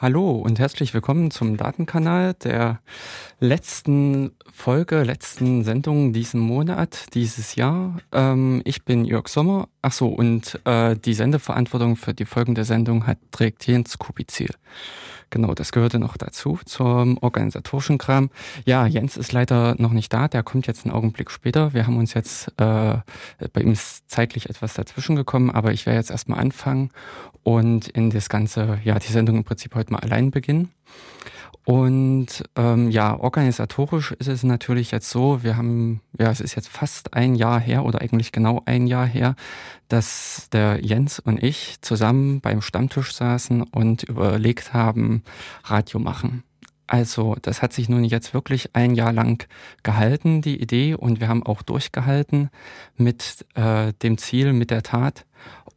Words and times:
Hallo 0.00 0.30
und 0.30 0.60
herzlich 0.60 0.94
willkommen 0.94 1.32
zum 1.32 1.56
Datenkanal 1.56 2.34
der 2.34 2.78
letzten 3.40 4.30
Folge, 4.48 5.02
letzten 5.02 5.64
Sendung 5.64 6.12
diesen 6.12 6.38
Monat, 6.38 7.06
dieses 7.14 7.56
Jahr. 7.56 7.98
Ähm, 8.12 8.62
ich 8.64 8.84
bin 8.84 9.04
Jörg 9.04 9.26
Sommer. 9.26 9.68
Ach 9.82 9.90
so, 9.90 10.06
und 10.06 10.60
äh, 10.64 10.94
die 10.94 11.14
Sendeverantwortung 11.14 11.96
für 11.96 12.14
die 12.14 12.26
folgende 12.26 12.62
Sendung 12.62 13.08
hat 13.08 13.18
trägt 13.32 13.66
Jens 13.66 13.98
Kubizil. 13.98 14.54
Genau, 15.30 15.54
das 15.54 15.72
gehörte 15.72 15.98
noch 15.98 16.16
dazu 16.16 16.58
zum 16.64 17.18
organisatorischen 17.18 17.98
Kram. 17.98 18.30
Ja, 18.64 18.86
Jens 18.86 19.16
ist 19.16 19.32
leider 19.32 19.74
noch 19.78 19.92
nicht 19.92 20.12
da, 20.12 20.26
der 20.26 20.42
kommt 20.42 20.66
jetzt 20.66 20.86
einen 20.86 20.94
Augenblick 20.94 21.30
später. 21.30 21.74
Wir 21.74 21.86
haben 21.86 21.98
uns 21.98 22.14
jetzt, 22.14 22.48
äh, 22.56 22.96
bei 23.52 23.60
ihm 23.60 23.72
ist 23.72 24.10
zeitlich 24.10 24.48
etwas 24.48 24.74
dazwischen 24.74 25.16
gekommen, 25.16 25.50
aber 25.50 25.72
ich 25.72 25.84
werde 25.84 25.98
jetzt 25.98 26.10
erstmal 26.10 26.40
anfangen 26.40 26.90
und 27.42 27.88
in 27.88 28.10
das 28.10 28.28
Ganze, 28.28 28.80
ja, 28.84 28.98
die 28.98 29.12
Sendung 29.12 29.36
im 29.36 29.44
Prinzip 29.44 29.74
heute 29.74 29.92
mal 29.92 30.00
allein 30.00 30.30
beginnen. 30.30 30.70
Und 31.64 32.44
ähm, 32.56 32.90
ja, 32.90 33.18
organisatorisch 33.18 34.12
ist 34.12 34.28
es 34.28 34.42
natürlich 34.42 34.90
jetzt 34.90 35.10
so, 35.10 35.42
wir 35.42 35.56
haben, 35.56 36.00
ja, 36.18 36.30
es 36.30 36.40
ist 36.40 36.54
jetzt 36.54 36.68
fast 36.68 37.14
ein 37.14 37.34
Jahr 37.34 37.60
her 37.60 37.84
oder 37.84 38.00
eigentlich 38.00 38.32
genau 38.32 38.62
ein 38.64 38.86
Jahr 38.86 39.06
her, 39.06 39.36
dass 39.88 40.48
der 40.50 40.84
Jens 40.84 41.18
und 41.18 41.42
ich 41.42 41.76
zusammen 41.82 42.40
beim 42.40 42.62
Stammtisch 42.62 43.14
saßen 43.14 43.62
und 43.62 44.02
überlegt 44.04 44.72
haben, 44.72 45.22
Radio 45.64 46.00
machen. 46.00 46.42
Also 46.88 47.36
das 47.42 47.60
hat 47.60 47.74
sich 47.74 47.90
nun 47.90 48.02
jetzt 48.02 48.32
wirklich 48.32 48.74
ein 48.74 48.94
Jahr 48.94 49.12
lang 49.12 49.46
gehalten, 49.82 50.40
die 50.40 50.60
Idee, 50.60 50.94
und 50.94 51.20
wir 51.20 51.28
haben 51.28 51.42
auch 51.42 51.60
durchgehalten 51.60 52.48
mit 52.96 53.44
äh, 53.54 53.92
dem 54.02 54.16
Ziel, 54.16 54.54
mit 54.54 54.70
der 54.70 54.82
Tat. 54.82 55.26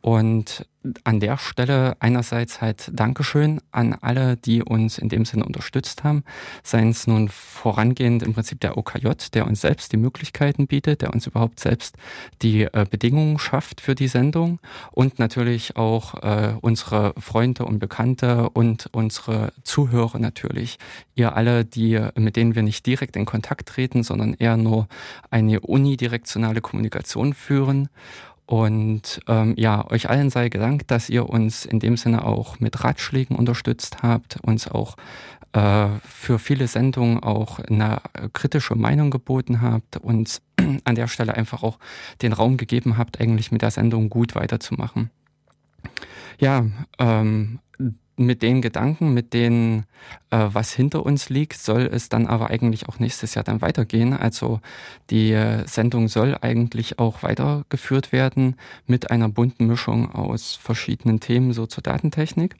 Und 0.01 0.65
an 1.03 1.19
der 1.19 1.37
Stelle 1.37 1.95
einerseits 1.99 2.59
halt 2.59 2.89
Dankeschön 2.91 3.61
an 3.71 3.95
alle, 4.01 4.35
die 4.35 4.63
uns 4.63 4.97
in 4.97 5.09
dem 5.09 5.25
Sinne 5.25 5.45
unterstützt 5.45 6.03
haben. 6.03 6.23
Seien 6.63 6.89
es 6.89 7.05
nun 7.05 7.29
vorangehend 7.29 8.23
im 8.23 8.33
Prinzip 8.33 8.59
der 8.61 8.77
OKJ, 8.77 9.09
der 9.33 9.45
uns 9.45 9.61
selbst 9.61 9.91
die 9.91 9.97
Möglichkeiten 9.97 10.65
bietet, 10.65 11.03
der 11.03 11.13
uns 11.13 11.27
überhaupt 11.27 11.59
selbst 11.59 11.97
die 12.41 12.63
äh, 12.63 12.85
Bedingungen 12.89 13.37
schafft 13.37 13.79
für 13.79 13.93
die 13.93 14.07
Sendung 14.07 14.59
und 14.91 15.19
natürlich 15.19 15.75
auch 15.75 16.15
äh, 16.23 16.55
unsere 16.61 17.13
Freunde 17.19 17.65
und 17.65 17.77
Bekannte 17.77 18.49
und 18.49 18.89
unsere 18.91 19.53
Zuhörer 19.63 20.17
natürlich. 20.17 20.79
Ihr 21.13 21.35
alle, 21.35 21.63
die, 21.63 21.99
mit 22.15 22.35
denen 22.35 22.55
wir 22.55 22.63
nicht 22.63 22.87
direkt 22.87 23.15
in 23.15 23.25
Kontakt 23.25 23.69
treten, 23.69 24.01
sondern 24.01 24.33
eher 24.33 24.57
nur 24.57 24.87
eine 25.29 25.59
unidirektionale 25.59 26.61
Kommunikation 26.61 27.35
führen 27.35 27.89
und 28.51 29.21
ähm, 29.29 29.53
ja, 29.55 29.89
euch 29.89 30.09
allen 30.09 30.29
sei 30.29 30.49
gedankt, 30.49 30.91
dass 30.91 31.07
ihr 31.07 31.29
uns 31.29 31.63
in 31.63 31.79
dem 31.79 31.95
Sinne 31.95 32.25
auch 32.25 32.59
mit 32.59 32.83
Ratschlägen 32.83 33.37
unterstützt 33.37 34.03
habt, 34.03 34.41
uns 34.41 34.67
auch 34.67 34.97
äh, 35.53 35.87
für 36.03 36.37
viele 36.37 36.67
Sendungen 36.67 37.23
auch 37.23 37.59
eine 37.59 38.01
kritische 38.33 38.75
Meinung 38.75 39.09
geboten 39.09 39.61
habt, 39.61 39.95
uns 39.95 40.41
an 40.83 40.95
der 40.95 41.07
Stelle 41.07 41.33
einfach 41.35 41.63
auch 41.63 41.79
den 42.21 42.33
Raum 42.33 42.57
gegeben 42.57 42.97
habt, 42.97 43.21
eigentlich 43.21 43.53
mit 43.53 43.61
der 43.61 43.71
Sendung 43.71 44.09
gut 44.09 44.35
weiterzumachen. 44.35 45.11
Ja, 46.37 46.65
ähm, 46.99 47.59
mit 48.25 48.41
den 48.41 48.61
Gedanken, 48.61 49.13
mit 49.13 49.33
denen, 49.33 49.85
äh, 50.29 50.47
was 50.51 50.73
hinter 50.73 51.05
uns 51.05 51.29
liegt, 51.29 51.57
soll 51.57 51.89
es 51.91 52.09
dann 52.09 52.27
aber 52.27 52.49
eigentlich 52.49 52.87
auch 52.87 52.99
nächstes 52.99 53.35
Jahr 53.35 53.43
dann 53.43 53.61
weitergehen. 53.61 54.13
Also 54.13 54.59
die 55.09 55.31
äh, 55.31 55.67
Sendung 55.67 56.07
soll 56.07 56.37
eigentlich 56.39 56.99
auch 56.99 57.23
weitergeführt 57.23 58.11
werden 58.11 58.55
mit 58.87 59.11
einer 59.11 59.29
bunten 59.29 59.67
Mischung 59.67 60.11
aus 60.11 60.55
verschiedenen 60.55 61.19
Themen 61.19 61.53
so 61.53 61.65
zur 61.65 61.83
Datentechnik. 61.83 62.55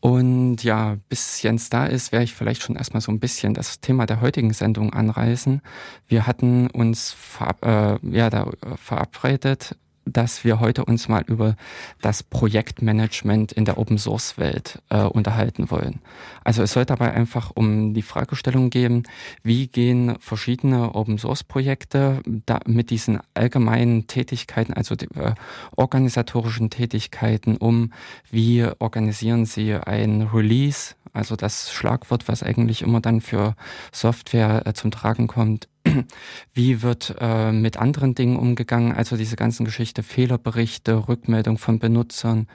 Und 0.00 0.64
ja, 0.64 0.96
bis 1.08 1.42
Jens 1.42 1.70
da 1.70 1.86
ist, 1.86 2.12
werde 2.12 2.24
ich 2.24 2.34
vielleicht 2.34 2.62
schon 2.62 2.76
erstmal 2.76 3.00
so 3.00 3.12
ein 3.12 3.20
bisschen 3.20 3.54
das 3.54 3.80
Thema 3.80 4.06
der 4.06 4.20
heutigen 4.20 4.52
Sendung 4.52 4.92
anreißen. 4.92 5.60
Wir 6.08 6.26
hatten 6.26 6.68
uns 6.70 7.12
verab 7.12 7.64
äh, 7.64 7.98
ja, 8.10 8.30
da 8.30 8.44
äh, 8.44 8.76
verabredet, 8.76 9.76
dass 10.04 10.44
wir 10.44 10.60
heute 10.60 10.84
uns 10.84 11.08
mal 11.08 11.22
über 11.26 11.56
das 12.00 12.22
Projektmanagement 12.22 13.52
in 13.52 13.64
der 13.64 13.78
Open 13.78 13.98
Source 13.98 14.38
Welt 14.38 14.80
äh, 14.90 15.02
unterhalten 15.02 15.70
wollen. 15.70 16.00
Also 16.44 16.62
es 16.62 16.72
soll 16.72 16.84
dabei 16.84 17.12
einfach 17.12 17.52
um 17.54 17.94
die 17.94 18.02
Fragestellung 18.02 18.70
gehen, 18.70 19.04
wie 19.42 19.68
gehen 19.68 20.16
verschiedene 20.18 20.94
Open 20.94 21.18
Source 21.18 21.44
Projekte 21.44 22.20
da 22.46 22.60
mit 22.66 22.90
diesen 22.90 23.20
allgemeinen 23.34 24.06
Tätigkeiten, 24.06 24.74
also 24.74 24.96
die, 24.96 25.06
äh, 25.14 25.34
organisatorischen 25.76 26.70
Tätigkeiten 26.70 27.56
um, 27.56 27.92
wie 28.30 28.66
organisieren 28.78 29.46
sie 29.46 29.74
ein 29.74 30.22
Release, 30.22 30.94
also 31.12 31.36
das 31.36 31.72
Schlagwort, 31.72 32.28
was 32.28 32.42
eigentlich 32.42 32.82
immer 32.82 33.00
dann 33.00 33.20
für 33.20 33.54
Software 33.92 34.66
äh, 34.66 34.72
zum 34.72 34.90
Tragen 34.90 35.26
kommt, 35.26 35.68
wie 36.54 36.82
wird 36.82 37.16
äh, 37.20 37.52
mit 37.52 37.76
anderen 37.76 38.14
Dingen 38.14 38.36
umgegangen, 38.36 38.92
also 38.92 39.16
diese 39.16 39.36
ganzen 39.36 39.64
Geschichte, 39.64 40.02
Fehlerberichte, 40.02 41.08
Rückmeldung 41.08 41.58
von 41.58 41.78
Benutzern, 41.78 42.46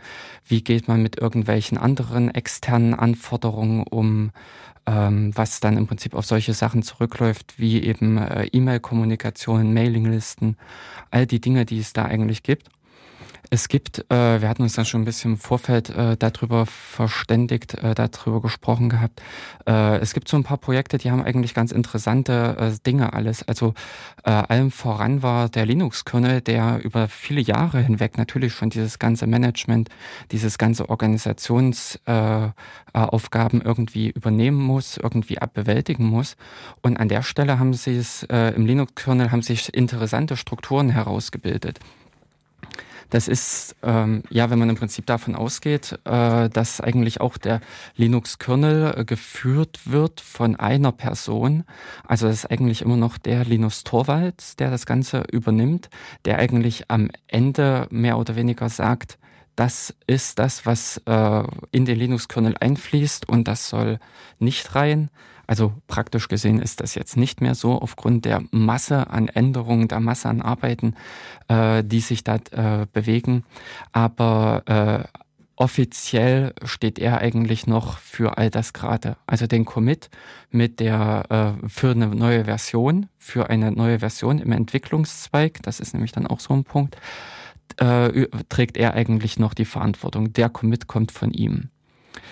wie 0.45 0.63
geht 0.63 0.87
man 0.87 1.01
mit 1.01 1.17
irgendwelchen 1.19 1.77
anderen 1.77 2.33
externen 2.33 2.93
Anforderungen 2.93 3.83
um, 3.83 4.31
ähm, 4.87 5.31
was 5.35 5.59
dann 5.59 5.77
im 5.77 5.85
Prinzip 5.85 6.15
auf 6.15 6.25
solche 6.25 6.53
Sachen 6.53 6.81
zurückläuft, 6.81 7.59
wie 7.59 7.83
eben 7.83 8.17
äh, 8.17 8.45
E-Mail-Kommunikation, 8.45 9.73
Mailinglisten, 9.73 10.57
all 11.11 11.27
die 11.27 11.41
Dinge, 11.41 11.65
die 11.65 11.79
es 11.79 11.93
da 11.93 12.05
eigentlich 12.05 12.41
gibt. 12.41 12.69
Es 13.49 13.69
gibt, 13.69 13.99
äh, 14.11 14.41
wir 14.41 14.49
hatten 14.49 14.63
uns 14.63 14.73
dann 14.73 14.85
schon 14.85 15.01
ein 15.01 15.05
bisschen 15.05 15.33
im 15.33 15.37
Vorfeld 15.37 15.89
äh, 15.89 16.17
darüber 16.17 16.65
verständigt, 16.65 17.75
äh, 17.75 17.95
darüber 17.95 18.41
gesprochen 18.41 18.89
gehabt. 18.89 19.21
Äh, 19.65 19.99
es 19.99 20.13
gibt 20.13 20.27
so 20.27 20.35
ein 20.35 20.43
paar 20.43 20.57
Projekte, 20.57 20.97
die 20.97 21.11
haben 21.11 21.23
eigentlich 21.23 21.53
ganz 21.53 21.71
interessante 21.71 22.57
äh, 22.59 22.71
Dinge 22.85 23.13
alles. 23.13 23.47
Also 23.47 23.73
äh, 24.25 24.31
allem 24.31 24.71
voran 24.71 25.23
war 25.23 25.47
der 25.47 25.65
Linux-Kernel, 25.65 26.41
der 26.41 26.83
über 26.83 27.07
viele 27.07 27.39
Jahre 27.39 27.79
hinweg 27.79 28.17
natürlich 28.17 28.53
schon 28.53 28.69
dieses 28.69 28.99
ganze 28.99 29.27
Management, 29.27 29.87
dieses 30.31 30.57
ganze 30.57 30.89
Organisationsaufgaben 30.89 33.61
äh, 33.61 33.63
irgendwie 33.63 34.09
übernehmen 34.09 34.61
muss, 34.61 34.97
irgendwie 34.97 35.37
abbewältigen 35.37 36.05
muss. 36.05 36.35
Und 36.81 36.97
an 36.97 37.07
der 37.07 37.23
Stelle 37.23 37.59
haben 37.59 37.73
sie 37.73 37.95
es 37.95 38.23
äh, 38.23 38.49
im 38.55 38.65
Linux-Kernel 38.65 39.31
haben 39.31 39.41
sich 39.41 39.73
interessante 39.73 40.35
Strukturen 40.35 40.89
herausgebildet. 40.89 41.79
Das 43.09 43.27
ist, 43.27 43.75
ähm, 43.83 44.23
ja, 44.29 44.49
wenn 44.49 44.59
man 44.59 44.69
im 44.69 44.75
Prinzip 44.75 45.05
davon 45.05 45.35
ausgeht, 45.35 45.97
äh, 46.03 46.49
dass 46.49 46.81
eigentlich 46.81 47.21
auch 47.21 47.37
der 47.37 47.61
Linux-Kernel 47.95 48.95
äh, 48.97 49.05
geführt 49.05 49.79
wird 49.85 50.19
von 50.19 50.55
einer 50.57 50.91
Person. 50.91 51.63
Also 52.05 52.27
das 52.27 52.43
ist 52.43 52.51
eigentlich 52.51 52.81
immer 52.81 52.97
noch 52.97 53.17
der 53.17 53.45
Linus 53.45 53.83
Torvalds, 53.83 54.57
der 54.57 54.71
das 54.71 54.85
Ganze 54.85 55.23
übernimmt, 55.31 55.89
der 56.25 56.39
eigentlich 56.39 56.89
am 56.89 57.09
Ende 57.27 57.87
mehr 57.89 58.17
oder 58.17 58.35
weniger 58.35 58.69
sagt, 58.69 59.17
das 59.57 59.93
ist 60.05 60.39
das, 60.39 60.65
was 60.65 61.01
äh, 61.05 61.43
in 61.71 61.85
den 61.85 61.97
Linux-Kernel 61.97 62.55
einfließt 62.59 63.27
und 63.27 63.47
das 63.47 63.69
soll 63.69 63.99
nicht 64.39 64.75
rein. 64.75 65.09
Also 65.47 65.73
praktisch 65.87 66.27
gesehen 66.27 66.59
ist 66.61 66.79
das 66.79 66.93
jetzt 66.93 67.17
nicht 67.17 67.41
mehr 67.41 67.55
so 67.55 67.81
aufgrund 67.81 68.25
der 68.25 68.43
Masse 68.51 69.09
an 69.09 69.29
Änderungen, 69.29 69.87
der 69.87 69.99
Masse 69.99 70.29
an 70.29 70.41
Arbeiten, 70.41 70.93
äh, 71.47 71.83
die 71.83 72.01
sich 72.01 72.23
da 72.23 72.35
äh, 72.51 72.85
bewegen. 72.93 73.45
Aber 73.93 74.61
äh, 74.67 75.19
offiziell 75.55 76.53
steht 76.63 76.99
er 76.99 77.17
eigentlich 77.17 77.65
noch 77.65 77.97
für 77.97 78.37
all 78.37 78.51
das 78.51 78.73
gerade. 78.73 79.17
Also 79.25 79.47
den 79.47 79.65
Commit 79.65 80.11
mit 80.51 80.79
der 80.79 81.57
äh, 81.63 81.67
für 81.67 81.91
eine 81.91 82.07
neue 82.07 82.45
Version, 82.45 83.07
für 83.17 83.49
eine 83.49 83.71
neue 83.71 83.99
Version 83.99 84.37
im 84.37 84.51
Entwicklungszweig, 84.51 85.63
das 85.63 85.79
ist 85.79 85.93
nämlich 85.93 86.11
dann 86.11 86.27
auch 86.27 86.41
so 86.41 86.53
ein 86.53 86.63
Punkt, 86.63 86.97
äh, 87.77 88.27
trägt 88.49 88.77
er 88.77 88.93
eigentlich 88.93 89.39
noch 89.39 89.53
die 89.53 89.65
Verantwortung. 89.65 90.33
Der 90.33 90.49
Commit 90.49 90.87
kommt 90.87 91.11
von 91.11 91.31
ihm. 91.31 91.69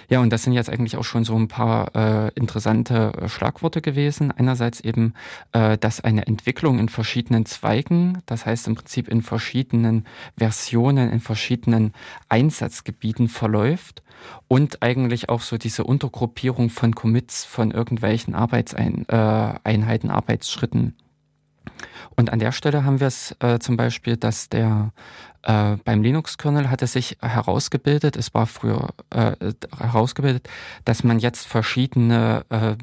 Ja, 0.09 0.19
und 0.19 0.29
das 0.31 0.43
sind 0.43 0.53
jetzt 0.53 0.69
eigentlich 0.69 0.97
auch 0.97 1.03
schon 1.03 1.23
so 1.23 1.35
ein 1.35 1.47
paar 1.47 1.95
äh, 1.95 2.31
interessante 2.35 3.13
äh, 3.13 3.29
Schlagworte 3.29 3.81
gewesen. 3.81 4.31
Einerseits 4.31 4.79
eben, 4.79 5.13
äh, 5.51 5.77
dass 5.77 6.01
eine 6.01 6.27
Entwicklung 6.27 6.79
in 6.79 6.89
verschiedenen 6.89 7.45
Zweigen, 7.45 8.19
das 8.25 8.45
heißt 8.45 8.67
im 8.67 8.75
Prinzip 8.75 9.07
in 9.07 9.21
verschiedenen 9.21 10.05
Versionen, 10.37 11.11
in 11.11 11.19
verschiedenen 11.19 11.93
Einsatzgebieten 12.29 13.29
verläuft 13.29 14.03
und 14.47 14.81
eigentlich 14.81 15.29
auch 15.29 15.41
so 15.41 15.57
diese 15.57 15.83
Untergruppierung 15.83 16.69
von 16.69 16.93
Commits 16.95 17.43
von 17.45 17.71
irgendwelchen 17.71 18.35
Arbeitseinheiten, 18.35 20.09
äh, 20.09 20.13
Arbeitsschritten. 20.13 20.95
Und 22.15 22.31
an 22.31 22.39
der 22.39 22.51
Stelle 22.51 22.85
haben 22.85 22.99
wir 22.99 23.07
es 23.07 23.35
äh, 23.39 23.59
zum 23.59 23.77
Beispiel, 23.77 24.17
dass 24.17 24.49
der 24.49 24.91
äh, 25.45 25.77
beim 25.83 26.01
Linux-Kernel 26.01 26.69
hat 26.69 26.81
es 26.81 26.93
sich 26.93 27.17
herausgebildet, 27.21 28.15
es 28.15 28.33
war 28.33 28.47
früher 28.47 28.89
äh, 29.11 29.33
herausgebildet, 29.77 30.49
dass 30.85 31.03
man 31.03 31.19
jetzt 31.19 31.45
verschiedene 31.45 32.45
äh, 32.49 32.75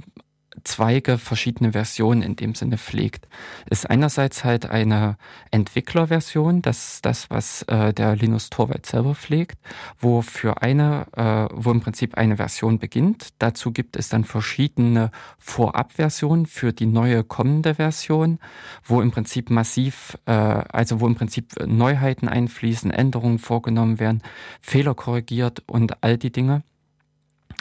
Zweige, 0.65 1.19
verschiedene 1.19 1.73
Versionen 1.73 2.23
in 2.23 2.37
dem 2.37 2.55
Sinne 2.55 2.77
pflegt. 2.77 3.27
Ist 3.71 3.89
einerseits 3.89 4.45
halt 4.45 4.67
eine 4.67 5.17
Entwicklerversion, 5.51 6.63
das 6.63 6.95
ist 6.95 7.07
das, 7.07 7.31
was 7.31 7.63
äh, 7.63 7.95
der 7.95 8.17
Linus 8.17 8.51
Torvald 8.51 8.85
selber 8.85 9.15
pflegt, 9.15 9.59
wo 9.99 10.21
für 10.21 10.63
eine, 10.63 11.07
äh, 11.17 11.49
wo 11.55 11.71
im 11.71 11.81
Prinzip 11.81 12.17
eine 12.17 12.37
Version 12.37 12.79
beginnt. 12.79 13.29
Dazu 13.39 13.73
gibt 13.73 13.97
es 13.97 14.09
dann 14.09 14.25
verschiedene 14.25 15.11
Vorabversionen 15.39 16.47
für 16.47 16.73
die 16.73 16.87
neue 16.87 17.25
kommende 17.25 17.77
Version, 17.77 18.39
wo 18.85 19.01
im 19.01 19.11
Prinzip 19.11 19.49
massiv, 19.49 20.19
äh, 20.27 20.33
also 20.33 21.01
wo 21.01 21.07
im 21.07 21.15
Prinzip 21.15 21.55
Neuheiten 21.67 22.29
einfließen, 22.29 22.91
Änderungen 22.91 23.39
vorgenommen 23.39 23.99
werden, 23.99 24.23
Fehler 24.61 24.95
korrigiert 24.95 25.63
und 25.67 26.03
all 26.03 26.19
die 26.19 26.31
Dinge. 26.33 26.63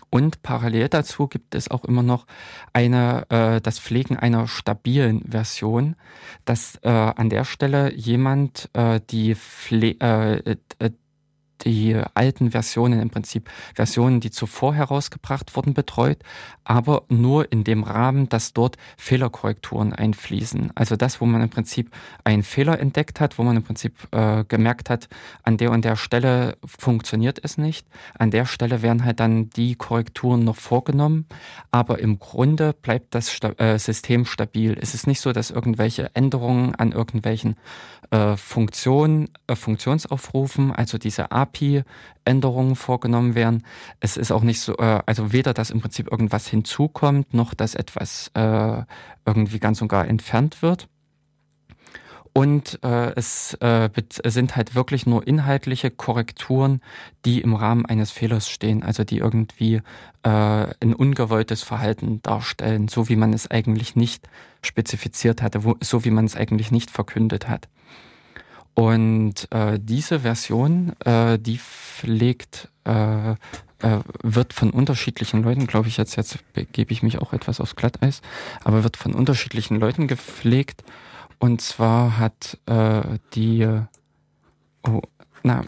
Und 0.09 0.43
parallel 0.43 0.89
dazu 0.89 1.27
gibt 1.27 1.55
es 1.55 1.69
auch 1.71 1.85
immer 1.85 2.03
noch 2.03 2.25
eine, 2.73 3.25
äh, 3.29 3.61
das 3.61 3.79
Pflegen 3.79 4.17
einer 4.17 4.47
stabilen 4.47 5.23
Version, 5.29 5.95
dass 6.45 6.77
äh, 6.83 6.89
an 6.89 7.29
der 7.29 7.45
Stelle 7.45 7.93
jemand 7.93 8.69
äh, 8.73 8.99
die 9.09 9.35
Pfle 9.35 9.95
äh, 9.99 10.55
äh 10.79 10.91
die 11.65 11.99
alten 12.13 12.51
Versionen 12.51 12.99
im 12.99 13.09
Prinzip, 13.09 13.49
Versionen, 13.75 14.19
die 14.19 14.31
zuvor 14.31 14.73
herausgebracht 14.73 15.55
wurden, 15.55 15.73
betreut, 15.73 16.19
aber 16.63 17.03
nur 17.09 17.51
in 17.51 17.63
dem 17.63 17.83
Rahmen, 17.83 18.29
dass 18.29 18.53
dort 18.53 18.77
Fehlerkorrekturen 18.97 19.93
einfließen. 19.93 20.71
Also 20.75 20.95
das, 20.95 21.21
wo 21.21 21.25
man 21.25 21.41
im 21.41 21.49
Prinzip 21.49 21.91
einen 22.23 22.43
Fehler 22.43 22.79
entdeckt 22.79 23.19
hat, 23.19 23.37
wo 23.37 23.43
man 23.43 23.57
im 23.57 23.63
Prinzip 23.63 23.95
äh, 24.11 24.43
gemerkt 24.45 24.89
hat, 24.89 25.09
an 25.43 25.57
der 25.57 25.71
und 25.71 25.85
der 25.85 25.95
Stelle 25.95 26.57
funktioniert 26.65 27.39
es 27.43 27.57
nicht. 27.57 27.87
An 28.17 28.31
der 28.31 28.45
Stelle 28.45 28.81
werden 28.81 29.03
halt 29.03 29.19
dann 29.19 29.49
die 29.49 29.75
Korrekturen 29.75 30.43
noch 30.43 30.55
vorgenommen, 30.57 31.25
aber 31.71 31.99
im 31.99 32.19
Grunde 32.19 32.73
bleibt 32.73 33.15
das 33.15 33.31
Sta 33.31 33.49
äh, 33.57 33.77
System 33.77 34.25
stabil. 34.25 34.77
Es 34.79 34.93
ist 34.93 35.07
nicht 35.07 35.21
so, 35.21 35.31
dass 35.31 35.51
irgendwelche 35.51 36.15
Änderungen 36.15 36.75
an 36.75 36.91
irgendwelchen 36.91 37.55
äh, 38.11 38.35
Funktionen, 38.35 39.29
äh, 39.47 39.55
Funktionsaufrufen, 39.55 40.71
also 40.71 40.97
diese 40.97 41.31
API, 41.31 41.50
API-Änderungen 41.51 42.75
vorgenommen 42.75 43.35
werden. 43.35 43.63
Es 43.99 44.17
ist 44.17 44.31
auch 44.31 44.43
nicht 44.43 44.61
so, 44.61 44.77
äh, 44.77 45.01
also 45.05 45.33
weder, 45.33 45.53
dass 45.53 45.69
im 45.69 45.81
Prinzip 45.81 46.11
irgendwas 46.11 46.47
hinzukommt, 46.47 47.33
noch 47.33 47.53
dass 47.53 47.75
etwas 47.75 48.31
äh, 48.33 48.83
irgendwie 49.25 49.59
ganz 49.59 49.81
und 49.81 49.87
gar 49.87 50.07
entfernt 50.07 50.61
wird. 50.61 50.87
Und 52.33 52.79
äh, 52.81 53.11
es 53.15 53.55
äh, 53.55 53.89
sind 54.25 54.55
halt 54.55 54.73
wirklich 54.73 55.05
nur 55.05 55.27
inhaltliche 55.27 55.91
Korrekturen, 55.91 56.79
die 57.25 57.41
im 57.41 57.53
Rahmen 57.53 57.85
eines 57.85 58.11
Fehlers 58.11 58.49
stehen, 58.49 58.83
also 58.83 59.03
die 59.03 59.17
irgendwie 59.17 59.81
äh, 60.23 60.29
ein 60.29 60.95
ungewolltes 60.95 61.61
Verhalten 61.61 62.21
darstellen, 62.21 62.87
so 62.87 63.09
wie 63.09 63.17
man 63.17 63.33
es 63.33 63.51
eigentlich 63.51 63.97
nicht 63.97 64.29
spezifiziert 64.61 65.41
hatte, 65.41 65.65
wo, 65.65 65.75
so 65.81 66.05
wie 66.05 66.11
man 66.11 66.23
es 66.23 66.37
eigentlich 66.37 66.71
nicht 66.71 66.89
verkündet 66.89 67.49
hat. 67.49 67.67
Und 68.73 69.51
äh, 69.51 69.79
diese 69.81 70.21
Version, 70.21 70.93
äh, 71.01 71.37
die 71.37 71.57
pflegt, 71.57 72.69
äh, 72.85 73.31
äh, 73.31 73.35
wird 74.23 74.53
von 74.53 74.69
unterschiedlichen 74.69 75.43
Leuten, 75.43 75.67
glaube 75.67 75.87
ich, 75.87 75.97
jetzt, 75.97 76.15
jetzt 76.15 76.39
gebe 76.71 76.93
ich 76.93 77.03
mich 77.03 77.19
auch 77.19 77.33
etwas 77.33 77.59
aufs 77.59 77.75
Glatteis, 77.75 78.21
aber 78.63 78.83
wird 78.83 78.97
von 78.97 79.13
unterschiedlichen 79.13 79.79
Leuten 79.79 80.07
gepflegt. 80.07 80.83
Und 81.39 81.61
zwar 81.61 82.17
hat 82.17 82.59
äh, 82.67 83.01
die, 83.33 83.67
oh, 84.83 85.01
na, 85.43 85.63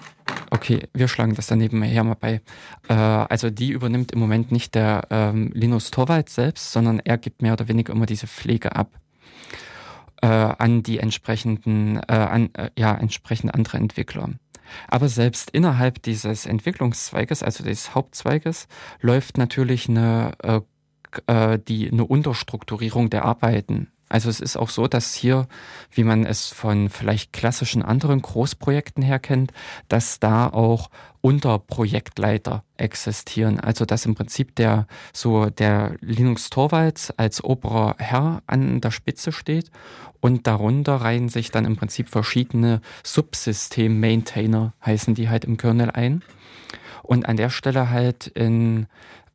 okay, 0.51 0.87
wir 0.93 1.07
schlagen 1.07 1.35
das 1.35 1.47
daneben 1.47 1.81
her 1.81 2.03
mal 2.03 2.15
bei. 2.15 2.41
Äh, 2.87 2.93
also 2.93 3.49
die 3.49 3.71
übernimmt 3.71 4.11
im 4.11 4.19
Moment 4.19 4.51
nicht 4.51 4.75
der 4.75 5.07
ähm, 5.09 5.51
Linus 5.53 5.91
Torwald 5.91 6.29
selbst, 6.29 6.71
sondern 6.71 6.99
er 6.99 7.17
gibt 7.17 7.41
mehr 7.41 7.53
oder 7.53 7.67
weniger 7.67 7.93
immer 7.93 8.05
diese 8.05 8.27
Pflege 8.27 8.75
ab 8.75 8.99
äh, 10.23 10.27
an 10.27 10.83
die 10.83 10.99
entsprechenden, 10.99 11.97
äh, 11.97 12.13
an, 12.13 12.49
äh, 12.53 12.69
ja, 12.77 12.95
entsprechend 12.95 13.53
andere 13.53 13.77
Entwickler. 13.77 14.29
Aber 14.87 15.09
selbst 15.09 15.49
innerhalb 15.51 16.01
dieses 16.01 16.45
Entwicklungszweiges, 16.45 17.43
also 17.43 17.63
des 17.63 17.93
Hauptzweiges, 17.93 18.67
läuft 19.01 19.37
natürlich 19.37 19.89
eine, 19.89 20.31
äh, 20.41 20.61
äh, 21.27 21.59
die, 21.59 21.91
eine 21.91 22.05
Unterstrukturierung 22.05 23.09
der 23.09 23.25
Arbeiten. 23.25 23.91
Also 24.13 24.29
es 24.29 24.39
ist 24.41 24.57
auch 24.57 24.69
so, 24.69 24.87
dass 24.87 25.15
hier, 25.15 25.47
wie 25.91 26.03
man 26.03 26.23
es 26.23 26.49
von 26.49 26.89
vielleicht 26.89 27.33
klassischen 27.33 27.81
anderen 27.81 28.21
Großprojekten 28.21 29.01
her 29.01 29.17
kennt, 29.17 29.51
dass 29.89 30.19
da 30.19 30.49
auch 30.49 30.91
Unterprojektleiter 31.21 32.63
existieren. 32.77 33.59
Also 33.59 33.85
dass 33.85 34.05
im 34.05 34.13
Prinzip 34.13 34.55
der 34.55 34.85
so 35.13 35.49
der 35.49 35.95
Linux 35.99 36.51
Torvalds 36.51 37.09
als 37.17 37.43
oberer 37.43 37.95
Herr 37.97 38.43
an 38.45 38.81
der 38.81 38.91
Spitze 38.91 39.31
steht 39.31 39.71
und 40.21 40.45
darunter 40.45 40.97
reihen 40.97 41.27
sich 41.27 41.49
dann 41.49 41.65
im 41.65 41.75
Prinzip 41.75 42.07
verschiedene 42.07 42.81
Subsystem-Maintainer, 43.03 44.73
heißen 44.85 45.15
die 45.15 45.29
halt 45.29 45.43
im 45.43 45.57
Kernel 45.57 45.89
ein. 45.89 46.21
Und 47.01 47.27
an 47.27 47.35
der 47.35 47.49
Stelle 47.49 47.89
halt 47.89 48.27
in 48.27 48.85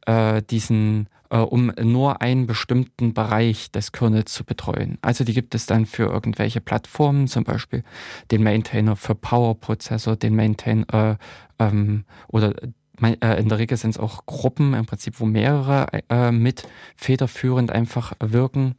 äh, 0.08 0.42
diesen 0.42 1.08
äh, 1.30 1.38
um 1.38 1.72
nur 1.82 2.22
einen 2.22 2.46
bestimmten 2.46 3.12
Bereich 3.12 3.70
des 3.70 3.92
Kernels 3.92 4.32
zu 4.32 4.44
betreuen. 4.44 4.98
Also 5.02 5.24
die 5.24 5.34
gibt 5.34 5.54
es 5.54 5.66
dann 5.66 5.86
für 5.86 6.04
irgendwelche 6.04 6.60
Plattformen, 6.60 7.28
zum 7.28 7.44
Beispiel 7.44 7.84
den 8.30 8.42
Maintainer 8.42 8.96
für 8.96 9.14
Power-Prozessor, 9.14 10.16
den 10.16 10.34
Maintainer 10.34 11.18
äh, 11.58 11.64
ähm, 11.64 12.04
oder 12.28 12.54
äh, 13.02 13.40
in 13.40 13.48
der 13.48 13.58
Regel 13.58 13.76
sind 13.76 13.90
es 13.90 13.98
auch 13.98 14.26
Gruppen 14.26 14.74
im 14.74 14.86
Prinzip, 14.86 15.20
wo 15.20 15.26
mehrere 15.26 15.86
äh, 16.08 16.32
mit 16.32 16.66
federführend 16.96 17.70
einfach 17.70 18.12
wirken. 18.20 18.74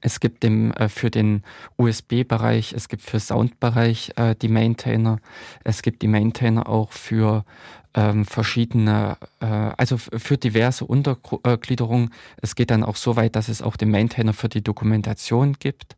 Es 0.00 0.20
gibt 0.20 0.42
dem, 0.42 0.72
äh, 0.72 0.88
für 0.88 1.10
den 1.10 1.42
USB-Bereich, 1.76 2.72
es 2.72 2.88
gibt 2.88 3.02
für 3.02 3.20
Sound-Bereich 3.20 4.12
äh, 4.16 4.34
die 4.34 4.48
Maintainer. 4.48 5.18
Es 5.64 5.82
gibt 5.82 6.02
die 6.02 6.08
Maintainer 6.08 6.68
auch 6.68 6.92
für 6.92 7.44
ähm, 7.94 8.24
verschiedene, 8.24 9.16
äh, 9.40 9.46
also 9.46 9.96
für 9.98 10.38
diverse 10.38 10.84
Untergliederungen. 10.84 12.10
Es 12.40 12.54
geht 12.54 12.70
dann 12.70 12.84
auch 12.84 12.96
so 12.96 13.16
weit, 13.16 13.36
dass 13.36 13.48
es 13.48 13.62
auch 13.62 13.76
den 13.76 13.90
Maintainer 13.90 14.32
für 14.32 14.48
die 14.48 14.62
Dokumentation 14.62 15.56
gibt, 15.58 15.96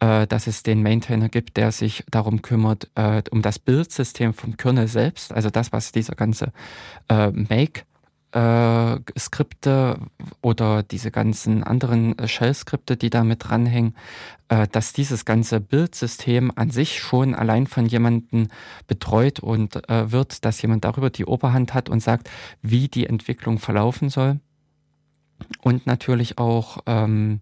äh, 0.00 0.26
dass 0.26 0.46
es 0.46 0.62
den 0.62 0.82
Maintainer 0.82 1.28
gibt, 1.28 1.56
der 1.56 1.72
sich 1.72 2.04
darum 2.10 2.42
kümmert, 2.42 2.88
äh, 2.94 3.22
um 3.30 3.42
das 3.42 3.58
Bildsystem 3.58 4.34
vom 4.34 4.56
Kernel 4.56 4.88
selbst, 4.88 5.32
also 5.32 5.50
das, 5.50 5.72
was 5.72 5.92
dieser 5.92 6.14
ganze 6.14 6.52
äh, 7.08 7.30
Make 7.30 7.82
äh, 8.32 8.98
Skripte 9.18 9.98
oder 10.42 10.82
diese 10.82 11.10
ganzen 11.10 11.62
anderen 11.64 12.18
äh, 12.18 12.28
Shell-Skripte, 12.28 12.96
die 12.96 13.10
da 13.10 13.24
mit 13.24 13.48
dranhängen, 13.48 13.94
äh, 14.48 14.66
dass 14.68 14.92
dieses 14.92 15.24
ganze 15.24 15.60
Bildsystem 15.60 16.52
an 16.54 16.70
sich 16.70 16.98
schon 16.98 17.34
allein 17.34 17.66
von 17.66 17.86
jemandem 17.86 18.48
betreut 18.86 19.40
und 19.40 19.88
äh, 19.88 20.12
wird, 20.12 20.44
dass 20.44 20.60
jemand 20.60 20.84
darüber 20.84 21.10
die 21.10 21.24
Oberhand 21.24 21.74
hat 21.74 21.88
und 21.88 22.02
sagt, 22.02 22.28
wie 22.60 22.88
die 22.88 23.06
Entwicklung 23.06 23.58
verlaufen 23.58 24.10
soll. 24.10 24.40
Und 25.62 25.86
natürlich 25.86 26.36
auch 26.38 26.78
ähm, 26.86 27.40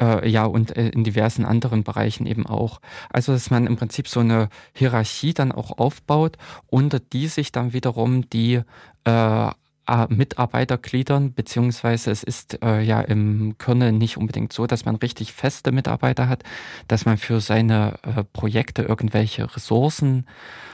äh, 0.00 0.28
ja, 0.28 0.44
und 0.44 0.76
äh, 0.76 0.88
in 0.88 1.04
diversen 1.04 1.44
anderen 1.44 1.84
Bereichen 1.84 2.26
eben 2.26 2.46
auch. 2.46 2.80
Also, 3.10 3.32
dass 3.32 3.50
man 3.50 3.66
im 3.66 3.76
Prinzip 3.76 4.08
so 4.08 4.20
eine 4.20 4.48
Hierarchie 4.74 5.34
dann 5.34 5.52
auch 5.52 5.78
aufbaut, 5.78 6.36
unter 6.66 7.00
die 7.00 7.28
sich 7.28 7.52
dann 7.52 7.72
wiederum 7.72 8.28
die 8.28 8.60
äh, 9.04 9.50
äh, 9.86 10.06
Mitarbeitergliedern, 10.08 11.34
beziehungsweise 11.34 12.10
es 12.10 12.22
ist 12.22 12.62
äh, 12.62 12.80
ja 12.80 13.00
im 13.00 13.56
Kernel 13.58 13.92
nicht 13.92 14.16
unbedingt 14.16 14.52
so, 14.52 14.66
dass 14.66 14.84
man 14.84 14.96
richtig 14.96 15.32
feste 15.32 15.72
Mitarbeiter 15.72 16.28
hat, 16.28 16.42
dass 16.88 17.06
man 17.06 17.16
für 17.16 17.40
seine 17.40 17.94
äh, 18.02 18.24
Projekte 18.24 18.82
irgendwelche 18.82 19.54
Ressourcen 19.54 20.26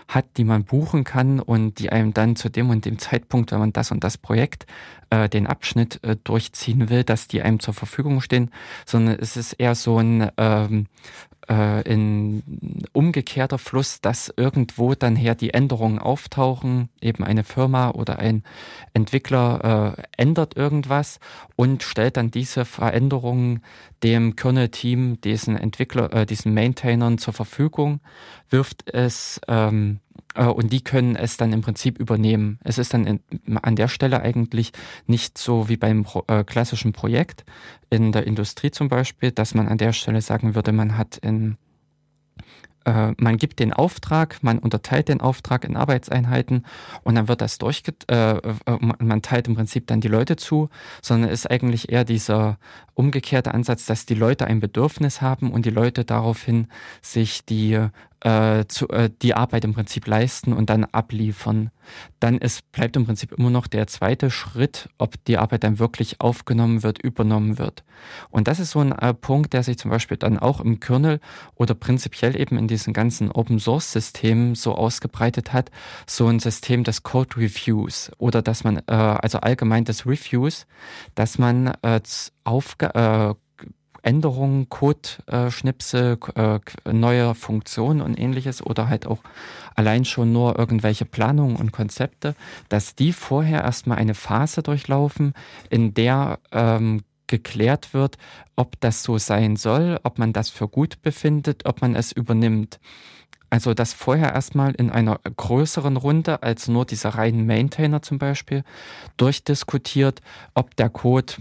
hat, 0.09 0.27
die 0.37 0.45
man 0.45 0.65
buchen 0.65 1.05
kann 1.05 1.41
und 1.41 1.79
die 1.79 1.91
einem 1.91 2.13
dann 2.13 2.37
zu 2.37 2.49
dem 2.49 2.71
und 2.71 2.85
dem 2.85 2.99
Zeitpunkt, 2.99 3.53
wenn 3.53 3.61
man 3.61 3.73
das 3.73 3.91
und 3.91 4.03
das 4.03 4.19
Projekt, 4.19 4.67
äh, 5.11 5.29
den 5.29 5.47
Abschnitt 5.47 6.03
äh, 6.03 6.17
durchziehen 6.23 6.89
will, 6.91 7.05
dass 7.05 7.29
die 7.29 7.43
einem 7.43 7.61
zur 7.61 7.75
Verfügung 7.75 8.21
stehen, 8.21 8.51
sondern 8.87 9.17
es 9.21 9.37
ist 9.37 9.55
eher 9.55 9.75
so 9.75 9.99
ein 9.99 10.31
ähm, 10.37 10.87
äh, 11.51 11.83
in 11.83 12.43
umgekehrter 12.93 13.59
Fluss, 13.59 14.01
dass 14.01 14.33
irgendwo 14.37 14.95
dann 14.95 15.17
her 15.17 15.35
die 15.35 15.53
Änderungen 15.53 15.99
auftauchen, 15.99 16.89
eben 17.01 17.25
eine 17.25 17.45
Firma 17.45 17.91
oder 17.91 18.19
ein 18.19 18.45
Entwickler 18.95 19.97
äh, 19.99 20.03
ändert 20.17 20.57
irgendwas 20.57 21.19
und 21.57 21.83
stellt 21.83 22.17
dann 22.17 22.31
diese 22.31 22.65
Veränderungen 22.65 23.63
dem 24.03 24.37
Kernel-Team, 24.37 25.21
diesen 25.21 25.57
Entwickler, 25.57 26.13
äh, 26.13 26.27
diesen 26.27 26.55
Maintainern 26.55 27.19
zur 27.19 27.35
Verfügung, 27.35 28.01
wirft 28.49 28.89
es 28.93 29.41
ähm, 29.49 29.99
äh, 30.10 30.10
und 30.37 30.73
die 30.73 30.83
können 30.83 31.17
es 31.17 31.37
dann 31.37 31.53
im 31.53 31.61
Prinzip 31.61 31.99
übernehmen. 31.99 32.59
Es 32.63 32.79
ist 32.79 32.95
dann 32.95 33.07
in, 33.07 33.21
an 33.63 33.77
der 33.77 33.89
Stelle 33.89 34.23
eigentlich 34.23 34.73
nicht 35.07 35.39
so 35.39 35.69
wie 35.69 35.77
beim 35.77 36.07
äh, 36.29 36.45
klassischen 36.45 36.93
Projekt 36.93 37.45
in 37.91 38.13
der 38.13 38.27
Industrie 38.27 38.71
zum 38.71 38.89
Beispiel, 38.89 39.33
dass 39.33 39.55
man 39.55 39.69
an 39.69 39.79
der 39.79 39.93
Stelle 39.93 40.23
sagen 40.23 40.55
würde, 40.55 40.73
man 40.73 40.97
hat 40.97 41.17
in 41.17 41.57
äh, 42.85 43.13
man 43.19 43.37
gibt 43.37 43.59
den 43.59 43.73
Auftrag, 43.73 44.43
man 44.43 44.59
unterteilt 44.59 45.09
den 45.09 45.21
Auftrag 45.21 45.65
in 45.65 45.77
Arbeitseinheiten 45.77 46.65
und 47.03 47.15
dann 47.15 47.29
wird 47.29 47.41
das 47.41 47.59
durchge... 47.59 47.93
Äh, 48.09 48.37
äh 48.37 48.79
man 48.99 49.23
teilt 49.23 49.49
im 49.49 49.55
Prinzip 49.55 49.87
dann 49.87 50.01
die 50.01 50.09
Leute 50.09 50.37
zu, 50.37 50.71
sondern 51.03 51.31
ist 51.31 51.51
eigentlich 51.51 51.91
eher 51.91 52.05
dieser 52.05 52.59
umgekehrte 52.95 53.53
Ansatz, 53.53 53.87
dass 53.87 54.07
die 54.07 54.15
Leute 54.15 54.47
ein 54.47 54.61
Bedürfnis 54.61 55.21
haben 55.21 55.53
und 55.53 55.67
die 55.67 55.71
Leute 55.71 56.05
daraufhin 56.05 56.69
sich 57.03 57.45
die 57.45 57.89
äh, 58.21 58.67
zu, 58.67 58.89
äh, 58.89 59.11
die 59.23 59.35
Arbeit 59.35 59.65
im 59.65 59.75
Prinzip 59.75 60.07
leisten 60.07 60.53
und 60.53 60.71
dann 60.71 60.85
abliefern. 60.85 61.71
Dann 62.21 62.39
ist, 62.39 62.71
bleibt 62.73 62.97
im 62.97 63.07
Prinzip 63.07 63.33
immer 63.33 63.51
noch 63.51 63.67
der 63.67 63.87
zweite 63.87 64.31
Schritt, 64.31 64.89
ob 64.99 65.23
die 65.25 65.39
Arbeit 65.39 65.65
dann 65.65 65.79
wirklich 65.79 66.21
aufgenommen 66.21 66.83
wird, 66.83 67.03
übernommen 67.03 67.59
wird. 67.59 67.83
Und 68.31 68.49
das 68.49 68.61
ist 68.61 68.71
so 68.73 68.81
ein 68.81 68.93
äh, 68.93 69.15
Punkt, 69.15 69.53
der 69.53 69.63
sich 69.63 69.79
zum 69.79 69.91
Beispiel 69.91 70.17
dann 70.17 70.39
auch 70.39 70.61
im 70.61 70.81
Kernel 70.81 71.21
oder 71.55 71.75
prinzipiell 71.75 72.39
eben 72.39 72.59
in 72.59 72.69
diesen 72.69 72.93
ganzen 72.93 73.31
Open 73.31 73.59
Source 73.59 73.93
Systemen 73.93 74.55
so 74.55 74.75
ausgebreitet 74.75 75.53
hat. 75.53 75.71
So 76.07 76.27
ein 76.27 76.41
System 76.41 76.85
des 76.85 77.03
Code 77.03 77.37
Reviews 77.37 78.13
oder 78.19 78.43
dass 78.43 78.65
man, 78.65 78.79
äh, 78.87 78.93
also 78.93 79.39
allgemein 79.41 79.85
des 79.85 80.07
Reviews, 80.07 80.67
dass 81.15 81.39
man 81.39 81.73
äh, 81.83 82.01
Aufgaben 82.45 83.33
äh, 83.33 83.35
Änderungen, 84.03 84.69
Code-Schnipsel, 84.69 86.19
äh, 86.35 86.61
neue 86.93 87.35
Funktionen 87.35 88.01
und 88.01 88.19
ähnliches 88.19 88.65
oder 88.65 88.89
halt 88.89 89.07
auch 89.07 89.21
allein 89.75 90.05
schon 90.05 90.33
nur 90.33 90.59
irgendwelche 90.59 91.05
Planungen 91.05 91.57
und 91.57 91.73
Konzepte, 91.73 92.35
dass 92.69 92.95
die 92.95 93.13
vorher 93.13 93.63
erstmal 93.63 93.99
eine 93.99 94.15
Phase 94.15 94.63
durchlaufen, 94.63 95.35
in 95.71 95.95
der 95.95 96.39
ähm, 96.53 97.03
geklärt 97.27 97.95
wird, 97.95 98.19
ob 98.57 98.79
das 98.81 99.03
so 99.03 99.17
sein 99.17 99.57
soll, 99.57 100.01
ob 100.03 100.19
man 100.19 100.33
das 100.33 100.51
für 100.51 100.69
gut 100.69 101.01
befindet, 101.01 101.65
ob 101.65 101.81
man 101.81 101.95
es 101.95 102.13
übernimmt. 102.13 102.81
Also 103.51 103.75
das 103.75 103.93
vorher 103.93 104.33
erstmal 104.33 104.73
in 104.75 104.91
einer 104.91 105.19
größeren 105.25 105.97
Runde 105.97 106.43
als 106.43 106.69
nur 106.69 106.85
dieser 106.85 107.11
reinen 107.11 107.47
Maintainer 107.47 108.01
zum 108.01 108.19
Beispiel 108.19 108.63
durchdiskutiert, 109.17 110.21
ob 110.55 110.77
der 110.77 110.89
Code 110.89 111.35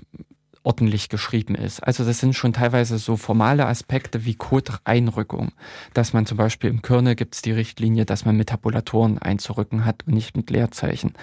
ordentlich 0.69 1.09
geschrieben 1.09 1.55
ist. 1.55 1.79
Also 1.79 2.05
das 2.05 2.19
sind 2.19 2.35
schon 2.35 2.53
teilweise 2.53 2.99
so 2.99 3.17
formale 3.17 3.65
Aspekte 3.65 4.23
wie 4.25 4.35
Code-Einrückung, 4.35 5.51
dass 5.95 6.13
man 6.13 6.27
zum 6.27 6.37
Beispiel 6.37 6.69
im 6.69 6.83
Kernel 6.83 7.15
gibt 7.15 7.33
es 7.33 7.41
die 7.41 7.51
Richtlinie, 7.51 8.05
dass 8.05 8.23
man 8.23 8.37
mit 8.37 8.49
Tabulatoren 8.49 9.17
einzurücken 9.17 9.83
hat 9.83 10.05
und 10.05 10.13
nicht 10.13 10.37
mit 10.37 10.51
Leerzeichen, 10.51 11.13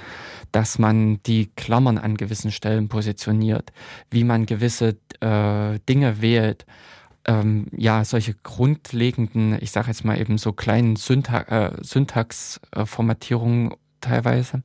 dass 0.50 0.80
man 0.80 1.22
die 1.26 1.46
Klammern 1.54 1.96
an 1.96 2.16
gewissen 2.16 2.50
Stellen 2.50 2.88
positioniert, 2.88 3.72
wie 4.10 4.24
man 4.24 4.46
gewisse 4.46 4.96
äh, 5.20 5.78
Dinge 5.88 6.20
wählt, 6.20 6.66
ähm, 7.24 7.66
ja, 7.76 8.04
solche 8.04 8.34
grundlegenden, 8.34 9.58
ich 9.60 9.70
sage 9.70 9.88
jetzt 9.88 10.04
mal 10.04 10.20
eben 10.20 10.38
so 10.38 10.52
kleinen 10.52 10.96
Syntax, 10.96 11.48
äh, 11.52 11.70
Syntax-Formatierungen 11.84 13.74
teilweise 14.00 14.64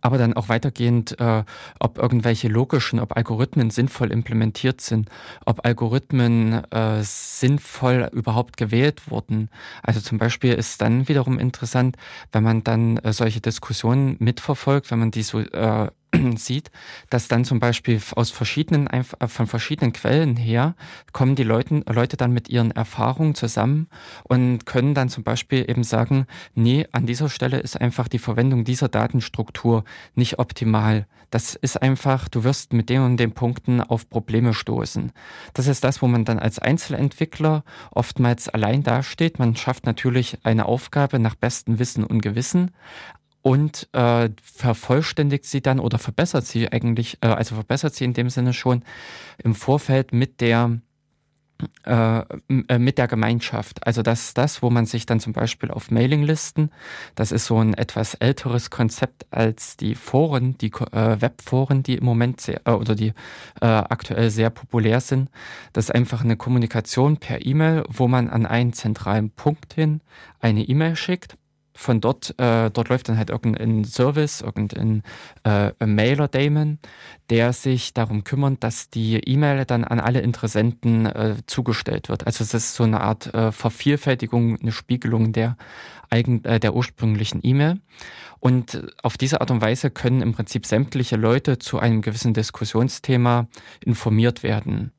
aber 0.00 0.18
dann 0.18 0.34
auch 0.34 0.48
weitergehend, 0.48 1.18
äh, 1.20 1.44
ob 1.78 1.98
irgendwelche 1.98 2.48
logischen, 2.48 3.00
ob 3.00 3.16
Algorithmen 3.16 3.70
sinnvoll 3.70 4.12
implementiert 4.12 4.80
sind, 4.80 5.08
ob 5.44 5.64
Algorithmen 5.64 6.64
äh, 6.70 7.02
sinnvoll 7.02 8.08
überhaupt 8.12 8.56
gewählt 8.56 9.10
wurden. 9.10 9.48
Also 9.82 10.00
zum 10.00 10.18
Beispiel 10.18 10.54
ist 10.54 10.80
dann 10.80 11.08
wiederum 11.08 11.38
interessant, 11.38 11.96
wenn 12.32 12.42
man 12.42 12.64
dann 12.64 12.98
äh, 12.98 13.12
solche 13.12 13.40
Diskussionen 13.40 14.16
mitverfolgt, 14.18 14.90
wenn 14.90 14.98
man 14.98 15.10
die 15.10 15.22
so 15.22 15.40
äh, 15.40 15.88
sieht, 16.36 16.70
dass 17.10 17.28
dann 17.28 17.44
zum 17.44 17.60
Beispiel 17.60 18.00
aus 18.14 18.30
verschiedenen, 18.30 18.86
äh, 18.86 19.02
von 19.04 19.46
verschiedenen 19.46 19.92
Quellen 19.92 20.36
her 20.36 20.74
kommen 21.12 21.34
die 21.34 21.42
Leute, 21.42 21.82
Leute 21.88 22.16
dann 22.16 22.32
mit 22.32 22.48
ihren 22.48 22.70
Erfahrungen 22.70 23.34
zusammen 23.34 23.88
und 24.24 24.66
können 24.66 24.94
dann 24.94 25.08
zum 25.08 25.24
Beispiel 25.24 25.68
eben 25.68 25.84
sagen, 25.84 26.26
nee, 26.54 26.86
an 26.92 27.06
dieser 27.06 27.28
Stelle 27.28 27.58
ist 27.58 27.80
einfach 27.80 28.08
die 28.08 28.18
Verwendung 28.18 28.64
dieser 28.64 28.88
Datenstruktur 28.88 29.84
nicht 30.14 30.38
optimal. 30.38 31.06
Das 31.30 31.56
ist 31.56 31.82
einfach, 31.82 32.28
du 32.28 32.44
wirst 32.44 32.72
mit 32.72 32.88
den 32.88 33.02
und 33.02 33.16
den 33.16 33.32
Punkten 33.32 33.80
auf 33.80 34.08
Probleme 34.08 34.54
stoßen. 34.54 35.12
Das 35.54 35.66
ist 35.66 35.82
das, 35.82 36.00
wo 36.00 36.06
man 36.06 36.24
dann 36.24 36.38
als 36.38 36.58
Einzelentwickler 36.58 37.64
oftmals 37.90 38.48
allein 38.48 38.82
dasteht. 38.84 39.38
Man 39.38 39.56
schafft 39.56 39.86
natürlich 39.86 40.38
eine 40.44 40.66
Aufgabe 40.66 41.18
nach 41.18 41.34
bestem 41.34 41.78
Wissen 41.78 42.04
und 42.04 42.22
Gewissen, 42.22 42.70
und 43.46 43.88
äh, 43.92 44.28
vervollständigt 44.42 45.44
sie 45.44 45.60
dann 45.60 45.78
oder 45.78 46.00
verbessert 46.00 46.44
sie 46.44 46.72
eigentlich, 46.72 47.18
äh, 47.20 47.28
also 47.28 47.54
verbessert 47.54 47.94
sie 47.94 48.02
in 48.02 48.12
dem 48.12 48.28
Sinne 48.28 48.52
schon 48.52 48.82
im 49.38 49.54
Vorfeld 49.54 50.12
mit 50.12 50.40
der 50.40 50.80
äh, 51.84 52.18
äh, 52.68 52.78
mit 52.80 52.98
der 52.98 53.06
Gemeinschaft. 53.06 53.86
Also 53.86 54.02
das 54.02 54.24
ist 54.24 54.38
das, 54.38 54.62
wo 54.62 54.70
man 54.70 54.84
sich 54.84 55.06
dann 55.06 55.20
zum 55.20 55.32
Beispiel 55.32 55.70
auf 55.70 55.92
Mailinglisten, 55.92 56.72
das 57.14 57.30
ist 57.30 57.46
so 57.46 57.58
ein 57.60 57.74
etwas 57.74 58.14
älteres 58.14 58.70
Konzept 58.70 59.26
als 59.30 59.76
die 59.76 59.94
Foren, 59.94 60.58
die 60.58 60.72
äh, 60.72 61.20
Webforen, 61.20 61.84
die 61.84 61.94
im 61.94 62.04
Moment 62.04 62.40
sehr, 62.40 62.62
äh, 62.64 62.72
oder 62.72 62.96
die 62.96 63.12
äh, 63.60 63.66
aktuell 63.66 64.30
sehr 64.30 64.50
populär 64.50 65.00
sind. 65.00 65.30
Das 65.72 65.84
ist 65.84 65.94
einfach 65.94 66.24
eine 66.24 66.36
Kommunikation 66.36 67.18
per 67.18 67.46
E-Mail, 67.46 67.84
wo 67.88 68.08
man 68.08 68.28
an 68.28 68.44
einen 68.44 68.72
zentralen 68.72 69.30
Punkt 69.30 69.74
hin 69.74 70.00
eine 70.40 70.64
E-Mail 70.64 70.96
schickt 70.96 71.38
von 71.76 72.00
dort, 72.00 72.34
äh, 72.38 72.70
dort 72.70 72.88
läuft 72.88 73.08
dann 73.08 73.18
halt 73.18 73.30
irgendein 73.30 73.84
Service, 73.84 74.40
irgendein 74.40 75.02
äh, 75.44 75.72
Mailer-Daemon, 75.84 76.78
der 77.30 77.52
sich 77.52 77.92
darum 77.92 78.24
kümmert, 78.24 78.64
dass 78.64 78.90
die 78.90 79.16
E-Mail 79.16 79.64
dann 79.64 79.84
an 79.84 80.00
alle 80.00 80.20
Interessenten 80.20 81.06
äh, 81.06 81.36
zugestellt 81.46 82.08
wird. 82.08 82.26
Also 82.26 82.42
es 82.42 82.54
ist 82.54 82.74
so 82.74 82.84
eine 82.84 83.00
Art 83.00 83.32
äh, 83.34 83.52
Vervielfältigung, 83.52 84.58
eine 84.60 84.72
Spiegelung 84.72 85.32
der, 85.32 85.56
eigen, 86.10 86.44
äh, 86.44 86.58
der 86.58 86.74
ursprünglichen 86.74 87.40
E-Mail. 87.42 87.80
Und 88.40 88.82
auf 89.02 89.16
diese 89.18 89.40
Art 89.40 89.50
und 89.50 89.60
Weise 89.60 89.90
können 89.90 90.22
im 90.22 90.32
Prinzip 90.32 90.66
sämtliche 90.66 91.16
Leute 91.16 91.58
zu 91.58 91.78
einem 91.78 92.00
gewissen 92.00 92.34
Diskussionsthema 92.34 93.48
informiert 93.84 94.42
werden. 94.42 94.92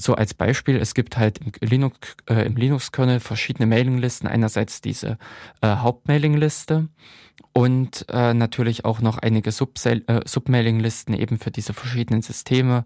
So 0.00 0.14
als 0.14 0.32
Beispiel, 0.32 0.76
es 0.76 0.94
gibt 0.94 1.16
halt 1.16 1.38
im 1.38 1.52
Linux, 1.60 2.16
äh, 2.28 2.46
im 2.46 2.56
Linux-Kernel 2.56 3.18
verschiedene 3.18 3.66
Mailinglisten. 3.66 4.28
Einerseits 4.28 4.80
diese 4.80 5.18
äh, 5.60 5.68
Hauptmailingliste 5.68 6.88
und 7.52 8.06
äh, 8.08 8.34
natürlich 8.34 8.84
auch 8.84 9.00
noch 9.00 9.18
einige 9.18 9.50
äh, 9.50 10.20
Submailinglisten 10.24 11.14
eben 11.14 11.38
für 11.38 11.50
diese 11.50 11.72
verschiedenen 11.72 12.22
Systeme 12.22 12.84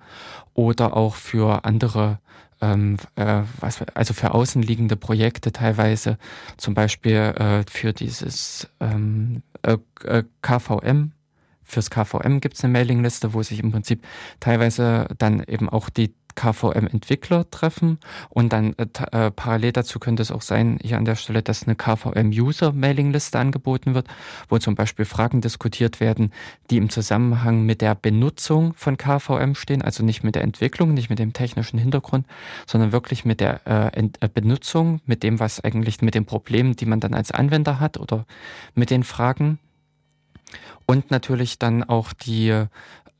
oder 0.54 0.96
auch 0.96 1.16
für 1.16 1.66
andere 1.66 2.18
ähm, 2.62 2.96
äh, 3.16 3.42
was, 3.60 3.82
also 3.94 4.14
für 4.14 4.32
außenliegende 4.32 4.96
Projekte 4.96 5.52
teilweise, 5.52 6.16
zum 6.56 6.74
Beispiel 6.74 7.16
äh, 7.16 7.64
für 7.68 7.92
dieses 7.92 8.68
ähm, 8.80 9.42
äh, 9.62 9.76
äh 10.04 10.22
KVM, 10.40 11.12
fürs 11.64 11.90
KVM 11.90 12.40
gibt 12.40 12.56
es 12.56 12.64
eine 12.64 12.72
Mailingliste, 12.72 13.34
wo 13.34 13.42
sich 13.42 13.58
im 13.60 13.72
Prinzip 13.72 14.04
teilweise 14.40 15.08
dann 15.18 15.42
eben 15.42 15.68
auch 15.68 15.88
die 15.88 16.14
KVM-Entwickler 16.34 17.50
treffen 17.50 17.98
und 18.28 18.52
dann 18.52 18.74
äh, 18.74 18.86
äh, 19.12 19.30
parallel 19.30 19.72
dazu 19.72 19.98
könnte 19.98 20.22
es 20.22 20.30
auch 20.30 20.42
sein, 20.42 20.78
hier 20.82 20.96
an 20.96 21.04
der 21.04 21.16
Stelle, 21.16 21.42
dass 21.42 21.64
eine 21.64 21.76
KVM-User-Mailingliste 21.76 23.38
angeboten 23.38 23.94
wird, 23.94 24.08
wo 24.48 24.58
zum 24.58 24.74
Beispiel 24.74 25.04
Fragen 25.04 25.40
diskutiert 25.40 26.00
werden, 26.00 26.32
die 26.70 26.76
im 26.76 26.90
Zusammenhang 26.90 27.64
mit 27.64 27.80
der 27.80 27.94
Benutzung 27.94 28.74
von 28.74 28.96
KVM 28.96 29.54
stehen, 29.54 29.82
also 29.82 30.04
nicht 30.04 30.24
mit 30.24 30.34
der 30.34 30.42
Entwicklung, 30.42 30.94
nicht 30.94 31.10
mit 31.10 31.18
dem 31.18 31.32
technischen 31.32 31.78
Hintergrund, 31.78 32.26
sondern 32.66 32.92
wirklich 32.92 33.24
mit 33.24 33.40
der 33.40 33.66
äh, 33.66 34.08
äh 34.20 34.28
Benutzung, 34.32 35.00
mit 35.06 35.22
dem, 35.22 35.40
was 35.40 35.62
eigentlich 35.62 36.02
mit 36.02 36.14
den 36.14 36.24
Problemen, 36.24 36.76
die 36.76 36.86
man 36.86 37.00
dann 37.00 37.14
als 37.14 37.30
Anwender 37.30 37.80
hat 37.80 37.98
oder 37.98 38.26
mit 38.74 38.90
den 38.90 39.04
Fragen. 39.04 39.58
Und 40.86 41.10
natürlich 41.10 41.58
dann 41.58 41.84
auch 41.84 42.12
die 42.12 42.66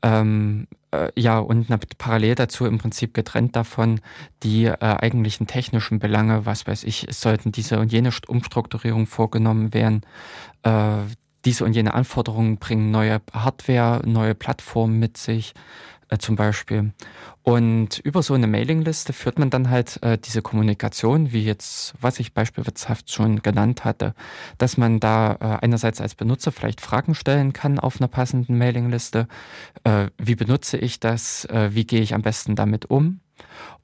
ähm, 0.03 0.67
äh, 0.91 1.11
ja, 1.15 1.39
und 1.39 1.67
parallel 1.97 2.35
dazu 2.35 2.65
im 2.65 2.77
Prinzip 2.77 3.13
getrennt 3.13 3.55
davon 3.55 4.01
die 4.43 4.65
äh, 4.65 4.77
eigentlichen 4.79 5.47
technischen 5.47 5.99
Belange, 5.99 6.45
was 6.45 6.67
weiß 6.67 6.83
ich, 6.83 7.07
sollten 7.09 7.51
diese 7.51 7.79
und 7.79 7.91
jene 7.91 8.11
Umstrukturierung 8.27 9.07
vorgenommen 9.07 9.73
werden, 9.73 10.01
äh, 10.63 10.97
diese 11.45 11.65
und 11.65 11.73
jene 11.73 11.93
Anforderungen 11.93 12.57
bringen 12.57 12.91
neue 12.91 13.21
Hardware, 13.33 14.01
neue 14.05 14.35
Plattformen 14.35 14.99
mit 14.99 15.17
sich 15.17 15.53
äh, 16.13 16.17
zum 16.19 16.35
Beispiel. 16.35 16.93
Und 17.41 17.99
über 17.99 18.23
so 18.23 18.33
eine 18.33 18.47
Mailingliste 18.47 19.13
führt 19.13 19.39
man 19.39 19.49
dann 19.49 19.69
halt 19.69 20.01
äh, 20.03 20.17
diese 20.17 20.41
Kommunikation, 20.41 21.33
wie 21.33 21.43
jetzt, 21.43 21.93
was 21.99 22.19
ich 22.19 22.33
beispielsweise 22.33 23.03
schon 23.07 23.41
genannt 23.41 23.83
hatte, 23.83 24.13
dass 24.57 24.77
man 24.77 24.99
da 24.99 25.33
äh, 25.33 25.65
einerseits 25.65 25.99
als 25.99 26.15
Benutzer 26.15 26.51
vielleicht 26.51 26.81
Fragen 26.81 27.15
stellen 27.15 27.51
kann 27.51 27.79
auf 27.79 27.99
einer 27.99 28.07
passenden 28.07 28.57
Mailingliste. 28.57 29.27
Äh, 29.83 30.07
wie 30.17 30.35
benutze 30.35 30.77
ich 30.77 30.99
das? 30.99 31.45
Äh, 31.45 31.71
wie 31.73 31.85
gehe 31.85 32.01
ich 32.01 32.13
am 32.13 32.21
besten 32.21 32.55
damit 32.55 32.89
um? 32.89 33.19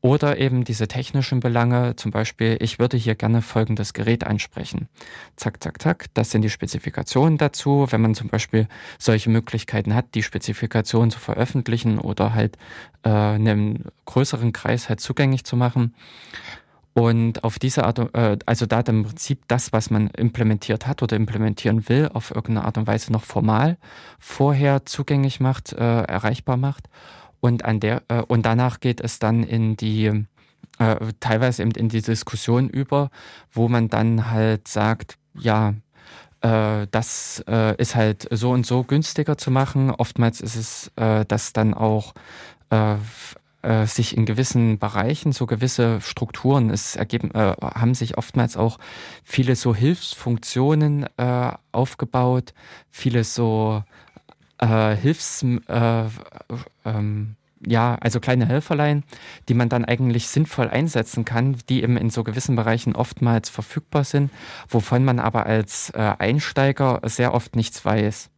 Oder 0.01 0.37
eben 0.37 0.63
diese 0.63 0.87
technischen 0.87 1.41
Belange, 1.41 1.95
zum 1.97 2.11
Beispiel, 2.11 2.57
ich 2.61 2.79
würde 2.79 2.95
hier 2.95 3.15
gerne 3.15 3.41
folgendes 3.41 3.93
Gerät 3.93 4.25
ansprechen. 4.25 4.87
Zack, 5.35 5.61
zack, 5.61 5.81
zack, 5.81 6.05
das 6.13 6.31
sind 6.31 6.41
die 6.41 6.49
Spezifikationen 6.49 7.37
dazu. 7.37 7.87
Wenn 7.89 8.01
man 8.01 8.15
zum 8.15 8.29
Beispiel 8.29 8.67
solche 8.97 9.29
Möglichkeiten 9.29 9.93
hat, 9.93 10.15
die 10.15 10.23
Spezifikationen 10.23 11.11
zu 11.11 11.19
veröffentlichen 11.19 11.99
oder 11.99 12.33
halt 12.33 12.57
äh, 13.03 13.09
einem 13.09 13.83
größeren 14.05 14.53
Kreis 14.53 14.87
halt 14.87 15.01
zugänglich 15.01 15.43
zu 15.43 15.57
machen. 15.57 15.93
Und 16.93 17.43
auf 17.43 17.59
diese 17.59 17.83
Art, 17.83 17.99
äh, 18.13 18.37
also 18.45 18.65
da 18.65 18.79
im 18.81 19.03
Prinzip 19.03 19.43
das, 19.47 19.73
was 19.73 19.89
man 19.89 20.07
implementiert 20.07 20.87
hat 20.87 21.03
oder 21.03 21.15
implementieren 21.15 21.87
will, 21.87 22.09
auf 22.13 22.31
irgendeine 22.31 22.65
Art 22.65 22.77
und 22.77 22.87
Weise 22.87 23.11
noch 23.11 23.23
formal 23.23 23.77
vorher 24.17 24.85
zugänglich 24.85 25.39
macht, 25.39 25.73
äh, 25.73 26.01
erreichbar 26.03 26.57
macht. 26.57 26.89
Und 27.41 27.65
an 27.65 27.79
der, 27.79 28.03
äh, 28.07 28.21
und 28.21 28.45
danach 28.45 28.79
geht 28.79 29.01
es 29.01 29.19
dann 29.19 29.43
in 29.43 29.77
die, 29.77 30.25
äh, 30.79 30.95
teilweise 31.19 31.61
eben 31.61 31.71
in 31.71 31.89
die 31.89 32.01
Diskussion 32.01 32.69
über, 32.69 33.09
wo 33.51 33.67
man 33.67 33.89
dann 33.89 34.29
halt 34.29 34.67
sagt, 34.67 35.17
ja, 35.33 35.73
äh, 36.41 36.87
das 36.91 37.43
äh, 37.47 37.75
ist 37.77 37.95
halt 37.95 38.27
so 38.31 38.51
und 38.51 38.65
so 38.65 38.83
günstiger 38.83 39.37
zu 39.37 39.51
machen. 39.51 39.91
Oftmals 39.91 40.41
ist 40.41 40.55
es 40.55 40.91
äh, 40.95 41.25
das 41.25 41.53
dann 41.53 41.73
auch 41.73 42.13
äh, 42.69 42.95
sich 43.85 44.15
in 44.15 44.25
gewissen 44.25 44.79
Bereichen 44.79 45.33
so 45.33 45.45
gewisse 45.45 45.99
Strukturen, 45.99 46.69
es 46.69 46.95
ergeben, 46.95 47.31
äh, 47.31 47.55
haben 47.61 47.93
sich 47.93 48.17
oftmals 48.17 48.55
auch 48.55 48.77
viele 49.23 49.55
so 49.55 49.75
Hilfsfunktionen 49.75 51.07
äh, 51.17 51.51
aufgebaut, 51.73 52.53
viele 52.89 53.25
so 53.25 53.83
äh, 54.59 54.95
Hilfs, 54.95 55.43
äh, 55.43 56.03
ähm, 56.85 57.35
ja, 57.65 57.95
also 57.99 58.19
kleine 58.19 58.45
Helferlein, 58.45 59.03
die 59.49 59.53
man 59.53 59.69
dann 59.69 59.83
eigentlich 59.83 60.27
sinnvoll 60.27 60.69
einsetzen 60.69 61.25
kann, 61.25 61.57
die 61.67 61.83
eben 61.83 61.97
in 61.97 62.09
so 62.09 62.23
gewissen 62.23 62.55
Bereichen 62.55 62.95
oftmals 62.95 63.49
verfügbar 63.49 64.03
sind, 64.03 64.31
wovon 64.69 65.03
man 65.03 65.19
aber 65.19 65.45
als 65.45 65.89
äh, 65.89 66.13
Einsteiger 66.19 67.01
sehr 67.03 67.33
oft 67.33 67.55
nichts 67.55 67.83
weiß. 67.83 68.29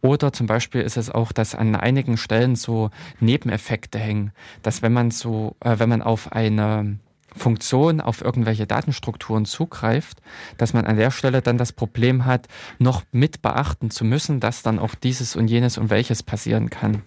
Oder 0.00 0.32
zum 0.32 0.46
Beispiel 0.46 0.80
ist 0.80 0.96
es 0.96 1.10
auch, 1.10 1.32
dass 1.32 1.54
an 1.54 1.76
einigen 1.76 2.16
Stellen 2.16 2.56
so 2.56 2.90
Nebeneffekte 3.20 3.98
hängen, 3.98 4.32
dass 4.62 4.82
wenn 4.82 4.92
man 4.92 5.10
so, 5.10 5.56
äh, 5.60 5.78
wenn 5.78 5.88
man 5.88 6.02
auf 6.02 6.32
eine 6.32 6.98
Funktion 7.36 8.00
auf 8.00 8.22
irgendwelche 8.22 8.66
Datenstrukturen 8.66 9.44
zugreift, 9.44 10.20
dass 10.58 10.72
man 10.72 10.84
an 10.84 10.96
der 10.96 11.10
Stelle 11.10 11.42
dann 11.42 11.58
das 11.58 11.72
Problem 11.72 12.24
hat, 12.24 12.48
noch 12.78 13.02
mit 13.12 13.42
beachten 13.42 13.90
zu 13.90 14.04
müssen, 14.04 14.40
dass 14.40 14.62
dann 14.62 14.78
auch 14.78 14.94
dieses 14.94 15.36
und 15.36 15.48
jenes 15.48 15.78
und 15.78 15.90
welches 15.90 16.22
passieren 16.22 16.70
kann. 16.70 17.02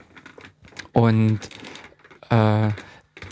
Und 0.94 1.40
äh, 2.30 2.70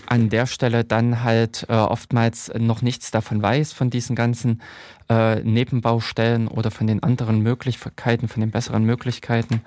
an 0.05 0.29
der 0.29 0.45
Stelle 0.45 0.83
dann 0.83 1.23
halt 1.23 1.65
äh, 1.69 1.73
oftmals 1.73 2.51
noch 2.57 2.81
nichts 2.81 3.11
davon 3.11 3.41
weiß, 3.41 3.71
von 3.73 3.89
diesen 3.89 4.15
ganzen 4.15 4.61
äh, 5.09 5.39
Nebenbaustellen 5.41 6.47
oder 6.47 6.71
von 6.71 6.87
den 6.87 7.01
anderen 7.03 7.39
Möglichkeiten, 7.39 8.27
von 8.27 8.41
den 8.41 8.51
besseren 8.51 8.83
Möglichkeiten 8.83 9.61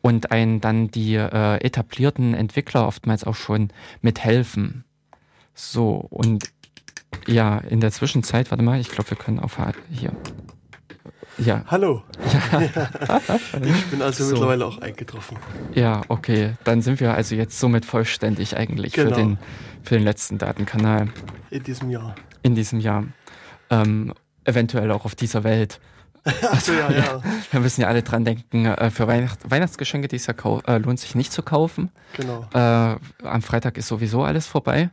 und 0.00 0.30
einen 0.32 0.60
dann 0.60 0.90
die 0.90 1.16
äh, 1.16 1.56
etablierten 1.56 2.34
Entwickler 2.34 2.86
oftmals 2.86 3.24
auch 3.24 3.34
schon 3.34 3.68
mithelfen. 4.00 4.84
So, 5.54 6.06
und 6.10 6.50
ja, 7.26 7.58
in 7.58 7.80
der 7.80 7.90
Zwischenzeit, 7.92 8.50
warte 8.50 8.64
mal, 8.64 8.80
ich 8.80 8.88
glaube, 8.88 9.10
wir 9.10 9.16
können 9.16 9.40
auf 9.40 9.58
hier. 9.90 10.12
Ja. 11.38 11.64
Hallo. 11.68 12.02
Ja. 12.52 13.20
ich 13.62 13.86
bin 13.86 14.02
also 14.02 14.24
so. 14.24 14.32
mittlerweile 14.32 14.66
auch 14.66 14.78
eingetroffen. 14.78 15.38
Ja, 15.74 16.02
okay. 16.08 16.54
Dann 16.64 16.82
sind 16.82 17.00
wir 17.00 17.14
also 17.14 17.34
jetzt 17.34 17.58
somit 17.58 17.86
vollständig 17.86 18.56
eigentlich 18.56 18.92
genau. 18.92 19.10
für, 19.10 19.16
den, 19.16 19.38
für 19.82 19.94
den 19.94 20.04
letzten 20.04 20.38
Datenkanal. 20.38 21.08
In 21.50 21.62
diesem 21.62 21.90
Jahr. 21.90 22.14
In 22.42 22.54
diesem 22.54 22.80
Jahr. 22.80 23.04
Ähm, 23.70 24.12
eventuell 24.44 24.90
auch 24.90 25.04
auf 25.04 25.14
dieser 25.14 25.44
Welt. 25.44 25.80
Achso, 26.24 26.72
ja, 26.72 26.90
ja. 26.90 27.22
Wir 27.50 27.60
müssen 27.60 27.80
ja 27.80 27.86
alle 27.88 28.02
dran 28.02 28.24
denken, 28.24 28.66
äh, 28.66 28.90
für 28.90 29.06
Weihnacht 29.06 29.38
Weihnachtsgeschenke 29.50 30.08
dieses 30.08 30.26
Jahr 30.26 30.68
äh, 30.68 30.78
lohnt 30.78 31.00
sich 31.00 31.14
nicht 31.14 31.32
zu 31.32 31.42
kaufen. 31.42 31.90
Genau. 32.16 32.46
Äh, 32.52 32.96
am 33.26 33.42
Freitag 33.42 33.78
ist 33.78 33.88
sowieso 33.88 34.22
alles 34.24 34.46
vorbei. 34.46 34.90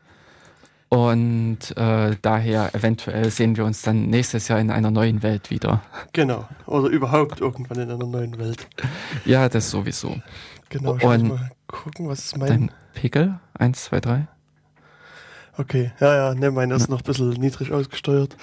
Und 0.90 1.76
äh, 1.76 2.16
daher 2.22 2.74
eventuell 2.74 3.30
sehen 3.30 3.58
wir 3.58 3.66
uns 3.66 3.82
dann 3.82 4.08
nächstes 4.08 4.48
Jahr 4.48 4.60
in 4.60 4.72
einer 4.72 4.90
neuen 4.90 5.22
Welt 5.22 5.50
wieder. 5.50 5.82
Genau. 6.14 6.48
Oder 6.66 6.88
überhaupt 6.88 7.42
irgendwann 7.42 7.80
in 7.80 7.92
einer 7.92 8.06
neuen 8.06 8.40
Welt. 8.40 8.68
Ja, 9.26 9.50
das 9.50 9.70
sowieso. 9.70 10.16
Genau, 10.70 10.96
ich 10.96 11.04
muss 11.04 11.24
mal 11.24 11.52
gucken, 11.68 12.08
was 12.08 12.20
ist 12.26 12.38
mein. 12.38 12.48
Dein 12.48 12.72
Pegel? 12.94 13.40
Eins, 13.54 13.86
zwei, 13.86 14.00
drei. 14.00 14.28
Okay, 15.58 15.92
ja, 16.00 16.16
ja, 16.16 16.36
ne, 16.36 16.52
mein 16.52 16.70
ist 16.72 16.84
ja. 16.84 16.92
noch 16.92 17.00
ein 17.00 17.04
bisschen 17.04 17.32
niedrig 17.32 17.72
ausgesteuert. 17.72 18.38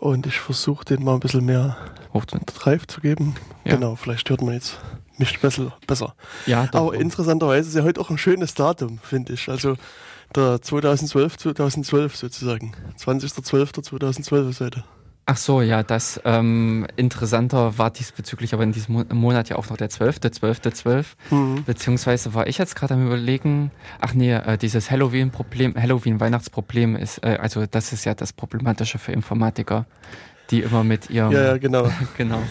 Und 0.00 0.26
ich 0.26 0.40
versuche 0.40 0.84
den 0.84 1.04
mal 1.04 1.14
ein 1.14 1.20
bisschen 1.20 1.44
mehr 1.44 1.76
Drive 2.46 2.86
zu 2.86 3.00
geben. 3.00 3.36
Ja. 3.64 3.76
Genau, 3.76 3.94
vielleicht 3.94 4.28
hört 4.28 4.42
man 4.42 4.54
jetzt 4.54 4.78
mich 5.18 5.40
besser. 5.40 5.76
besser. 5.86 6.14
Ja, 6.46 6.66
doch. 6.66 6.80
Aber 6.80 6.94
interessanterweise 6.94 7.68
ist 7.68 7.74
ja 7.76 7.84
heute 7.84 8.00
auch 8.00 8.10
ein 8.10 8.18
schönes 8.18 8.54
Datum, 8.54 8.98
finde 8.98 9.34
ich. 9.34 9.48
Also 9.48 9.76
der 10.34 10.60
2012, 10.60 11.36
2012 11.38 12.16
sozusagen. 12.16 12.72
20.12.2012 12.98 14.50
ist 14.50 14.60
heute. 14.60 14.84
Ach 15.30 15.36
so, 15.36 15.60
ja, 15.60 15.82
das 15.82 16.18
ähm, 16.24 16.86
interessanter 16.96 17.76
war 17.76 17.90
diesbezüglich 17.90 18.54
aber 18.54 18.62
in 18.62 18.72
diesem 18.72 19.04
Monat 19.12 19.50
ja 19.50 19.56
auch 19.56 19.68
noch 19.68 19.76
der 19.76 19.90
12., 19.90 20.20
12., 20.20 20.60
12. 20.72 21.16
Mhm. 21.30 21.64
Beziehungsweise 21.64 22.32
war 22.32 22.46
ich 22.46 22.56
jetzt 22.56 22.74
gerade 22.74 22.94
am 22.94 23.06
überlegen, 23.06 23.70
ach 24.00 24.14
nee, 24.14 24.32
äh, 24.32 24.56
dieses 24.56 24.90
Halloween-Problem, 24.90 25.74
Halloween-Weihnachtsproblem 25.74 26.96
ist, 26.96 27.22
äh, 27.24 27.36
also 27.42 27.66
das 27.66 27.92
ist 27.92 28.06
ja 28.06 28.14
das 28.14 28.32
Problematische 28.32 28.98
für 28.98 29.12
Informatiker, 29.12 29.84
die 30.50 30.62
immer 30.62 30.82
mit 30.82 31.10
ihrem... 31.10 31.32
Ja, 31.32 31.42
ja 31.42 31.58
genau. 31.58 31.92
genau. 32.16 32.42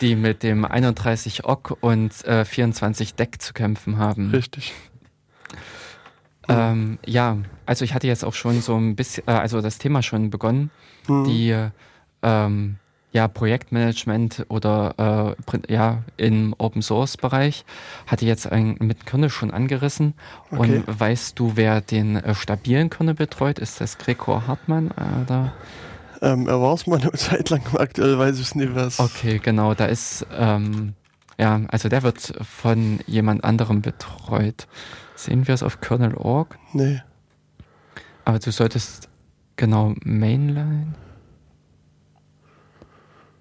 Die 0.00 0.16
mit 0.16 0.42
dem 0.42 0.64
31 0.64 1.44
Ock 1.44 1.76
und 1.82 2.24
äh, 2.24 2.46
24 2.46 3.16
Deck 3.16 3.42
zu 3.42 3.52
kämpfen 3.52 3.98
haben. 3.98 4.30
Richtig. 4.30 4.72
Ähm, 6.48 6.98
ja, 7.04 7.36
also 7.66 7.84
ich 7.84 7.94
hatte 7.94 8.06
jetzt 8.06 8.24
auch 8.24 8.34
schon 8.34 8.60
so 8.60 8.76
ein 8.76 8.96
bisschen, 8.96 9.24
äh, 9.26 9.32
also 9.32 9.60
das 9.60 9.78
Thema 9.78 10.02
schon 10.02 10.30
begonnen, 10.30 10.70
mhm. 11.06 11.24
die 11.24 11.68
ähm, 12.22 12.76
ja, 13.12 13.26
Projektmanagement 13.26 14.46
oder 14.48 15.36
äh, 15.48 15.72
ja, 15.72 16.02
im 16.16 16.54
Open 16.58 16.82
Source 16.82 17.16
Bereich 17.16 17.64
hatte 18.06 18.26
jetzt 18.26 18.50
ein, 18.50 18.76
mit 18.80 19.06
Kernel 19.06 19.30
schon 19.30 19.50
angerissen. 19.50 20.14
Okay. 20.50 20.82
Und 20.86 21.00
weißt 21.00 21.38
du, 21.38 21.52
wer 21.54 21.80
den 21.80 22.16
äh, 22.16 22.34
stabilen 22.34 22.90
Kernel 22.90 23.14
betreut? 23.14 23.58
Ist 23.58 23.80
das 23.80 23.96
Gregor 23.98 24.46
Hartmann? 24.46 24.90
Oder? 25.22 25.52
Ähm, 26.20 26.48
er 26.48 26.60
war 26.60 26.74
es 26.74 26.86
mal 26.86 27.00
eine 27.00 27.12
Zeit 27.14 27.50
lang, 27.50 27.62
aktuell 27.74 28.18
weiß 28.18 28.36
ich 28.36 28.48
es 28.48 28.54
nicht 28.54 28.74
was. 28.74 29.00
Okay, 29.00 29.40
genau, 29.42 29.74
da 29.74 29.86
ist, 29.86 30.26
ähm, 30.36 30.94
ja, 31.38 31.62
also 31.68 31.88
der 31.88 32.02
wird 32.02 32.34
von 32.42 33.00
jemand 33.06 33.44
anderem 33.44 33.80
betreut. 33.80 34.66
Sehen 35.18 35.48
wir 35.48 35.54
es 35.54 35.64
auf 35.64 35.80
kernel.org? 35.80 36.56
Nee. 36.72 37.02
Aber 38.24 38.38
du 38.38 38.52
solltest 38.52 39.08
genau 39.56 39.94
Mainline. 40.04 40.94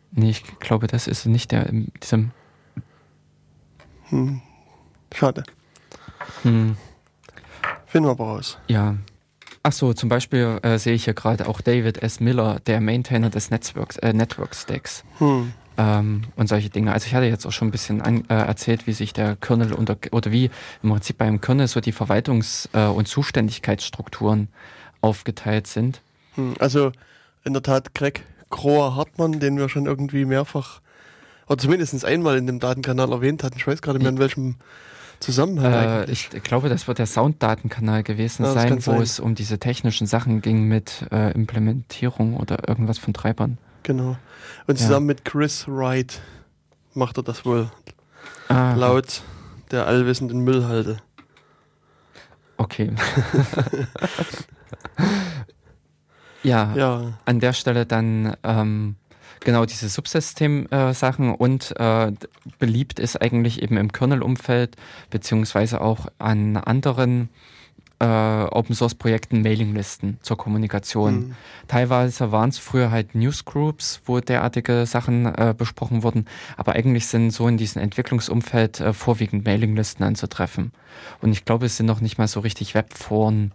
Nee, 0.10 0.32
ich 0.32 0.44
glaube, 0.60 0.88
das 0.88 1.06
ist 1.06 1.28
nicht 1.28 1.52
der 1.52 1.68
in 1.68 1.92
diesem. 2.02 2.32
Hm. 4.10 4.42
Schade. 5.14 5.44
Hm. 6.42 6.76
Finden 7.86 8.08
wir 8.08 8.12
aber 8.12 8.26
raus. 8.26 8.58
Ja. 8.68 8.96
Ach 9.62 9.72
so, 9.72 9.94
zum 9.94 10.10
Beispiel 10.10 10.58
äh, 10.64 10.80
sehe 10.80 10.96
ich 10.96 11.04
hier 11.04 11.14
gerade 11.14 11.48
auch 11.48 11.62
David 11.62 12.02
S. 12.02 12.20
Miller, 12.20 12.60
der 12.62 12.82
Maintainer 12.82 13.30
des 13.30 13.52
Netzwerks, 13.52 13.98
äh, 13.98 14.14
Network 14.14 14.56
Stacks. 14.56 15.04
Hm 15.20 15.54
ähm, 15.78 16.24
und 16.36 16.48
solche 16.48 16.70
Dinge. 16.70 16.92
Also 16.92 17.08
ich 17.08 17.16
hatte 17.16 17.26
jetzt 17.26 17.46
auch 17.46 17.52
schon 17.52 17.70
ein 17.70 17.72
bisschen 17.72 18.02
an, 18.02 18.24
äh, 18.30 18.34
erzählt, 18.34 18.88
wie 18.88 18.94
sich 18.94 19.14
der 19.14 19.36
Kernel 19.36 19.74
unter, 19.74 19.98
oder 20.12 20.32
wie 20.32 20.50
im 20.84 20.90
Prinzip 20.90 21.18
beim 21.18 21.42
Kernel 21.42 21.68
so 21.68 21.80
die 21.80 21.94
Verwaltungs- 21.94 22.70
äh, 22.74 22.90
und 22.90 23.08
Zuständigkeitsstrukturen 23.08 24.50
aufgeteilt 25.02 25.68
sind. 25.68 26.02
Hm, 26.36 26.56
also 26.60 26.92
in 27.44 27.54
der 27.54 27.64
Tat 27.64 27.94
Greg 27.94 28.24
Grohr 28.50 28.96
Hartmann, 28.96 29.40
den 29.40 29.58
wir 29.58 29.70
schon 29.70 29.86
irgendwie 29.86 30.26
mehrfach 30.26 30.82
oder 31.48 31.58
zumindest 31.58 32.06
einmal 32.06 32.38
in 32.38 32.48
dem 32.48 32.60
Datenkanal 32.60 33.12
erwähnt 33.12 33.44
hatten. 33.44 33.58
Ich 33.58 33.68
weiß 33.68 33.82
gerade 33.82 34.00
mehr 34.00 34.10
in 34.10 34.20
welchem 34.20 34.56
Zusammenhang. 35.20 35.74
Äh, 35.74 36.12
ich 36.12 36.30
glaube, 36.44 36.70
das 36.70 36.88
wird 36.88 37.00
der 37.00 37.08
Sounddatenkanal 37.08 38.04
gewesen 38.04 38.44
ja, 38.44 38.54
sein, 38.54 38.76
wo 38.78 38.92
sein. 38.92 39.02
es 39.02 39.20
um 39.20 39.36
diese 39.36 39.60
technischen 39.60 40.08
Sachen 40.08 40.42
ging 40.42 40.64
mit 40.64 41.06
äh, 41.12 41.32
Implementierung 41.32 42.38
oder 42.38 42.68
irgendwas 42.68 42.98
von 42.98 43.14
Treibern. 43.14 43.58
Genau. 43.88 44.18
Und 44.68 44.78
zusammen 44.78 45.08
ja. 45.08 45.14
mit 45.14 45.24
Chris 45.24 45.66
Wright 45.66 46.20
macht 46.94 47.16
er 47.16 47.24
das 47.24 47.46
wohl. 47.46 47.72
Ah. 48.50 48.74
Laut 48.74 49.22
der 49.72 49.88
allwissenden 49.88 50.42
Müllhalde. 50.42 50.98
Okay. 52.58 52.92
ja, 56.44 56.74
ja, 56.76 57.14
an 57.24 57.40
der 57.40 57.54
Stelle 57.54 57.86
dann 57.86 58.36
ähm, 58.44 58.98
genau 59.40 59.66
diese 59.66 59.88
Subsystem-Sachen 59.88 61.30
äh, 61.30 61.38
und 61.38 61.74
äh, 61.80 62.12
beliebt 62.60 63.00
ist 63.00 63.22
eigentlich 63.22 63.62
eben 63.62 63.78
im 63.78 63.94
Kernel-Umfeld, 63.94 64.76
beziehungsweise 65.12 65.80
auch 65.80 66.08
an 66.18 66.58
anderen 66.58 67.30
äh, 68.00 68.06
Open 68.06 68.76
Source 68.76 68.96
Projekten 68.96 69.42
Mailinglisten 69.42 70.20
zur 70.22 70.38
Kommunikation. 70.38 71.16
Mhm. 71.16 71.36
Teilweise 71.68 72.32
waren 72.32 72.50
es 72.50 72.60
früher 72.60 72.92
halt 72.92 73.16
Newsgroups, 73.16 74.02
wo 74.06 74.20
derartige 74.20 74.86
Sachen 74.86 75.26
äh, 75.26 75.56
besprochen 75.58 76.04
wurden, 76.04 76.26
aber 76.58 76.74
eigentlich 76.74 77.08
sind 77.08 77.32
so 77.32 77.48
in 77.48 77.58
diesem 77.58 77.82
Entwicklungsumfeld 77.82 78.80
äh, 78.80 78.94
vorwiegend 78.94 79.46
Mailinglisten 79.46 80.06
anzutreffen. 80.06 80.72
Und 81.22 81.32
ich 81.32 81.44
glaube, 81.46 81.66
es 81.66 81.78
sind 81.78 81.88
noch 81.88 82.02
nicht 82.02 82.18
mal 82.18 82.28
so 82.28 82.42
richtig 82.42 82.76
Webforen 82.76 83.54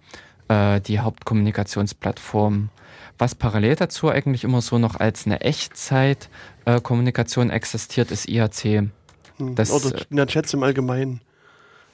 äh, 0.48 0.81
die 0.81 1.00
Hauptkommunikationsplattform. 1.00 2.70
Was 3.18 3.35
parallel 3.35 3.76
dazu 3.76 4.09
eigentlich 4.11 4.44
immer 4.44 4.62
so 4.62 4.78
noch 4.78 4.96
als 4.96 5.26
eine 5.26 5.42
Echtzeit-Kommunikation 5.42 7.50
äh, 7.50 7.55
existiert, 7.55 8.11
ist 8.11 8.26
IAC. 8.28 8.88
Hm. 9.37 9.55
Das, 9.55 9.70
Oder 9.70 10.00
na, 10.11 10.26
Chats 10.26 10.52
im 10.55 10.64
Allgemeinen. 10.64 11.20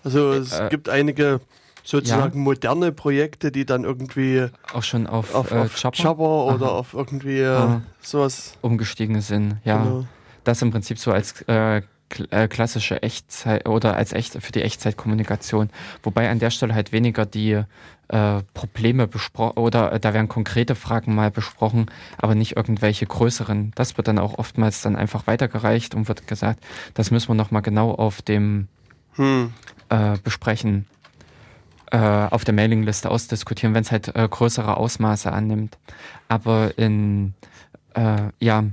Also 0.05 0.33
es 0.33 0.59
äh, 0.59 0.69
gibt 0.71 0.89
einige 0.89 1.41
sozusagen 1.89 2.39
ja. 2.39 2.45
moderne 2.45 2.93
Projekte, 2.93 3.51
die 3.51 3.65
dann 3.65 3.85
irgendwie 3.85 4.47
auch 4.75 4.83
schon 4.83 5.07
auf, 5.07 5.35
auf, 5.35 5.51
äh, 5.53 5.55
auf 5.55 5.83
Jabber 5.95 6.45
oder 6.45 6.73
auf 6.73 6.93
irgendwie 6.93 7.41
äh, 7.41 7.81
sowas 8.03 8.53
umgestiegen 8.61 9.23
sind. 9.23 9.57
Ja, 9.65 9.83
genau. 9.83 10.05
das 10.45 10.61
im 10.61 10.71
Prinzip 10.71 10.99
so 10.99 11.13
als 11.13 11.41
äh, 11.49 11.81
äh, 12.29 12.47
klassische 12.49 13.03
Echtzeit 13.03 13.67
oder 13.67 13.97
als 13.97 14.13
echt 14.13 14.35
für 14.35 14.53
die 14.53 14.61
Echtzeitkommunikation. 14.61 15.71
Wobei 16.03 16.29
an 16.29 16.39
der 16.39 16.51
Stelle 16.51 16.75
halt 16.75 16.93
weniger 16.93 17.25
die 17.25 17.63
äh, 18.09 18.43
Probleme 18.53 19.07
besprochen 19.07 19.57
oder 19.57 19.93
äh, 19.93 19.99
da 19.99 20.13
werden 20.13 20.29
konkrete 20.29 20.75
Fragen 20.75 21.15
mal 21.15 21.31
besprochen, 21.31 21.87
aber 22.19 22.35
nicht 22.35 22.55
irgendwelche 22.55 23.07
größeren. 23.07 23.73
Das 23.77 23.97
wird 23.97 24.09
dann 24.09 24.19
auch 24.19 24.37
oftmals 24.37 24.83
dann 24.83 24.95
einfach 24.95 25.27
weitergereicht 25.27 25.95
und 25.95 26.07
wird 26.07 26.27
gesagt, 26.27 26.63
das 26.93 27.11
müssen 27.11 27.29
wir 27.29 27.35
nochmal 27.35 27.63
genau 27.63 27.93
auf 27.93 28.21
dem 28.21 28.69
hm. 29.15 29.55
äh, 29.89 30.19
besprechen, 30.23 30.85
äh, 31.91 31.99
auf 31.99 32.45
der 32.45 32.55
Mailingliste 32.55 33.11
ausdiskutieren, 33.11 33.75
wenn 33.75 33.83
es 33.83 33.93
halt 33.93 34.15
äh, 34.15 34.29
größere 34.29 34.77
Ausmaße 34.77 35.33
annimmt. 35.33 35.79
Aber 36.29 36.77
in 36.77 37.35
ja, 38.41 38.65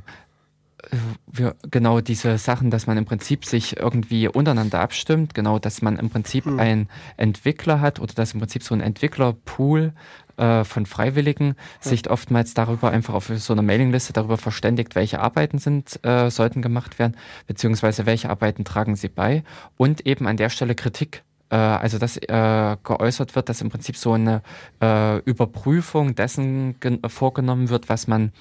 wir, 1.27 1.55
genau 1.69 2.01
diese 2.01 2.37
Sachen, 2.37 2.69
dass 2.69 2.87
man 2.87 2.97
im 2.97 3.05
Prinzip 3.05 3.45
sich 3.45 3.77
irgendwie 3.77 4.27
untereinander 4.27 4.79
abstimmt, 4.79 5.33
genau, 5.33 5.59
dass 5.59 5.81
man 5.81 5.97
im 5.97 6.09
Prinzip 6.09 6.45
mhm. 6.45 6.59
einen 6.59 6.89
Entwickler 7.17 7.81
hat 7.81 7.99
oder 7.99 8.13
dass 8.13 8.33
im 8.33 8.39
Prinzip 8.39 8.63
so 8.63 8.75
ein 8.75 8.81
Entwicklerpool 8.81 9.93
äh, 10.37 10.63
von 10.63 10.85
Freiwilligen 10.85 11.47
mhm. 11.47 11.53
sich 11.79 12.09
oftmals 12.09 12.53
darüber 12.53 12.91
einfach 12.91 13.13
auf 13.13 13.31
so 13.35 13.53
einer 13.53 13.61
Mailingliste 13.61 14.13
darüber 14.13 14.37
verständigt, 14.37 14.95
welche 14.95 15.19
Arbeiten 15.19 15.59
sind, 15.59 15.99
äh, 16.03 16.29
sollten 16.29 16.61
gemacht 16.61 16.99
werden, 16.99 17.15
beziehungsweise 17.47 18.05
welche 18.05 18.29
Arbeiten 18.29 18.65
tragen 18.65 18.95
sie 18.95 19.09
bei 19.09 19.43
und 19.77 20.05
eben 20.05 20.27
an 20.27 20.37
der 20.37 20.49
Stelle 20.49 20.75
Kritik 20.75 21.17
äh, 21.17 21.34
also 21.55 21.97
dass 21.97 22.17
äh, 22.17 22.77
geäußert 22.83 23.35
wird, 23.35 23.49
dass 23.49 23.61
im 23.61 23.69
Prinzip 23.69 23.97
so 23.97 24.13
eine 24.13 24.41
äh, 24.81 25.19
Überprüfung 25.19 26.15
dessen 26.15 26.75
vorgenommen 27.07 27.69
wird, 27.69 27.89
was 27.89 28.07
man 28.07 28.31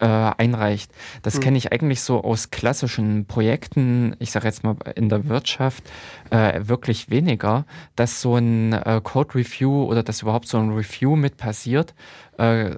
äh, 0.00 0.06
einreicht. 0.06 0.90
Das 1.22 1.36
mhm. 1.36 1.40
kenne 1.40 1.58
ich 1.58 1.72
eigentlich 1.72 2.00
so 2.00 2.22
aus 2.22 2.50
klassischen 2.50 3.26
Projekten, 3.26 4.16
ich 4.18 4.30
sage 4.30 4.46
jetzt 4.46 4.64
mal 4.64 4.76
in 4.94 5.08
der 5.08 5.28
Wirtschaft, 5.28 5.84
äh, 6.30 6.60
wirklich 6.62 7.10
weniger, 7.10 7.64
dass 7.96 8.20
so 8.20 8.36
ein 8.36 8.72
äh, 8.72 9.00
Code 9.02 9.34
Review 9.34 9.84
oder 9.84 10.02
dass 10.02 10.22
überhaupt 10.22 10.48
so 10.48 10.58
ein 10.58 10.70
Review 10.70 11.16
mit 11.16 11.36
passiert. 11.36 11.94
Äh, 12.38 12.76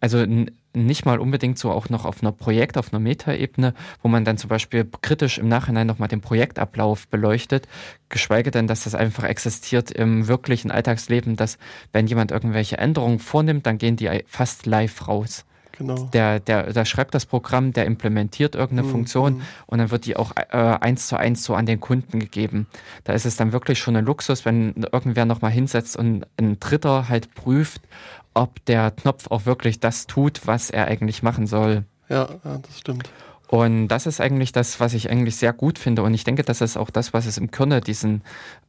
also 0.00 0.24
nicht 0.74 1.06
mal 1.06 1.18
unbedingt 1.18 1.58
so 1.58 1.70
auch 1.70 1.88
noch 1.88 2.04
auf 2.04 2.22
einer 2.22 2.32
Projekt, 2.32 2.76
auf 2.76 2.92
einer 2.92 3.00
Metaebene, 3.00 3.74
wo 4.02 4.08
man 4.08 4.24
dann 4.24 4.38
zum 4.38 4.48
Beispiel 4.48 4.88
kritisch 5.02 5.38
im 5.38 5.48
Nachhinein 5.48 5.86
nochmal 5.86 6.08
den 6.08 6.20
Projektablauf 6.20 7.08
beleuchtet, 7.08 7.68
geschweige 8.08 8.50
denn, 8.50 8.66
dass 8.66 8.84
das 8.84 8.94
einfach 8.94 9.24
existiert 9.24 9.90
im 9.90 10.28
wirklichen 10.28 10.70
Alltagsleben, 10.70 11.36
dass 11.36 11.58
wenn 11.92 12.06
jemand 12.06 12.32
irgendwelche 12.32 12.78
Änderungen 12.78 13.18
vornimmt, 13.18 13.66
dann 13.66 13.78
gehen 13.78 13.96
die 13.96 14.24
fast 14.26 14.66
live 14.66 15.08
raus. 15.08 15.44
Genau. 15.78 16.08
Der, 16.12 16.40
der, 16.40 16.72
der 16.72 16.84
schreibt 16.84 17.14
das 17.14 17.26
Programm, 17.26 17.72
der 17.72 17.86
implementiert 17.86 18.54
irgendeine 18.54 18.86
mhm. 18.86 18.92
Funktion 18.92 19.34
mhm. 19.34 19.42
und 19.66 19.78
dann 19.78 19.90
wird 19.90 20.06
die 20.06 20.16
auch 20.16 20.32
äh, 20.36 20.56
eins 20.56 21.08
zu 21.08 21.16
eins 21.16 21.44
so 21.44 21.54
an 21.54 21.66
den 21.66 21.80
Kunden 21.80 22.20
gegeben. 22.20 22.66
Da 23.02 23.12
ist 23.12 23.26
es 23.26 23.36
dann 23.36 23.52
wirklich 23.52 23.78
schon 23.78 23.96
ein 23.96 24.04
Luxus, 24.04 24.44
wenn 24.44 24.86
irgendwer 24.92 25.24
nochmal 25.24 25.50
hinsetzt 25.50 25.96
und 25.96 26.26
ein 26.38 26.60
Dritter 26.60 27.08
halt 27.08 27.34
prüft, 27.34 27.82
ob 28.34 28.64
der 28.66 28.90
Knopf 28.90 29.30
auch 29.30 29.46
wirklich 29.46 29.80
das 29.80 30.06
tut, 30.06 30.46
was 30.46 30.70
er 30.70 30.86
eigentlich 30.88 31.22
machen 31.22 31.46
soll. 31.46 31.84
Ja, 32.08 32.28
ja 32.44 32.58
das 32.58 32.78
stimmt. 32.78 33.08
Und 33.54 33.88
das 33.88 34.06
ist 34.06 34.20
eigentlich 34.20 34.52
das, 34.52 34.80
was 34.80 34.94
ich 34.94 35.10
eigentlich 35.10 35.36
sehr 35.36 35.52
gut 35.52 35.78
finde. 35.78 36.02
Und 36.02 36.14
ich 36.14 36.24
denke, 36.24 36.42
das 36.42 36.60
ist 36.60 36.76
auch 36.76 36.90
das, 36.90 37.12
was 37.12 37.26
es 37.26 37.38
im 37.38 37.50
Kernel 37.50 37.80
diesen, 37.82 38.22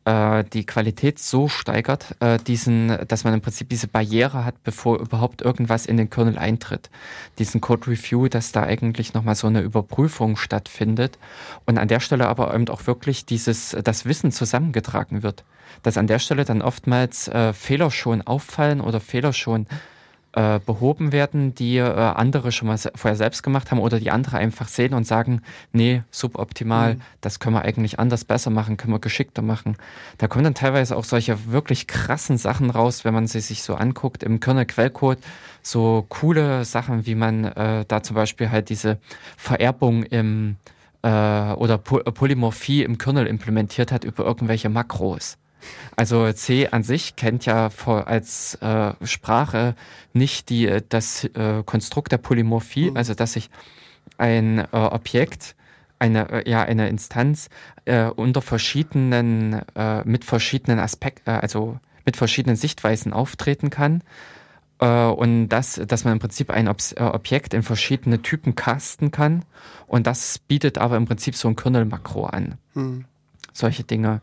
äh, 0.04 0.44
die 0.44 0.66
Qualität 0.66 1.18
so 1.18 1.48
steigert, 1.48 2.16
äh, 2.20 2.38
diesen, 2.38 2.96
dass 3.08 3.24
man 3.24 3.34
im 3.34 3.42
Prinzip 3.42 3.70
diese 3.70 3.88
Barriere 3.88 4.46
hat, 4.46 4.64
bevor 4.64 5.00
überhaupt 5.00 5.42
irgendwas 5.42 5.86
in 5.86 5.98
den 5.98 6.10
Kernel 6.10 6.38
eintritt. 6.38 6.90
Diesen 7.40 7.62
Code 7.62 7.88
Review, 7.88 8.28
dass 8.28 8.52
da 8.52 8.64
eigentlich 8.64 9.14
nochmal 9.14 9.36
so 9.36 9.48
eine 9.48 9.62
Überprüfung 9.62 10.36
stattfindet. 10.36 11.18
Und 11.66 11.78
an 11.78 11.88
der 11.88 12.02
Stelle 12.02 12.28
aber 12.28 12.54
eben 12.54 12.68
auch 12.68 12.86
wirklich 12.86 13.26
dieses, 13.26 13.76
das 13.84 14.06
Wissen 14.06 14.32
zusammengetragen 14.32 15.24
wird. 15.24 15.46
Dass 15.86 15.98
an 15.98 16.08
der 16.08 16.18
Stelle 16.18 16.46
dann 16.46 16.64
oftmals 16.64 17.28
äh, 17.28 17.54
Fehler 17.54 17.92
schon 17.92 18.24
auffallen 18.24 18.82
oder 18.82 19.00
Fehler 19.00 19.34
schon 19.34 19.68
äh, 20.32 20.60
behoben 20.66 21.12
werden, 21.12 21.54
die 21.54 21.78
äh, 21.78 21.84
andere 21.84 22.52
schon 22.52 22.68
mal 22.68 22.78
vorher 22.78 23.16
selbst 23.16 23.44
gemacht 23.44 23.70
haben 23.70 23.78
oder 23.78 24.00
die 24.00 24.10
andere 24.10 24.38
einfach 24.38 24.68
sehen 24.68 24.96
und 24.96 25.06
sagen, 25.06 25.44
nee, 25.74 26.02
suboptimal, 26.10 26.96
mhm. 26.96 27.02
das 27.22 27.40
können 27.40 27.56
wir 27.56 27.62
eigentlich 27.62 28.00
anders 28.00 28.26
besser 28.26 28.50
machen, 28.50 28.78
können 28.78 28.94
wir 28.94 29.00
geschickter 29.00 29.44
machen. 29.44 29.78
Da 30.18 30.28
kommen 30.28 30.44
dann 30.44 30.56
teilweise 30.56 30.98
auch 30.98 31.04
solche 31.04 31.52
wirklich 31.52 31.86
krassen 31.86 32.40
Sachen 32.40 32.72
raus, 32.72 33.06
wenn 33.06 33.14
man 33.14 33.28
sie 33.28 33.42
sich 33.42 33.62
so 33.62 33.76
anguckt 33.76 34.24
im 34.24 34.40
Kernel-Quellcode, 34.40 35.20
so 35.62 36.04
coole 36.10 36.66
Sachen, 36.66 37.06
wie 37.06 37.16
man 37.16 37.46
äh, 37.46 37.86
da 37.88 38.02
zum 38.02 38.16
Beispiel 38.16 38.50
halt 38.50 38.70
diese 38.70 38.98
Vererbung 39.38 40.02
im 40.02 40.56
äh, 41.04 41.08
oder 41.54 41.78
Polymorphie 41.78 42.84
im 42.84 42.98
Kernel 42.98 43.28
implementiert 43.28 43.92
hat 43.92 44.04
über 44.04 44.26
irgendwelche 44.26 44.70
Makros. 44.70 45.38
Also 45.96 46.32
C 46.34 46.68
an 46.68 46.84
sich 46.84 47.16
kennt 47.16 47.46
ja 47.46 47.70
als 47.86 48.56
äh, 48.56 48.94
Sprache 49.04 49.76
nicht 50.14 50.50
die, 50.50 50.68
äh, 50.68 50.82
das 50.88 51.24
äh, 51.24 51.64
Konstrukt 51.66 52.12
der 52.12 52.18
Polymorphie, 52.18 52.92
mhm. 52.92 52.98
also 52.98 53.14
dass 53.14 53.34
sich 53.34 53.50
ein 54.18 54.60
äh, 54.60 54.68
Objekt, 54.72 55.56
eine, 56.00 56.30
äh, 56.30 56.50
ja, 56.50 56.64
eine 56.64 56.90
Instanz 56.90 57.50
äh, 57.86 58.06
unter 58.06 58.42
verschiedenen, 58.42 59.62
mit 60.04 60.26
verschiedenen 60.26 60.80
Aspekten, 60.80 61.30
also 61.30 61.80
mit 62.06 62.18
verschiedenen 62.18 62.56
Sichtweisen 62.56 63.14
auftreten 63.14 63.70
kann. 63.70 64.02
und 64.78 65.48
das, 65.50 65.82
dass 65.88 66.04
man 66.04 66.14
im 66.14 66.20
Prinzip 66.20 66.50
ein 66.50 66.68
Ob 66.68 66.80
Objekt 66.98 67.54
in 67.54 67.64
verschiedene 67.64 68.22
Typen 68.22 68.56
casten 68.56 69.10
kann. 69.10 69.46
Und 69.88 70.06
das 70.06 70.38
bietet 70.38 70.78
aber 70.78 70.98
im 70.98 71.06
Prinzip 71.06 71.36
so 71.36 71.48
ein 71.48 71.56
Kernel-Makro 71.56 72.26
an. 72.26 72.56
Mhm. 72.74 73.06
Solche 73.54 73.84
Dinge. 73.84 74.22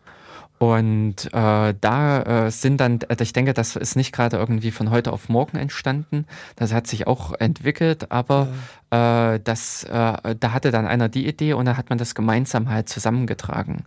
Und 0.62 1.24
äh, 1.32 1.74
da 1.80 2.22
äh, 2.46 2.50
sind 2.52 2.80
dann, 2.80 3.00
äh, 3.00 3.16
ich 3.20 3.32
denke, 3.32 3.52
das 3.52 3.74
ist 3.74 3.96
nicht 3.96 4.12
gerade 4.12 4.36
irgendwie 4.36 4.70
von 4.70 4.92
heute 4.92 5.12
auf 5.12 5.28
morgen 5.28 5.56
entstanden. 5.56 6.24
Das 6.54 6.72
hat 6.72 6.86
sich 6.86 7.08
auch 7.08 7.32
entwickelt, 7.32 8.12
aber 8.12 8.46
ja. 8.92 9.34
äh, 9.34 9.40
das, 9.42 9.82
äh, 9.82 10.36
da 10.38 10.52
hatte 10.52 10.70
dann 10.70 10.86
einer 10.86 11.08
die 11.08 11.26
Idee 11.26 11.54
und 11.54 11.64
da 11.64 11.76
hat 11.76 11.88
man 11.88 11.98
das 11.98 12.14
gemeinsam 12.14 12.70
halt 12.70 12.88
zusammengetragen. 12.88 13.82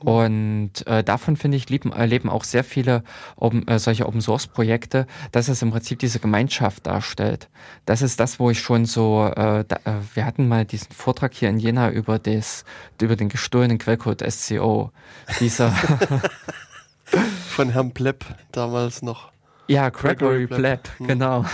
Und 0.00 0.86
äh, 0.86 1.02
davon 1.02 1.36
finde 1.36 1.56
ich 1.56 1.70
leben, 1.70 1.92
erleben 1.92 2.28
auch 2.28 2.44
sehr 2.44 2.62
viele 2.62 3.02
open, 3.36 3.66
äh, 3.68 3.78
solche 3.78 4.06
Open 4.06 4.20
Source 4.20 4.46
Projekte, 4.46 5.06
dass 5.32 5.48
es 5.48 5.62
im 5.62 5.70
Prinzip 5.70 5.98
diese 5.98 6.18
Gemeinschaft 6.18 6.86
darstellt. 6.86 7.48
Das 7.86 8.02
ist 8.02 8.20
das, 8.20 8.38
wo 8.38 8.50
ich 8.50 8.60
schon 8.60 8.84
so, 8.84 9.26
äh, 9.26 9.64
da, 9.66 9.76
äh, 9.84 10.00
wir 10.12 10.26
hatten 10.26 10.46
mal 10.46 10.66
diesen 10.66 10.92
Vortrag 10.92 11.32
hier 11.32 11.48
in 11.48 11.58
Jena 11.58 11.90
über 11.90 12.18
das, 12.18 12.64
über 13.00 13.16
den 13.16 13.30
gestohlenen 13.30 13.78
Quellcode 13.78 14.30
SCO. 14.30 14.90
Dieser 15.40 15.70
von 17.48 17.70
Herrn 17.70 17.92
Plepp 17.92 18.24
damals 18.52 19.00
noch. 19.00 19.30
Ja, 19.68 19.88
Gregory, 19.88 20.44
Gregory 20.44 20.46
Plepp, 20.46 20.82
Plepp. 20.82 20.98
Hm. 20.98 21.06
genau. 21.06 21.44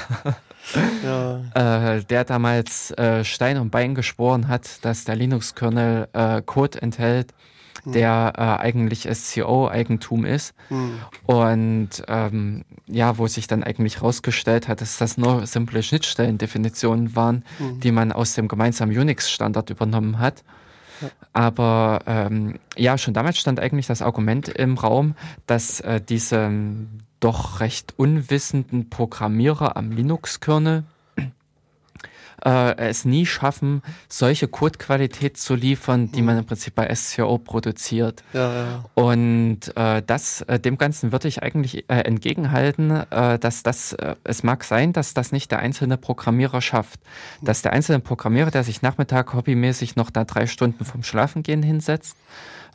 ja. 1.05 1.95
äh, 1.95 2.03
der 2.05 2.25
damals 2.25 2.91
äh, 2.93 3.25
Stein 3.25 3.59
und 3.59 3.71
Bein 3.71 3.95
geschworen 3.95 4.49
hat, 4.49 4.85
dass 4.85 5.05
der 5.05 5.15
Linux-Kernel 5.15 6.09
äh, 6.13 6.43
Code 6.43 6.83
enthält. 6.83 7.33
Der 7.85 8.33
äh, 8.37 8.63
eigentlich 8.63 9.09
SCO-Eigentum 9.11 10.25
ist. 10.25 10.55
Mhm. 10.69 11.01
Und 11.27 11.91
ähm, 12.09 12.65
ja, 12.87 13.19
wo 13.19 13.27
sich 13.27 13.47
dann 13.47 13.63
eigentlich 13.63 14.03
rausgestellt 14.03 14.69
hat, 14.69 14.81
dass 14.81 14.99
das 14.99 15.17
nur 15.17 15.47
simple 15.47 15.83
Schnittstellendefinitionen 15.83 17.15
waren, 17.17 17.45
mhm. 17.59 17.81
die 17.81 17.93
man 17.93 18.13
aus 18.13 18.35
dem 18.35 18.49
gemeinsamen 18.49 18.97
Unix-Standard 18.97 19.71
übernommen 19.71 20.19
hat. 20.19 20.45
Aber 21.33 22.01
ähm, 22.07 22.59
ja, 22.77 22.99
schon 22.99 23.15
damals 23.15 23.39
stand 23.39 23.61
eigentlich 23.61 23.87
das 23.87 24.03
Argument 24.03 24.49
im 24.49 24.77
Raum, 24.77 25.15
dass 25.47 25.81
äh, 25.81 26.01
diese 26.01 26.51
doch 27.21 27.61
recht 27.61 27.95
unwissenden 27.97 28.91
Programmierer 28.91 29.77
am 29.77 29.93
Linux-Kernel 29.93 30.85
äh, 32.45 32.77
es 32.77 33.05
nie 33.05 33.27
schaffen, 33.27 33.83
solche 34.09 34.49
Codequalität 34.49 35.37
zu 35.37 35.55
liefern, 35.55 36.11
die 36.13 36.23
man 36.23 36.39
im 36.39 36.47
Prinzip 36.47 36.75
bei 36.75 36.93
SCO 36.95 37.39
produziert. 37.39 38.23
Ja, 38.33 38.53
ja. 38.55 38.85
Und 38.95 39.77
äh, 39.77 40.03
das, 40.07 40.43
äh, 40.43 40.59
dem 40.59 40.79
Ganzen 40.79 41.13
würde 41.13 41.29
ich 41.29 41.43
eigentlich 41.43 41.89
äh, 41.89 42.01
entgegenhalten, 42.01 42.91
äh, 42.91 43.39
dass 43.39 43.63
das, 43.63 43.93
äh, 43.93 44.17
es 44.25 44.43
mag 44.43 44.65
sein, 44.65 44.93
dass 44.93 45.15
das 45.15 45.33
nicht 45.33 45.51
der 45.51 45.61
einzelne 45.61 45.97
Programmierer 45.97 46.61
schafft. 46.61 47.01
Dass 47.43 47.63
der 47.63 47.73
einzelne 47.73 48.01
Programmierer, 48.01 48.51
der 48.51 48.65
sich 48.65 48.83
Nachmittag 48.83 49.35
hobbymäßig 49.35 49.97
noch 49.97 50.11
da 50.11 50.25
drei 50.25 50.47
Stunden 50.47 50.85
vom 50.85 51.03
Schlafengehen 51.03 51.63
hinsetzt, 51.63 52.17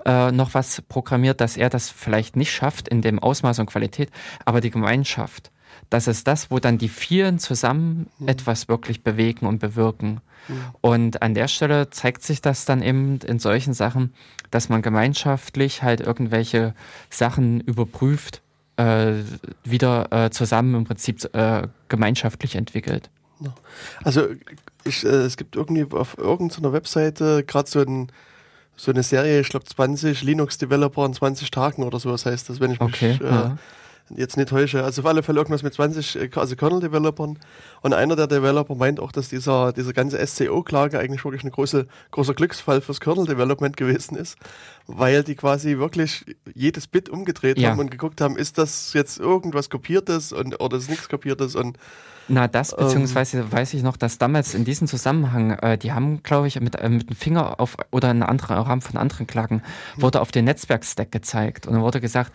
noch 0.08 0.54
was 0.54 0.84
programmiert, 0.84 1.42
dass 1.42 1.58
er 1.58 1.70
das 1.70 1.90
vielleicht 1.90 2.36
nicht 2.36 2.52
schafft 2.52 2.88
in 2.88 3.02
dem 3.02 3.18
Ausmaß 3.18 3.58
und 3.58 3.66
Qualität, 3.66 4.12
aber 4.46 4.62
die 4.62 4.70
Gemeinschaft, 4.70 5.50
das 5.90 6.08
ist 6.08 6.28
das, 6.28 6.52
wo 6.52 6.60
dann 6.60 6.78
die 6.78 6.90
vielen 6.90 7.40
zusammen 7.40 8.08
mhm. 8.20 8.28
etwas 8.28 8.68
wirklich 8.68 9.04
bewegen 9.04 9.46
und 9.46 9.60
bewirken. 9.60 10.22
Mhm. 10.48 10.64
Und 10.82 11.22
an 11.22 11.34
der 11.34 11.48
Stelle 11.48 11.90
zeigt 11.90 12.24
sich 12.24 12.42
das 12.42 12.66
dann 12.66 12.82
eben 12.82 13.20
in 13.20 13.40
solchen 13.40 13.74
Sachen, 13.74 14.14
dass 14.52 14.70
man 14.70 14.82
gemeinschaftlich 14.82 15.84
halt 15.84 16.02
irgendwelche 16.02 16.74
Sachen 17.10 17.62
überprüft, 17.62 18.42
äh, 18.78 19.14
wieder 19.64 20.12
äh, 20.12 20.30
zusammen 20.32 20.76
im 20.76 20.84
Prinzip 20.86 21.24
äh, 21.34 21.68
gemeinschaftlich 21.88 22.56
entwickelt. 22.56 23.10
Also 24.04 24.28
ich, 24.84 25.06
äh, 25.06 25.10
es 25.10 25.38
gibt 25.38 25.56
irgendwie 25.56 25.86
auf 25.96 26.18
irgendeiner 26.18 26.74
Webseite 26.74 27.44
gerade 27.44 27.70
so, 27.70 27.80
ein, 27.80 28.12
so 28.76 28.92
eine 28.92 29.04
Serie, 29.04 29.42
ich 29.42 29.50
glaube 29.50 29.66
20 29.66 30.24
Linux-Developer 30.24 31.06
in 31.06 31.14
20 31.14 31.52
Tagen 31.52 31.84
oder 31.84 32.00
so, 32.00 32.12
was 32.12 32.26
heißt 32.26 32.50
das, 32.50 32.60
wenn 32.60 32.72
ich 32.72 32.80
mich 32.80 32.90
okay, 32.90 33.20
äh, 33.22 33.26
ja 33.26 33.58
jetzt 34.10 34.38
nicht 34.38 34.50
täusche. 34.50 34.84
Also 34.84 35.02
auf 35.02 35.08
alle 35.08 35.24
Fälle 35.24 35.40
irgendwas 35.40 35.64
mit 35.64 35.74
20 35.74 36.16
äh, 36.16 36.30
also 36.36 36.56
Kernel-Developern. 36.56 37.40
Und 37.82 37.94
einer 37.94 38.16
der 38.16 38.28
Developer 38.28 38.76
meint 38.76 39.00
auch, 39.00 39.12
dass 39.12 39.30
dieser, 39.30 39.74
diese 39.74 39.94
ganze 39.94 40.26
SCO-Klage 40.26 41.00
eigentlich 41.00 41.24
wirklich 41.24 41.44
ein 41.44 41.52
große, 41.52 41.88
großer 42.12 42.34
Glücksfall 42.34 42.82
fürs 42.82 43.00
Kernel-Development 43.00 43.76
gewesen 43.78 44.18
ist, 44.18 44.38
weil 44.88 45.24
die 45.24 45.36
quasi 45.36 45.78
wirklich 45.78 46.26
jedes 46.54 46.88
Bit 46.88 47.10
umgedreht 47.10 47.58
ja. 47.58 47.72
haben 47.72 47.80
und 47.80 47.92
geguckt 47.92 48.22
haben, 48.22 48.38
ist 48.38 48.58
das 48.58 48.94
jetzt 48.94 49.20
irgendwas 49.20 49.70
Kopiertes 49.70 50.32
und, 50.32 50.60
oder 50.62 50.78
ist 50.78 50.90
nichts 50.90 51.10
Kopiertes 51.10 51.56
und 51.56 51.78
na, 52.28 52.48
das, 52.48 52.72
ähm. 52.72 52.78
beziehungsweise 52.80 53.40
ähm, 53.40 53.52
weiß 53.52 53.74
ich 53.74 53.84
noch, 53.84 53.98
dass 53.98 54.18
damals 54.18 54.54
in 54.54 54.66
diesem 54.66 54.88
Zusammenhang, 54.88 55.52
äh, 55.52 55.78
die 55.78 55.94
haben, 55.94 56.24
glaube 56.24 56.48
ich, 56.48 56.60
mit, 56.60 56.76
äh, 56.76 56.90
mit 56.90 57.10
dem 57.10 57.16
Finger 57.16 57.60
auf 57.60 57.78
oder 57.92 58.12
in 58.12 58.24
anderen, 58.24 58.58
Rahmen 58.58 58.82
von 58.82 58.98
anderen 58.98 59.28
Klagen, 59.28 59.62
wurde 59.98 60.22
auf 60.22 60.32
den 60.32 60.46
Netzwerkstack 60.46 61.12
gezeigt 61.12 61.68
und 61.68 61.74
dann 61.74 61.82
wurde 61.82 62.02
gesagt, 62.02 62.32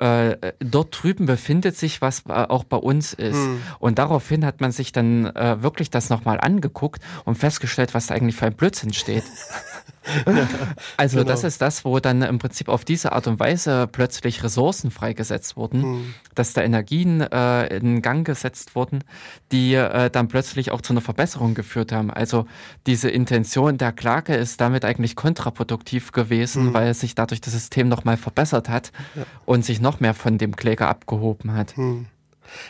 äh, 0.00 0.52
dort 0.60 1.02
drüben 1.02 1.26
befindet 1.26 1.76
sich 1.76 2.02
was 2.02 2.24
äh, 2.28 2.32
auch 2.32 2.64
bei 2.64 2.76
uns 2.76 3.12
ist. 3.12 3.36
Mhm. 3.36 3.62
Und 3.78 3.98
daraufhin 3.98 4.44
hat 4.44 4.60
man 4.60 4.72
sich 4.72 4.92
dann 4.92 5.26
äh, 5.26 5.62
wirklich 5.62 5.90
das 5.90 6.10
nochmal 6.10 6.40
angeguckt 6.40 7.02
und 7.24 7.36
festgestellt, 7.36 7.94
was 7.94 8.08
da 8.08 8.14
eigentlich 8.14 8.36
für 8.36 8.46
ein 8.46 8.54
Blödsinn 8.54 8.92
steht. 8.92 9.24
also 10.96 11.18
genau. 11.18 11.28
das 11.28 11.44
ist 11.44 11.60
das, 11.60 11.84
wo 11.84 11.98
dann 12.00 12.22
im 12.22 12.38
Prinzip 12.38 12.68
auf 12.68 12.84
diese 12.84 13.12
Art 13.12 13.26
und 13.26 13.38
Weise 13.40 13.88
plötzlich 13.90 14.42
Ressourcen 14.42 14.90
freigesetzt 14.90 15.56
wurden, 15.56 15.82
mhm. 15.82 16.14
dass 16.34 16.52
da 16.52 16.62
Energien 16.62 17.20
äh, 17.20 17.66
in 17.76 18.02
Gang 18.02 18.26
gesetzt 18.26 18.74
wurden, 18.74 19.04
die 19.52 19.74
äh, 19.74 20.10
dann 20.10 20.28
plötzlich 20.28 20.70
auch 20.70 20.80
zu 20.80 20.92
einer 20.92 21.00
Verbesserung 21.00 21.54
geführt 21.54 21.92
haben. 21.92 22.10
Also 22.10 22.46
diese 22.86 23.10
Intention 23.10 23.78
der 23.78 23.92
Klage 23.92 24.34
ist 24.34 24.60
damit 24.60 24.84
eigentlich 24.84 25.16
kontraproduktiv 25.16 26.12
gewesen, 26.12 26.66
mhm. 26.66 26.74
weil 26.74 26.94
sich 26.94 27.14
dadurch 27.14 27.40
das 27.40 27.52
System 27.52 27.88
nochmal 27.88 28.16
verbessert 28.16 28.68
hat 28.68 28.92
ja. 29.14 29.24
und 29.44 29.64
sich 29.64 29.80
noch 29.80 30.00
mehr 30.00 30.14
von 30.14 30.38
dem 30.38 30.56
Kläger 30.56 30.88
abgehoben 30.88 31.54
hat. 31.54 31.76
Mhm. 31.76 32.06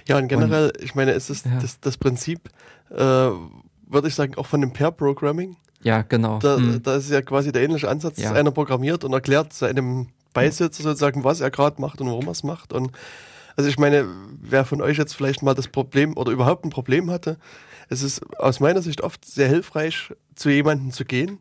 Ja, 0.07 0.19
und 0.19 0.29
generell, 0.29 0.73
und, 0.75 0.83
ich 0.83 0.95
meine, 0.95 1.13
es 1.13 1.31
ist 1.31 1.47
ja. 1.47 1.59
das, 1.61 1.81
das 1.81 1.97
Prinzip, 1.97 2.51
äh, 2.91 2.97
würde 2.97 4.09
ich 4.09 4.15
sagen, 4.15 4.35
auch 4.37 4.47
von 4.47 4.61
dem 4.61 4.73
Pair-Programming. 4.73 5.57
Ja, 5.83 6.03
genau. 6.03 6.39
Da, 6.39 6.59
mhm. 6.59 6.83
da 6.83 6.97
ist 6.97 7.11
ja 7.11 7.23
quasi 7.23 7.53
der 7.53 7.63
ähnliche 7.63 7.89
Ansatz, 7.89 8.19
ja. 8.19 8.33
einer 8.33 8.51
programmiert 8.51 9.05
und 9.05 9.13
erklärt 9.13 9.53
seinem 9.53 10.09
Beisitzer 10.33 10.83
sozusagen, 10.83 11.25
was 11.25 11.41
er 11.41 11.51
gerade 11.51 11.81
macht 11.81 12.01
und 12.01 12.09
warum 12.09 12.27
er 12.27 12.33
es 12.33 12.43
macht. 12.43 12.73
Und 12.73 12.93
also 13.57 13.69
ich 13.69 13.79
meine, 13.79 14.07
wer 14.41 14.65
von 14.65 14.81
euch 14.81 14.99
jetzt 14.99 15.15
vielleicht 15.15 15.43
mal 15.43 15.55
das 15.55 15.69
Problem 15.69 16.17
oder 16.17 16.33
überhaupt 16.33 16.65
ein 16.65 16.71
Problem 16.71 17.11
hatte, 17.11 17.39
es 17.89 18.03
ist 18.03 18.21
aus 18.39 18.61
meiner 18.61 18.83
Sicht 18.83 19.01
oft 19.01 19.25
sehr 19.25 19.49
hilfreich, 19.49 20.13
zu 20.35 20.51
jemandem 20.51 20.93
zu 20.93 21.05
gehen 21.05 21.39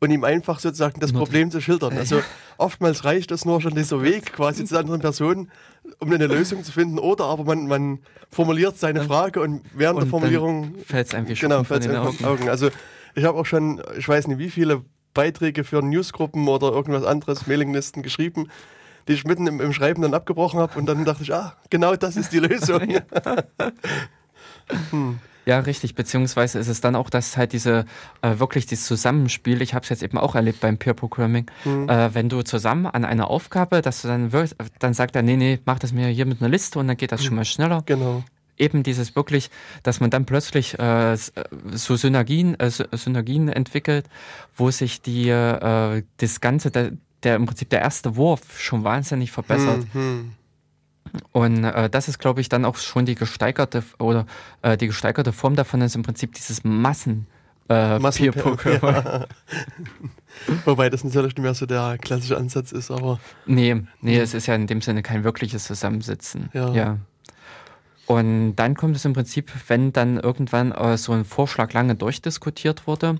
und 0.00 0.10
ihm 0.10 0.24
einfach 0.24 0.60
sozusagen 0.60 1.00
das 1.00 1.12
Problem 1.12 1.50
zu 1.50 1.60
schildern. 1.60 1.98
Also 1.98 2.22
oftmals 2.56 3.04
reicht 3.04 3.32
es 3.32 3.44
nur 3.44 3.60
schon 3.60 3.74
dieser 3.74 4.00
Weg 4.02 4.32
quasi 4.32 4.64
zu 4.64 4.78
anderen 4.78 5.00
Personen, 5.00 5.50
um 5.98 6.12
eine 6.12 6.26
Lösung 6.26 6.62
zu 6.62 6.72
finden. 6.72 6.98
Oder 6.98 7.24
aber 7.24 7.44
man, 7.44 7.66
man 7.66 7.98
formuliert 8.30 8.78
seine 8.78 9.02
Frage 9.02 9.40
und 9.40 9.62
während 9.74 9.96
und 9.96 10.04
der 10.04 10.10
Formulierung 10.10 10.74
fällt 10.86 11.08
es 11.08 11.14
einfach 11.14 11.34
genau, 11.34 11.64
fällt's 11.64 11.86
in 11.86 11.92
den 11.92 12.00
Augen. 12.00 12.24
Augen. 12.24 12.48
Also 12.48 12.70
ich 13.14 13.24
habe 13.24 13.38
auch 13.38 13.46
schon, 13.46 13.82
ich 13.96 14.08
weiß 14.08 14.28
nicht 14.28 14.38
wie 14.38 14.50
viele 14.50 14.82
Beiträge 15.14 15.64
für 15.64 15.82
Newsgruppen 15.82 16.46
oder 16.48 16.70
irgendwas 16.70 17.04
anderes, 17.04 17.46
Mailinglisten 17.46 18.02
geschrieben, 18.02 18.48
die 19.08 19.14
ich 19.14 19.24
mitten 19.24 19.46
im, 19.46 19.60
im 19.60 19.72
Schreiben 19.72 20.02
dann 20.02 20.14
abgebrochen 20.14 20.60
habe 20.60 20.78
und 20.78 20.86
dann 20.86 21.04
dachte 21.04 21.22
ich, 21.22 21.34
ah, 21.34 21.56
genau 21.70 21.96
das 21.96 22.16
ist 22.16 22.32
die 22.32 22.38
Lösung. 22.38 22.80
hm. 24.90 25.18
Ja, 25.44 25.60
richtig. 25.60 25.94
Beziehungsweise 25.94 26.58
ist 26.58 26.68
es 26.68 26.82
dann 26.82 26.94
auch, 26.94 27.08
dass 27.08 27.38
halt 27.38 27.54
diese 27.54 27.86
äh, 28.20 28.38
wirklich 28.38 28.66
dieses 28.66 28.84
Zusammenspiel, 28.84 29.62
ich 29.62 29.72
habe 29.72 29.82
es 29.82 29.88
jetzt 29.88 30.02
eben 30.02 30.18
auch 30.18 30.34
erlebt 30.34 30.60
beim 30.60 30.76
Peer 30.76 30.92
Programming, 30.92 31.50
mhm. 31.64 31.88
äh, 31.88 32.14
wenn 32.14 32.28
du 32.28 32.42
zusammen 32.42 32.84
an 32.84 33.06
einer 33.06 33.30
Aufgabe, 33.30 33.80
dass 33.80 34.02
du 34.02 34.08
dann 34.08 34.32
wirst, 34.32 34.56
dann 34.78 34.92
sagt 34.92 35.16
er, 35.16 35.22
nee, 35.22 35.36
nee, 35.36 35.58
mach 35.64 35.78
das 35.78 35.92
mir 35.92 36.08
hier 36.08 36.26
mit 36.26 36.42
einer 36.42 36.50
Liste 36.50 36.78
und 36.78 36.86
dann 36.86 36.98
geht 36.98 37.12
das 37.12 37.22
mhm. 37.22 37.24
schon 37.24 37.36
mal 37.36 37.44
schneller. 37.46 37.82
Genau 37.86 38.24
eben 38.58 38.82
dieses 38.82 39.16
wirklich, 39.16 39.50
dass 39.82 40.00
man 40.00 40.10
dann 40.10 40.26
plötzlich 40.26 40.78
äh, 40.78 41.16
so 41.72 41.96
Synergien, 41.96 42.58
äh, 42.58 42.70
Synergien 42.70 43.48
entwickelt, 43.48 44.06
wo 44.56 44.70
sich 44.70 45.02
die 45.02 45.28
äh, 45.28 46.02
das 46.18 46.40
Ganze, 46.40 46.70
der, 46.70 46.92
der 47.22 47.36
im 47.36 47.46
Prinzip 47.46 47.70
der 47.70 47.80
erste 47.80 48.16
Wurf 48.16 48.60
schon 48.60 48.84
wahnsinnig 48.84 49.32
verbessert. 49.32 49.86
Hm, 49.92 50.02
hm. 50.02 50.32
Und 51.32 51.64
äh, 51.64 51.88
das 51.88 52.08
ist, 52.08 52.18
glaube 52.18 52.40
ich, 52.40 52.48
dann 52.48 52.64
auch 52.64 52.76
schon 52.76 53.06
die 53.06 53.14
gesteigerte 53.14 53.82
oder 53.98 54.26
äh, 54.62 54.76
die 54.76 54.86
gesteigerte 54.86 55.32
Form 55.32 55.56
davon 55.56 55.80
ist 55.80 55.96
im 55.96 56.02
Prinzip 56.02 56.34
dieses 56.34 56.64
Massen. 56.64 57.26
Äh, 57.68 57.98
Massen 57.98 58.24
ja. 58.64 59.26
Wobei 60.64 60.88
das 60.88 61.04
natürlich 61.04 61.34
nicht 61.34 61.42
mehr 61.42 61.54
so 61.54 61.66
der 61.66 61.98
klassische 61.98 62.36
Ansatz 62.36 62.72
ist, 62.72 62.90
aber. 62.90 63.20
Nee, 63.46 63.82
nee, 64.00 64.18
es 64.18 64.34
ist 64.34 64.46
ja 64.46 64.54
in 64.54 64.66
dem 64.66 64.80
Sinne 64.80 65.02
kein 65.02 65.24
wirkliches 65.24 65.64
Zusammensitzen. 65.64 66.48
Ja. 66.52 66.72
ja. 66.72 66.98
Und 68.08 68.56
dann 68.56 68.74
kommt 68.74 68.96
es 68.96 69.04
im 69.04 69.12
Prinzip, 69.12 69.52
wenn 69.68 69.92
dann 69.92 70.18
irgendwann 70.18 70.72
äh, 70.72 70.96
so 70.96 71.12
ein 71.12 71.26
Vorschlag 71.26 71.74
lange 71.74 71.94
durchdiskutiert 71.94 72.86
wurde 72.86 73.18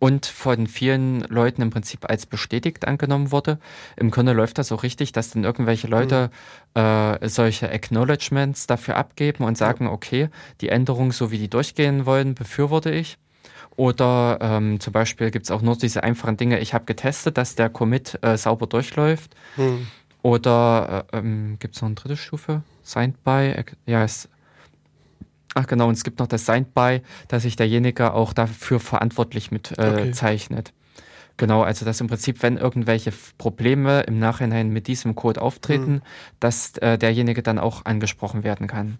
und 0.00 0.26
von 0.26 0.66
vielen 0.66 1.20
Leuten 1.28 1.62
im 1.62 1.70
Prinzip 1.70 2.10
als 2.10 2.26
bestätigt 2.26 2.84
angenommen 2.84 3.30
wurde. 3.30 3.60
Im 3.96 4.10
Grunde 4.10 4.32
läuft 4.32 4.58
das 4.58 4.72
auch 4.72 4.82
richtig, 4.82 5.12
dass 5.12 5.30
dann 5.30 5.44
irgendwelche 5.44 5.86
Leute 5.86 6.32
mhm. 6.74 6.82
äh, 6.82 7.28
solche 7.28 7.70
Acknowledgements 7.70 8.66
dafür 8.66 8.96
abgeben 8.96 9.44
und 9.44 9.56
sagen, 9.56 9.86
okay, 9.86 10.30
die 10.60 10.68
Änderung, 10.68 11.12
so 11.12 11.30
wie 11.30 11.38
die 11.38 11.48
durchgehen 11.48 12.04
wollen, 12.04 12.34
befürworte 12.34 12.90
ich. 12.90 13.18
Oder 13.76 14.38
ähm, 14.40 14.80
zum 14.80 14.92
Beispiel 14.92 15.30
gibt 15.30 15.44
es 15.44 15.52
auch 15.52 15.62
nur 15.62 15.76
diese 15.76 16.02
einfachen 16.02 16.36
Dinge, 16.36 16.58
ich 16.58 16.74
habe 16.74 16.86
getestet, 16.86 17.38
dass 17.38 17.54
der 17.54 17.70
Commit 17.70 18.18
äh, 18.22 18.36
sauber 18.36 18.66
durchläuft. 18.66 19.36
Mhm. 19.56 19.86
Oder 20.24 21.04
äh, 21.12 21.18
ähm, 21.18 21.58
gibt 21.58 21.76
es 21.76 21.82
noch 21.82 21.86
eine 21.86 21.96
dritte 21.96 22.16
Stufe? 22.16 22.62
Signed 22.82 23.22
by, 23.24 23.62
ja, 23.84 24.02
es 24.04 24.30
Ach 25.54 25.66
genau, 25.66 25.86
und 25.86 25.92
es 25.92 26.02
gibt 26.02 26.18
noch 26.18 26.26
das 26.26 26.46
Signed 26.46 26.74
by, 26.74 27.02
dass 27.28 27.42
sich 27.42 27.56
derjenige 27.56 28.14
auch 28.14 28.32
dafür 28.32 28.80
verantwortlich 28.80 29.50
mit 29.50 29.78
äh, 29.78 29.82
okay. 29.82 30.10
zeichnet. 30.12 30.72
Genau, 31.36 31.62
also 31.62 31.84
dass 31.84 32.00
im 32.00 32.06
Prinzip, 32.06 32.42
wenn 32.42 32.56
irgendwelche 32.56 33.12
Probleme 33.36 34.00
im 34.02 34.18
Nachhinein 34.18 34.70
mit 34.70 34.86
diesem 34.86 35.14
Code 35.14 35.42
auftreten, 35.42 35.92
mhm. 35.92 36.02
dass 36.40 36.78
äh, 36.78 36.96
derjenige 36.96 37.42
dann 37.42 37.58
auch 37.58 37.84
angesprochen 37.84 38.44
werden 38.44 38.66
kann. 38.66 38.98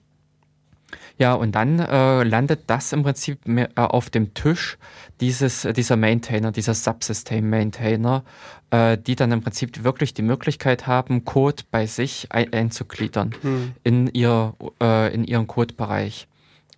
Ja, 1.16 1.34
und 1.34 1.52
dann 1.52 1.78
äh, 1.78 2.24
landet 2.24 2.62
das 2.66 2.92
im 2.92 3.04
Prinzip 3.04 3.46
äh, 3.46 3.68
auf 3.76 4.10
dem 4.10 4.34
Tisch 4.34 4.78
dieses, 5.20 5.66
dieser 5.76 5.96
Maintainer, 5.96 6.50
dieser 6.50 6.74
Subsystem-Maintainer, 6.74 8.24
äh, 8.70 8.98
die 8.98 9.14
dann 9.14 9.30
im 9.30 9.40
Prinzip 9.40 9.84
wirklich 9.84 10.14
die 10.14 10.22
Möglichkeit 10.22 10.88
haben, 10.88 11.24
Code 11.24 11.62
bei 11.70 11.86
sich 11.86 12.26
ein 12.30 12.52
einzugliedern 12.52 13.34
hm. 13.42 13.72
in, 13.84 14.08
ihr, 14.08 14.54
äh, 14.82 15.14
in 15.14 15.24
ihren 15.24 15.46
Codebereich 15.46 16.26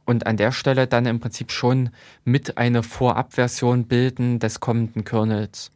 und 0.05 0.27
an 0.27 0.37
der 0.37 0.53
Stelle 0.53 0.87
dann 0.87 1.07
im 1.07 1.19
Prinzip 1.19 1.51
schon 1.51 1.91
mit 2.25 2.59
einer 2.59 2.83
Vorabversion 2.83 3.85
bilden 3.85 4.39
des 4.39 4.61
kommenden 4.61 5.05
Kernels. 5.05 5.73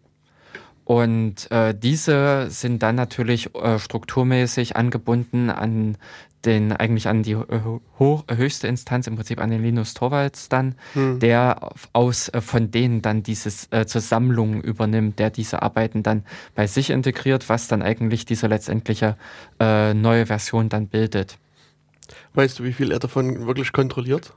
Und 0.85 1.51
äh, 1.53 1.73
diese 1.73 2.51
sind 2.51 2.83
dann 2.83 2.97
natürlich 2.97 3.55
äh, 3.55 3.79
strukturmäßig 3.79 4.75
angebunden 4.75 5.49
an 5.49 5.97
den 6.45 6.73
eigentlich 6.73 7.09
an 7.09 7.23
die 7.23 7.37
hoch, 7.37 8.25
höchste 8.31 8.67
Instanz, 8.67 9.07
im 9.07 9.17
Prinzip 9.17 9.41
an 9.41 9.51
den 9.51 9.63
Linus 9.63 9.95
Torvalds 9.95 10.49
dann, 10.49 10.75
hm. 10.95 11.19
der 11.21 11.71
aus 11.93 12.29
äh, 12.29 12.41
von 12.41 12.71
denen 12.71 13.03
dann 13.03 13.23
dieses 13.23 13.69
äh, 13.71 13.87
zur 13.87 14.01
Sammlung 14.01 14.63
übernimmt, 14.63 15.19
der 15.19 15.31
diese 15.31 15.63
Arbeiten 15.63 16.03
dann 16.03 16.25
bei 16.55 16.67
sich 16.67 16.91
integriert, 16.91 17.49
was 17.49 17.69
dann 17.69 17.83
eigentlich 17.83 18.25
diese 18.25 18.47
letztendliche 18.47 19.17
äh, 19.59 19.95
neue 19.95 20.27
Version 20.27 20.69
dann 20.69 20.89
bildet. 20.89 21.39
Weißt 22.35 22.59
du, 22.59 22.65
wie 22.65 22.73
viel 22.73 22.93
er 22.93 22.99
davon 22.99 23.47
wirklich 23.47 23.73
kontrolliert? 23.73 24.33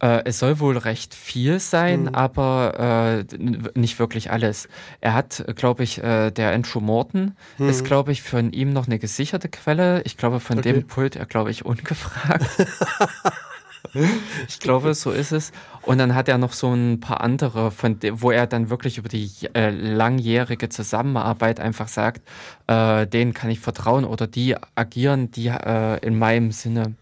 Äh, 0.00 0.22
es 0.24 0.38
soll 0.38 0.60
wohl 0.60 0.76
recht 0.76 1.14
viel 1.14 1.58
sein, 1.58 2.02
mhm. 2.02 2.14
aber 2.14 3.24
äh, 3.30 3.38
nicht 3.74 3.98
wirklich 3.98 4.30
alles. 4.30 4.68
Er 5.00 5.14
hat, 5.14 5.44
glaube 5.56 5.84
ich, 5.84 6.02
äh, 6.02 6.30
der 6.30 6.52
Andrew 6.52 6.80
Morton 6.80 7.34
mhm. 7.56 7.68
ist, 7.68 7.84
glaube 7.84 8.12
ich, 8.12 8.22
von 8.22 8.52
ihm 8.52 8.72
noch 8.72 8.86
eine 8.86 8.98
gesicherte 8.98 9.48
Quelle. 9.48 10.02
Ich 10.02 10.16
glaube, 10.16 10.40
von 10.40 10.58
okay. 10.58 10.72
dem 10.72 10.86
Pult 10.86 11.16
er, 11.16 11.24
glaube 11.24 11.50
ich, 11.50 11.64
ungefragt. 11.64 12.66
ich 14.48 14.60
glaube, 14.60 14.92
so 14.94 15.10
ist 15.10 15.32
es. 15.32 15.52
Und 15.82 15.98
dann 15.98 16.14
hat 16.14 16.28
er 16.28 16.36
noch 16.36 16.52
so 16.52 16.72
ein 16.72 17.00
paar 17.00 17.22
andere, 17.22 17.70
von 17.70 17.98
wo 18.12 18.30
er 18.30 18.46
dann 18.46 18.68
wirklich 18.68 18.98
über 18.98 19.08
die 19.08 19.30
äh, 19.54 19.70
langjährige 19.70 20.68
Zusammenarbeit 20.68 21.58
einfach 21.58 21.88
sagt, 21.88 22.22
äh, 22.66 23.06
denen 23.06 23.32
kann 23.32 23.50
ich 23.50 23.60
vertrauen 23.60 24.04
oder 24.04 24.26
die 24.26 24.56
agieren, 24.74 25.30
die 25.30 25.48
äh, 25.48 25.98
in 26.04 26.18
meinem 26.18 26.52
Sinne 26.52 26.94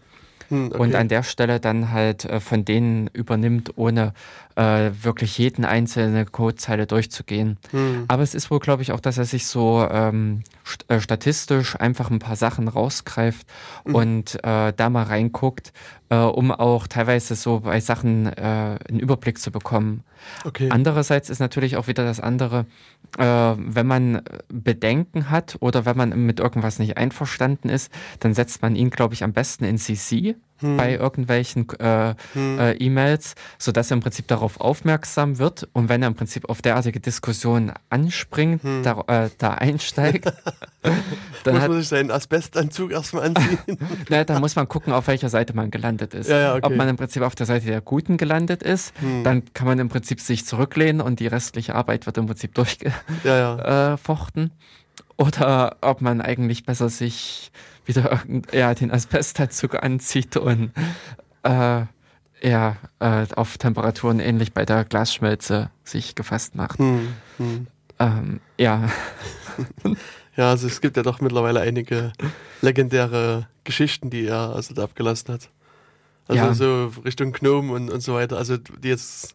hm, 0.55 0.67
okay. 0.69 0.79
und 0.79 0.95
an 0.95 1.09
der 1.09 1.23
Stelle 1.23 1.61
dann 1.61 1.91
halt 1.91 2.25
äh, 2.25 2.41
von 2.41 2.65
denen 2.65 3.09
übernimmt, 3.13 3.73
ohne 3.77 4.13
äh, 4.57 4.91
wirklich 5.03 5.37
jeden 5.39 5.65
einzelne 5.65 6.25
Codezeile 6.27 6.87
durchzugehen. 6.87 7.59
Hm. 7.71 8.05
Aber 8.09 8.23
es 8.23 8.35
ist 8.35 8.51
wohl, 8.51 8.61
glaube 8.61 8.83
ich, 8.83 8.93
auch, 8.93 9.01
dass 9.01 9.19
er 9.19 9.25
sich 9.25 9.47
so 9.47 9.87
ähm, 9.91 10.43
st 10.65 10.85
äh, 10.89 11.01
statistisch 11.01 11.77
einfach 11.77 12.11
ein 12.11 12.21
paar 12.21 12.37
Sachen 12.37 12.69
rausgreift 12.69 13.47
hm. 13.85 13.95
und 13.95 14.45
äh, 14.45 14.73
da 14.73 14.91
mal 14.91 15.05
reinguckt, 15.05 15.73
äh, 16.09 16.17
um 16.17 16.53
auch 16.53 16.87
teilweise 16.87 17.35
so 17.35 17.61
bei 17.61 17.81
Sachen 17.81 18.27
äh, 18.27 18.79
einen 18.89 19.01
Überblick 19.01 19.39
zu 19.39 19.51
bekommen. 19.51 20.05
Okay. 20.45 20.69
Andererseits 20.71 21.31
ist 21.31 21.41
natürlich 21.41 21.77
auch 21.77 21.89
wieder 21.89 22.05
das 22.05 22.21
andere, 22.21 22.67
äh, 23.19 23.25
wenn 23.25 23.87
man 23.87 24.23
Bedenken 24.49 25.31
hat 25.31 25.57
oder 25.61 25.85
wenn 25.85 25.97
man 25.97 26.27
mit 26.27 26.41
irgendwas 26.41 26.79
nicht 26.79 26.97
einverstanden 26.97 27.69
ist, 27.69 27.93
dann 28.21 28.35
setzt 28.35 28.63
man 28.63 28.77
ihn, 28.77 28.91
glaube 28.91 29.15
ich, 29.15 29.25
am 29.25 29.33
besten 29.33 29.65
in 29.65 29.79
CC 29.79 30.37
hm. 30.59 30.77
bei 30.77 30.95
irgendwelchen 30.95 31.69
äh, 31.79 32.15
hm. 32.33 32.59
äh, 32.59 32.73
E-Mails, 32.75 33.35
sodass 33.59 33.91
er 33.91 33.97
im 33.97 34.01
Prinzip 34.01 34.29
darauf 34.29 34.61
aufmerksam 34.61 35.39
wird 35.39 35.69
und 35.73 35.89
wenn 35.89 36.03
er 36.03 36.09
im 36.09 36.15
Prinzip 36.15 36.49
auf 36.49 36.63
derartige 36.63 37.01
Diskussionen 37.01 37.73
anspringt, 37.91 38.63
hm. 38.63 38.83
da, 38.83 39.05
äh, 39.07 39.31
da, 39.39 39.55
einsteigt, 39.55 40.27
dann 40.83 41.55
muss 41.55 41.63
hat, 41.63 41.69
man 41.69 41.79
sich 41.81 41.89
seinen 41.89 42.11
Asbestanzug 42.11 42.93
erstmal 42.93 43.27
anziehen. 43.27 43.59
naja, 44.09 44.25
dann 44.25 44.41
muss 44.41 44.57
man 44.57 44.69
gucken, 44.69 44.93
auf 44.93 45.07
welcher 45.09 45.29
Seite 45.29 45.55
man 45.55 45.71
gelandet 45.71 46.15
ist. 46.15 46.31
Ja, 46.31 46.39
ja, 46.39 46.55
okay. 46.55 46.67
Ob 46.67 46.77
man 46.77 46.89
im 46.89 46.97
Prinzip 46.97 47.23
auf 47.23 47.35
der 47.35 47.47
Seite 47.47 47.67
der 47.67 47.81
Guten 47.81 48.17
gelandet 48.17 48.63
ist, 48.63 48.93
hm. 49.01 49.25
dann 49.25 49.43
kann 49.55 49.67
man 49.67 49.79
im 49.79 49.89
Prinzip 49.89 50.21
sich 50.21 50.47
zurücklehnen 50.47 51.01
und 51.01 51.21
die 51.21 51.27
restliche 51.27 51.75
Arbeit 51.75 52.07
wird 52.07 52.19
im 52.19 52.27
Prinzip 52.27 52.55
durchgefochten. 52.55 52.93
Ja, 53.25 53.95
äh, 53.95 53.97
oder 55.17 55.77
ob 55.81 56.01
man 56.01 56.21
eigentlich 56.21 56.65
besser 56.65 56.89
sich 56.89 57.53
wieder 57.85 58.23
ja, 58.53 58.75
den 58.75 58.91
Asbestanzug 58.91 59.83
anzieht 59.83 60.37
und 60.37 60.73
äh, 61.43 61.83
ja, 62.43 62.77
äh, 63.01 63.27
auf 63.37 63.59
Temperaturen 63.59 64.21
ähnlich 64.21 64.53
bei 64.53 64.65
der 64.65 64.85
Glasschmelze 64.85 65.71
sich 65.83 66.15
gefasst 66.15 66.55
macht. 66.55 66.79
Hm, 66.79 67.09
hm. 67.39 67.67
Ähm, 67.99 68.41
ja. 68.59 68.91
ja, 70.37 70.51
also 70.51 70.67
es 70.67 70.81
gibt 70.81 70.97
ja 70.97 71.03
doch 71.03 71.21
mittlerweile 71.21 71.61
einige 71.61 72.13
legendäre 72.61 73.49
Geschichten, 73.65 74.11
die 74.11 74.27
er 74.27 74.55
also 74.55 74.75
da 74.75 74.85
abgelassen 74.85 75.33
hat. 75.35 75.51
Also 76.27 76.45
ja. 76.45 76.55
so 76.55 76.93
Richtung 77.05 77.33
Gnome 77.33 77.73
und, 77.73 77.91
und 77.91 78.01
so 78.01 78.15
weiter. 78.15 78.37
Also 78.37 78.57
die 78.57 78.89
jetzt 78.89 79.35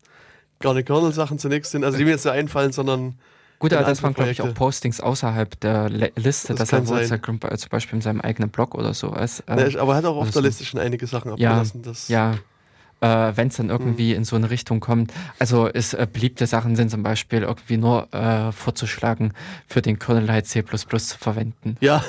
gar 0.59 0.73
nicht 0.73 0.87
Kernel-Sachen 0.87 1.39
zunächst 1.39 1.71
sind, 1.71 1.83
also 1.83 1.97
die 1.97 2.03
mir 2.03 2.11
jetzt 2.11 2.23
so 2.23 2.29
einfallen, 2.29 2.71
sondern 2.71 3.15
Gut, 3.59 3.73
aber 3.73 3.83
das 3.83 4.01
waren, 4.01 4.13
glaube 4.13 4.31
ich, 4.31 4.41
auch 4.41 4.53
Postings 4.53 5.01
außerhalb 5.01 5.59
der 5.59 5.89
Le 5.89 6.11
Liste, 6.15 6.55
das 6.55 6.69
dass 6.69 6.79
er 6.79 6.87
wohl 6.87 7.05
zum 7.05 7.69
Beispiel 7.69 7.97
in 7.97 8.01
seinem 8.01 8.21
eigenen 8.21 8.49
Blog 8.49 8.73
oder 8.73 8.93
sowas. 8.93 9.41
Äh, 9.47 9.55
nee, 9.55 9.77
aber 9.77 9.93
er 9.93 9.97
hat 9.97 10.05
auch 10.05 10.15
auf 10.15 10.31
der 10.31 10.41
Liste 10.41 10.63
schon 10.63 10.79
einige 10.79 11.05
Sachen 11.07 11.31
abgelassen. 11.31 11.83
Ja, 12.07 12.31
ja. 13.01 13.29
Äh, 13.29 13.35
wenn 13.35 13.49
es 13.49 13.57
dann 13.57 13.69
irgendwie 13.69 14.11
mhm. 14.11 14.17
in 14.17 14.23
so 14.23 14.37
eine 14.37 14.49
Richtung 14.49 14.79
kommt. 14.79 15.13
Also 15.39 15.67
es 15.67 15.93
äh, 15.93 16.07
beliebte 16.11 16.47
Sachen 16.47 16.75
sind 16.77 16.89
zum 16.89 17.03
Beispiel 17.03 17.43
irgendwie 17.43 17.77
nur 17.77 18.13
äh, 18.13 18.51
vorzuschlagen, 18.53 19.33
für 19.67 19.81
den 19.81 19.99
Kernel 19.99 20.25
Light 20.25 20.47
C++ 20.47 20.63
zu 20.63 21.17
verwenden. 21.17 21.75
Ja. 21.81 22.03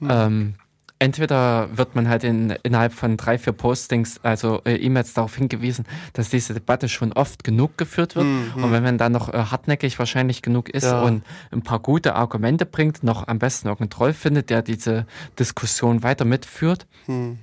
ähm, 0.08 0.54
entweder 1.00 1.68
wird 1.76 1.96
man 1.96 2.08
halt 2.08 2.22
in, 2.24 2.50
innerhalb 2.62 2.92
von 2.92 3.16
drei, 3.16 3.38
vier 3.38 3.54
Postings, 3.54 4.20
also 4.22 4.60
äh, 4.64 4.76
E-Mails 4.76 5.14
darauf 5.14 5.34
hingewiesen, 5.34 5.86
dass 6.12 6.28
diese 6.28 6.54
Debatte 6.54 6.88
schon 6.88 7.12
oft 7.14 7.42
genug 7.42 7.78
geführt 7.78 8.14
wird. 8.16 8.26
Mhm. 8.26 8.62
Und 8.62 8.70
wenn 8.70 8.82
man 8.82 8.98
dann 8.98 9.12
noch 9.12 9.32
äh, 9.32 9.38
hartnäckig 9.38 9.98
wahrscheinlich 9.98 10.42
genug 10.42 10.68
ist 10.68 10.84
ja. 10.84 11.00
und 11.00 11.24
ein 11.50 11.62
paar 11.62 11.80
gute 11.80 12.14
Argumente 12.14 12.66
bringt, 12.66 13.02
noch 13.02 13.26
am 13.26 13.38
besten 13.38 13.66
irgendeinen 13.66 13.90
Troll 13.90 14.12
findet, 14.12 14.50
der 14.50 14.60
diese 14.60 15.06
Diskussion 15.38 16.02
weiter 16.02 16.26
mitführt, 16.26 16.86
mhm. 17.06 17.38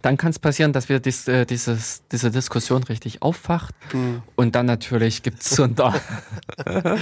dann 0.00 0.16
kann 0.16 0.30
es 0.30 0.38
passieren, 0.38 0.72
dass 0.72 0.88
wir 0.88 0.98
dies, 0.98 1.28
äh, 1.28 1.44
dieses, 1.44 2.02
diese 2.10 2.30
Diskussion 2.30 2.82
richtig 2.82 3.20
auffacht. 3.20 3.74
Mhm. 3.92 4.22
Und 4.36 4.54
dann 4.54 4.64
natürlich 4.64 5.22
gibt 5.22 5.42
es 5.42 5.50
so 5.50 5.64
ein 5.64 5.74
da. 5.74 5.94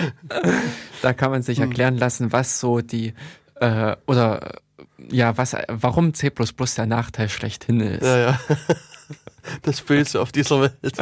da 1.02 1.12
kann 1.12 1.30
man 1.30 1.42
sich 1.42 1.58
hm. 1.58 1.68
erklären 1.68 1.96
lassen, 1.96 2.32
was 2.32 2.58
so 2.58 2.80
die 2.80 3.14
äh, 3.60 3.94
oder 4.06 4.60
ja, 5.10 5.36
was, 5.36 5.56
warum 5.68 6.14
C 6.14 6.30
der 6.74 6.86
Nachteil 6.86 7.28
schlechthin 7.28 7.80
ist. 7.80 8.02
Ja, 8.02 8.18
ja. 8.18 8.40
Das 9.62 9.80
Böse 9.80 10.20
auf 10.20 10.32
dieser 10.32 10.60
Welt. 10.60 10.74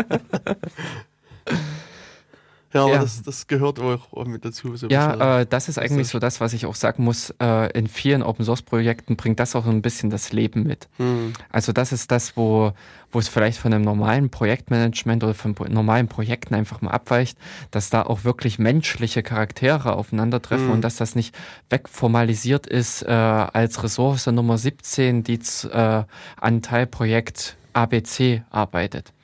Ja, 2.74 2.82
aber 2.82 2.94
ja. 2.94 3.00
Das, 3.00 3.22
das 3.22 3.46
gehört 3.46 3.80
auch 3.80 4.26
mit 4.26 4.44
dazu. 4.44 4.76
So 4.76 4.88
ja, 4.88 5.40
äh, 5.40 5.46
das 5.46 5.68
ist 5.68 5.78
eigentlich 5.78 6.08
so 6.08 6.18
das, 6.18 6.40
was 6.40 6.52
ich 6.52 6.66
auch 6.66 6.74
sagen 6.74 7.02
muss. 7.02 7.34
Äh, 7.40 7.72
in 7.78 7.86
vielen 7.86 8.22
Open-Source-Projekten 8.22 9.16
bringt 9.16 9.40
das 9.40 9.56
auch 9.56 9.64
so 9.64 9.70
ein 9.70 9.80
bisschen 9.80 10.10
das 10.10 10.32
Leben 10.32 10.64
mit. 10.64 10.88
Hm. 10.98 11.32
Also 11.50 11.72
das 11.72 11.92
ist 11.92 12.10
das, 12.10 12.36
wo, 12.36 12.72
wo 13.10 13.18
es 13.18 13.28
vielleicht 13.28 13.58
von 13.58 13.72
einem 13.72 13.84
normalen 13.84 14.28
Projektmanagement 14.28 15.24
oder 15.24 15.32
von 15.32 15.54
normalen 15.68 16.08
Projekten 16.08 16.54
einfach 16.54 16.82
mal 16.82 16.90
abweicht, 16.90 17.38
dass 17.70 17.88
da 17.88 18.02
auch 18.02 18.24
wirklich 18.24 18.58
menschliche 18.58 19.22
Charaktere 19.22 19.96
aufeinandertreffen 19.96 20.66
hm. 20.66 20.74
und 20.74 20.80
dass 20.82 20.96
das 20.96 21.14
nicht 21.14 21.34
wegformalisiert 21.70 22.66
ist 22.66 23.02
äh, 23.02 23.08
als 23.08 23.82
Ressource 23.82 24.26
Nummer 24.26 24.58
17, 24.58 25.24
die 25.24 25.40
äh, 25.70 26.04
an 26.36 26.62
Teilprojekt 26.62 27.56
ABC 27.72 28.42
arbeitet. 28.50 29.14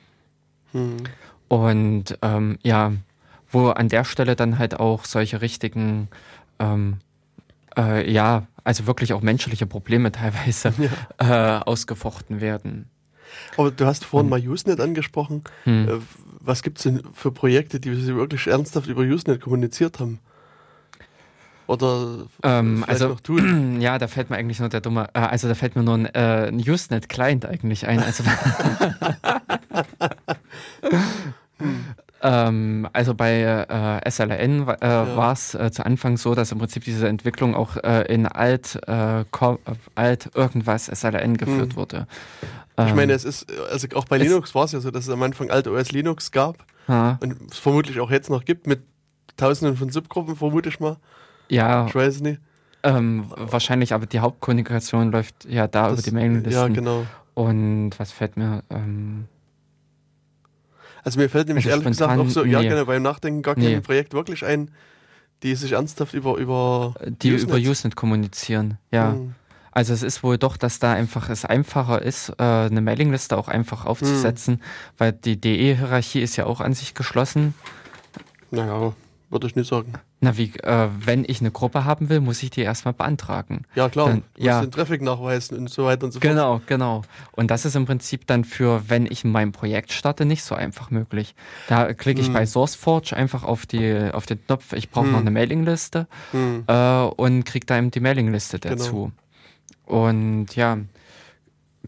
Hm. 0.71 0.97
Und 1.47 2.17
ähm, 2.23 2.57
ja, 2.63 2.93
wo 3.55 3.69
an 3.69 3.87
der 3.87 4.03
Stelle 4.03 4.35
dann 4.35 4.59
halt 4.59 4.79
auch 4.79 5.05
solche 5.05 5.41
richtigen, 5.41 6.09
ähm, 6.59 6.97
äh, 7.77 8.11
ja, 8.11 8.43
also 8.65 8.85
wirklich 8.85 9.13
auch 9.13 9.21
menschliche 9.21 9.65
Probleme 9.65 10.11
teilweise 10.11 10.73
ja. 11.19 11.59
äh, 11.59 11.61
ausgefochten 11.63 12.41
werden. 12.41 12.89
Aber 13.57 13.71
du 13.71 13.85
hast 13.85 14.05
vorhin 14.05 14.29
hm. 14.29 14.29
mal 14.29 14.47
Usenet 14.47 14.79
angesprochen. 14.79 15.43
Hm. 15.63 15.87
Äh, 15.87 15.91
was 16.41 16.61
gibt 16.61 16.77
es 16.77 16.83
denn 16.83 17.01
für 17.13 17.31
Projekte, 17.31 17.79
die 17.79 17.95
Sie 17.95 18.15
wirklich 18.15 18.45
ernsthaft 18.47 18.87
über 18.87 19.01
Usenet 19.01 19.41
kommuniziert 19.41 19.99
haben? 19.99 20.19
Oder 21.67 22.27
ähm, 22.43 22.85
also 22.87 23.07
noch 23.07 23.21
tun? 23.21 23.77
ja, 23.81 23.97
da 23.97 24.07
fällt 24.07 24.29
mir 24.29 24.35
eigentlich 24.35 24.59
nur 24.59 24.69
der 24.69 24.81
dumme, 24.81 25.07
äh, 25.13 25.19
also 25.19 25.47
da 25.47 25.55
fällt 25.55 25.75
mir 25.75 25.81
nur 25.81 25.95
ein, 25.95 26.05
äh, 26.05 26.49
ein 26.49 26.59
Usenet 26.59 27.09
Client 27.09 27.45
eigentlich 27.45 27.87
ein. 27.87 27.99
Also 27.99 28.23
hm. 31.57 31.85
Ähm, 32.25 32.87
also 32.91 33.13
bei 33.13 33.41
äh, 33.41 34.09
SLN 34.09 34.67
äh, 34.67 34.77
ja. 34.81 35.15
war 35.15 35.33
es 35.33 35.53
äh, 35.53 35.69
zu 35.71 35.85
Anfang 35.85 36.17
so, 36.17 36.33
dass 36.33 36.51
im 36.51 36.57
Prinzip 36.57 36.83
diese 36.83 37.07
Entwicklung 37.07 37.53
auch 37.53 37.77
äh, 37.77 38.11
in 38.11 38.25
alt, 38.25 38.79
äh, 38.87 39.23
alt 39.93 40.29
irgendwas 40.33 40.87
SLN 40.87 41.37
geführt 41.37 41.73
hm. 41.73 41.75
wurde. 41.75 42.07
Ich 42.77 42.95
meine, 42.95 43.13
ähm, 43.13 43.15
es 43.15 43.25
ist, 43.25 43.45
also 43.71 43.87
auch 43.93 44.05
bei 44.05 44.17
Linux 44.17 44.55
war 44.55 44.65
es 44.65 44.71
ja 44.71 44.79
so, 44.79 44.89
dass 44.89 45.05
es 45.05 45.09
am 45.13 45.21
Anfang 45.21 45.51
alt 45.51 45.67
OS 45.67 45.91
Linux 45.91 46.31
gab 46.31 46.65
ha. 46.87 47.19
und 47.21 47.51
es 47.51 47.59
vermutlich 47.59 47.99
auch 47.99 48.09
jetzt 48.09 48.29
noch 48.31 48.43
gibt 48.43 48.65
mit 48.65 48.81
tausenden 49.37 49.77
von 49.77 49.89
Subgruppen, 49.89 50.35
vermute 50.35 50.69
ich 50.69 50.79
mal. 50.79 50.97
Ja. 51.47 51.85
Ich 51.85 51.93
weiß 51.93 52.21
nicht. 52.21 52.41
Ähm, 52.83 53.25
wahrscheinlich, 53.37 53.93
aber 53.93 54.07
die 54.07 54.19
Hauptkommunikation 54.19 55.11
läuft 55.11 55.45
ja 55.45 55.67
da 55.67 55.89
das, 55.89 55.99
über 55.99 56.01
die 56.01 56.15
Mailinglisten. 56.15 56.51
Ja, 56.53 56.67
genau. 56.67 57.05
Und 57.35 57.91
was 57.97 58.11
fällt 58.11 58.35
mir? 58.35 58.63
Ähm, 58.69 59.25
also 61.05 61.19
mir 61.19 61.29
fällt 61.29 61.47
nämlich 61.47 61.65
also 61.65 61.77
ehrlich 61.77 61.87
gesagt 61.87 62.19
auch 62.19 62.29
so, 62.29 62.43
nee. 62.43 62.51
ja 62.51 62.61
genau, 62.61 62.85
beim 62.85 63.03
Nachdenken 63.03 63.43
gar 63.43 63.57
nee. 63.57 63.73
kein 63.73 63.83
Projekt 63.83 64.13
wirklich 64.13 64.43
ein, 64.43 64.71
die 65.43 65.55
sich 65.55 65.73
ernsthaft 65.73 66.15
über 66.15 66.37
über 66.37 66.95
die 67.05 67.33
Usenet. 67.33 67.57
über 67.57 67.69
Usenet 67.69 67.95
kommunizieren. 67.95 68.79
Ja. 68.91 69.13
Hm. 69.13 69.35
Also 69.71 69.93
es 69.93 70.03
ist 70.03 70.23
wohl 70.23 70.37
doch, 70.37 70.57
dass 70.57 70.79
da 70.79 70.93
einfach 70.93 71.29
es 71.29 71.45
einfacher 71.45 72.01
ist, 72.01 72.29
äh, 72.39 72.43
eine 72.43 72.81
Mailingliste 72.81 73.37
auch 73.37 73.49
einfach 73.49 73.85
aufzusetzen, 73.85 74.55
hm. 74.55 74.61
weil 74.97 75.11
die 75.11 75.39
DE-Hierarchie 75.39 76.21
ist 76.21 76.37
ja 76.37 76.45
auch 76.45 76.59
an 76.59 76.73
sich 76.73 76.95
geschlossen. 76.95 77.53
Naja, 78.51 78.93
würde 79.29 79.47
ich 79.47 79.55
nicht 79.55 79.67
sagen. 79.69 79.93
Na, 80.21 80.37
wie, 80.37 80.53
äh, 80.63 80.87
wenn 80.97 81.25
ich 81.27 81.41
eine 81.41 81.51
Gruppe 81.51 81.83
haben 81.83 82.09
will, 82.09 82.21
muss 82.21 82.41
ich 82.41 82.49
die 82.49 82.61
erstmal 82.61 82.93
beantragen. 82.93 83.65
Ja, 83.75 83.89
klar. 83.89 84.07
Dann, 84.07 84.23
du 84.35 84.43
ja. 84.43 84.61
den 84.61 84.71
Traffic 84.71 85.01
nachweisen 85.01 85.57
und 85.57 85.69
so 85.69 85.85
weiter 85.85 86.05
und 86.05 86.13
so 86.13 86.19
fort. 86.19 86.31
Genau, 86.31 86.61
genau. 86.65 87.01
Und 87.33 87.51
das 87.51 87.65
ist 87.65 87.75
im 87.75 87.85
Prinzip 87.85 88.25
dann 88.25 88.45
für, 88.45 88.89
wenn 88.89 89.05
ich 89.05 89.25
mein 89.25 89.51
Projekt 89.51 89.91
starte, 89.91 90.25
nicht 90.25 90.43
so 90.43 90.55
einfach 90.55 90.89
möglich. 90.89 91.35
Da 91.67 91.93
klicke 91.93 92.21
ich 92.21 92.27
hm. 92.27 92.33
bei 92.33 92.45
SourceForge 92.45 93.15
einfach 93.15 93.43
auf, 93.43 93.65
die, 93.65 94.09
auf 94.13 94.25
den 94.25 94.43
Knopf, 94.45 94.73
ich 94.73 94.89
brauche 94.89 95.05
hm. 95.05 95.11
noch 95.11 95.19
eine 95.19 95.31
Mailingliste 95.31 96.07
hm. 96.31 96.63
äh, 96.65 97.01
und 97.01 97.43
kriege 97.43 97.65
da 97.65 97.77
eben 97.77 97.91
die 97.91 97.99
Mailingliste 97.99 98.59
genau. 98.59 98.75
dazu. 98.75 99.11
Genau. 99.85 99.99
Und 100.07 100.55
ja, 100.55 100.77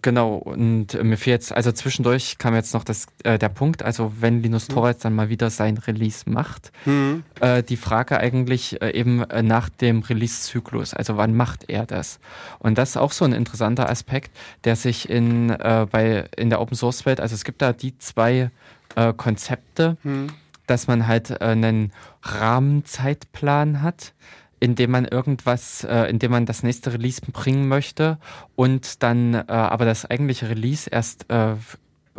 Genau, 0.02 0.36
und 0.36 0.94
äh, 0.94 1.04
mir 1.04 1.18
fehlt 1.18 1.38
jetzt, 1.38 1.54
also 1.54 1.72
zwischendurch 1.72 2.38
kam 2.38 2.56
jetzt 2.56 2.74
noch 2.74 2.84
das, 2.84 3.08
äh, 3.24 3.38
der 3.38 3.50
Punkt, 3.50 3.84
also 3.84 4.13
wenn 4.19 4.42
Linus 4.42 4.67
mhm. 4.67 4.74
Torvalds 4.74 5.02
dann 5.02 5.13
mal 5.13 5.30
wieder 5.30 5.50
sein 5.50 5.78
Release 5.78 6.30
macht, 6.30 6.71
mhm. 6.86 7.24
äh, 7.40 7.63
die 7.63 7.78
Frage 7.78 8.19
eigentlich 8.19 8.82
äh, 8.82 8.92
eben 8.92 9.24
äh, 9.30 9.44
nach 9.44 9.69
dem 9.69 10.02
Release-Zyklus, 10.02 10.94
also 10.94 11.17
wann 11.17 11.36
macht 11.36 11.69
er 11.69 11.86
das? 11.86 12.19
Und 12.60 12.78
das 12.78 12.92
ist 12.92 12.98
auch 12.98 13.12
so 13.12 13.26
ein 13.26 13.34
interessanter 13.34 13.90
Aspekt, 13.90 14.32
der 14.63 14.76
sich 14.76 15.10
in, 15.10 15.50
äh, 15.52 15.88
bei, 15.90 16.26
in 16.36 16.50
der 16.50 16.62
Open-Source-Welt, 16.62 17.19
also 17.19 17.36
es 17.36 17.44
gibt 17.44 17.62
da 17.62 17.74
die 17.74 17.98
zwei 17.98 18.52
Konzepte, 19.17 19.98
mhm. 20.02 20.30
dass 20.65 20.88
man 20.88 21.06
halt 21.06 21.40
einen 21.40 21.92
Rahmenzeitplan 22.24 23.84
hat, 23.84 24.13
indem 24.60 24.92
man 24.92 25.06
irgendwas, 25.06 25.84
äh, 25.84 26.04
indem 26.06 26.32
man 26.32 26.46
das 26.46 26.64
nächste 26.64 26.94
Release 26.94 27.22
bringen 27.22 27.68
möchte 27.68 28.18
und 28.56 29.04
dann 29.04 29.34
äh, 29.34 29.44
aber 29.48 29.86
das 29.86 30.06
eigentliche 30.06 30.50
Release 30.50 30.90
erst 30.90 31.30
äh, 31.30 31.56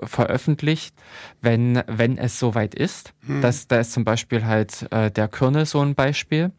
veröffentlicht, 0.03 0.95
wenn, 1.41 1.83
wenn 1.87 2.19
es 2.19 2.39
soweit 2.39 2.75
ist. 2.75 3.13
Hm. 3.27 3.43
Das, 3.43 3.67
da 3.67 3.81
ist 3.81 3.93
zum 3.93 4.05
Beispiel 4.05 4.45
halt 4.45 4.87
äh, 4.93 5.11
der 5.11 5.29
Kernel 5.29 5.67
so 5.67 5.81
ein 5.81 5.95
Beispiel. 5.95 6.53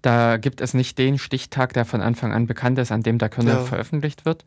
Da 0.00 0.36
gibt 0.36 0.60
es 0.60 0.74
nicht 0.74 0.96
den 0.96 1.18
Stichtag, 1.18 1.72
der 1.72 1.84
von 1.84 2.00
Anfang 2.00 2.32
an 2.32 2.46
bekannt 2.46 2.78
ist, 2.78 2.92
an 2.92 3.02
dem 3.02 3.18
der 3.18 3.28
Kernel 3.28 3.54
ja. 3.54 3.64
veröffentlicht 3.64 4.24
wird. 4.24 4.44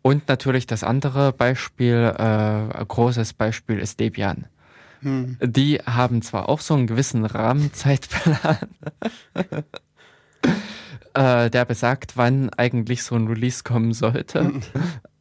Und 0.00 0.28
natürlich 0.28 0.66
das 0.66 0.84
andere 0.84 1.32
Beispiel, 1.32 2.14
äh, 2.16 2.84
großes 2.84 3.34
Beispiel 3.34 3.78
ist 3.78 4.00
Debian. 4.00 4.46
Hm. 5.00 5.38
Die 5.42 5.78
haben 5.78 6.22
zwar 6.22 6.48
auch 6.48 6.60
so 6.60 6.74
einen 6.74 6.86
gewissen 6.86 7.24
Rahmenzeitplan, 7.24 8.68
äh, 11.14 11.50
der 11.50 11.64
besagt, 11.64 12.16
wann 12.16 12.50
eigentlich 12.50 13.02
so 13.02 13.14
ein 13.14 13.26
Release 13.26 13.62
kommen 13.64 13.92
sollte. 13.92 14.40
Hm. 14.40 14.62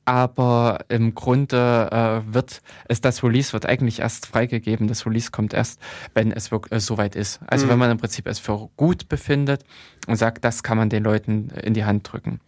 Aber 0.08 0.86
im 0.88 1.16
Grunde 1.16 1.90
äh, 1.92 2.34
wird 2.34 2.62
es, 2.88 3.02
das 3.02 3.24
Release 3.24 3.54
wird 3.54 3.66
eigentlich 3.66 4.02
erst 4.02 4.28
freigegeben. 4.28 4.88
Das 4.88 5.08
Release 5.08 5.32
kommt 5.32 5.52
erst, 5.52 5.82
wenn 6.14 6.32
es 6.32 6.52
wirklich 6.52 6.74
äh, 6.74 6.80
soweit 6.80 7.16
ist. 7.16 7.40
Also 7.48 7.66
mhm. 7.66 7.72
wenn 7.72 7.80
man 7.80 7.92
im 7.92 7.98
Prinzip 7.98 8.28
es 8.28 8.38
für 8.38 8.70
gut 8.78 9.10
befindet 9.10 9.64
und 10.06 10.18
sagt, 10.18 10.46
das 10.46 10.62
kann 10.62 10.78
man 10.78 10.92
den 10.92 11.04
Leuten 11.04 11.50
in 11.50 11.74
die 11.74 11.86
Hand 11.86 12.12
drücken. 12.12 12.40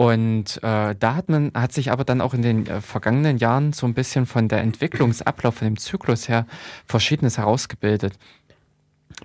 Und 0.00 0.56
äh, 0.62 0.94
da 0.98 1.14
hat 1.14 1.28
man, 1.28 1.52
hat 1.52 1.74
sich 1.74 1.92
aber 1.92 2.04
dann 2.04 2.22
auch 2.22 2.32
in 2.32 2.40
den 2.40 2.66
äh, 2.66 2.80
vergangenen 2.80 3.36
Jahren 3.36 3.74
so 3.74 3.84
ein 3.84 3.92
bisschen 3.92 4.24
von 4.24 4.48
der 4.48 4.62
Entwicklungsablauf, 4.62 5.56
von 5.56 5.66
dem 5.66 5.76
Zyklus 5.76 6.26
her, 6.26 6.46
Verschiedenes 6.86 7.36
herausgebildet. 7.36 8.14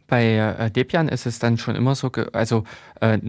Bei 0.08 0.36
äh, 0.36 0.70
Debian 0.70 1.08
ist 1.08 1.28
es 1.28 1.40
dann 1.40 1.58
schon 1.58 1.78
immer 1.78 1.96
so, 1.96 2.12
also 2.34 2.66
äh, 3.00 3.20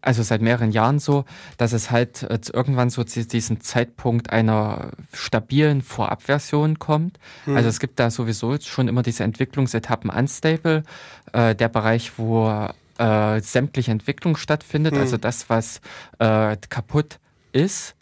also 0.00 0.22
seit 0.22 0.42
mehreren 0.42 0.70
Jahren 0.70 1.00
so, 1.00 1.24
dass 1.56 1.72
es 1.72 1.90
halt 1.90 2.22
äh, 2.22 2.38
irgendwann 2.52 2.88
so 2.88 3.02
zu 3.02 3.26
diesem 3.26 3.60
Zeitpunkt 3.62 4.30
einer 4.30 4.92
stabilen 5.12 5.82
Vorabversion 5.82 6.78
kommt. 6.78 7.18
Mhm. 7.46 7.56
Also 7.56 7.68
es 7.68 7.80
gibt 7.80 7.98
da 7.98 8.12
sowieso 8.12 8.60
schon 8.60 8.86
immer 8.86 9.02
diese 9.02 9.24
Entwicklungsetappen 9.24 10.08
unstable, 10.08 10.84
äh, 11.32 11.56
der 11.56 11.68
Bereich, 11.68 12.12
wo 12.16 12.68
äh, 13.02 13.40
sämtliche 13.40 13.90
Entwicklung 13.90 14.36
stattfindet, 14.36 14.94
hm. 14.94 15.00
also 15.00 15.16
das, 15.16 15.50
was 15.50 15.80
äh, 16.18 16.56
kaputt 16.68 17.18
ist. 17.52 17.94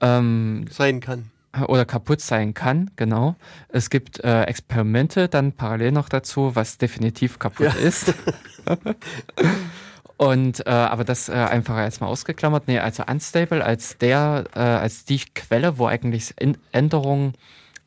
Ähm, 0.00 0.66
sein 0.70 1.00
kann. 1.00 1.30
Oder 1.66 1.84
kaputt 1.84 2.20
sein 2.20 2.54
kann, 2.54 2.90
genau. 2.96 3.34
Es 3.68 3.90
gibt 3.90 4.22
äh, 4.22 4.42
Experimente 4.42 5.28
dann 5.28 5.52
parallel 5.52 5.92
noch 5.92 6.08
dazu, 6.08 6.54
was 6.54 6.78
definitiv 6.78 7.38
kaputt 7.38 7.66
ja. 7.66 7.72
ist. 7.72 8.14
Und 10.18 10.66
äh, 10.66 10.70
aber 10.70 11.04
das 11.04 11.28
äh, 11.28 11.32
einfach 11.32 11.78
jetzt 11.78 12.00
mal 12.00 12.08
ausgeklammert. 12.08 12.66
Nee, 12.66 12.80
also 12.80 13.04
unstable 13.08 13.64
als 13.64 13.98
der, 13.98 14.44
äh, 14.54 14.58
als 14.58 15.04
die 15.04 15.20
Quelle, 15.34 15.78
wo 15.78 15.86
eigentlich 15.86 16.34
Änderungen 16.72 17.34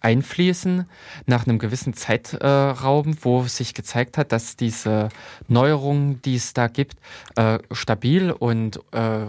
einfließen 0.02 0.86
nach 1.28 1.47
einem 1.47 1.60
gewissen 1.60 1.93
Zeitraum, 1.93 3.16
wo 3.22 3.43
sich 3.43 3.74
gezeigt 3.74 4.18
hat, 4.18 4.32
dass 4.32 4.58
diese 4.58 5.10
Neuerungen, 5.47 6.22
die 6.24 6.36
es 6.36 6.54
da 6.54 6.68
gibt, 6.68 6.97
äh, 7.36 7.60
stabil 7.72 8.32
und 8.32 8.78
äh, 8.91 9.26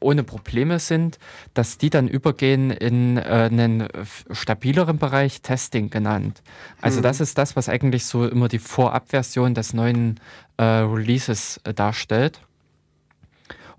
ohne 0.00 0.24
Probleme 0.24 0.78
sind, 0.78 1.18
dass 1.54 1.78
die 1.78 1.90
dann 1.90 2.08
übergehen 2.08 2.70
in 2.70 3.18
äh, 3.18 3.48
einen 3.50 3.88
stabileren 4.32 4.98
Bereich, 4.98 5.42
Testing 5.42 5.90
genannt. 5.90 6.42
Also 6.80 6.98
mhm. 6.98 7.02
das 7.02 7.20
ist 7.20 7.36
das, 7.36 7.54
was 7.54 7.68
eigentlich 7.68 8.06
so 8.06 8.26
immer 8.26 8.48
die 8.48 8.58
Vorabversion 8.58 9.54
des 9.54 9.72
neuen 9.72 10.18
Releases 10.58 11.60
darstellt. 11.74 12.40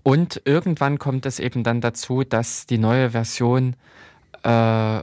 Und 0.04 0.42
irgendwann 0.46 1.00
kommt 1.00 1.26
es 1.26 1.40
eben 1.40 1.64
dann 1.64 1.82
dazu, 1.82 2.24
dass 2.24 2.68
die 2.68 2.78
neue 2.78 3.10
Version 3.10 3.76
äh, 4.44 5.02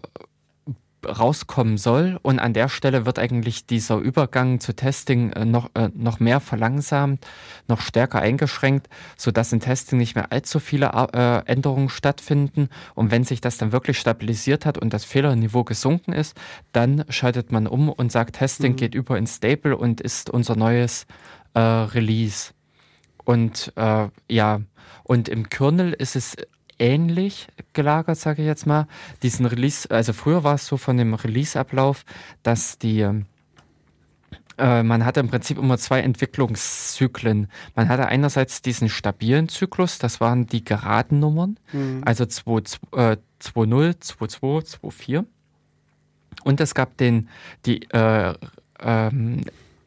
rauskommen 1.06 1.78
soll. 1.78 2.18
Und 2.22 2.38
an 2.38 2.52
der 2.52 2.68
Stelle 2.68 3.06
wird 3.06 3.18
eigentlich 3.18 3.66
dieser 3.66 3.96
Übergang 3.98 4.60
zu 4.60 4.74
Testing 4.74 5.32
äh, 5.32 5.44
noch, 5.44 5.70
äh, 5.74 5.90
noch 5.94 6.20
mehr 6.20 6.40
verlangsamt, 6.40 7.26
noch 7.68 7.80
stärker 7.80 8.20
eingeschränkt, 8.20 8.88
sodass 9.16 9.52
in 9.52 9.60
Testing 9.60 9.98
nicht 9.98 10.14
mehr 10.14 10.32
allzu 10.32 10.60
viele 10.60 10.86
äh, 11.12 11.42
Änderungen 11.50 11.88
stattfinden. 11.88 12.68
Und 12.94 13.10
wenn 13.10 13.24
sich 13.24 13.40
das 13.40 13.58
dann 13.58 13.72
wirklich 13.72 13.98
stabilisiert 13.98 14.66
hat 14.66 14.78
und 14.78 14.92
das 14.92 15.04
Fehlerniveau 15.04 15.64
gesunken 15.64 16.12
ist, 16.12 16.36
dann 16.72 17.04
schaltet 17.08 17.52
man 17.52 17.66
um 17.66 17.88
und 17.88 18.12
sagt, 18.12 18.36
Testing 18.36 18.72
mhm. 18.72 18.76
geht 18.76 18.94
über 18.94 19.18
in 19.18 19.26
Stable 19.26 19.76
und 19.76 20.00
ist 20.00 20.30
unser 20.30 20.56
neues 20.56 21.06
äh, 21.54 21.60
Release. 21.60 22.52
Und 23.24 23.72
äh, 23.76 24.08
ja, 24.30 24.60
und 25.02 25.28
im 25.28 25.48
Kernel 25.48 25.92
ist 25.92 26.16
es 26.16 26.36
ähnlich 26.78 27.48
gelagert, 27.72 28.18
sage 28.18 28.42
ich 28.42 28.46
jetzt 28.46 28.66
mal. 28.66 28.86
Diesen 29.22 29.46
Release, 29.46 29.90
also 29.90 30.12
früher 30.12 30.44
war 30.44 30.54
es 30.54 30.66
so 30.66 30.76
von 30.76 30.96
dem 30.96 31.14
Release-Ablauf, 31.14 32.04
dass 32.42 32.78
die 32.78 33.06
äh, 34.56 34.82
man 34.82 35.04
hatte 35.04 35.20
im 35.20 35.28
Prinzip 35.28 35.58
immer 35.58 35.78
zwei 35.78 36.00
Entwicklungszyklen. 36.00 37.48
Man 37.74 37.88
hatte 37.88 38.06
einerseits 38.06 38.62
diesen 38.62 38.88
stabilen 38.88 39.48
Zyklus, 39.48 39.98
das 39.98 40.20
waren 40.20 40.46
die 40.46 40.64
geraden 40.64 41.18
Nummern, 41.18 41.58
mhm. 41.72 42.02
also 42.04 42.24
2.0, 42.24 42.76
äh, 42.96 43.16
2.2, 43.40 44.78
2.4. 44.80 45.24
Und 46.44 46.60
es 46.60 46.74
gab 46.74 46.96
den, 46.98 47.28
die 47.66 47.82
äh, 47.90 48.34
ähm, 48.80 49.40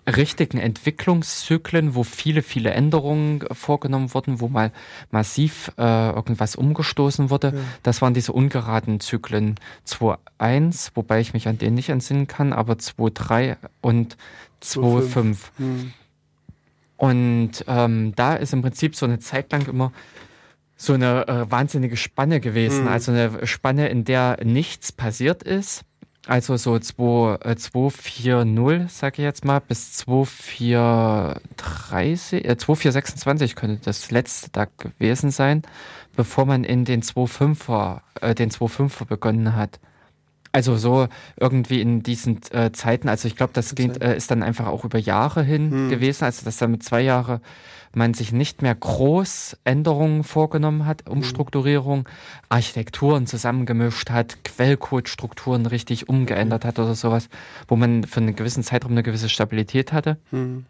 richtigen 0.08 0.58
Entwicklungszyklen, 0.58 1.96
wo 1.96 2.04
viele, 2.04 2.42
viele 2.42 2.72
Änderungen 2.72 3.44
vorgenommen 3.52 4.14
wurden, 4.14 4.40
wo 4.40 4.48
mal 4.48 4.72
massiv 5.12 5.72
äh, 5.78 6.10
irgendwas 6.10 6.56
umgestoßen 6.56 7.30
wurde. 7.30 7.54
Ja. 7.56 7.62
Das 7.84 8.02
waren 8.02 8.14
diese 8.14 8.32
ungeraden 8.32 9.00
Zyklen 9.00 9.56
2.1, 9.86 10.92
wobei 10.96 11.20
ich 11.20 11.34
mich 11.34 11.48
an 11.48 11.58
den 11.58 11.74
nicht 11.74 11.90
entsinnen 11.90 12.28
kann, 12.28 12.54
aber 12.54 12.74
2.3 12.74 13.58
und 13.82 14.18
2.5. 14.64 15.38
Hm. 15.58 15.94
Und 16.96 17.66
ähm, 17.68 18.14
da 18.16 18.36
ist 18.36 18.54
im 18.54 18.62
Prinzip 18.62 18.96
so 18.96 19.06
eine 19.06 19.20
Zeit 19.20 19.52
lang 19.52 19.68
immer 19.68 19.92
so 20.78 20.94
eine 20.94 21.28
äh, 21.28 21.52
wahnsinnige 21.52 21.98
Spanne 21.98 22.40
gewesen. 22.40 22.86
Hm. 22.86 22.88
Also 22.88 23.12
eine 23.12 23.46
Spanne, 23.46 23.90
in 23.90 24.06
der 24.06 24.40
nichts 24.44 24.92
passiert 24.92 25.44
ist 25.44 25.84
also 26.28 26.58
so 26.58 26.78
240, 26.78 28.28
äh, 28.28 28.86
sage 28.90 29.16
ich 29.18 29.24
jetzt 29.24 29.44
mal, 29.46 29.60
bis 29.60 29.94
2430, 29.94 32.46
äh, 32.46 32.58
2426 32.58 33.56
könnte 33.56 33.82
das 33.86 34.12
letzte 34.12 34.50
da 34.52 34.66
gewesen 34.66 35.32
sein, 35.32 35.64
bevor 36.16 36.46
man 36.46 36.66
in 36.66 36.86
den 36.86 37.02
25er, 37.02 38.02
äh, 38.22 38.36
den 38.36 38.52
25er 38.52 39.06
begonnen 39.06 39.56
hat. 39.56 39.80
Also 40.52 40.76
so 40.76 41.08
irgendwie 41.40 41.82
in 41.82 42.04
diesen 42.04 42.42
äh, 42.52 42.72
Zeiten, 42.72 43.10
also 43.10 43.28
ich 43.28 43.36
glaube, 43.36 43.54
das 43.54 43.74
geht, 43.76 44.02
äh, 44.02 44.16
ist 44.18 44.32
dann 44.32 44.42
einfach 44.44 44.68
auch 44.68 44.86
über 44.86 45.00
Jahre 45.00 45.44
hin 45.44 45.72
hm. 45.72 45.90
gewesen, 45.90 46.26
also 46.26 46.44
dass 46.44 46.58
damit 46.58 46.84
zwei 46.84 47.02
Jahre 47.02 47.42
man 47.98 48.14
sich 48.14 48.32
nicht 48.32 48.62
mehr 48.62 48.76
groß 48.76 49.58
Änderungen 49.64 50.24
vorgenommen 50.24 50.86
hat, 50.86 51.06
mhm. 51.06 51.14
Umstrukturierung, 51.14 52.08
Architekturen 52.48 53.28
zusammengemischt 53.28 54.10
hat, 54.10 54.44
Quellcode-Strukturen 54.46 55.66
richtig 55.66 56.08
umgeändert 56.08 56.64
hat 56.64 56.80
oder 56.80 56.96
sowas, 56.96 57.28
wo 57.68 57.76
man 57.76 58.04
für 58.04 58.22
einen 58.22 58.36
gewissen 58.36 58.64
Zeitraum 58.64 58.92
eine 58.92 59.04
gewisse 59.04 59.30
Stabilität 59.30 59.92
hatte. 59.92 60.18
Mhm. 60.32 60.66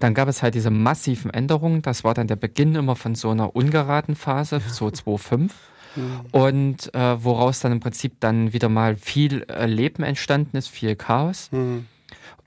Dann 0.00 0.14
gab 0.14 0.28
es 0.28 0.42
halt 0.42 0.54
diese 0.54 0.70
massiven 0.70 1.32
Änderungen. 1.32 1.82
Das 1.82 2.04
war 2.04 2.14
dann 2.14 2.26
der 2.26 2.36
Beginn 2.36 2.74
immer 2.74 2.96
von 2.96 3.14
so 3.14 3.30
einer 3.30 3.54
ungeraden 3.54 4.16
Phase, 4.16 4.60
so 4.68 4.86
2.5. 4.88 5.40
Mhm. 5.40 5.50
Und 6.32 6.94
äh, 6.94 7.24
woraus 7.24 7.60
dann 7.60 7.72
im 7.72 7.80
Prinzip 7.80 8.20
dann 8.20 8.52
wieder 8.52 8.68
mal 8.68 8.96
viel 8.96 9.44
äh, 9.48 9.66
Leben 9.66 10.02
entstanden 10.02 10.56
ist, 10.56 10.68
viel 10.68 10.96
Chaos. 10.96 11.50
Mhm. 11.52 11.86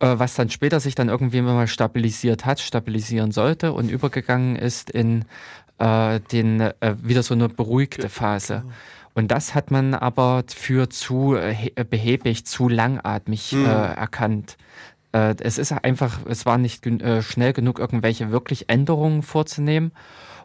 Äh, 0.01 0.17
was 0.17 0.33
dann 0.33 0.49
später 0.49 0.79
sich 0.79 0.95
dann 0.95 1.09
irgendwie 1.09 1.41
mal 1.41 1.67
stabilisiert 1.67 2.45
hat, 2.45 2.59
stabilisieren 2.59 3.31
sollte 3.31 3.71
und 3.71 3.89
übergegangen 3.89 4.55
ist 4.55 4.89
in 4.89 5.25
äh, 5.77 6.19
den 6.31 6.59
äh, 6.59 6.95
wieder 7.01 7.21
so 7.21 7.35
eine 7.35 7.49
beruhigte 7.49 8.09
Phase. 8.09 8.61
Genau. 8.63 8.73
Und 9.13 9.29
das 9.29 9.53
hat 9.53 9.69
man 9.69 9.93
aber 9.93 10.43
für 10.47 10.89
zu 10.89 11.35
äh, 11.35 11.85
behäbig, 11.87 12.45
zu 12.47 12.67
langatmig 12.67 13.51
mhm. 13.51 13.65
erkannt. 13.65 14.57
es 15.11 15.57
ist 15.57 15.73
einfach, 15.73 16.19
es 16.25 16.45
war 16.45 16.57
nicht 16.57 16.85
schnell 17.19 17.51
genug, 17.51 17.79
irgendwelche 17.79 18.31
wirklich 18.31 18.69
Änderungen 18.69 19.21
vorzunehmen. 19.21 19.91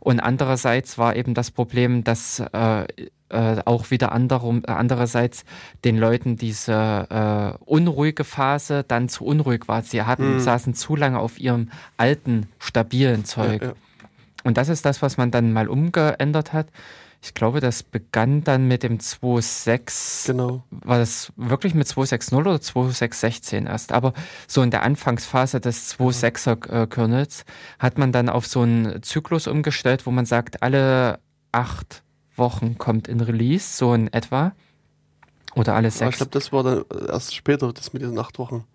Und 0.00 0.20
andererseits 0.20 0.98
war 0.98 1.16
eben 1.16 1.34
das 1.34 1.50
Problem, 1.50 2.04
dass 2.04 2.40
äh, 2.52 2.86
äh, 3.28 3.56
auch 3.64 3.90
wieder 3.90 4.12
anderem, 4.12 4.62
äh, 4.66 4.70
andererseits 4.70 5.44
den 5.84 5.98
Leuten 5.98 6.36
diese 6.36 7.56
äh, 7.58 7.64
unruhige 7.64 8.22
Phase 8.22 8.84
dann 8.86 9.08
zu 9.08 9.24
unruhig 9.24 9.66
war. 9.66 9.82
Sie 9.82 10.02
hatten, 10.02 10.34
mhm. 10.34 10.40
saßen 10.40 10.74
zu 10.74 10.94
lange 10.94 11.18
auf 11.18 11.40
ihrem 11.40 11.70
alten, 11.96 12.48
stabilen 12.58 13.24
Zeug. 13.24 13.62
Ja, 13.62 13.68
ja. 13.68 13.74
Und 14.44 14.58
das 14.58 14.68
ist 14.68 14.84
das, 14.84 15.02
was 15.02 15.16
man 15.16 15.32
dann 15.32 15.52
mal 15.52 15.68
umgeändert 15.68 16.52
hat. 16.52 16.68
Ich 17.26 17.34
glaube, 17.34 17.58
das 17.58 17.82
begann 17.82 18.44
dann 18.44 18.68
mit 18.68 18.84
dem 18.84 18.98
2.6. 18.98 20.28
Genau. 20.28 20.62
War 20.70 20.98
das 20.98 21.32
wirklich 21.34 21.74
mit 21.74 21.88
2.6.0 21.88 22.36
oder 22.36 22.54
2.6.16 22.54 23.66
erst? 23.66 23.90
Aber 23.90 24.12
so 24.46 24.62
in 24.62 24.70
der 24.70 24.84
Anfangsphase 24.84 25.60
des 25.60 25.98
2.6er 25.98 26.86
Kernels 26.86 27.44
hat 27.80 27.98
man 27.98 28.12
dann 28.12 28.28
auf 28.28 28.46
so 28.46 28.60
einen 28.60 29.02
Zyklus 29.02 29.48
umgestellt, 29.48 30.06
wo 30.06 30.12
man 30.12 30.24
sagt, 30.24 30.62
alle 30.62 31.18
acht 31.50 32.04
Wochen 32.36 32.78
kommt 32.78 33.08
in 33.08 33.20
Release, 33.20 33.76
so 33.76 33.92
in 33.92 34.12
etwa. 34.12 34.52
Oder 35.56 35.74
alle 35.74 35.90
sechs. 35.90 36.10
ich 36.10 36.16
glaube, 36.18 36.30
das 36.30 36.52
war 36.52 36.62
dann 36.62 36.84
erst 37.08 37.34
später, 37.34 37.72
das 37.72 37.92
mit 37.92 38.02
diesen 38.02 38.18
acht 38.20 38.38
Wochen. 38.38 38.66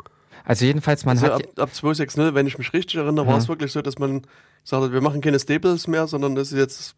Also 0.43 0.65
jedenfalls, 0.65 1.05
man 1.05 1.17
also 1.17 1.33
hat... 1.35 1.57
Ab, 1.57 1.63
ab 1.63 1.69
2.6.0, 1.73 2.33
wenn 2.33 2.47
ich 2.47 2.57
mich 2.57 2.73
richtig 2.73 2.97
erinnere, 2.97 3.27
war 3.27 3.37
es 3.37 3.47
wirklich 3.47 3.71
so, 3.71 3.81
dass 3.81 3.97
man 3.97 4.23
gesagt 4.63 4.83
hat, 4.83 4.91
wir 4.91 4.99
machen 4.99 5.21
keine 5.21 5.39
Stables 5.39 5.87
mehr, 5.87 6.05
sondern 6.07 6.35
das 6.35 6.51
ist 6.51 6.57
jetzt... 6.57 6.95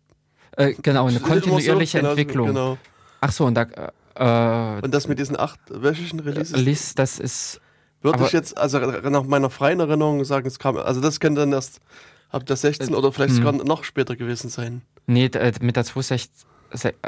Äh, 0.57 0.73
genau, 0.81 1.07
eine 1.07 1.19
kontinuierliche 1.21 1.97
so, 1.97 2.01
genau, 2.01 2.09
Entwicklung. 2.11 2.47
Genau. 2.47 2.77
Ach 3.21 3.31
so, 3.31 3.45
und 3.45 3.55
da... 3.55 3.63
Äh, 4.15 4.81
und 4.83 4.93
das 4.93 5.07
mit 5.07 5.19
diesen 5.19 5.39
achtwöchigen 5.39 6.19
Releases? 6.19 6.55
Release, 6.55 6.95
das 6.95 7.19
ist... 7.19 7.59
Würde 8.01 8.25
ich 8.25 8.33
jetzt, 8.33 8.57
also 8.57 8.79
nach 8.79 9.23
meiner 9.23 9.49
freien 9.49 9.79
Erinnerung 9.79 10.25
sagen, 10.25 10.45
es 10.45 10.59
kam, 10.59 10.75
also 10.75 10.99
das 10.99 11.21
könnte 11.21 11.39
dann 11.39 11.53
erst 11.53 11.79
ab 12.29 12.45
der 12.45 12.57
16 12.57 12.91
äh, 12.91 12.95
oder 12.95 13.13
vielleicht 13.13 13.35
sogar 13.35 13.53
hm. 13.53 13.65
noch 13.65 13.85
später 13.85 14.17
gewesen 14.17 14.49
sein. 14.49 14.81
Nee, 15.07 15.25
äh, 15.27 15.53
mit 15.61 15.77
der 15.77 15.85
2.16 15.85 16.29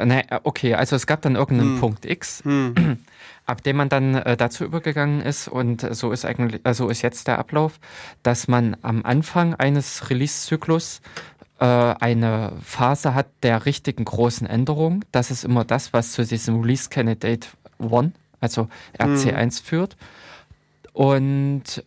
Ne, 0.04 0.24
okay, 0.44 0.74
also 0.74 0.94
es 0.94 1.06
gab 1.06 1.22
dann 1.22 1.34
irgendeinen 1.34 1.74
hm. 1.74 1.80
Punkt 1.80 2.04
X, 2.06 2.44
hm. 2.44 2.98
ab 3.46 3.62
dem 3.62 3.76
man 3.76 3.88
dann 3.88 4.14
äh, 4.14 4.36
dazu 4.36 4.64
übergegangen 4.64 5.20
ist 5.20 5.48
und 5.48 5.86
so 5.94 6.12
ist 6.12 6.24
eigentlich, 6.24 6.60
also 6.64 6.88
ist 6.88 7.02
jetzt 7.02 7.26
der 7.26 7.38
Ablauf, 7.38 7.80
dass 8.22 8.46
man 8.46 8.76
am 8.82 9.04
Anfang 9.04 9.54
eines 9.54 10.08
Release-Zyklus 10.08 11.00
äh, 11.00 11.35
eine 11.64 12.52
Phase 12.62 13.14
hat 13.14 13.28
der 13.42 13.64
richtigen 13.64 14.04
großen 14.04 14.46
Änderung. 14.46 15.04
Das 15.12 15.30
ist 15.30 15.44
immer 15.44 15.64
das, 15.64 15.92
was 15.92 16.12
zu 16.12 16.24
diesem 16.24 16.60
Release 16.60 16.90
Candidate 16.90 17.48
1, 17.78 18.12
also 18.40 18.68
RC1 18.98 19.42
hm. 19.42 19.50
führt. 19.50 19.96
Und 20.92 21.84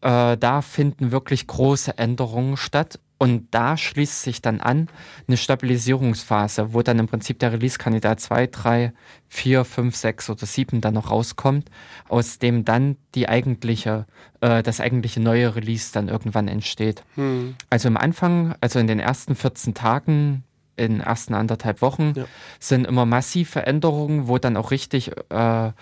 äh, 0.00 0.36
da 0.36 0.62
finden 0.62 1.10
wirklich 1.10 1.46
große 1.46 1.98
Änderungen 1.98 2.56
statt 2.56 3.00
und 3.18 3.48
da 3.50 3.76
schließt 3.76 4.22
sich 4.22 4.40
dann 4.40 4.60
an 4.60 4.88
eine 5.26 5.36
Stabilisierungsphase, 5.36 6.72
wo 6.72 6.82
dann 6.82 7.00
im 7.00 7.08
Prinzip 7.08 7.40
der 7.40 7.52
Release-Kandidat 7.52 8.20
2, 8.20 8.46
3, 8.46 8.92
4, 9.28 9.64
5, 9.64 9.96
6 9.96 10.30
oder 10.30 10.46
7 10.46 10.80
dann 10.80 10.94
noch 10.94 11.10
rauskommt, 11.10 11.68
aus 12.08 12.38
dem 12.38 12.64
dann 12.64 12.96
die 13.16 13.28
eigentliche, 13.28 14.06
äh, 14.40 14.62
das 14.62 14.80
eigentliche 14.80 15.20
neue 15.20 15.56
Release 15.56 15.92
dann 15.92 16.08
irgendwann 16.08 16.46
entsteht. 16.46 17.02
Hm. 17.16 17.56
Also 17.70 17.88
im 17.88 17.96
Anfang, 17.96 18.54
also 18.60 18.78
in 18.78 18.86
den 18.86 19.00
ersten 19.00 19.34
14 19.34 19.74
Tagen, 19.74 20.44
in 20.76 20.92
den 20.92 21.00
ersten 21.00 21.34
anderthalb 21.34 21.82
Wochen, 21.82 22.12
ja. 22.14 22.24
sind 22.60 22.86
immer 22.86 23.04
massive 23.04 23.66
Änderungen, 23.66 24.28
wo 24.28 24.38
dann 24.38 24.56
auch 24.56 24.70
richtig 24.70 25.10
äh, 25.30 25.72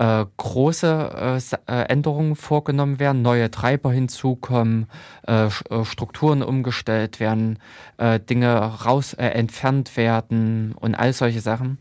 äh, 0.00 0.24
große 0.38 1.38
äh, 1.68 1.72
äh, 1.72 1.82
Änderungen 1.88 2.34
vorgenommen 2.34 2.98
werden, 2.98 3.20
neue 3.20 3.50
Treiber 3.50 3.92
hinzukommen, 3.92 4.86
äh, 5.26 5.46
äh 5.46 5.84
Strukturen 5.84 6.42
umgestellt 6.42 7.20
werden, 7.20 7.58
äh, 7.98 8.18
Dinge 8.18 8.56
raus 8.56 9.12
entfernt 9.12 9.98
werden 9.98 10.72
und 10.72 10.94
all 10.94 11.12
solche 11.12 11.40
Sachen. 11.40 11.78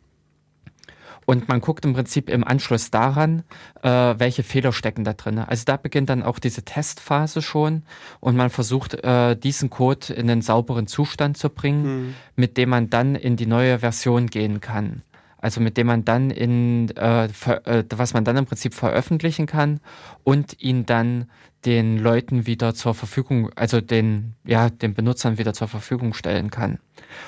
Und 1.26 1.48
man 1.48 1.62
guckt 1.62 1.86
im 1.86 1.94
Prinzip 1.94 2.28
im 2.28 2.44
Anschluss 2.44 2.90
daran, 2.90 3.44
welche 3.84 4.42
Fehler 4.42 4.74
stecken 4.74 5.04
da 5.04 5.14
drin. 5.14 5.38
Also 5.38 5.64
da 5.64 5.78
beginnt 5.78 6.10
dann 6.10 6.24
auch 6.24 6.40
diese 6.40 6.64
Testphase 6.64 7.44
schon 7.44 7.84
und 8.20 8.36
man 8.36 8.50
versucht, 8.50 8.98
diesen 9.44 9.70
Code 9.70 10.12
in 10.12 10.28
einen 10.28 10.42
sauberen 10.42 10.88
Zustand 10.88 11.38
zu 11.38 11.52
bringen, 11.52 11.84
hm. 11.84 12.16
mit 12.36 12.58
dem 12.58 12.70
man 12.70 12.90
dann 12.90 13.14
in 13.14 13.36
die 13.36 13.46
neue 13.46 13.78
Version 13.78 14.26
gehen 14.26 14.60
kann 14.60 15.04
also 15.42 15.62
mit 15.62 15.78
dem 15.78 15.88
man 15.88 16.06
dann 16.06 16.30
in, 16.30 16.90
äh, 16.96 17.26
äh, 17.26 17.84
was 17.96 18.14
man 18.14 18.26
dann 18.26 18.38
im 18.38 18.46
Prinzip 18.46 18.74
veröffentlichen 18.74 19.46
kann 19.46 19.80
und 20.24 20.62
ihn 20.62 20.86
dann 20.86 21.30
den 21.66 21.98
Leuten 21.98 22.46
wieder 22.46 22.74
zur 22.74 22.94
Verfügung, 22.94 23.50
also 23.56 23.82
den, 23.82 24.36
ja, 24.46 24.70
den 24.70 24.94
Benutzern 24.94 25.38
wieder 25.38 25.54
zur 25.54 25.68
Verfügung 25.68 26.14
stellen 26.14 26.50
kann. 26.50 26.80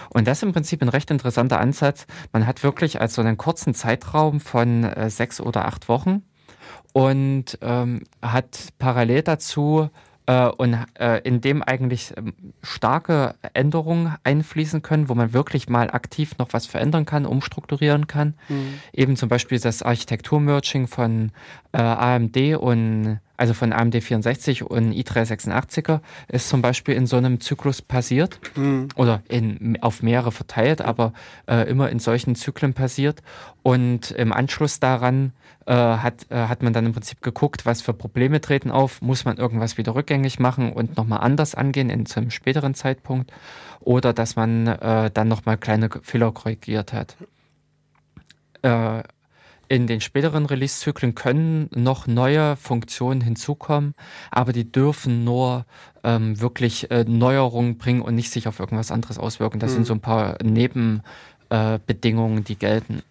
Und 0.09 0.27
das 0.27 0.39
ist 0.39 0.43
im 0.43 0.53
Prinzip 0.53 0.81
ein 0.81 0.89
recht 0.89 1.11
interessanter 1.11 1.59
Ansatz. 1.59 2.05
Man 2.31 2.47
hat 2.47 2.63
wirklich 2.63 3.01
also 3.01 3.21
einen 3.21 3.37
kurzen 3.37 3.73
Zeitraum 3.73 4.39
von 4.39 4.83
äh, 4.83 5.09
sechs 5.09 5.41
oder 5.41 5.65
acht 5.65 5.89
Wochen 5.89 6.23
und 6.93 7.57
ähm, 7.61 8.03
hat 8.21 8.69
parallel 8.77 9.23
dazu 9.23 9.89
und 10.25 10.77
äh, 10.99 11.19
in 11.19 11.41
dem 11.41 11.61
eigentlich 11.63 12.13
ähm, 12.15 12.33
starke 12.61 13.35
Änderungen 13.53 14.15
einfließen 14.23 14.81
können, 14.81 15.09
wo 15.09 15.15
man 15.15 15.33
wirklich 15.33 15.67
mal 15.69 15.89
aktiv 15.91 16.37
noch 16.37 16.49
was 16.51 16.65
verändern 16.65 17.05
kann, 17.05 17.25
umstrukturieren 17.25 18.07
kann. 18.07 18.35
Mhm. 18.47 18.79
Eben 18.93 19.15
zum 19.15 19.29
Beispiel 19.29 19.59
das 19.59 19.81
Architekturmerging 19.81 20.87
von 20.87 21.31
äh, 21.71 21.81
AMD 21.81 22.37
und 22.57 23.19
also 23.41 23.55
von 23.55 23.73
AMD 23.73 24.03
64 24.03 24.61
und 24.61 24.93
i386er 24.93 26.01
ist 26.27 26.47
zum 26.47 26.61
Beispiel 26.61 26.93
in 26.93 27.07
so 27.07 27.17
einem 27.17 27.39
Zyklus 27.39 27.81
passiert 27.81 28.39
mhm. 28.55 28.89
oder 28.95 29.23
in, 29.29 29.79
auf 29.81 30.03
mehrere 30.03 30.31
verteilt, 30.31 30.79
aber 30.79 31.13
äh, 31.47 31.67
immer 31.67 31.89
in 31.89 31.97
solchen 31.97 32.35
Zyklen 32.35 32.75
passiert. 32.75 33.23
Und 33.63 34.11
im 34.11 34.31
Anschluss 34.31 34.79
daran 34.79 35.33
äh, 35.65 35.73
hat, 35.73 36.27
äh, 36.29 36.35
hat 36.35 36.61
man 36.61 36.71
dann 36.71 36.85
im 36.85 36.93
Prinzip 36.93 37.23
geguckt, 37.23 37.65
was 37.65 37.81
für 37.81 37.95
Probleme 37.95 38.41
treten 38.41 38.69
auf, 38.69 39.01
muss 39.01 39.25
man 39.25 39.37
irgendwas 39.37 39.75
wieder 39.79 39.95
rückgängig 39.95 40.39
machen 40.39 40.71
und 40.71 40.95
nochmal 40.95 41.21
anders 41.21 41.55
angehen 41.55 41.89
in 41.89 42.05
zu 42.05 42.19
einem 42.19 42.29
späteren 42.29 42.75
Zeitpunkt 42.75 43.33
oder 43.79 44.13
dass 44.13 44.35
man 44.35 44.67
äh, 44.67 45.09
dann 45.11 45.27
nochmal 45.27 45.57
kleine 45.57 45.89
Fehler 46.03 46.31
korrigiert 46.31 46.93
hat. 46.93 47.17
Äh, 48.61 49.01
in 49.71 49.87
den 49.87 50.01
späteren 50.01 50.45
Release-Zyklen 50.47 51.15
können 51.15 51.69
noch 51.73 52.05
neue 52.05 52.57
Funktionen 52.57 53.21
hinzukommen, 53.21 53.95
aber 54.29 54.51
die 54.51 54.69
dürfen 54.69 55.23
nur 55.23 55.65
ähm, 56.03 56.41
wirklich 56.41 56.91
äh, 56.91 57.05
Neuerungen 57.07 57.77
bringen 57.77 58.01
und 58.01 58.15
nicht 58.15 58.31
sich 58.31 58.49
auf 58.49 58.59
irgendwas 58.59 58.91
anderes 58.91 59.17
auswirken. 59.17 59.59
Das 59.59 59.71
mhm. 59.71 59.75
sind 59.75 59.87
so 59.87 59.93
ein 59.93 60.01
paar 60.01 60.37
Nebenbedingungen, 60.43 62.39
äh, 62.39 62.41
die 62.41 62.57
gelten. 62.57 63.01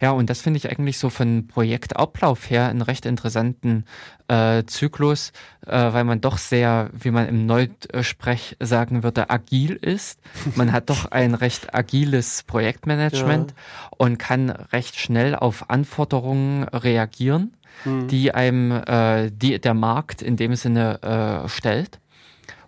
Ja, 0.00 0.12
und 0.12 0.30
das 0.30 0.40
finde 0.40 0.56
ich 0.56 0.70
eigentlich 0.70 0.98
so 0.98 1.10
von 1.10 1.46
Projektablauf 1.46 2.48
her 2.48 2.68
einen 2.68 2.80
recht 2.80 3.04
interessanten 3.04 3.84
äh, 4.28 4.64
Zyklus, 4.64 5.32
äh, 5.66 5.92
weil 5.92 6.04
man 6.04 6.22
doch 6.22 6.38
sehr, 6.38 6.88
wie 6.92 7.10
man 7.10 7.28
im 7.28 7.44
Neusprech 7.44 8.56
sagen 8.60 9.02
würde, 9.02 9.28
agil 9.28 9.72
ist. 9.74 10.20
Man 10.54 10.72
hat 10.72 10.88
doch 10.88 11.10
ein 11.10 11.34
recht 11.34 11.74
agiles 11.74 12.44
Projektmanagement 12.44 13.50
ja. 13.50 13.56
und 13.98 14.18
kann 14.18 14.48
recht 14.48 14.96
schnell 14.98 15.34
auf 15.34 15.68
Anforderungen 15.68 16.64
reagieren, 16.64 17.54
mhm. 17.84 18.08
die 18.08 18.32
einem 18.32 18.72
äh, 18.72 19.30
die 19.30 19.60
der 19.60 19.74
Markt 19.74 20.22
in 20.22 20.36
dem 20.36 20.54
Sinne 20.54 21.02
äh, 21.02 21.48
stellt. 21.48 22.00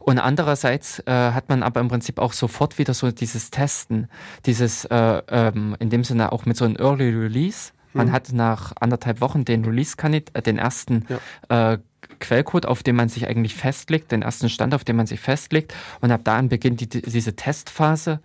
Und 0.03 0.19
andererseits 0.19 0.99
äh, 1.07 1.13
hat 1.13 1.49
man 1.49 1.63
aber 1.63 1.81
im 1.81 1.87
Prinzip 1.87 2.19
auch 2.19 2.33
sofort 2.33 2.77
wieder 2.79 2.93
so 2.93 3.13
dieses 3.13 3.51
Testen, 3.51 4.09
dieses 4.47 4.85
äh, 4.87 5.23
ähm, 5.29 5.77
in 5.79 5.91
dem 5.91 6.03
Sinne 6.03 6.33
auch 6.33 6.45
mit 6.45 6.57
so 6.57 6.65
einem 6.65 6.77
Early 6.77 7.11
Release. 7.11 7.71
Man 7.93 8.09
mhm. 8.09 8.13
hat 8.13 8.33
nach 8.33 8.73
anderthalb 8.81 9.21
Wochen 9.21 9.45
den 9.45 9.65
Release-Kandidat, 9.65 10.37
äh, 10.37 10.43
den 10.43 10.59
ersten 10.59 11.07
ja. 11.49 11.75
äh, 11.75 11.79
Quellcode, 12.19 12.67
auf 12.67 12.83
dem 12.83 12.97
man 12.97 13.09
sich 13.09 13.29
eigentlich 13.29 13.55
festlegt, 13.55 14.11
den 14.11 14.23
ersten 14.23 14.49
Stand, 14.49 14.75
auf 14.75 14.83
dem 14.83 14.97
man 14.97 15.07
sich 15.07 15.21
festlegt. 15.21 15.73
Und 16.01 16.11
ab 16.11 16.23
da 16.25 16.37
an 16.37 16.49
beginnt 16.49 16.81
die, 16.81 16.89
diese 16.89 17.37
Testphase. 17.37 18.21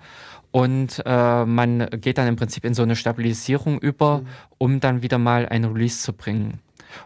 Und 0.49 1.03
äh, 1.05 1.45
man 1.45 1.87
geht 1.91 2.17
dann 2.17 2.27
im 2.27 2.37
Prinzip 2.37 2.65
in 2.65 2.73
so 2.73 2.81
eine 2.81 2.95
Stabilisierung 2.95 3.77
über, 3.79 4.19
mhm. 4.19 4.27
um 4.57 4.79
dann 4.79 5.03
wieder 5.03 5.19
mal 5.19 5.47
ein 5.47 5.63
Release 5.63 6.01
zu 6.01 6.13
bringen. 6.13 6.59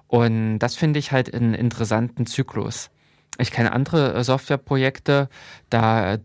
Und 0.08 0.60
das 0.60 0.78
finde 0.78 1.00
ich 1.00 1.12
halt 1.12 1.34
einen 1.34 1.56
interessanten 1.56 2.26
Zyklus. 2.26 2.90
Ich 3.38 3.52
kenne 3.52 3.72
andere 3.72 4.14
äh, 4.14 4.24
Softwareprojekte, 4.24 5.30
da, 5.70 6.14
äh, 6.14 6.20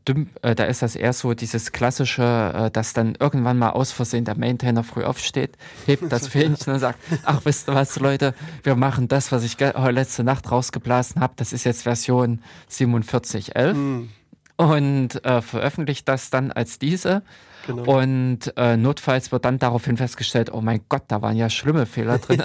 da 0.54 0.64
ist 0.64 0.82
das 0.82 0.96
eher 0.96 1.12
so 1.12 1.34
dieses 1.34 1.72
klassische, 1.72 2.52
äh, 2.54 2.70
dass 2.70 2.92
dann 2.94 3.16
irgendwann 3.18 3.58
mal 3.58 3.70
aus 3.70 3.92
Versehen 3.92 4.24
der 4.24 4.36
Maintainer 4.36 4.82
früh 4.82 5.04
aufsteht, 5.04 5.56
hebt 5.86 6.10
das 6.10 6.28
Fähnchen 6.28 6.74
und 6.74 6.80
sagt, 6.80 6.98
ach 7.24 7.40
wisst 7.44 7.68
ihr 7.68 7.74
was 7.74 7.98
Leute, 8.00 8.34
wir 8.64 8.74
machen 8.74 9.08
das, 9.08 9.30
was 9.30 9.44
ich 9.44 9.56
letzte 9.58 10.24
Nacht 10.24 10.50
rausgeblasen 10.50 11.22
habe, 11.22 11.34
das 11.36 11.52
ist 11.52 11.64
jetzt 11.64 11.84
Version 11.84 12.42
4711 12.68 13.76
hm. 13.76 14.08
und 14.56 15.24
äh, 15.24 15.42
veröffentlicht 15.42 16.08
das 16.08 16.30
dann 16.30 16.50
als 16.50 16.78
diese. 16.78 17.22
Genau. 17.66 17.98
Und 17.98 18.52
äh, 18.56 18.76
notfalls 18.76 19.32
wird 19.32 19.44
dann 19.44 19.58
daraufhin 19.58 19.96
festgestellt, 19.96 20.52
oh 20.52 20.60
mein 20.60 20.82
Gott, 20.88 21.04
da 21.08 21.22
waren 21.22 21.36
ja 21.36 21.50
schlimme 21.50 21.86
Fehler 21.86 22.18
drin. 22.18 22.42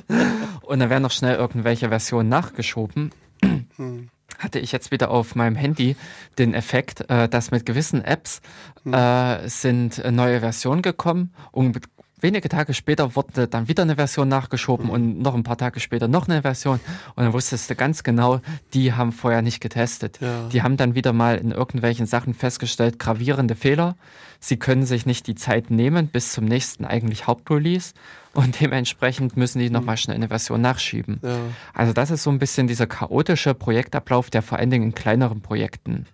und 0.62 0.78
dann 0.78 0.90
werden 0.90 1.02
noch 1.02 1.10
schnell 1.10 1.34
irgendwelche 1.34 1.88
Versionen 1.88 2.28
nachgeschoben. 2.28 3.10
Hm. 3.42 4.08
hatte 4.38 4.58
ich 4.58 4.70
jetzt 4.70 4.90
wieder 4.90 5.10
auf 5.10 5.34
meinem 5.34 5.56
Handy 5.56 5.96
den 6.38 6.52
Effekt, 6.52 7.08
äh, 7.08 7.28
dass 7.28 7.50
mit 7.50 7.64
gewissen 7.64 8.04
Apps 8.04 8.42
hm. 8.82 8.92
äh, 8.92 9.48
sind 9.48 10.02
neue 10.10 10.40
Versionen 10.40 10.82
gekommen 10.82 11.32
und 11.52 11.80
wenige 12.20 12.48
Tage 12.48 12.74
später 12.74 13.14
wurde 13.14 13.46
dann 13.46 13.68
wieder 13.68 13.82
eine 13.82 13.96
Version 13.96 14.28
nachgeschoben 14.28 14.86
mhm. 14.86 14.92
und 14.92 15.18
noch 15.20 15.34
ein 15.34 15.42
paar 15.42 15.58
Tage 15.58 15.80
später 15.80 16.08
noch 16.08 16.28
eine 16.28 16.42
Version. 16.42 16.80
Und 17.14 17.24
dann 17.24 17.32
wusstest 17.32 17.68
du 17.70 17.74
ganz 17.74 18.02
genau, 18.02 18.40
die 18.74 18.92
haben 18.92 19.12
vorher 19.12 19.42
nicht 19.42 19.60
getestet. 19.60 20.18
Ja. 20.20 20.48
Die 20.48 20.62
haben 20.62 20.76
dann 20.76 20.94
wieder 20.94 21.12
mal 21.12 21.36
in 21.36 21.50
irgendwelchen 21.50 22.06
Sachen 22.06 22.34
festgestellt, 22.34 22.98
gravierende 22.98 23.54
Fehler. 23.54 23.96
Sie 24.40 24.58
können 24.58 24.84
sich 24.86 25.06
nicht 25.06 25.26
die 25.26 25.34
Zeit 25.34 25.70
nehmen 25.70 26.08
bis 26.08 26.32
zum 26.32 26.44
nächsten 26.44 26.84
eigentlich 26.84 27.26
Hauptrelease 27.26 27.94
und 28.34 28.60
dementsprechend 28.60 29.36
müssen 29.36 29.58
die 29.58 29.70
nochmal 29.70 29.94
mhm. 29.94 29.98
schnell 29.98 30.16
eine 30.16 30.28
Version 30.28 30.60
nachschieben. 30.60 31.20
Ja. 31.22 31.38
Also 31.74 31.92
das 31.92 32.10
ist 32.10 32.22
so 32.22 32.30
ein 32.30 32.38
bisschen 32.38 32.66
dieser 32.66 32.86
chaotische 32.86 33.54
Projektablauf, 33.54 34.30
der 34.30 34.42
vor 34.42 34.58
allen 34.58 34.70
Dingen 34.70 34.84
in 34.84 34.94
kleineren 34.94 35.40
Projekten 35.40 36.06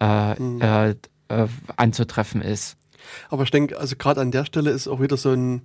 äh, 0.00 0.40
mhm. 0.40 0.60
äh, 0.60 0.90
äh, 1.28 1.46
anzutreffen 1.76 2.42
ist. 2.42 2.76
Aber 3.30 3.42
ich 3.42 3.50
denke, 3.50 3.78
also 3.78 3.96
gerade 3.96 4.20
an 4.20 4.30
der 4.30 4.44
Stelle 4.44 4.70
ist 4.70 4.88
auch 4.88 5.00
wieder 5.00 5.16
so 5.16 5.32
ein 5.32 5.62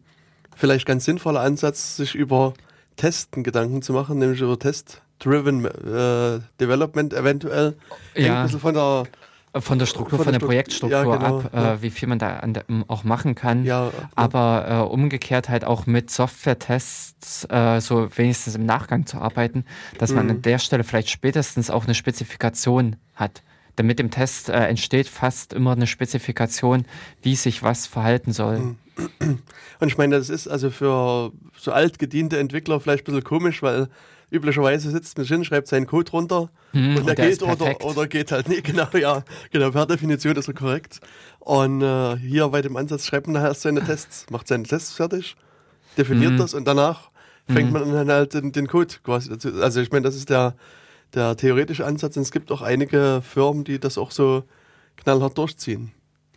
vielleicht 0.56 0.86
ganz 0.86 1.06
sinnvoller 1.06 1.42
Ansatz, 1.42 1.98
sich 1.98 2.16
über 2.16 2.54
Testen 2.96 3.44
Gedanken 3.44 3.82
zu 3.82 3.94
machen, 3.94 4.20
nämlich 4.20 4.42
über 4.42 4.58
Test-Driven 4.58 5.66
äh, 5.66 6.40
Development 6.60 7.14
eventuell. 7.14 7.76
Ja. 8.16 8.40
ein 8.40 8.44
bisschen 8.46 8.60
von 8.60 8.74
der 8.74 9.04
von 9.56 9.78
der 9.78 9.86
Struktur, 9.86 10.18
von, 10.18 10.26
von 10.26 10.34
der, 10.34 10.40
der 10.40 10.46
Projektstruktur 10.48 10.98
ja, 10.98 11.18
genau, 11.18 11.40
ab, 11.40 11.50
ja. 11.54 11.74
äh, 11.74 11.82
wie 11.82 11.92
viel 11.92 12.08
man 12.08 12.20
da 12.20 12.42
der, 12.42 12.66
auch 12.88 13.04
machen 13.04 13.36
kann. 13.36 13.66
Ja, 13.66 13.92
Aber 14.16 14.66
äh, 14.68 14.92
umgekehrt 14.92 15.50
halt 15.50 15.64
auch 15.64 15.86
mit 15.86 16.10
Software-Tests 16.10 17.46
äh, 17.50 17.80
so 17.80 18.10
wenigstens 18.16 18.56
im 18.56 18.66
Nachgang 18.66 19.06
zu 19.06 19.18
arbeiten, 19.18 19.66
dass 20.00 20.10
mhm. 20.10 20.16
man 20.16 20.30
an 20.32 20.42
der 20.42 20.58
Stelle 20.58 20.84
vielleicht 20.84 21.10
spätestens 21.10 21.70
auch 21.70 21.86
eine 21.86 21.94
Spezifikation 21.94 22.96
hat. 23.14 23.44
Denn 23.78 23.86
mit 23.86 24.00
dem 24.00 24.12
Test 24.12 24.50
äh, 24.50 24.68
entsteht 24.68 25.08
fast 25.08 25.54
immer 25.54 25.72
eine 25.72 25.88
Spezifikation, 25.88 26.86
wie 27.22 27.36
sich 27.36 27.64
was 27.64 27.88
verhalten 27.88 28.32
soll. 28.32 28.60
Mhm. 28.60 28.78
Und 29.80 29.88
ich 29.88 29.98
meine, 29.98 30.18
das 30.18 30.30
ist 30.30 30.48
also 30.48 30.70
für 30.70 31.32
so 31.58 31.72
altgediente 31.72 32.38
Entwickler 32.38 32.80
vielleicht 32.80 33.04
ein 33.04 33.06
bisschen 33.06 33.24
komisch, 33.24 33.64
weil 33.64 33.88
üblicherweise 34.34 34.92
sitzt 34.92 35.18
man 35.18 35.28
hin, 35.28 35.46
schreibt 35.46 35.68
seinen 35.68 35.86
Code 35.86 36.12
runter 36.12 36.50
hm, 36.72 36.98
und 36.98 37.06
der, 37.06 37.16
geht 37.16 37.44
oder, 37.44 37.84
oder 37.86 38.08
geht 38.08 38.32
halt 38.32 38.50
nicht. 38.50 38.64
Genau, 38.74 38.88
ja, 38.94 39.24
genau, 39.52 39.72
per 39.72 39.86
Definition 39.86 40.36
ist 40.36 40.48
er 40.48 40.54
korrekt. 40.54 41.00
Und 41.40 41.82
äh, 41.82 42.18
hier 42.18 42.48
bei 42.50 42.62
dem 42.62 42.76
Ansatz 42.76 43.06
schreibt 43.06 43.28
man 43.28 43.42
erst 43.42 43.62
seine 43.62 43.84
Tests, 43.84 44.26
macht 44.30 44.48
seine 44.48 44.64
Tests 44.64 44.94
fertig, 44.94 45.36
definiert 45.98 46.32
hm. 46.32 46.38
das 46.38 46.54
und 46.54 46.66
danach 46.66 47.12
fängt 47.48 47.74
hm. 47.74 47.74
man 47.74 47.94
dann 47.94 48.10
halt 48.10 48.34
den, 48.34 48.52
den 48.52 48.68
Code 48.68 48.96
quasi 49.04 49.30
dazu. 49.30 49.50
Also 49.62 49.82
ich 49.82 49.92
meine, 49.92 50.04
das 50.04 50.16
ist 50.16 50.30
der 50.30 50.56
der 51.14 51.36
theoretische 51.38 51.86
Ansatz. 51.86 52.18
Und 52.18 52.24
es 52.24 52.32
gibt 52.32 52.52
auch 52.52 52.62
einige 52.62 53.22
Firmen, 53.24 53.64
die 53.64 53.80
das 53.80 53.98
auch 53.98 54.12
so 54.12 54.44
knallhart 54.98 55.38
durchziehen. 55.38 55.92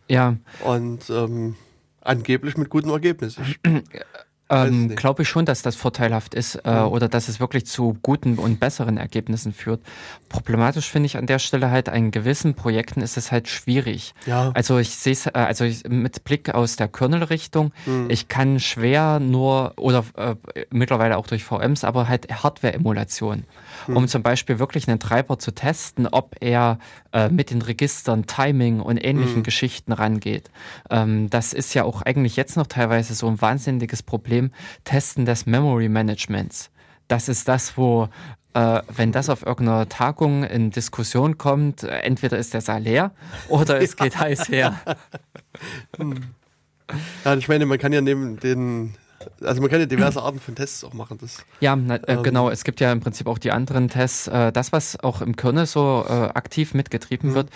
Ja. 0.09 0.37
Und 0.65 1.11
ähm, 1.11 1.57
angeblich 2.01 2.57
mit 2.57 2.71
gutem 2.71 2.91
Ergebnis. 2.91 3.37
Ähm, 4.49 4.95
Glaube 4.95 5.23
ich 5.23 5.29
schon, 5.29 5.45
dass 5.45 5.63
das 5.63 5.75
vorteilhaft 5.75 6.35
ist 6.35 6.57
äh, 6.65 6.71
mhm. 6.71 6.89
oder 6.89 7.09
dass 7.09 7.29
es 7.29 7.41
wirklich 7.41 7.67
zu 7.67 7.99
guten 8.03 8.39
und 8.39 8.61
besseren 8.61 8.97
Ergebnissen 8.97 9.53
führt. 9.53 9.81
Problematisch 10.29 10.89
finde 10.89 11.07
ich 11.07 11.17
an 11.17 11.27
der 11.27 11.41
Stelle 11.41 11.71
halt, 11.71 11.89
in 11.89 12.13
gewissen 12.13 12.55
Projekten 12.55 13.01
ist 13.01 13.17
es 13.17 13.33
halt 13.33 13.49
schwierig. 13.49 14.15
Ja. 14.25 14.53
Also 14.55 14.79
ich 14.79 14.91
sehe 14.91 15.15
es, 15.15 15.27
äh, 15.27 15.33
also 15.35 15.65
ich, 15.65 15.85
mit 15.89 16.23
Blick 16.23 16.55
aus 16.55 16.77
der 16.77 16.87
Kernel-Richtung, 16.87 17.73
mhm. 17.87 18.07
ich 18.09 18.29
kann 18.29 18.61
schwer 18.61 19.19
nur 19.19 19.73
oder 19.77 20.05
äh, 20.17 20.37
mittlerweile 20.71 21.17
auch 21.17 21.27
durch 21.27 21.43
VMs, 21.43 21.83
aber 21.83 22.09
halt 22.09 22.31
Hardware-Emulation 22.31 23.45
mhm. 23.87 23.97
um 23.97 24.09
zum 24.09 24.23
Beispiel 24.23 24.59
wirklich 24.59 24.89
einen 24.89 24.99
Treiber 24.99 25.39
zu 25.39 25.53
testen, 25.53 26.07
ob 26.07 26.37
er 26.41 26.79
äh, 27.13 27.29
mit 27.29 27.51
den 27.51 27.63
Registern, 27.63 28.27
Timing 28.27 28.81
und 28.81 28.99
ähnlichen 28.99 29.39
mhm. 29.39 29.43
Geschichten 29.43 29.93
rangeht. 29.93 30.51
Ähm, 30.91 31.31
das 31.31 31.53
ist 31.53 31.75
ja 31.75 31.85
auch 31.85 32.03
eigentlich 32.03 32.37
jetzt 32.37 32.57
noch 32.57 32.67
teilweise 32.67 33.15
so 33.15 33.27
ein 33.27 33.41
wahnsinniges 33.41 34.03
Problem, 34.03 34.36
Testen 34.85 35.25
des 35.25 35.47
Memory 35.47 35.89
Managements. 35.89 36.71
Das 37.09 37.29
ist 37.29 37.49
das, 37.49 37.77
wo 37.77 38.09
äh, 38.57 38.83
wenn 38.95 39.13
das 39.13 39.29
auf 39.29 39.45
irgendeiner 39.45 39.89
Tagung 39.89 40.43
in 40.45 40.71
Diskussion 40.71 41.37
kommt, 41.37 41.85
entweder 41.85 42.39
ist 42.39 42.55
der 42.55 42.63
Saal 42.63 42.83
leer 42.83 43.13
oder 43.49 43.81
es 43.81 43.97
geht 43.97 44.19
heiß 44.19 44.49
her. 44.49 44.81
Ja, 47.25 47.35
ich 47.35 47.49
meine, 47.49 47.67
man 47.67 47.79
kann 47.79 47.93
ja 47.93 48.01
neben 48.01 48.41
den 48.41 48.95
also 49.43 49.61
man 49.61 49.71
kann 49.71 49.81
ja 49.81 49.87
diverse 49.87 50.23
Arten 50.23 50.39
von 50.39 50.55
Tests 50.55 50.85
auch 50.85 50.93
machen. 50.93 51.19
Das, 51.19 51.45
ja, 51.61 51.75
na, 51.75 51.97
äh, 51.97 52.15
ähm, 52.15 52.23
genau. 52.23 52.49
Es 52.49 52.63
gibt 52.63 52.81
ja 52.81 52.93
im 52.93 53.01
Prinzip 53.01 53.27
auch 53.27 53.39
die 53.39 53.51
anderen 53.51 53.89
Tests. 53.89 54.29
Äh, 54.29 54.53
das, 54.53 54.73
was 54.73 55.01
auch 55.01 55.21
im 55.21 55.35
Kernel 55.35 55.67
so 55.67 56.07
aktiv 56.07 56.75
mitgetrieben 56.75 57.31
mhm. 57.31 57.35
wird, 57.35 57.51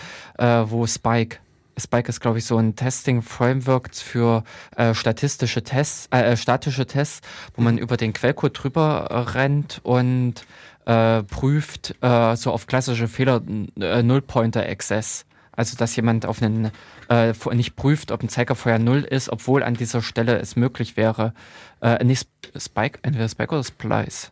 wo 0.69 0.85
Spike 0.85 1.37
Spike 1.77 2.09
ist, 2.09 2.19
glaube 2.19 2.37
ich, 2.37 2.45
so 2.45 2.57
ein 2.57 2.75
Testing-Framework 2.75 3.95
für 3.95 4.43
äh, 4.75 4.93
statistische 4.93 5.63
Tests, 5.63 6.07
äh, 6.11 6.35
statische 6.37 6.85
Tests, 6.85 7.21
wo 7.55 7.61
man 7.61 7.77
über 7.77 7.97
den 7.97 8.13
Quellcode 8.13 8.63
drüber 8.63 9.33
rennt 9.33 9.79
und 9.83 10.45
prüft 10.83 11.95
so 12.01 12.51
auf 12.51 12.65
klassische 12.65 13.07
Fehler 13.07 13.39
Null-Pointer-Access. 13.75 15.25
Also, 15.51 15.75
dass 15.77 15.95
jemand 15.95 16.25
auf 16.25 16.41
einen, 16.41 16.71
äh, 17.09 17.33
nicht 17.53 17.75
prüft, 17.75 18.11
ob 18.11 18.23
ein 18.23 18.29
Zeiger 18.29 18.55
vorher 18.55 18.79
null 18.79 19.03
ist, 19.03 19.29
obwohl 19.29 19.63
an 19.63 19.73
dieser 19.73 20.01
Stelle 20.01 20.39
es 20.39 20.55
möglich 20.55 20.95
wäre, 20.95 21.33
äh, 21.81 22.03
nicht 22.03 22.29
Spike, 22.55 22.99
entweder 23.03 23.27
Spike 23.27 23.53
oder 23.53 23.63
Splice. 23.63 24.31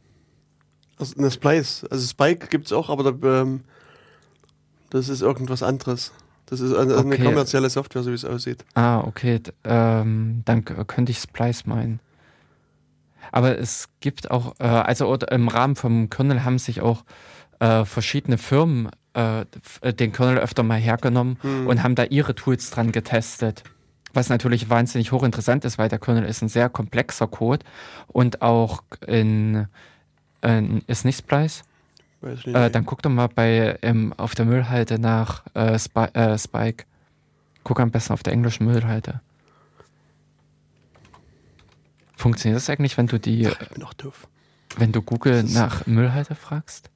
Also 0.98 1.16
eine 1.18 1.30
Splice. 1.30 1.86
Also 1.92 2.08
Spike 2.08 2.48
gibt 2.48 2.68
es 2.68 2.72
auch, 2.72 2.90
aber 2.90 3.12
da, 3.12 3.42
ähm, 3.42 3.64
das 4.90 5.10
ist 5.10 5.22
irgendwas 5.22 5.62
anderes. 5.62 6.14
Das 6.50 6.62
ist 6.62 6.74
eine, 6.74 6.98
okay. 6.98 7.24
kommerzielle 7.24 7.70
Software, 7.70 8.02
so 8.02 8.10
wie 8.10 8.16
es 8.16 8.26
aussieht. 8.26 8.66
Ah, 8.74 9.02
okay. 9.02 9.40
Ähm, 9.64 10.42
dann 10.46 10.66
könnte 10.66 11.12
ich 11.12 11.20
Splice 11.20 11.68
meinen. 11.68 12.00
Aber 13.32 13.60
es 13.60 13.90
gibt 14.00 14.32
auch, 14.32 14.56
äh, 14.60 14.64
also 14.64 15.14
im 15.16 15.48
Rahmen 15.48 15.76
vom 15.76 16.10
Kernel 16.10 16.44
haben 16.44 16.58
sich 16.58 16.82
auch 16.82 17.04
äh, 17.60 17.86
verschiedene 17.86 18.40
Firmen 18.40 18.90
äh, 19.14 19.42
äh, 19.82 19.94
den 19.94 20.12
Kernel 20.12 20.40
öfter 20.40 20.64
mal 20.64 20.80
hergenommen 20.80 21.38
mhm. 21.44 21.68
und 21.68 21.84
haben 21.84 21.94
da 21.94 22.04
ihre 22.06 22.34
Tools 22.34 22.72
dran 22.72 22.92
getestet. 22.92 23.64
Was 24.14 24.30
natürlich 24.30 24.72
wahnsinnig 24.72 25.12
hochinteressant 25.12 25.66
ist, 25.66 25.78
weil 25.78 25.90
der 25.90 26.00
Kernel 26.00 26.26
ist 26.26 26.42
ein 26.42 26.50
sehr 26.50 26.70
komplexer 26.70 27.28
Code 27.28 27.64
und 28.08 28.42
auch 28.42 28.82
in, 29.06 29.68
in 30.42 30.82
ist 30.88 31.06
nicht 31.06 31.20
Splice? 31.20 31.62
Äh, 32.22 32.70
dann 32.70 32.86
guck 32.86 33.02
doch 33.02 33.10
mal 33.10 33.28
bei 33.28 33.78
ähm, 33.82 34.14
auf 34.18 34.36
der 34.36 34.46
Müllhalde 34.46 35.00
nach 35.00 35.44
äh, 35.54 35.80
Spi 35.80 36.06
äh, 36.14 36.38
Spike. 36.38 36.86
Guck 37.64 37.80
am 37.80 37.92
besten 37.92 38.14
auf 38.14 38.24
der 38.24 38.34
englischen 38.34 38.66
Müllhalde. 38.66 39.22
Funktioniert 42.18 42.58
das 42.58 42.70
eigentlich, 42.70 42.98
wenn 42.98 43.08
du 43.08 43.20
die. 43.20 43.48
Ach, 43.48 43.62
ich 43.62 43.70
bin 43.70 43.84
auch 43.84 43.94
doof. 43.94 44.28
Wenn 44.78 44.92
du 44.92 45.02
Google 45.02 45.44
nach 45.44 45.88
Müllhalde 45.88 46.36
fragst? 46.36 46.90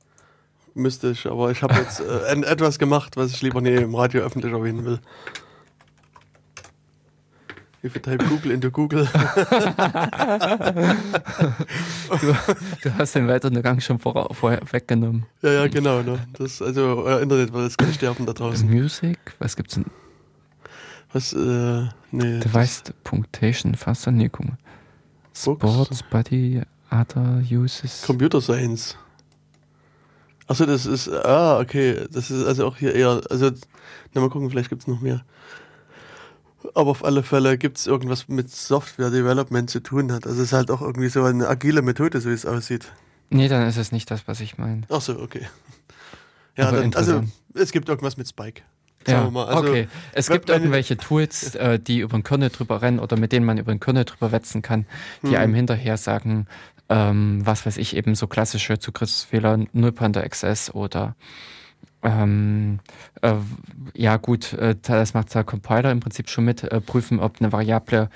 müsste 0.75 1.11
ich, 1.11 1.25
aber 1.25 1.51
ich 1.51 1.61
habe 1.61 1.75
jetzt 1.75 1.99
äh, 1.99 2.41
etwas 2.41 2.79
gemacht, 2.79 3.17
was 3.17 3.31
ich 3.31 3.41
lieber 3.41 3.61
nie 3.61 3.75
im 3.75 3.95
Radio 3.95 4.23
öffentlich 4.23 4.51
erwähnen 4.51 4.85
will. 4.85 4.99
If 7.85 7.95
you 7.95 8.01
type 8.01 8.23
Google 8.29 8.51
into 8.51 8.71
Google. 8.71 9.05
du, 9.11 9.11
du, 12.81 12.97
hast 12.97 13.13
den 13.13 13.27
weiteren 13.27 13.61
Gang 13.61 13.81
schon 13.81 13.99
vor, 13.99 14.33
vorher 14.33 14.61
weggenommen. 14.71 15.25
Ja, 15.41 15.51
ja, 15.51 15.67
genau. 15.67 16.01
Ne? 16.01 16.25
Das, 16.37 16.61
also 16.61 17.03
euer 17.03 17.19
Internet 17.19 17.51
wird 17.51 17.65
jetzt 17.65 17.77
gleich 17.77 17.95
sterben 17.95 18.25
da 18.25 18.31
draußen. 18.31 18.69
Music? 18.69 19.17
Was 19.39 19.57
gibt's 19.57 19.73
denn? 19.73 19.87
Was, 21.11 21.33
äh, 21.33 21.83
nee. 22.11 22.39
Device 22.39 22.83
Punctation, 23.03 23.75
mal. 23.85 23.97
Sports, 25.33 26.03
Body, 26.03 26.61
Other 26.89 27.43
Uses. 27.51 28.03
Computer 28.03 28.39
Science. 28.39 28.95
Achso, 30.47 30.65
das 30.65 30.85
ist, 30.85 31.09
ah, 31.09 31.59
okay. 31.59 32.07
Das 32.11 32.31
ist 32.31 32.45
also 32.45 32.65
auch 32.65 32.77
hier 32.77 32.95
eher, 32.95 33.21
also, 33.29 33.51
na 34.13 34.21
mal 34.21 34.29
gucken, 34.29 34.49
vielleicht 34.49 34.69
gibt 34.69 34.83
es 34.83 34.87
noch 34.87 35.01
mehr. 35.01 35.25
Aber 36.75 36.91
auf 36.91 37.03
alle 37.03 37.23
Fälle 37.23 37.57
gibt 37.57 37.77
es 37.77 37.87
irgendwas 37.87 38.27
mit 38.27 38.49
Software 38.49 39.09
Development 39.09 39.69
zu 39.69 39.81
tun 39.81 40.11
hat. 40.11 40.25
Also 40.25 40.41
es 40.41 40.47
ist 40.47 40.53
halt 40.53 40.71
auch 40.71 40.81
irgendwie 40.81 41.09
so 41.09 41.23
eine 41.23 41.47
agile 41.47 41.81
Methode, 41.81 42.21
so 42.21 42.29
wie 42.29 42.33
es 42.33 42.45
aussieht. 42.45 42.91
Nee, 43.29 43.47
dann 43.47 43.67
ist 43.67 43.77
es 43.77 43.91
nicht 43.91 44.09
das, 44.11 44.27
was 44.27 44.39
ich 44.39 44.57
meine. 44.57 44.83
Achso, 44.89 45.13
okay. 45.13 45.47
Ja, 46.55 46.71
dann, 46.71 46.93
also 46.93 47.23
es 47.55 47.71
gibt 47.71 47.89
irgendwas 47.89 48.17
mit 48.17 48.27
Spike. 48.27 48.61
Ja, 49.07 49.27
also, 49.27 49.69
okay. 49.69 49.87
Es 50.13 50.29
gibt 50.29 50.49
irgendwelche 50.49 50.95
Tools, 50.97 51.55
äh, 51.55 51.79
die 51.79 51.99
über 51.99 52.17
den 52.17 52.23
Kernel 52.23 52.49
drüber 52.49 52.81
rennen 52.81 52.99
oder 52.99 53.17
mit 53.17 53.31
denen 53.31 53.45
man 53.45 53.57
über 53.57 53.73
den 53.73 53.79
Kernel 53.79 54.05
drüber 54.05 54.31
wetzen 54.31 54.61
kann, 54.61 54.85
die 55.23 55.29
hm. 55.29 55.35
einem 55.35 55.53
hinterher 55.53 55.97
sagen, 55.97 56.47
ähm, 56.89 57.41
was 57.43 57.65
weiß 57.65 57.77
ich, 57.77 57.95
eben 57.95 58.15
so 58.15 58.27
klassische 58.27 58.79
Zugriffsfehler, 58.79 59.59
Nullpointer 59.73 60.27
XS 60.27 60.73
oder 60.73 61.15
ähm, 62.03 62.79
äh, 63.21 63.33
ja 63.95 64.17
gut, 64.17 64.53
äh, 64.53 64.75
das 64.81 65.13
macht 65.13 65.33
der 65.33 65.43
Compiler 65.43 65.91
im 65.91 65.99
Prinzip 65.99 66.29
schon 66.29 66.45
mit, 66.45 66.63
äh, 66.63 66.81
prüfen, 66.81 67.19
ob 67.19 67.39
eine 67.39 67.51
Variable 67.51 68.09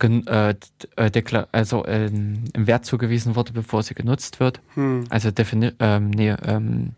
äh, 0.00 0.54
äh, 0.96 1.44
also 1.52 1.84
im 1.84 2.44
Wert 2.54 2.84
zugewiesen 2.84 3.36
wurde, 3.36 3.52
bevor 3.52 3.82
sie 3.82 3.94
genutzt 3.94 4.40
wird. 4.40 4.60
Hm. 4.74 5.04
Also 5.10 5.30
defini 5.30 5.72
ähm, 5.78 6.10
nee, 6.10 6.30
ähm, 6.30 6.94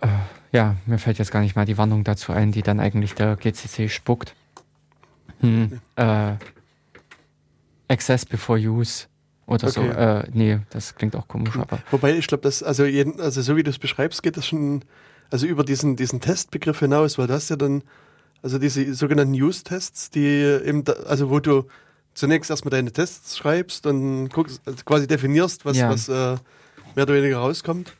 Äh, 0.00 0.08
ja, 0.52 0.76
mir 0.86 0.98
fällt 0.98 1.18
jetzt 1.18 1.30
gar 1.30 1.42
nicht 1.42 1.54
mal 1.56 1.64
die 1.64 1.78
Warnung 1.78 2.04
dazu 2.04 2.32
ein, 2.32 2.52
die 2.52 2.62
dann 2.62 2.80
eigentlich 2.80 3.14
der 3.14 3.36
GCC 3.36 3.88
spuckt. 3.88 4.34
Hm, 5.40 5.80
Access 7.88 8.26
before 8.26 8.58
Use 8.58 9.06
oder 9.50 9.68
okay. 9.68 9.90
so. 9.92 9.98
Äh, 9.98 10.24
nee, 10.32 10.58
das 10.70 10.94
klingt 10.94 11.14
auch 11.16 11.28
komisch, 11.28 11.56
aber. 11.56 11.80
Wobei, 11.90 12.16
ich 12.16 12.26
glaube, 12.26 12.42
das, 12.42 12.62
also, 12.62 12.84
jeden, 12.84 13.20
also 13.20 13.42
so 13.42 13.56
wie 13.56 13.62
du 13.62 13.70
es 13.70 13.78
beschreibst, 13.78 14.22
geht 14.22 14.36
das 14.36 14.46
schon 14.46 14.82
also 15.30 15.46
über 15.46 15.64
diesen, 15.64 15.96
diesen 15.96 16.20
Testbegriff 16.20 16.80
hinaus, 16.80 17.18
weil 17.18 17.26
das 17.26 17.48
ja 17.48 17.56
dann, 17.56 17.82
also 18.42 18.58
diese 18.58 18.94
sogenannten 18.94 19.34
Use-Tests, 19.34 20.10
die 20.10 20.26
eben, 20.26 20.84
da, 20.84 20.92
also 20.92 21.30
wo 21.30 21.40
du 21.40 21.66
zunächst 22.14 22.50
erstmal 22.50 22.70
deine 22.70 22.92
Tests 22.92 23.38
schreibst 23.38 23.86
und 23.86 24.28
guckst, 24.30 24.60
also 24.66 24.84
quasi 24.84 25.06
definierst, 25.06 25.64
was, 25.64 25.76
ja. 25.76 25.88
was 25.88 26.08
äh, 26.08 26.36
mehr 26.94 27.04
oder 27.04 27.14
weniger 27.14 27.38
rauskommt. 27.38 27.92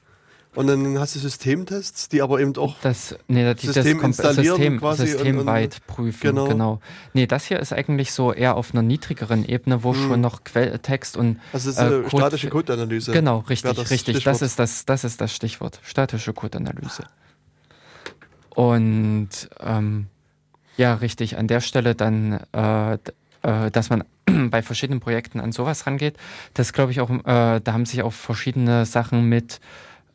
Und 0.56 0.66
dann 0.66 0.98
hast 0.98 1.14
du 1.14 1.20
Systemtests, 1.20 2.08
die 2.08 2.22
aber 2.22 2.40
eben 2.40 2.56
auch 2.56 2.74
das, 2.82 3.16
nee, 3.28 3.54
die, 3.54 3.66
System 3.66 3.98
das 3.98 4.06
installieren 4.06 4.56
System, 4.56 4.78
quasi 4.80 5.06
systemweit 5.06 5.74
und, 5.74 5.80
und, 5.80 5.86
prüfen. 5.86 6.20
Genau. 6.22 6.48
genau. 6.48 6.80
Nee, 7.12 7.28
das 7.28 7.44
hier 7.46 7.60
ist 7.60 7.72
eigentlich 7.72 8.12
so 8.12 8.32
eher 8.32 8.56
auf 8.56 8.72
einer 8.72 8.82
niedrigeren 8.82 9.44
Ebene, 9.44 9.84
wo 9.84 9.94
hm. 9.94 10.08
schon 10.08 10.20
noch 10.20 10.42
Quelltext 10.42 11.16
und 11.16 11.38
also 11.52 11.70
das 11.70 11.78
ist 11.78 11.78
äh, 11.78 12.02
Code, 12.02 12.08
statische 12.08 12.48
Codeanalyse. 12.48 13.12
Genau, 13.12 13.38
richtig, 13.48 13.74
das 13.74 13.90
richtig. 13.90 14.24
Das 14.24 14.42
ist 14.42 14.58
das, 14.58 14.84
das 14.86 15.04
ist 15.04 15.20
das 15.20 15.32
Stichwort. 15.32 15.78
Statische 15.84 16.32
Codeanalyse. 16.32 17.04
Und 18.56 19.28
ähm, 19.60 20.06
ja, 20.76 20.94
richtig, 20.94 21.38
an 21.38 21.46
der 21.46 21.60
Stelle 21.60 21.94
dann, 21.94 22.40
äh, 22.52 22.94
äh, 22.94 23.70
dass 23.70 23.88
man 23.88 24.02
bei 24.50 24.62
verschiedenen 24.62 24.98
Projekten 24.98 25.38
an 25.38 25.52
sowas 25.52 25.86
rangeht, 25.86 26.16
das 26.54 26.72
glaube 26.72 26.90
ich 26.90 27.00
auch, 27.00 27.10
äh, 27.10 27.60
da 27.60 27.72
haben 27.72 27.86
sich 27.86 28.02
auch 28.02 28.12
verschiedene 28.12 28.84
Sachen 28.84 29.28
mit 29.28 29.60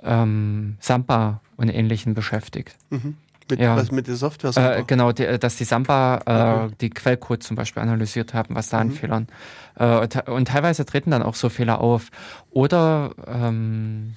ähm, 0.06 0.78
Sampa 0.80 1.42
und 1.58 1.70
Ähnlichen 1.70 2.14
beschäftigt. 2.14 2.76
Mhm. 2.90 3.18
Mit, 3.50 3.60
ja. 3.60 3.76
was 3.76 3.92
mit 3.92 4.08
der 4.08 4.16
Software? 4.16 4.80
Äh, 4.80 4.84
genau, 4.88 5.12
die, 5.12 5.26
äh, 5.26 5.38
dass 5.38 5.56
die 5.56 5.66
Samba 5.66 6.20
äh, 6.26 6.66
okay. 6.66 6.76
die 6.82 6.90
Quellcode 6.90 7.44
zum 7.44 7.56
Beispiel 7.56 7.84
analysiert 7.84 8.34
haben, 8.34 8.56
was 8.56 8.70
da 8.70 8.78
mhm. 8.78 8.90
an 8.90 8.96
Fehlern. 8.96 9.28
Äh, 9.76 9.98
und, 10.00 10.28
und, 10.28 10.48
teilweise 10.48 10.84
treten 10.86 11.12
dann 11.12 11.22
auch 11.22 11.36
so 11.36 11.50
Fehler 11.50 11.80
auf. 11.80 12.10
Oder 12.50 13.12
ähm, 13.28 14.16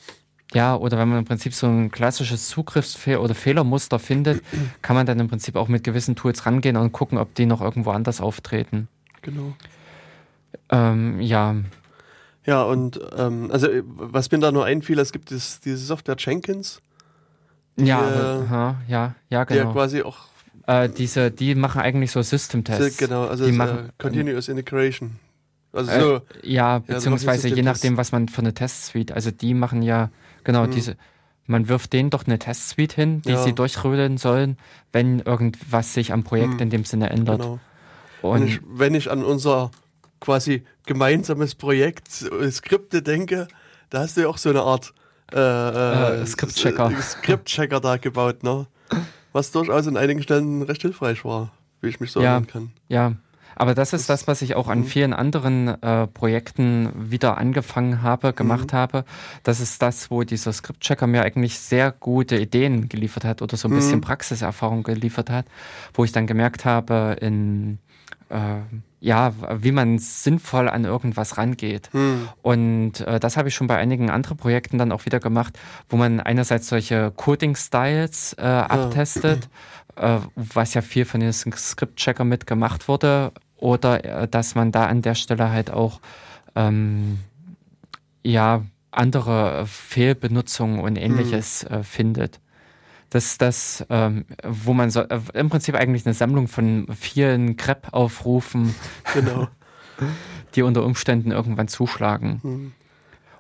ja, 0.55 0.75
oder 0.77 0.97
wenn 0.97 1.09
man 1.11 1.19
im 1.19 1.25
Prinzip 1.27 1.53
so 1.53 1.67
ein 1.67 1.91
klassisches 1.91 2.49
Zugriffsfehler 2.49 3.21
oder 3.21 3.35
Fehlermuster 3.35 3.99
findet, 3.99 4.43
kann 4.83 4.97
man 4.97 5.05
dann 5.05 5.21
im 5.21 5.29
Prinzip 5.29 5.57
auch 5.57 5.69
mit 5.69 5.85
gewissen 5.85 6.17
Tools 6.17 6.47
rangehen 6.47 6.79
und 6.79 6.93
gucken, 6.93 7.19
ob 7.19 7.35
die 7.35 7.45
noch 7.45 7.61
irgendwo 7.61 7.91
anders 7.91 8.23
auftreten. 8.23 8.89
Genau. 9.21 9.53
Ähm, 10.71 11.21
ja, 11.21 11.55
ja, 12.49 12.63
und 12.63 12.99
ähm, 13.15 13.51
also 13.53 13.69
was 13.85 14.31
mir 14.31 14.39
da 14.39 14.51
nur 14.51 14.65
einfiel, 14.65 14.99
es 15.01 15.13
gibt 15.13 15.29
dieses, 15.29 15.61
diese 15.61 15.77
Software 15.77 16.17
Jenkins. 16.19 16.81
Die, 17.77 17.85
ja, 17.85 18.09
äh, 18.41 18.91
ja, 18.91 19.15
ja, 19.29 19.45
genau. 19.45 19.67
Die 19.67 19.73
quasi 19.75 20.03
auch. 20.03 20.17
Äh, 20.67 20.89
diese, 20.89 21.31
die 21.31 21.55
machen 21.55 21.83
eigentlich 21.83 22.11
so 22.11 22.23
System-Tests. 22.23 22.97
Genau, 22.97 23.27
also 23.27 23.45
die 23.45 23.53
machen, 23.53 23.91
Continuous 23.99 24.49
Integration. 24.49 25.19
Also 25.75 25.91
äh, 25.91 26.01
so, 26.01 26.21
ja, 26.43 26.79
beziehungsweise 26.79 27.49
ja, 27.49 27.57
je 27.57 27.63
nachdem, 27.63 27.99
was 27.99 28.13
man 28.13 28.29
für 28.29 28.41
eine 28.41 28.55
Testsuite, 28.55 29.15
also 29.15 29.31
die 29.31 29.53
machen 29.53 29.83
ja, 29.83 30.09
genau, 30.43 30.65
hm. 30.65 30.71
diese, 30.71 30.97
man 31.45 31.69
wirft 31.69 31.93
denen 31.93 32.09
doch 32.09 32.27
eine 32.27 32.39
Testsuite 32.39 32.97
hin, 32.97 33.21
die 33.21 33.33
ja. 33.33 33.43
sie 33.43 33.53
durchrödeln 33.53 34.17
sollen, 34.17 34.57
wenn 34.91 35.19
irgendwas 35.19 35.93
sich 35.93 36.15
am 36.15 36.25
Projekt 36.25 36.55
hm. 36.55 36.61
in 36.61 36.71
dem 36.71 36.85
Sinne 36.85 37.11
ändert. 37.11 37.43
Genau. 37.43 37.59
Und 38.23 38.41
wenn 38.41 38.49
ich, 38.49 38.61
wenn 38.67 38.95
ich 38.95 39.11
an 39.11 39.23
unser 39.23 39.71
quasi 40.21 40.65
gemeinsames 40.87 41.55
Projekt, 41.55 42.09
Skripte 42.51 43.03
denke, 43.03 43.49
da 43.91 44.01
hast 44.01 44.17
du 44.17 44.23
ja 44.23 44.29
auch 44.29 44.39
so 44.39 44.51
eine 44.51 44.63
Art 44.63 44.93
äh, 45.33 45.39
äh, 45.39 46.27
Skriptchecker. 46.27 46.93
Skriptchecker 47.01 47.81
da 47.81 47.97
gebaut, 47.97 48.43
ne? 48.43 48.67
Was 49.33 49.51
durchaus 49.51 49.87
in 49.87 49.97
einigen 49.97 50.23
Stellen 50.23 50.63
recht 50.63 50.83
hilfreich 50.83 51.25
war, 51.25 51.53
wie 51.81 51.89
ich 51.89 52.01
mich 52.01 52.13
so 52.13 52.21
ja, 52.21 52.33
erinnern 52.33 52.47
kann. 52.47 52.71
Ja, 52.89 53.13
aber 53.61 53.75
das 53.75 53.93
ist 53.93 54.09
das, 54.09 54.27
was 54.29 54.41
ich 54.41 54.55
auch 54.55 54.69
an 54.69 54.81
mhm. 54.81 54.85
vielen 54.85 55.13
anderen 55.13 55.83
äh, 55.83 56.07
Projekten 56.07 56.91
wieder 56.95 57.39
angefangen 57.39 58.03
habe, 58.03 58.33
gemacht 58.33 58.73
mhm. 58.73 58.77
habe. 58.77 59.05
Das 59.43 59.61
ist 59.61 59.83
das, 59.83 60.11
wo 60.11 60.23
dieser 60.23 60.53
Skriptchecker 60.53 61.07
mir 61.07 61.23
eigentlich 61.23 61.59
sehr 61.59 61.91
gute 61.91 62.39
Ideen 62.39 62.89
geliefert 62.89 63.25
hat 63.25 63.43
oder 63.43 63.57
so 63.57 63.69
ein 63.69 63.75
bisschen 63.75 63.97
mhm. 63.97 64.03
Praxiserfahrung 64.03 64.85
geliefert 64.85 65.29
hat, 65.29 65.47
wo 65.93 66.05
ich 66.05 66.13
dann 66.13 66.27
gemerkt 66.27 66.65
habe, 66.65 67.17
in 67.21 67.75
äh, 67.75 67.88
ja, 69.01 69.33
wie 69.63 69.73
man 69.73 69.99
sinnvoll 69.99 70.69
an 70.69 70.85
irgendwas 70.85 71.39
rangeht. 71.39 71.89
Hm. 71.93 72.29
Und 72.43 73.01
äh, 73.01 73.21
das 73.21 73.37
habe 73.37 73.49
ich 73.49 73.55
schon 73.55 73.67
bei 73.67 73.77
einigen 73.77 74.11
anderen 74.11 74.37
Projekten 74.37 74.79
dann 74.79 74.93
auch 74.93 75.07
wieder 75.07 75.21
gemacht, 75.21 75.59
wo 75.89 75.97
man 75.97 76.21
einerseits 76.21 76.69
solche 76.69 77.13
Coding-Styles 77.17 78.35
äh, 78.39 78.43
abtestet, 78.43 79.49
ja. 79.97 80.17
äh, 80.17 80.21
was 80.35 80.75
ja 80.75 80.83
viel 80.83 81.05
von 81.05 81.21
den 81.21 81.33
Script-Checker 81.33 82.25
mitgemacht 82.25 82.89
wurde, 82.89 83.33
oder 83.57 84.05
äh, 84.05 84.29
dass 84.29 84.55
man 84.55 84.73
da 84.73 84.87
an 84.87 85.03
der 85.03 85.15
Stelle 85.15 85.51
halt 85.51 85.71
auch 85.71 86.01
ähm, 86.55 87.19
ja 88.23 88.63
andere 88.91 89.67
Fehlbenutzungen 89.67 90.81
und 90.81 90.97
ähnliches 90.97 91.63
hm. 91.69 91.81
Äh, 91.81 91.83
findet 91.85 92.41
dass 93.11 93.39
das, 93.39 93.85
ähm, 93.91 94.25
wo 94.45 94.75
man 94.75 94.91
so, 94.91 95.01
äh, 95.01 95.21
im 95.35 95.49
Prinzip 95.49 95.75
eigentlich 95.75 96.07
eine 96.07 96.15
Sammlung 96.15 96.49
von 96.49 96.87
vielen 96.99 97.57
Crepe-Aufrufen, 97.57 98.75
genau. 99.15 99.49
die 100.55 100.63
unter 100.63 100.85
Umständen 100.85 101.31
irgendwann 101.31 101.69
zuschlagen. 101.69 102.41
Mhm. 102.43 102.73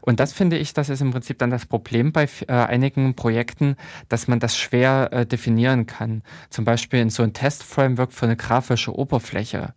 Und 0.00 0.20
das 0.20 0.32
finde 0.32 0.56
ich, 0.56 0.72
das 0.72 0.88
ist 0.88 1.02
im 1.02 1.10
Prinzip 1.10 1.38
dann 1.38 1.50
das 1.50 1.66
Problem 1.66 2.12
bei 2.12 2.28
äh, 2.46 2.52
einigen 2.52 3.14
Projekten, 3.14 3.76
dass 4.08 4.26
man 4.26 4.40
das 4.40 4.56
schwer 4.56 5.10
äh, 5.12 5.26
definieren 5.26 5.84
kann. 5.84 6.22
Zum 6.48 6.64
Beispiel 6.64 7.00
in 7.00 7.10
so 7.10 7.22
ein 7.22 7.34
Test-Framework 7.34 8.14
für 8.14 8.24
eine 8.24 8.36
grafische 8.36 8.96
Oberfläche 8.96 9.74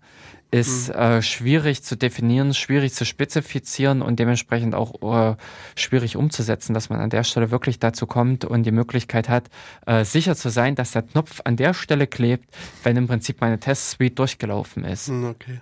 ist 0.51 0.89
mhm. 0.89 0.95
äh, 0.95 1.21
schwierig 1.21 1.83
zu 1.83 1.95
definieren, 1.95 2.53
schwierig 2.53 2.93
zu 2.93 3.05
spezifizieren 3.05 4.01
und 4.01 4.19
dementsprechend 4.19 4.75
auch 4.75 5.31
äh, 5.31 5.35
schwierig 5.75 6.17
umzusetzen, 6.17 6.73
dass 6.73 6.89
man 6.89 6.99
an 6.99 7.09
der 7.09 7.23
Stelle 7.23 7.51
wirklich 7.51 7.79
dazu 7.79 8.05
kommt 8.05 8.45
und 8.45 8.63
die 8.63 8.71
Möglichkeit 8.71 9.29
hat, 9.29 9.49
äh, 9.85 10.03
sicher 10.03 10.35
zu 10.35 10.49
sein, 10.49 10.75
dass 10.75 10.91
der 10.91 11.03
Knopf 11.03 11.39
an 11.45 11.55
der 11.55 11.73
Stelle 11.73 12.05
klebt, 12.05 12.53
wenn 12.83 12.97
im 12.97 13.07
Prinzip 13.07 13.39
meine 13.39 13.59
Test-Suite 13.59 14.19
durchgelaufen 14.19 14.83
ist. 14.83 15.07
Mhm, 15.07 15.25
okay. 15.25 15.61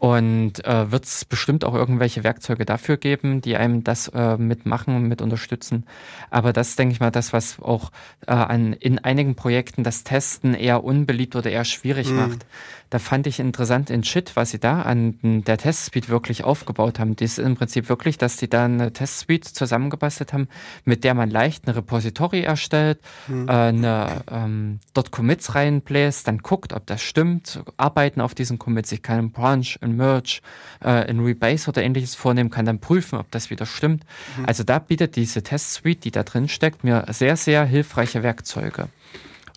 Und 0.00 0.64
äh, 0.64 0.90
wird 0.90 1.04
es 1.04 1.26
bestimmt 1.26 1.62
auch 1.62 1.74
irgendwelche 1.74 2.24
Werkzeuge 2.24 2.64
dafür 2.64 2.96
geben, 2.96 3.42
die 3.42 3.56
einem 3.56 3.84
das 3.84 4.08
äh, 4.08 4.38
mitmachen, 4.38 5.08
mit 5.08 5.20
unterstützen. 5.20 5.84
Aber 6.30 6.54
das 6.54 6.74
denke 6.74 6.94
ich 6.94 7.00
mal, 7.00 7.10
das, 7.10 7.34
was 7.34 7.60
auch 7.60 7.92
äh, 8.26 8.32
an, 8.32 8.72
in 8.72 8.98
einigen 8.98 9.34
Projekten 9.34 9.84
das 9.84 10.02
Testen 10.02 10.54
eher 10.54 10.84
unbeliebt 10.84 11.36
oder 11.36 11.50
eher 11.50 11.66
schwierig 11.66 12.08
mhm. 12.08 12.16
macht. 12.16 12.46
Da 12.90 12.98
fand 12.98 13.28
ich 13.28 13.38
interessant 13.38 13.88
in 13.88 14.02
Shit, 14.02 14.34
was 14.34 14.50
sie 14.50 14.58
da 14.58 14.82
an 14.82 15.14
der 15.22 15.58
Testsuite 15.58 16.08
wirklich 16.08 16.42
aufgebaut 16.42 16.98
haben. 16.98 17.14
Das 17.14 17.32
ist 17.32 17.38
im 17.38 17.54
Prinzip 17.54 17.88
wirklich, 17.88 18.18
dass 18.18 18.36
sie 18.36 18.48
da 18.48 18.64
eine 18.64 18.92
Testsuite 18.92 19.52
zusammengebastelt 19.52 20.32
haben, 20.32 20.48
mit 20.84 21.04
der 21.04 21.14
man 21.14 21.30
leicht 21.30 21.68
ein 21.68 21.70
Repository 21.70 22.40
erstellt, 22.40 22.98
mhm. 23.28 23.48
äh, 23.48 23.52
eine, 23.52 24.24
ähm, 24.28 24.80
dort 24.92 25.12
Commits 25.12 25.54
reinbläst, 25.54 26.26
dann 26.26 26.38
guckt, 26.38 26.72
ob 26.72 26.84
das 26.86 27.00
stimmt, 27.00 27.62
arbeiten 27.76 28.20
auf 28.20 28.34
diesen 28.34 28.58
Commits. 28.58 28.90
Ich 28.90 29.02
kann 29.02 29.18
einen 29.18 29.30
Branch, 29.30 29.66
einen 29.90 29.96
Merge, 29.96 30.40
äh, 30.80 30.88
einen 30.88 31.24
Rebase 31.24 31.68
oder 31.68 31.82
ähnliches 31.82 32.14
vornehmen, 32.14 32.50
kann 32.50 32.64
dann 32.64 32.78
prüfen, 32.78 33.18
ob 33.18 33.30
das 33.30 33.50
wieder 33.50 33.66
stimmt. 33.66 34.04
Mhm. 34.38 34.46
Also 34.46 34.64
da 34.64 34.78
bietet 34.78 35.16
diese 35.16 35.42
Testsuite, 35.42 36.00
die 36.00 36.10
da 36.10 36.22
drin 36.22 36.48
steckt, 36.48 36.84
mir 36.84 37.04
sehr, 37.10 37.36
sehr 37.36 37.64
hilfreiche 37.64 38.22
Werkzeuge. 38.22 38.88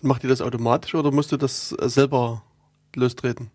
Macht 0.02 0.24
ihr 0.24 0.30
das 0.30 0.42
automatisch 0.42 0.94
oder 0.94 1.10
musst 1.10 1.32
du 1.32 1.36
das 1.36 1.70
selber 1.70 2.42
lostreten? 2.94 3.50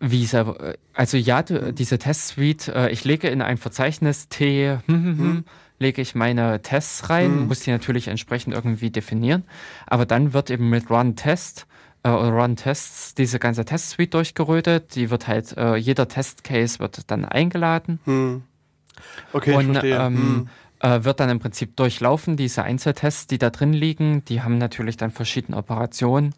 Wie 0.00 0.26
selber? 0.26 0.74
Also 0.92 1.16
ja, 1.16 1.42
diese 1.42 1.98
Testsuite, 1.98 2.74
äh, 2.74 2.92
ich 2.92 3.04
lege 3.04 3.28
in 3.28 3.42
ein 3.42 3.58
Verzeichnis 3.58 4.28
T, 4.28 4.78
hm, 4.86 4.94
hm, 4.94 5.04
hm, 5.04 5.18
hm, 5.18 5.44
lege 5.78 6.02
ich 6.02 6.14
meine 6.14 6.62
Tests 6.62 7.10
rein, 7.10 7.30
hm. 7.30 7.46
muss 7.48 7.60
die 7.60 7.70
natürlich 7.70 8.08
entsprechend 8.08 8.54
irgendwie 8.54 8.90
definieren, 8.90 9.44
aber 9.86 10.06
dann 10.06 10.32
wird 10.32 10.50
eben 10.50 10.70
mit 10.70 10.90
Run 10.90 11.16
Test 11.16 11.66
äh, 12.04 12.08
Run 12.08 12.54
Tests 12.54 13.14
diese 13.14 13.38
ganze 13.38 13.64
Testsuite 13.64 14.10
durchgerötet, 14.10 14.94
die 14.94 15.10
wird 15.10 15.26
halt, 15.26 15.56
äh, 15.56 15.74
jeder 15.76 16.06
Testcase 16.06 16.78
wird 16.78 17.10
dann 17.10 17.24
eingeladen. 17.24 17.98
Hm. 18.04 18.42
Okay, 19.32 19.54
und, 19.54 19.80
ähm, 19.82 20.48
äh, 20.80 21.02
wird 21.02 21.18
dann 21.18 21.30
im 21.30 21.40
Prinzip 21.40 21.76
durchlaufen, 21.76 22.36
diese 22.36 22.62
Einzeltests, 22.62 23.26
die 23.26 23.38
da 23.38 23.50
drin 23.50 23.72
liegen, 23.72 24.24
die 24.26 24.42
haben 24.42 24.58
natürlich 24.58 24.96
dann 24.96 25.10
verschiedene 25.10 25.56
Operationen. 25.56 26.34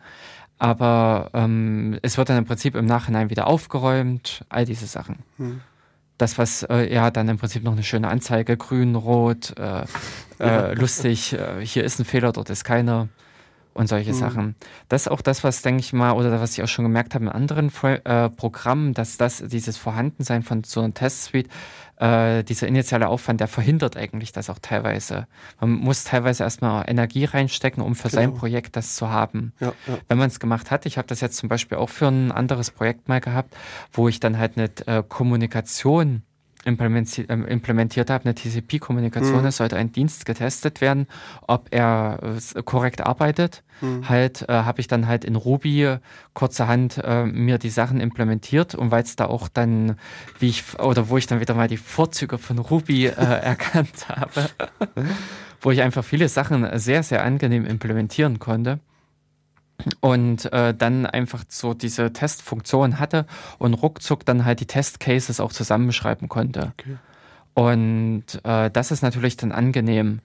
Aber 0.58 1.30
ähm, 1.34 1.98
es 2.00 2.16
wird 2.16 2.30
dann 2.30 2.38
im 2.38 2.46
Prinzip 2.46 2.76
im 2.76 2.86
Nachhinein 2.86 3.28
wieder 3.28 3.46
aufgeräumt, 3.46 4.44
all 4.48 4.64
diese 4.64 4.86
Sachen. 4.86 5.18
Hm. 5.36 5.60
Das, 6.16 6.38
was 6.38 6.62
äh, 6.62 6.92
ja 6.94 7.10
dann 7.10 7.28
im 7.28 7.36
Prinzip 7.36 7.62
noch 7.62 7.72
eine 7.72 7.82
schöne 7.82 8.08
Anzeige, 8.08 8.56
grün, 8.56 8.94
rot, 8.94 9.52
äh, 9.58 9.84
äh, 10.38 10.72
lustig, 10.74 11.34
äh, 11.34 11.64
hier 11.64 11.84
ist 11.84 11.98
ein 11.98 12.06
Fehler, 12.06 12.32
dort 12.32 12.48
ist 12.48 12.64
keiner. 12.64 13.08
Und 13.76 13.88
solche 13.88 14.12
mhm. 14.12 14.16
Sachen. 14.16 14.54
Das 14.88 15.02
ist 15.02 15.08
auch 15.08 15.20
das, 15.20 15.44
was, 15.44 15.62
denke 15.62 15.80
ich 15.80 15.92
mal, 15.92 16.12
oder 16.12 16.40
was 16.40 16.56
ich 16.56 16.64
auch 16.64 16.68
schon 16.68 16.84
gemerkt 16.84 17.14
habe 17.14 17.26
in 17.26 17.30
anderen 17.30 17.70
äh, 17.82 18.30
Programmen, 18.30 18.94
dass 18.94 19.16
das, 19.16 19.42
dieses 19.46 19.76
Vorhandensein 19.76 20.42
von 20.42 20.64
so 20.64 20.80
einer 20.80 20.94
Testsuite, 20.94 21.48
äh, 21.98 22.42
dieser 22.44 22.66
initiale 22.66 23.08
Aufwand, 23.08 23.40
der 23.40 23.48
verhindert 23.48 23.96
eigentlich 23.96 24.32
das 24.32 24.50
auch 24.50 24.58
teilweise. 24.60 25.26
Man 25.60 25.72
muss 25.72 26.04
teilweise 26.04 26.42
erstmal 26.42 26.84
Energie 26.88 27.24
reinstecken, 27.24 27.82
um 27.82 27.94
für 27.94 28.08
genau. 28.08 28.22
sein 28.22 28.34
Projekt 28.34 28.76
das 28.76 28.96
zu 28.96 29.10
haben. 29.10 29.52
Ja, 29.60 29.72
ja. 29.86 29.98
Wenn 30.08 30.18
man 30.18 30.28
es 30.28 30.40
gemacht 30.40 30.70
hat, 30.70 30.86
ich 30.86 30.98
habe 30.98 31.08
das 31.08 31.20
jetzt 31.20 31.36
zum 31.36 31.48
Beispiel 31.48 31.78
auch 31.78 31.90
für 31.90 32.08
ein 32.08 32.32
anderes 32.32 32.70
Projekt 32.70 33.08
mal 33.08 33.20
gehabt, 33.20 33.56
wo 33.92 34.08
ich 34.08 34.20
dann 34.20 34.38
halt 34.38 34.58
eine 34.58 34.70
äh, 34.86 35.02
Kommunikation 35.06 36.22
implementiert, 36.66 37.30
ähm, 37.30 37.46
implementiert 37.46 38.10
habe, 38.10 38.24
eine 38.24 38.34
TCP-Kommunikation, 38.34 39.40
mhm. 39.40 39.46
es 39.46 39.56
sollte 39.56 39.76
ein 39.76 39.92
Dienst 39.92 40.26
getestet 40.26 40.80
werden, 40.80 41.06
ob 41.46 41.68
er 41.70 42.18
äh, 42.22 42.62
korrekt 42.62 43.00
arbeitet. 43.00 43.62
Mhm. 43.80 44.08
Halt 44.08 44.42
äh, 44.48 44.52
habe 44.52 44.80
ich 44.80 44.88
dann 44.88 45.06
halt 45.06 45.24
in 45.24 45.36
Ruby 45.36 45.96
kurzerhand 46.34 46.98
äh, 47.04 47.24
mir 47.24 47.58
die 47.58 47.70
Sachen 47.70 48.00
implementiert 48.00 48.74
und 48.74 48.90
weil 48.90 49.04
es 49.04 49.16
da 49.16 49.26
auch 49.26 49.48
dann, 49.48 49.96
wie 50.38 50.48
ich, 50.48 50.78
oder 50.78 51.08
wo 51.08 51.16
ich 51.16 51.26
dann 51.26 51.40
wieder 51.40 51.54
mal 51.54 51.68
die 51.68 51.76
Vorzüge 51.76 52.38
von 52.38 52.58
Ruby 52.58 53.06
äh, 53.06 53.10
erkannt 53.14 54.08
habe, 54.08 54.50
wo 55.60 55.70
ich 55.70 55.82
einfach 55.82 56.04
viele 56.04 56.28
Sachen 56.28 56.66
sehr, 56.78 57.02
sehr 57.02 57.24
angenehm 57.24 57.64
implementieren 57.64 58.38
konnte 58.38 58.80
und 60.00 60.52
äh, 60.52 60.74
dann 60.74 61.06
einfach 61.06 61.44
so 61.48 61.74
diese 61.74 62.12
Testfunktion 62.12 62.98
hatte 62.98 63.26
und 63.58 63.74
ruckzuck 63.74 64.24
dann 64.24 64.44
halt 64.44 64.60
die 64.60 64.66
Testcases 64.66 65.40
auch 65.40 65.52
zusammenschreiben 65.52 66.28
konnte. 66.28 66.72
Okay. 66.78 66.96
Und 67.54 68.24
äh, 68.44 68.70
das 68.70 68.90
ist 68.90 69.02
natürlich 69.02 69.36
dann 69.36 69.52
angenehm. 69.52 70.20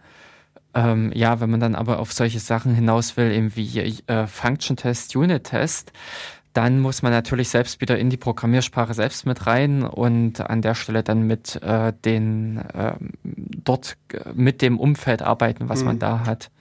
Ähm, 0.73 1.11
ja, 1.13 1.41
wenn 1.41 1.49
man 1.49 1.59
dann 1.59 1.75
aber 1.75 1.99
auf 1.99 2.13
solche 2.13 2.39
Sachen 2.39 2.73
hinaus 2.73 3.17
will, 3.17 3.31
eben 3.31 3.55
wie 3.55 4.01
äh, 4.07 4.27
Function 4.27 4.77
Test, 4.77 5.15
Unit 5.15 5.45
Test, 5.45 5.91
dann 6.53 6.79
muss 6.79 7.01
man 7.01 7.11
natürlich 7.13 7.49
selbst 7.49 7.79
wieder 7.79 7.97
in 7.97 8.09
die 8.09 8.17
Programmiersprache 8.17 8.93
selbst 8.93 9.25
mit 9.25 9.47
rein 9.47 9.83
und 9.83 10.41
an 10.41 10.61
der 10.61 10.75
Stelle 10.75 11.03
dann 11.03 11.25
mit 11.25 11.61
äh, 11.61 11.93
den 12.03 12.57
äh, 12.57 12.93
dort 13.23 13.95
mit 14.33 14.61
dem 14.61 14.77
Umfeld 14.77 15.21
arbeiten, 15.21 15.69
was 15.69 15.79
mhm. 15.79 15.85
man 15.85 15.99
da 15.99 16.25
hat. 16.25 16.51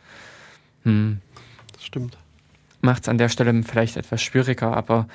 Hm. 0.84 1.20
Das 1.72 1.84
stimmt 1.84 2.19
macht 2.80 3.02
es 3.02 3.08
an 3.08 3.18
der 3.18 3.28
Stelle 3.28 3.62
vielleicht 3.62 3.96
etwas 3.96 4.22
schwieriger, 4.22 4.76
aber 4.76 5.06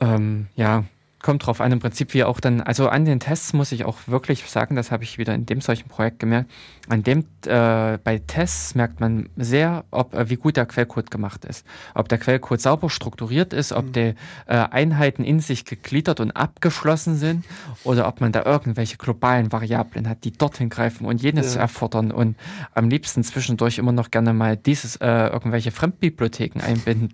ähm, 0.00 0.46
ja, 0.56 0.84
kommt 1.20 1.46
drauf 1.46 1.60
an, 1.60 1.72
im 1.72 1.80
Prinzip 1.80 2.14
wie 2.14 2.24
auch 2.24 2.40
dann, 2.40 2.60
also 2.60 2.88
an 2.88 3.04
den 3.04 3.20
Tests 3.20 3.52
muss 3.52 3.72
ich 3.72 3.84
auch 3.84 3.98
wirklich 4.06 4.44
sagen, 4.48 4.76
das 4.76 4.92
habe 4.92 5.04
ich 5.04 5.18
wieder 5.18 5.34
in 5.34 5.46
dem 5.46 5.60
solchen 5.60 5.88
Projekt 5.88 6.20
gemerkt, 6.20 6.50
an 6.88 7.02
dem, 7.02 7.24
äh, 7.46 7.98
bei 7.98 8.22
Tests 8.26 8.74
merkt 8.74 9.00
man 9.00 9.28
sehr, 9.36 9.84
ob, 9.90 10.14
äh, 10.14 10.30
wie 10.30 10.36
gut 10.36 10.56
der 10.56 10.66
Quellcode 10.66 11.10
gemacht 11.10 11.44
ist. 11.44 11.66
Ob 11.94 12.08
der 12.08 12.18
Quellcode 12.18 12.60
sauber 12.60 12.90
strukturiert 12.90 13.52
ist, 13.52 13.72
ob 13.72 13.86
mhm. 13.86 13.92
die 13.92 14.14
äh, 14.46 14.56
Einheiten 14.70 15.24
in 15.24 15.40
sich 15.40 15.64
gegliedert 15.64 16.20
und 16.20 16.32
abgeschlossen 16.32 17.16
sind 17.16 17.44
oder 17.84 18.06
ob 18.06 18.20
man 18.20 18.32
da 18.32 18.44
irgendwelche 18.44 18.96
globalen 18.96 19.52
Variablen 19.52 20.08
hat, 20.08 20.24
die 20.24 20.32
dorthin 20.32 20.68
greifen 20.68 21.06
und 21.06 21.22
jenes 21.22 21.54
ja. 21.54 21.62
erfordern 21.62 22.10
und 22.10 22.36
am 22.74 22.88
liebsten 22.88 23.24
zwischendurch 23.24 23.78
immer 23.78 23.92
noch 23.92 24.10
gerne 24.10 24.32
mal 24.32 24.56
dieses, 24.56 24.96
äh, 24.96 25.28
irgendwelche 25.28 25.70
Fremdbibliotheken 25.70 26.60
einbinden. 26.60 27.12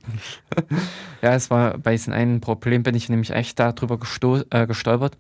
ja, 1.23 1.35
es 1.35 1.51
war 1.51 1.79
bei 1.79 1.93
diesem 1.93 2.13
einen 2.13 2.41
Problem 2.41 2.83
bin 2.83 2.95
ich 2.95 3.09
nämlich 3.09 3.31
echt 3.31 3.59
darüber 3.59 3.99
äh, 4.51 4.67
gestolpert, 4.67 5.17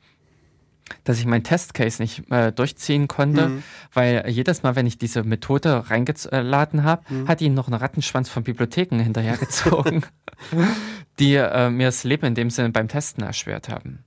dass 1.04 1.18
ich 1.18 1.26
meinen 1.26 1.44
Testcase 1.44 2.02
nicht 2.02 2.30
äh, 2.30 2.52
durchziehen 2.52 3.08
konnte, 3.08 3.48
mhm. 3.48 3.62
weil 3.92 4.24
jedes 4.28 4.62
Mal, 4.62 4.76
wenn 4.76 4.86
ich 4.86 4.98
diese 4.98 5.22
Methode 5.22 5.90
reingeladen 5.90 6.84
habe, 6.84 7.02
mhm. 7.08 7.28
hat 7.28 7.40
ihn 7.40 7.54
noch 7.54 7.68
einen 7.68 7.80
Rattenschwanz 7.80 8.28
von 8.28 8.44
Bibliotheken 8.44 8.98
hinterhergezogen, 8.98 10.04
die 11.18 11.34
äh, 11.34 11.70
mir 11.70 11.86
das 11.86 12.04
Leben 12.04 12.26
in 12.26 12.34
dem 12.34 12.50
Sinne 12.50 12.70
beim 12.70 12.88
Testen 12.88 13.24
erschwert 13.24 13.68
haben. 13.68 14.04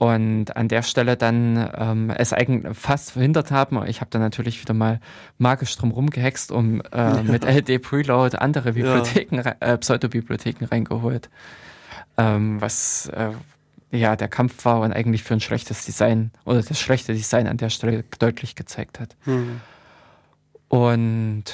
Und 0.00 0.56
an 0.56 0.68
der 0.68 0.80
Stelle 0.80 1.18
dann 1.18 1.70
ähm, 1.76 2.08
es 2.08 2.32
eigentlich 2.32 2.74
fast 2.74 3.12
verhindert 3.12 3.50
haben. 3.50 3.86
Ich 3.86 4.00
habe 4.00 4.10
dann 4.10 4.22
natürlich 4.22 4.58
wieder 4.62 4.72
mal 4.72 4.98
magisch 5.36 5.76
drum 5.76 5.90
rumgehext, 5.90 6.52
um 6.52 6.80
äh, 6.80 6.86
ja. 6.96 7.22
mit 7.22 7.44
LD 7.44 7.82
Preload 7.82 8.38
andere 8.38 8.72
Bibliotheken, 8.72 9.42
ja. 9.42 9.56
äh, 9.60 9.76
Pseudobibliotheken 9.76 10.64
reingeholt. 10.64 11.28
Ähm, 12.16 12.62
was 12.62 13.10
äh, 13.14 13.32
ja 13.90 14.16
der 14.16 14.28
Kampf 14.28 14.64
war 14.64 14.80
und 14.80 14.92
eigentlich 14.92 15.22
für 15.22 15.34
ein 15.34 15.40
schlechtes 15.40 15.84
Design 15.84 16.30
oder 16.44 16.62
das 16.62 16.78
schlechte 16.78 17.12
Design 17.12 17.46
an 17.46 17.56
der 17.56 17.70
Stelle 17.70 18.04
deutlich 18.18 18.54
gezeigt 18.54 19.00
hat. 19.00 19.16
Mhm. 19.26 19.60
Und 20.68 21.44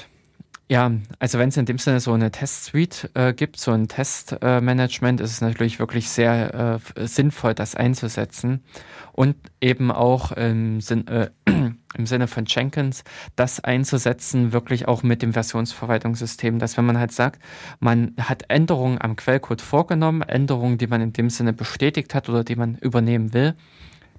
ja, 0.68 0.90
also 1.20 1.38
wenn 1.38 1.50
es 1.50 1.56
in 1.56 1.66
dem 1.66 1.78
Sinne 1.78 2.00
so 2.00 2.12
eine 2.12 2.32
Test-Suite 2.32 3.10
äh, 3.14 3.32
gibt, 3.32 3.58
so 3.58 3.70
ein 3.70 3.86
Testmanagement, 3.86 5.20
äh, 5.20 5.24
ist 5.24 5.30
es 5.30 5.40
natürlich 5.40 5.78
wirklich 5.78 6.08
sehr 6.08 6.80
äh, 6.96 7.06
sinnvoll, 7.06 7.54
das 7.54 7.76
einzusetzen. 7.76 8.64
Und 9.12 9.36
eben 9.60 9.92
auch 9.92 10.32
im, 10.32 10.80
Sinn, 10.80 11.06
äh, 11.06 11.30
im 11.46 12.06
Sinne 12.06 12.26
von 12.26 12.46
Jenkins 12.46 13.04
das 13.36 13.60
einzusetzen, 13.60 14.52
wirklich 14.52 14.88
auch 14.88 15.04
mit 15.04 15.22
dem 15.22 15.32
Versionsverwaltungssystem, 15.32 16.58
dass 16.58 16.76
wenn 16.76 16.84
man 16.84 16.98
halt 16.98 17.12
sagt, 17.12 17.40
man 17.78 18.14
hat 18.18 18.46
Änderungen 18.48 19.00
am 19.00 19.14
Quellcode 19.14 19.62
vorgenommen, 19.62 20.22
Änderungen, 20.22 20.78
die 20.78 20.88
man 20.88 21.00
in 21.00 21.12
dem 21.12 21.30
Sinne 21.30 21.52
bestätigt 21.52 22.12
hat 22.12 22.28
oder 22.28 22.42
die 22.42 22.56
man 22.56 22.74
übernehmen 22.74 23.32
will, 23.32 23.54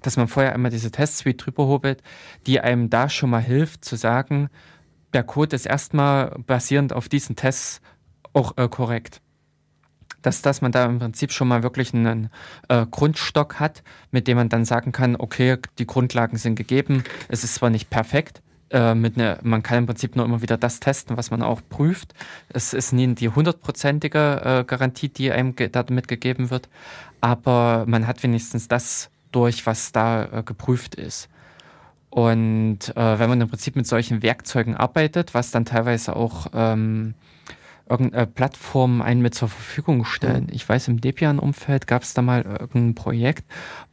dass 0.00 0.16
man 0.16 0.28
vorher 0.28 0.54
einmal 0.54 0.70
diese 0.70 0.90
Test-Suite 0.90 1.44
drüber 1.44 1.66
hobelt, 1.66 2.02
die 2.46 2.60
einem 2.60 2.88
da 2.88 3.10
schon 3.10 3.28
mal 3.28 3.42
hilft 3.42 3.84
zu 3.84 3.96
sagen, 3.96 4.48
der 5.12 5.22
Code 5.22 5.56
ist 5.56 5.66
erstmal 5.66 6.36
basierend 6.46 6.92
auf 6.92 7.08
diesen 7.08 7.36
Tests 7.36 7.80
auch 8.32 8.56
äh, 8.56 8.68
korrekt. 8.68 9.20
Dass, 10.22 10.42
dass 10.42 10.60
man 10.60 10.72
da 10.72 10.84
im 10.84 10.98
Prinzip 10.98 11.32
schon 11.32 11.48
mal 11.48 11.62
wirklich 11.62 11.94
einen 11.94 12.30
äh, 12.68 12.84
Grundstock 12.90 13.60
hat, 13.60 13.82
mit 14.10 14.26
dem 14.26 14.36
man 14.36 14.48
dann 14.48 14.64
sagen 14.64 14.90
kann, 14.90 15.16
okay, 15.16 15.58
die 15.78 15.86
Grundlagen 15.86 16.36
sind 16.36 16.56
gegeben, 16.56 17.04
es 17.28 17.44
ist 17.44 17.54
zwar 17.54 17.70
nicht 17.70 17.88
perfekt, 17.88 18.42
äh, 18.70 18.94
mit 18.94 19.16
ne, 19.16 19.38
man 19.42 19.62
kann 19.62 19.78
im 19.78 19.86
Prinzip 19.86 20.16
nur 20.16 20.24
immer 20.24 20.42
wieder 20.42 20.56
das 20.56 20.80
testen, 20.80 21.16
was 21.16 21.30
man 21.30 21.42
auch 21.42 21.60
prüft. 21.68 22.14
Es 22.48 22.74
ist 22.74 22.92
nie 22.92 23.14
die 23.14 23.28
hundertprozentige 23.28 24.42
äh, 24.44 24.64
Garantie, 24.64 25.08
die 25.08 25.30
einem 25.30 25.56
ge 25.56 25.68
damit 25.68 26.08
gegeben 26.08 26.50
wird, 26.50 26.68
aber 27.20 27.84
man 27.86 28.06
hat 28.06 28.22
wenigstens 28.22 28.68
das 28.68 29.10
durch, 29.32 29.66
was 29.66 29.92
da 29.92 30.24
äh, 30.24 30.42
geprüft 30.42 30.96
ist. 30.96 31.28
Und 32.10 32.96
äh, 32.96 33.18
wenn 33.18 33.28
man 33.28 33.40
im 33.40 33.48
Prinzip 33.48 33.76
mit 33.76 33.86
solchen 33.86 34.22
Werkzeugen 34.22 34.76
arbeitet, 34.76 35.34
was 35.34 35.50
dann 35.50 35.64
teilweise 35.64 36.16
auch 36.16 36.46
ähm, 36.54 37.14
irgendeine 37.88 38.26
Plattformen 38.26 39.02
einen 39.02 39.22
mit 39.22 39.34
zur 39.34 39.48
Verfügung 39.48 40.04
stellen. 40.04 40.44
Mhm. 40.44 40.52
Ich 40.52 40.68
weiß, 40.68 40.88
im 40.88 41.00
Debian-Umfeld 41.00 41.86
gab 41.86 42.02
es 42.02 42.14
da 42.14 42.22
mal 42.22 42.42
irgendein 42.42 42.94
Projekt, 42.94 43.44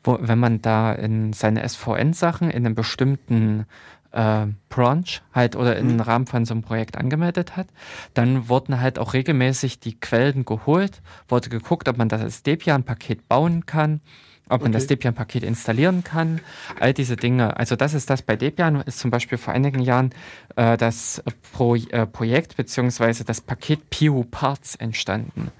wo, 0.04 0.18
wenn 0.22 0.40
man 0.40 0.62
da 0.62 0.94
in 0.94 1.34
seine 1.34 1.68
SVN-Sachen 1.68 2.50
in 2.50 2.66
einem 2.66 2.76
bestimmten 2.76 3.66
äh, 4.12 4.48
Branch 4.70 5.22
halt 5.34 5.56
oder 5.56 5.78
im 5.78 5.94
mhm. 5.94 6.00
Rahmen 6.00 6.26
von 6.26 6.46
so 6.46 6.54
einem 6.54 6.64
Projekt 6.64 6.98
angemeldet 6.98 7.56
hat, 7.56 7.68
dann 8.14 8.50
wurden 8.50 8.80
halt 8.80 9.00
auch 9.00 9.14
regelmäßig 9.14 9.80
die 9.80 10.00
Quellen 10.00 10.46
geholt, 10.46 11.02
wurde 11.28 11.50
geguckt, 11.50 11.88
ob 11.88 11.98
man 11.98 12.10
das 12.10 12.22
als 12.22 12.44
Debian-Paket 12.44 13.28
bauen 13.28 13.66
kann 13.66 14.02
ob 14.50 14.62
man 14.62 14.72
okay. 14.72 14.74
das 14.74 14.88
Debian-Paket 14.88 15.44
installieren 15.44 16.04
kann, 16.04 16.42
all 16.80 16.94
diese 16.94 17.16
Dinge. 17.16 17.58
Also 17.58 17.76
das 17.76 17.94
ist 17.94 18.10
das 18.10 18.22
bei 18.22 18.36
Debian, 18.36 18.82
ist 18.82 19.00
zum 19.00 19.12
Beispiel 19.12 19.38
vor 19.38 19.54
einigen 19.54 19.80
Jahren 19.80 20.12
äh, 20.56 20.78
das 20.78 21.24
Pro 21.52 21.76
äh, 21.76 22.06
Projekt 22.06 22.58
bzw. 22.58 23.24
das 23.26 23.42
Paket 23.42 23.90
PU 23.90 24.24
Parts 24.24 24.76
entstanden. 24.76 25.52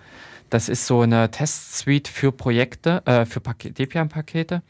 Das 0.50 0.70
ist 0.70 0.86
so 0.86 1.02
eine 1.02 1.32
Testsuite 1.32 2.12
für 2.12 2.32
Projekte, 2.32 3.02
äh, 3.06 3.26
für 3.26 3.42
Debian-Pakete, 3.42 4.62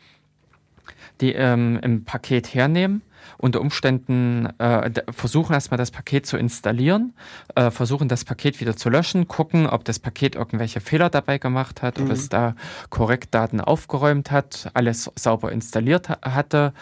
die 1.19 1.33
ähm, 1.33 1.79
im 1.81 2.05
Paket 2.05 2.53
hernehmen 2.53 3.01
unter 3.37 3.61
Umständen 3.61 4.47
äh, 4.59 4.91
versuchen 5.11 5.53
erstmal 5.53 5.77
das 5.77 5.91
Paket 5.91 6.25
zu 6.25 6.37
installieren, 6.37 7.13
äh, 7.55 7.71
versuchen 7.71 8.07
das 8.07 8.25
Paket 8.25 8.59
wieder 8.61 8.75
zu 8.75 8.89
löschen, 8.89 9.27
gucken, 9.27 9.67
ob 9.67 9.85
das 9.85 9.99
Paket 9.99 10.35
irgendwelche 10.35 10.81
Fehler 10.81 11.09
dabei 11.09 11.37
gemacht 11.37 11.81
hat, 11.81 11.97
mhm. 11.99 12.05
ob 12.05 12.11
es 12.11 12.29
da 12.29 12.55
korrekt 12.89 13.33
Daten 13.33 13.61
aufgeräumt 13.61 14.31
hat, 14.31 14.69
alles 14.73 15.11
sauber 15.15 15.51
installiert 15.51 16.09
ha 16.09 16.17
hatte 16.21 16.73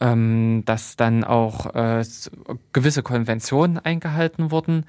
ähm, 0.00 0.62
dass 0.64 0.96
dann 0.96 1.24
auch 1.24 1.74
äh, 1.74 2.04
gewisse 2.72 3.02
Konventionen 3.02 3.78
eingehalten 3.78 4.50
wurden. 4.50 4.86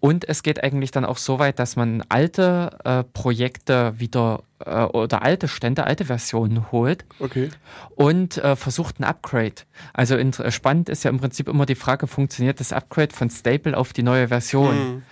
Und 0.00 0.28
es 0.28 0.42
geht 0.42 0.62
eigentlich 0.62 0.90
dann 0.90 1.04
auch 1.04 1.16
so 1.16 1.38
weit, 1.38 1.58
dass 1.58 1.76
man 1.76 2.02
alte 2.08 2.76
äh, 2.84 3.04
Projekte 3.04 3.94
wieder 3.98 4.42
äh, 4.64 4.82
oder 4.82 5.22
alte 5.22 5.48
Stände, 5.48 5.84
alte 5.84 6.04
Versionen 6.04 6.72
holt 6.72 7.04
okay. 7.18 7.50
und 7.94 8.38
äh, 8.38 8.56
versucht 8.56 9.00
ein 9.00 9.04
Upgrade. 9.04 9.62
Also 9.92 10.16
spannend 10.50 10.88
ist 10.88 11.04
ja 11.04 11.10
im 11.10 11.18
Prinzip 11.18 11.48
immer 11.48 11.66
die 11.66 11.74
Frage, 11.74 12.06
funktioniert 12.06 12.60
das 12.60 12.72
Upgrade 12.72 13.14
von 13.14 13.30
Stable 13.30 13.76
auf 13.76 13.92
die 13.92 14.02
neue 14.02 14.28
Version? 14.28 14.74
Mhm. 14.76 15.02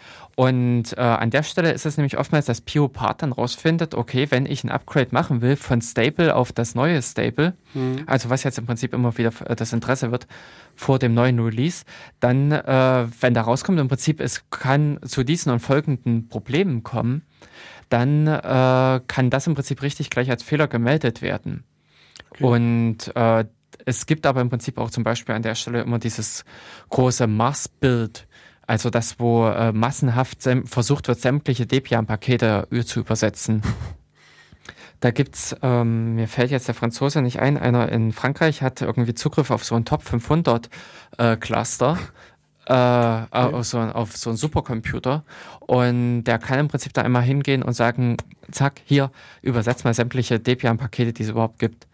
Und 0.41 0.97
äh, 0.97 1.01
an 1.03 1.29
der 1.29 1.43
Stelle 1.43 1.71
ist 1.71 1.85
es 1.85 1.99
nämlich 1.99 2.17
oftmals, 2.17 2.47
dass 2.47 2.63
PO-Part 2.63 3.21
dann 3.21 3.33
rausfindet, 3.33 3.95
okay, 3.95 4.27
wenn 4.31 4.47
ich 4.47 4.65
ein 4.65 4.71
Upgrade 4.71 5.09
machen 5.11 5.43
will 5.43 5.55
von 5.55 5.83
Stable 5.83 6.35
auf 6.35 6.51
das 6.51 6.75
neue 6.75 7.03
Stable, 7.03 7.53
mhm. 7.75 8.05
also 8.07 8.31
was 8.31 8.43
jetzt 8.43 8.57
im 8.57 8.65
Prinzip 8.65 8.95
immer 8.95 9.19
wieder 9.19 9.33
äh, 9.45 9.55
das 9.55 9.75
Interesse 9.75 10.13
wird 10.13 10.27
vor 10.75 10.99
dem 10.99 11.13
neuen 11.13 11.41
Release, 11.41 11.85
dann, 12.21 12.53
äh, 12.53 13.07
wenn 13.21 13.35
da 13.35 13.43
rauskommt, 13.43 13.79
im 13.81 13.89
Prinzip, 13.89 14.19
es 14.19 14.49
kann 14.49 14.99
zu 15.05 15.25
diesen 15.25 15.53
und 15.53 15.61
folgenden 15.61 16.29
Problemen 16.29 16.85
kommen, 16.85 17.21
dann 17.91 18.27
äh, 18.27 19.01
kann 19.09 19.29
das 19.29 19.47
im 19.47 19.55
Prinzip 19.55 19.83
richtig 19.83 20.09
gleich 20.09 20.31
als 20.31 20.43
Fehler 20.43 20.69
gemeldet 20.69 21.21
werden. 21.21 21.65
Okay. 22.31 22.45
Und 22.45 23.15
äh, 23.15 23.45
es 23.85 24.07
gibt 24.07 24.25
aber 24.25 24.41
im 24.41 24.49
Prinzip 24.49 24.79
auch 24.79 24.91
zum 24.91 25.05
Beispiel 25.05 25.35
an 25.35 25.43
der 25.43 25.55
Stelle 25.55 25.83
immer 25.83 25.99
dieses 25.99 26.47
große 26.89 27.27
Mars-Bild, 27.27 28.27
also 28.71 28.89
das, 28.89 29.19
wo 29.19 29.49
äh, 29.49 29.73
massenhaft 29.73 30.49
versucht 30.67 31.09
wird, 31.09 31.21
sämtliche 31.21 31.67
Debian-Pakete 31.67 32.69
zu 32.87 33.01
übersetzen. 33.01 33.63
Da 35.01 35.11
gibt's, 35.11 35.57
ähm, 35.63 36.15
mir 36.15 36.29
fällt 36.29 36.53
jetzt 36.53 36.69
der 36.69 36.77
Franzose 36.77 37.21
nicht 37.21 37.41
ein, 37.41 37.59
einer 37.59 37.91
in 37.91 38.13
Frankreich 38.13 38.63
hat 38.63 38.81
irgendwie 38.81 39.15
Zugriff 39.15 39.51
auf 39.51 39.65
so 39.65 39.75
ein 39.75 39.85
Top 39.85 40.03
500 40.03 40.71
äh, 41.19 41.37
Cluster, 41.37 41.99
äh, 42.67 42.73
okay. 42.73 43.27
auf, 43.33 43.65
so, 43.65 43.81
auf 43.81 44.17
so 44.17 44.31
einen 44.31 44.37
Supercomputer 44.37 45.25
und 45.61 46.23
der 46.23 46.39
kann 46.39 46.61
im 46.61 46.69
Prinzip 46.69 46.93
da 46.93 47.03
einmal 47.03 47.23
hingehen 47.23 47.65
und 47.65 47.73
sagen, 47.73 48.19
zack, 48.53 48.83
hier, 48.85 49.11
übersetzt 49.43 49.85
mal 49.85 49.95
sämtliche 49.95 50.39
Debian-Pakete, 50.39 51.13
die 51.13 51.25
es 51.25 51.31
überhaupt 51.31 51.59
gibt. 51.59 51.89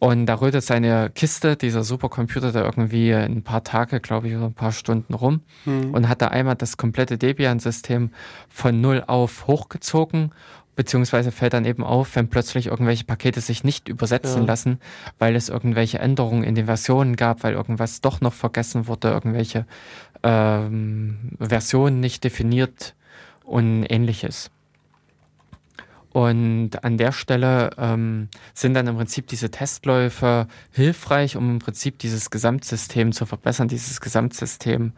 Und 0.00 0.24
da 0.24 0.40
rührt 0.40 0.60
seine 0.62 1.10
Kiste, 1.10 1.56
dieser 1.56 1.84
Supercomputer, 1.84 2.52
da 2.52 2.64
irgendwie 2.64 3.12
ein 3.12 3.42
paar 3.42 3.62
Tage, 3.64 4.00
glaube 4.00 4.28
ich, 4.28 4.34
oder 4.34 4.46
ein 4.46 4.54
paar 4.54 4.72
Stunden 4.72 5.12
rum 5.12 5.42
mhm. 5.66 5.92
und 5.92 6.08
hat 6.08 6.22
da 6.22 6.28
einmal 6.28 6.56
das 6.56 6.78
komplette 6.78 7.18
Debian-System 7.18 8.10
von 8.48 8.80
null 8.80 9.04
auf 9.06 9.46
hochgezogen 9.46 10.32
beziehungsweise 10.74 11.30
fällt 11.30 11.52
dann 11.52 11.66
eben 11.66 11.84
auf, 11.84 12.16
wenn 12.16 12.28
plötzlich 12.28 12.68
irgendwelche 12.68 13.04
Pakete 13.04 13.42
sich 13.42 13.64
nicht 13.64 13.88
übersetzen 13.88 14.42
ja. 14.42 14.46
lassen, 14.46 14.78
weil 15.18 15.36
es 15.36 15.50
irgendwelche 15.50 15.98
Änderungen 15.98 16.42
in 16.42 16.54
den 16.54 16.64
Versionen 16.64 17.16
gab, 17.16 17.42
weil 17.42 17.52
irgendwas 17.52 18.00
doch 18.00 18.22
noch 18.22 18.32
vergessen 18.32 18.86
wurde, 18.86 19.08
irgendwelche 19.08 19.66
ähm, 20.22 21.32
Versionen 21.38 22.00
nicht 22.00 22.24
definiert 22.24 22.94
und 23.44 23.84
ähnliches. 23.90 24.50
Und 26.12 26.82
an 26.82 26.98
der 26.98 27.12
Stelle 27.12 27.70
ähm, 27.78 28.28
sind 28.52 28.74
dann 28.74 28.88
im 28.88 28.96
Prinzip 28.96 29.28
diese 29.28 29.50
Testläufe 29.50 30.48
hilfreich, 30.72 31.36
um 31.36 31.50
im 31.50 31.58
Prinzip 31.60 31.98
dieses 31.98 32.30
Gesamtsystem 32.30 33.12
zu 33.12 33.26
verbessern, 33.26 33.68
dieses 33.68 34.00
Gesamtsystem 34.00 34.92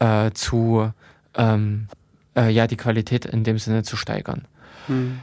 äh, 0.00 0.32
zu, 0.32 0.90
ähm, 1.34 1.88
äh, 2.36 2.50
ja, 2.50 2.66
die 2.66 2.76
Qualität 2.76 3.26
in 3.26 3.44
dem 3.44 3.58
Sinne 3.58 3.84
zu 3.84 3.96
steigern. 3.96 4.46
Hm. 4.88 5.20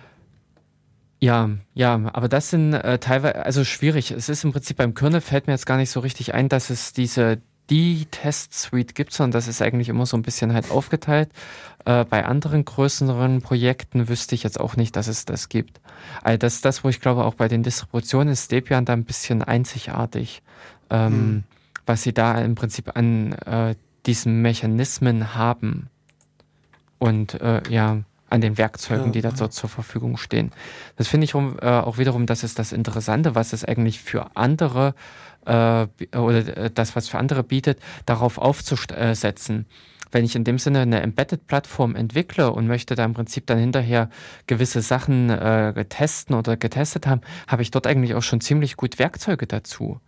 Ja, 1.19 1.49
ja, 1.73 1.93
aber 2.11 2.27
das 2.27 2.49
sind 2.49 2.73
äh, 2.73 2.99
teilweise, 2.99 3.45
also 3.45 3.63
schwierig. 3.63 4.11
Es 4.11 4.29
ist 4.29 4.43
im 4.43 4.51
Prinzip 4.51 4.77
beim 4.77 4.93
Kernel 4.93 5.21
fällt 5.21 5.47
mir 5.47 5.53
jetzt 5.53 5.65
gar 5.65 5.77
nicht 5.77 5.89
so 5.89 6.01
richtig 6.01 6.33
ein, 6.33 6.49
dass 6.49 6.69
es 6.69 6.93
diese 6.93 7.41
die 7.69 8.05
Test-Suite 8.05 8.93
gibt, 8.93 9.13
sondern 9.13 9.31
das 9.31 9.47
ist 9.47 9.61
eigentlich 9.61 9.89
immer 9.89 10.05
so 10.05 10.17
ein 10.17 10.21
bisschen 10.21 10.53
halt 10.53 10.69
aufgeteilt. 10.71 11.29
Äh, 11.85 12.05
bei 12.05 12.25
anderen 12.25 12.65
größeren 12.65 13.41
Projekten 13.41 14.09
wüsste 14.09 14.35
ich 14.35 14.43
jetzt 14.43 14.59
auch 14.59 14.75
nicht, 14.75 14.95
dass 14.95 15.07
es 15.07 15.25
das 15.25 15.49
gibt. 15.49 15.79
Also 16.21 16.37
das 16.37 16.55
ist 16.55 16.65
das, 16.65 16.83
wo 16.83 16.89
ich 16.89 16.99
glaube, 16.99 17.25
auch 17.25 17.35
bei 17.35 17.47
den 17.47 17.63
Distributionen 17.63 18.33
ist 18.33 18.51
Debian 18.51 18.85
da 18.85 18.93
ein 18.93 19.05
bisschen 19.05 19.41
einzigartig, 19.41 20.41
ähm, 20.89 21.11
hm. 21.11 21.43
was 21.85 22.03
sie 22.03 22.13
da 22.13 22.39
im 22.39 22.55
Prinzip 22.55 22.95
an 22.95 23.33
äh, 23.33 23.75
diesen 24.05 24.41
Mechanismen 24.41 25.35
haben. 25.35 25.89
Und 26.99 27.39
äh, 27.41 27.61
ja, 27.69 27.99
an 28.33 28.41
den 28.41 28.57
Werkzeugen, 28.57 29.07
ja, 29.07 29.11
die 29.11 29.21
da 29.21 29.31
dort 29.31 29.53
zur 29.53 29.69
Verfügung 29.69 30.17
stehen. 30.17 30.51
Das 30.95 31.07
finde 31.07 31.25
ich 31.25 31.35
äh, 31.35 31.37
auch 31.37 31.99
wiederum, 31.99 32.25
das 32.25 32.43
ist 32.43 32.57
das 32.57 32.71
Interessante, 32.73 33.35
was 33.35 33.53
es 33.53 33.63
eigentlich 33.63 33.99
für 34.01 34.35
andere 34.35 34.95
äh, 35.45 35.87
oder 36.17 36.57
äh, 36.57 36.71
das, 36.73 36.95
was 36.95 37.07
für 37.07 37.19
andere 37.19 37.43
bietet, 37.43 37.79
darauf 38.07 38.39
aufzusetzen. 38.39 39.67
Wenn 40.11 40.25
ich 40.25 40.35
in 40.35 40.43
dem 40.43 40.57
Sinne 40.57 40.79
eine 40.81 41.01
Embedded-Plattform 41.01 41.95
entwickle 41.95 42.51
und 42.51 42.67
möchte 42.67 42.95
da 42.95 43.05
im 43.05 43.13
Prinzip 43.13 43.45
dann 43.47 43.59
hinterher 43.59 44.09
gewisse 44.47 44.81
Sachen 44.81 45.29
äh, 45.29 45.85
testen 45.85 46.35
oder 46.35 46.57
getestet 46.57 47.05
haben, 47.05 47.21
habe 47.47 47.61
ich 47.61 47.69
dort 47.71 47.85
eigentlich 47.85 48.15
auch 48.15 48.21
schon 48.23 48.41
ziemlich 48.41 48.77
gut 48.77 48.97
Werkzeuge 48.97 49.45
dazu. 49.45 49.99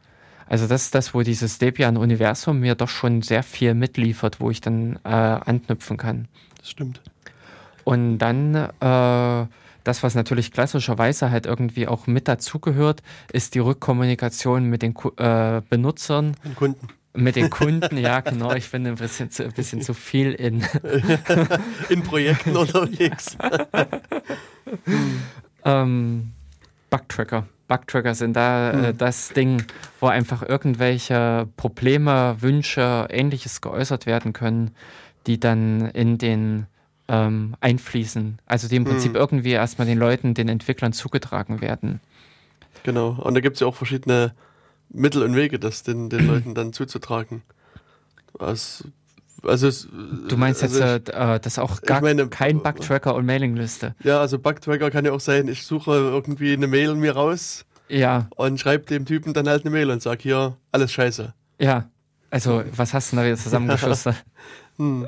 Also 0.47 0.67
das 0.67 0.83
ist 0.83 0.95
das, 0.95 1.13
wo 1.13 1.21
dieses 1.21 1.57
Debian-Universum 1.59 2.59
mir 2.59 2.75
doch 2.75 2.89
schon 2.89 3.21
sehr 3.21 3.43
viel 3.43 3.73
mitliefert, 3.73 4.39
wo 4.39 4.51
ich 4.51 4.61
dann 4.61 4.99
äh, 5.03 5.09
anknüpfen 5.09 5.97
kann. 5.97 6.27
Das 6.59 6.69
stimmt. 6.69 7.01
Und 7.85 8.17
dann 8.17 8.55
äh, 8.55 9.47
das, 9.85 10.01
was 10.03 10.15
natürlich 10.15 10.51
klassischerweise 10.51 11.29
halt 11.29 11.45
irgendwie 11.45 11.87
auch 11.87 12.07
mit 12.07 12.27
dazugehört, 12.27 13.03
ist 13.31 13.55
die 13.55 13.59
Rückkommunikation 13.59 14.65
mit 14.65 14.81
den 14.81 14.95
äh, 15.17 15.61
Benutzern. 15.69 16.35
Den 16.43 16.55
Kunden. 16.55 16.87
Mit 17.13 17.35
den 17.37 17.49
Kunden, 17.49 17.97
ja, 17.97 18.19
genau. 18.21 18.53
Ich 18.53 18.71
bin 18.71 18.85
ein 18.85 18.95
bisschen 18.95 19.31
zu, 19.31 19.45
ein 19.45 19.51
bisschen 19.51 19.81
zu 19.81 19.93
viel 19.93 20.33
in, 20.33 20.65
in 21.89 22.03
Projekten 22.03 22.57
unterwegs. 22.57 23.37
ähm, 25.63 26.31
Bugtracker. 26.89 27.45
Bugtracker 27.67 28.15
sind 28.15 28.35
da 28.35 28.71
äh, 28.71 28.87
hm. 28.87 28.97
das 28.97 29.29
Ding, 29.29 29.63
wo 29.99 30.07
einfach 30.07 30.41
irgendwelche 30.41 31.47
Probleme, 31.57 32.37
Wünsche, 32.39 33.07
ähnliches 33.11 33.61
geäußert 33.61 34.07
werden 34.07 34.33
können, 34.33 34.71
die 35.27 35.39
dann 35.39 35.89
in 35.91 36.17
den 36.17 36.65
ähm, 37.07 37.55
einfließen. 37.59 38.39
Also 38.45 38.67
die 38.67 38.75
im 38.75 38.85
Prinzip 38.85 39.13
hm. 39.13 39.17
irgendwie 39.17 39.51
erstmal 39.51 39.87
den 39.87 39.97
Leuten, 39.97 40.33
den 40.33 40.49
Entwicklern 40.49 40.93
zugetragen 40.93 41.61
werden. 41.61 41.99
Genau. 42.83 43.09
Und 43.21 43.33
da 43.33 43.41
gibt 43.41 43.55
es 43.55 43.59
ja 43.59 43.67
auch 43.67 43.75
verschiedene 43.75 44.33
Mittel 44.89 45.23
und 45.23 45.35
Wege, 45.35 45.59
das 45.59 45.83
den, 45.83 46.09
den 46.09 46.27
Leuten 46.27 46.55
dann 46.55 46.73
zuzutragen. 46.73 47.43
Also, 48.39 48.85
also 49.43 49.69
du 50.27 50.37
meinst 50.37 50.63
also 50.63 50.83
jetzt, 50.83 51.09
ich, 51.09 51.15
äh, 51.15 51.39
das 51.39 51.59
auch 51.59 51.81
gar 51.81 52.01
meine, 52.01 52.27
kein 52.27 52.61
Bugtracker 52.61 53.15
und 53.15 53.25
Mailingliste? 53.25 53.95
Ja, 54.03 54.19
also 54.19 54.39
Bugtracker 54.39 54.91
kann 54.91 55.05
ja 55.05 55.11
auch 55.11 55.19
sein, 55.19 55.47
ich 55.47 55.65
suche 55.65 55.91
irgendwie 55.91 56.53
eine 56.53 56.67
Mail 56.67 56.95
mir 56.95 57.13
raus 57.13 57.65
ja. 57.87 58.27
und 58.35 58.59
schreibe 58.59 58.85
dem 58.85 59.05
Typen 59.05 59.33
dann 59.33 59.47
halt 59.47 59.63
eine 59.63 59.71
Mail 59.71 59.91
und 59.91 60.01
sage 60.01 60.23
hier, 60.23 60.57
alles 60.71 60.91
scheiße. 60.91 61.33
Ja, 61.59 61.89
also 62.29 62.63
was 62.75 62.93
hast 62.93 63.11
du 63.11 63.17
da 63.17 63.23
wieder 63.23 63.37
zusammengeschossen? 63.37 64.15
hm. 64.77 65.07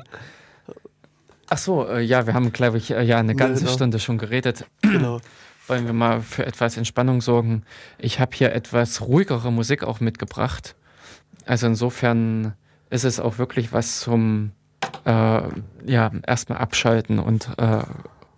Ach 1.50 1.58
so, 1.58 1.86
äh, 1.86 2.00
ja, 2.00 2.26
wir 2.26 2.34
haben, 2.34 2.52
glaube 2.52 2.78
ich, 2.78 2.90
äh, 2.90 3.02
ja 3.02 3.18
eine 3.18 3.34
ganze 3.34 3.64
genau. 3.64 3.74
Stunde 3.74 3.98
schon 3.98 4.18
geredet. 4.18 4.64
Genau. 4.82 5.20
Wollen 5.66 5.84
wir 5.84 5.92
mal 5.92 6.22
für 6.22 6.46
etwas 6.46 6.78
Entspannung 6.78 7.20
sorgen? 7.20 7.62
Ich 7.98 8.20
habe 8.20 8.34
hier 8.34 8.54
etwas 8.54 9.02
ruhigere 9.02 9.52
Musik 9.52 9.84
auch 9.84 10.00
mitgebracht. 10.00 10.74
Also 11.44 11.66
insofern 11.66 12.54
ist 12.88 13.04
es 13.04 13.20
auch 13.20 13.36
wirklich 13.36 13.70
was 13.70 14.00
zum 14.00 14.52
äh, 15.04 15.42
ja, 15.84 16.10
erstmal 16.26 16.58
abschalten 16.58 17.18
und 17.18 17.50
äh, 17.58 17.82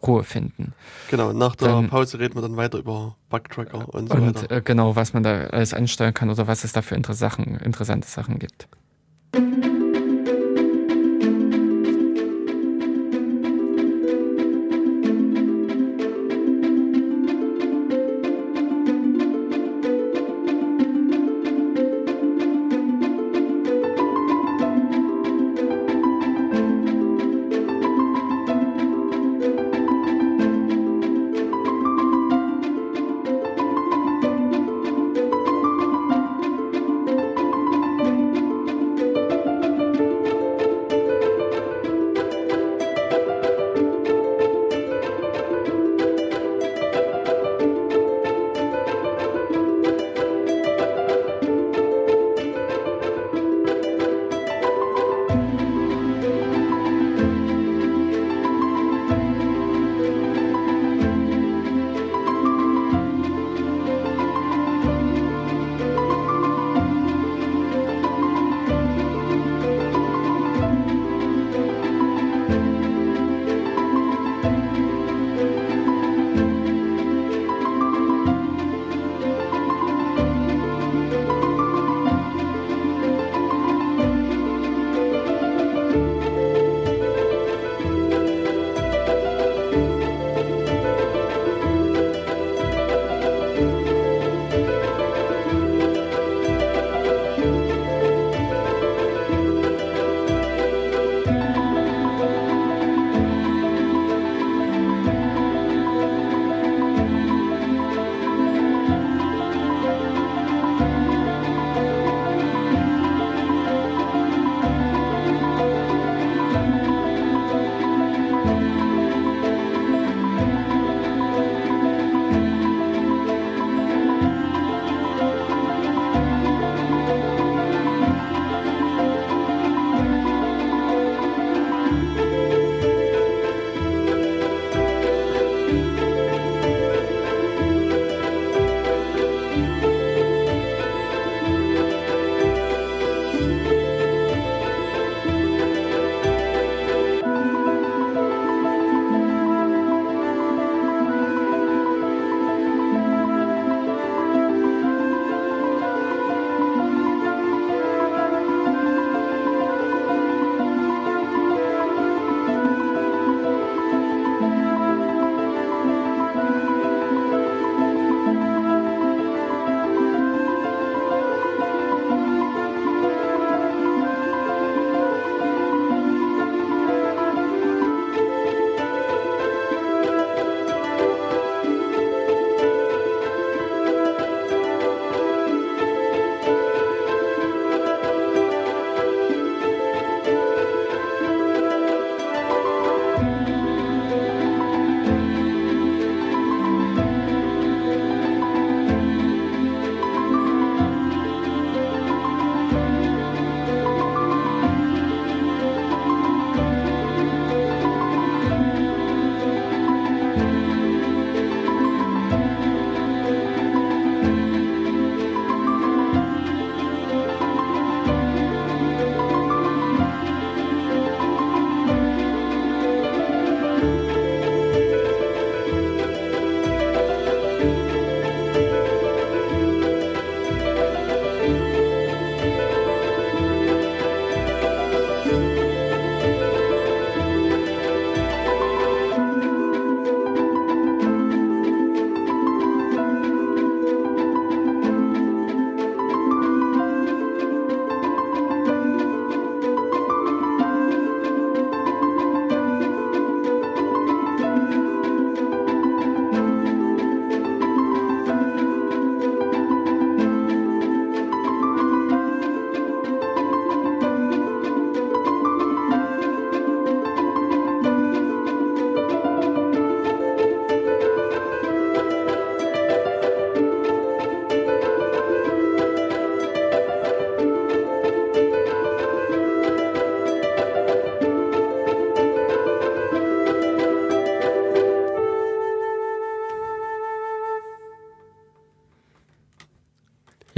Ruhe 0.04 0.24
finden. 0.24 0.72
Genau, 1.08 1.32
nach 1.32 1.54
der 1.54 1.68
dann, 1.68 1.88
Pause 1.88 2.18
reden 2.18 2.34
wir 2.34 2.42
dann 2.42 2.56
weiter 2.56 2.78
über 2.78 3.16
Bugtracker 3.28 3.88
und 3.94 4.08
so 4.08 4.14
und, 4.14 4.34
weiter. 4.34 4.56
Äh, 4.56 4.62
genau, 4.62 4.96
was 4.96 5.12
man 5.12 5.22
da 5.22 5.44
alles 5.44 5.72
ansteuern 5.74 6.14
kann 6.14 6.30
oder 6.30 6.46
was 6.46 6.64
es 6.64 6.72
da 6.72 6.82
für 6.82 6.94
interessante 6.94 8.08
Sachen 8.08 8.38
gibt. 8.40 8.68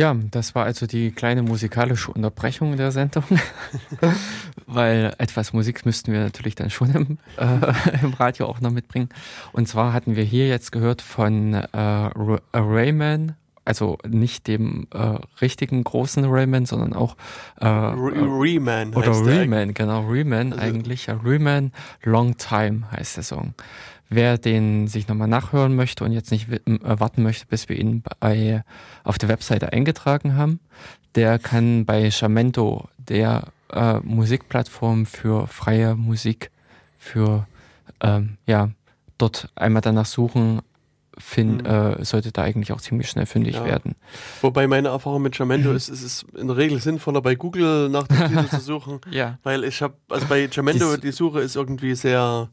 Ja, 0.03 0.16
das 0.32 0.57
war 0.57 0.64
also 0.64 0.88
die 0.88 1.12
kleine 1.12 1.44
musikalische 1.44 2.11
Unterbrechung 2.11 2.76
der 2.76 2.90
Sendung, 2.90 3.22
weil 4.66 5.14
etwas 5.18 5.53
Musik 5.53 5.86
müssten 5.86 6.12
wir 6.12 6.18
natürlich 6.18 6.57
dann 6.57 6.70
schon 6.70 6.90
im, 6.92 7.18
äh, 7.38 8.03
im, 8.03 8.12
Radio 8.14 8.46
auch 8.46 8.61
noch 8.61 8.72
mitbringen. 8.72 9.11
Und 9.53 9.68
zwar 9.68 9.92
hatten 9.92 10.16
wir 10.16 10.24
hier 10.24 10.48
jetzt 10.48 10.72
gehört 10.72 11.03
von 11.03 11.55
äh, 11.55 11.68
Rayman, 12.53 13.36
also 13.72 13.96
nicht 14.06 14.48
dem 14.48 14.86
äh, 14.92 15.16
richtigen 15.40 15.82
großen 15.82 16.26
Rayman, 16.26 16.66
sondern 16.66 16.92
auch 16.92 17.16
äh, 17.58 17.66
Rayman 17.66 18.92
oder 18.94 19.12
Rayman, 19.12 19.72
genau 19.72 20.04
Rayman 20.06 20.52
also, 20.52 20.62
eigentlich. 20.62 21.06
Ja, 21.06 21.18
Rayman 21.24 21.72
Long 22.02 22.36
Time 22.36 22.90
heißt 22.92 23.16
der 23.16 23.24
Song. 23.24 23.54
Wer 24.10 24.36
den 24.36 24.88
sich 24.88 25.08
nochmal 25.08 25.28
nachhören 25.28 25.74
möchte 25.74 26.04
und 26.04 26.12
jetzt 26.12 26.30
nicht 26.30 26.48
warten 26.66 27.22
möchte, 27.22 27.46
bis 27.46 27.70
wir 27.70 27.78
ihn 27.78 28.02
bei, 28.20 28.62
auf 29.04 29.16
der 29.16 29.30
Webseite 29.30 29.72
eingetragen 29.72 30.36
haben, 30.36 30.60
der 31.14 31.38
kann 31.38 31.86
bei 31.86 32.10
Jamento, 32.10 32.90
der 32.98 33.44
äh, 33.72 34.00
Musikplattform 34.00 35.06
für 35.06 35.46
freie 35.46 35.94
Musik, 35.94 36.50
für 36.98 37.46
ähm, 38.02 38.36
ja, 38.46 38.68
dort 39.16 39.48
einmal 39.54 39.80
danach 39.80 40.04
suchen, 40.04 40.60
find, 41.18 41.62
mhm. 41.62 41.68
äh, 41.68 42.04
sollte 42.04 42.32
da 42.32 42.42
eigentlich 42.42 42.72
auch 42.72 42.80
ziemlich 42.80 43.08
schnell 43.08 43.26
fündig 43.26 43.56
ja. 43.56 43.64
werden. 43.64 43.94
Wobei 44.40 44.66
meine 44.66 44.88
Erfahrung 44.88 45.22
mit 45.22 45.36
Jamendo 45.36 45.70
mhm. 45.70 45.76
ist, 45.76 45.88
es 45.88 46.02
ist 46.02 46.24
in 46.34 46.46
der 46.46 46.56
Regel 46.56 46.80
sinnvoller, 46.80 47.20
bei 47.20 47.34
Google 47.34 47.88
nach 47.88 48.06
dem 48.08 48.16
Titel 48.28 48.48
zu 48.48 48.60
suchen. 48.60 49.00
Ja. 49.10 49.38
Weil 49.42 49.64
ich 49.64 49.82
habe, 49.82 49.94
also 50.08 50.26
bei 50.26 50.48
Jamendo, 50.50 50.96
die 50.96 51.12
Suche 51.12 51.40
ist 51.40 51.56
irgendwie 51.56 51.94
sehr 51.94 52.48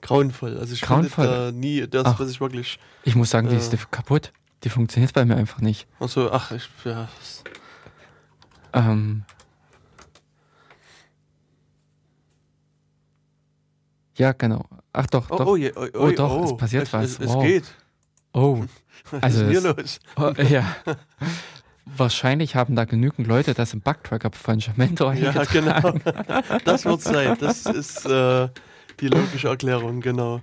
grauenvoll. 0.00 0.58
Also 0.58 0.74
ich 0.74 0.82
grauenvoll. 0.82 1.24
finde 1.24 1.46
da 1.46 1.52
nie 1.52 1.86
das, 1.86 2.04
ach, 2.06 2.20
was 2.20 2.30
ich 2.30 2.40
wirklich. 2.40 2.78
Ich 3.04 3.16
muss 3.16 3.30
sagen, 3.30 3.48
die 3.48 3.56
ist 3.56 3.72
äh, 3.72 3.78
kaputt. 3.90 4.32
Die 4.62 4.70
funktioniert 4.70 5.12
bei 5.12 5.24
mir 5.24 5.36
einfach 5.36 5.60
nicht. 5.60 5.86
Achso, 6.00 6.30
ach, 6.30 6.50
ich, 6.52 6.68
ja. 6.84 7.08
Ähm. 8.72 9.24
Ja, 14.16 14.32
genau. 14.32 14.64
Ach 14.92 15.06
doch, 15.06 15.28
oh, 15.28 15.36
doch. 15.36 15.46
Oh, 15.46 15.56
je, 15.56 15.72
oh, 15.74 15.86
oh, 15.92 15.98
oh 15.98 16.10
doch, 16.12 16.44
es 16.44 16.56
passiert 16.56 16.84
es, 16.84 16.92
was. 16.92 17.04
Es, 17.04 17.20
es 17.20 17.28
wow. 17.28 17.44
geht. 17.44 17.64
Oh. 18.34 18.64
Also 19.20 19.40
Was 19.40 19.52
ist 19.52 19.62
hier 19.62 19.74
los? 19.74 20.00
Oh, 20.16 20.32
ja. 20.42 20.76
Wahrscheinlich 21.84 22.56
haben 22.56 22.74
da 22.74 22.84
genügend 22.84 23.26
Leute 23.26 23.52
das 23.52 23.74
im 23.74 23.80
Bugtracker 23.80 24.30
von 24.32 24.58
Jamento 24.58 25.12
Ja, 25.12 25.44
genau. 25.44 25.94
Das 26.64 26.84
wird 26.84 27.02
sein. 27.02 27.36
Das 27.38 27.66
ist 27.66 28.06
äh, 28.06 28.48
die 29.00 29.08
logische 29.08 29.48
Erklärung, 29.48 30.00
genau. 30.00 30.40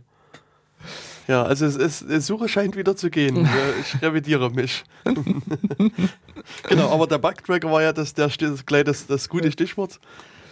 Ja, 1.27 1.43
also 1.43 1.65
es 1.65 2.05
die 2.05 2.19
Suche 2.19 2.49
scheint 2.49 2.75
wieder 2.75 2.95
zu 2.95 3.09
gehen. 3.09 3.47
Ich 3.81 4.01
revidiere 4.01 4.51
mich. 4.51 4.83
genau, 6.67 6.93
aber 6.93 7.07
der 7.07 7.17
Bugtracker 7.17 7.71
war 7.71 7.81
ja 7.81 7.93
das, 7.93 8.13
der, 8.13 8.27
das, 8.27 8.65
gleich 8.65 8.83
das, 8.83 9.07
das 9.07 9.27
gute 9.27 9.51
Stichwort, 9.51 9.99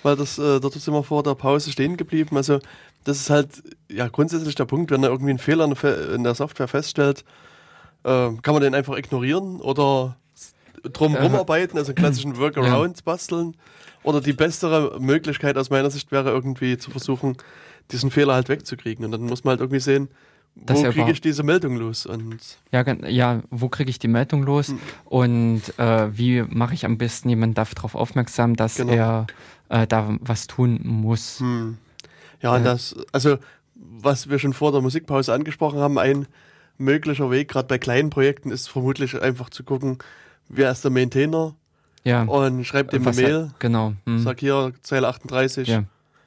weil 0.03 0.15
das, 0.15 0.37
äh, 0.37 0.59
dort 0.59 0.73
sind 0.73 0.93
wir 0.93 1.03
vor 1.03 1.23
der 1.23 1.35
Pause 1.35 1.71
stehen 1.71 1.97
geblieben. 1.97 2.37
Also 2.37 2.59
das 3.03 3.17
ist 3.17 3.29
halt 3.29 3.63
ja 3.89 4.07
grundsätzlich 4.07 4.55
der 4.55 4.65
Punkt, 4.65 4.91
wenn 4.91 5.03
er 5.03 5.09
irgendwie 5.09 5.31
einen 5.31 5.39
Fehler 5.39 6.13
in 6.13 6.23
der 6.23 6.35
Software 6.35 6.67
feststellt, 6.67 7.23
äh, 8.03 8.31
kann 8.41 8.53
man 8.53 8.61
den 8.61 8.75
einfach 8.75 8.97
ignorieren 8.97 9.61
oder 9.61 10.15
drum 10.83 11.15
rumarbeiten, 11.15 11.77
also 11.77 11.91
einen 11.91 11.97
klassischen 11.97 12.37
Workaround 12.39 12.97
ja. 12.97 13.03
basteln. 13.03 13.55
Oder 14.03 14.21
die 14.21 14.33
bessere 14.33 14.97
Möglichkeit 14.99 15.57
aus 15.57 15.69
meiner 15.69 15.89
Sicht 15.89 16.11
wäre 16.11 16.29
irgendwie 16.29 16.77
zu 16.77 16.89
versuchen, 16.89 17.35
diesen 17.91 18.11
Fehler 18.11 18.33
halt 18.33 18.47
wegzukriegen. 18.47 19.03
Und 19.03 19.11
dann 19.11 19.23
muss 19.23 19.43
man 19.43 19.51
halt 19.51 19.61
irgendwie 19.61 19.81
sehen, 19.81 20.07
wo 20.55 20.73
ja 20.73 20.91
kriege 20.91 21.11
ich 21.11 21.21
diese 21.21 21.43
Meldung 21.43 21.75
los? 21.77 22.05
Und 22.05 22.39
ja, 22.71 22.83
ja, 23.07 23.41
wo 23.49 23.69
kriege 23.69 23.89
ich 23.89 23.99
die 23.99 24.07
Meldung 24.07 24.43
los? 24.43 24.69
Hm. 24.69 24.79
Und 25.05 25.61
äh, 25.77 26.17
wie 26.17 26.43
mache 26.43 26.73
ich 26.73 26.85
am 26.85 26.97
besten 26.97 27.29
jemanden 27.29 27.55
darauf 27.55 27.95
aufmerksam, 27.95 28.55
dass 28.55 28.75
genau. 28.75 28.93
er 28.93 29.27
äh, 29.69 29.87
da 29.87 30.17
was 30.19 30.47
tun 30.47 30.79
muss? 30.83 31.39
Hm. 31.39 31.77
Ja, 32.41 32.57
äh. 32.57 32.63
das, 32.63 32.95
also 33.11 33.37
was 33.75 34.29
wir 34.29 34.39
schon 34.39 34.53
vor 34.53 34.71
der 34.71 34.81
Musikpause 34.81 35.33
angesprochen 35.33 35.79
haben, 35.79 35.97
ein 35.97 36.27
möglicher 36.77 37.29
Weg, 37.31 37.49
gerade 37.49 37.67
bei 37.67 37.77
kleinen 37.77 38.09
Projekten, 38.09 38.51
ist 38.51 38.69
vermutlich 38.69 39.21
einfach 39.21 39.49
zu 39.49 39.63
gucken, 39.63 39.99
wer 40.47 40.71
ist 40.71 40.83
der 40.83 40.91
Maintainer? 40.91 41.55
Ja. 42.03 42.23
Und 42.23 42.65
schreibt 42.65 42.93
ihm 42.93 43.05
eine 43.05 43.15
Mail. 43.15 43.43
Hat, 43.49 43.59
genau. 43.59 43.93
Hm. 44.05 44.19
Sag 44.19 44.39
hier, 44.39 44.73
Zeile 44.81 45.07
38, 45.09 45.67
ja. 45.67 45.83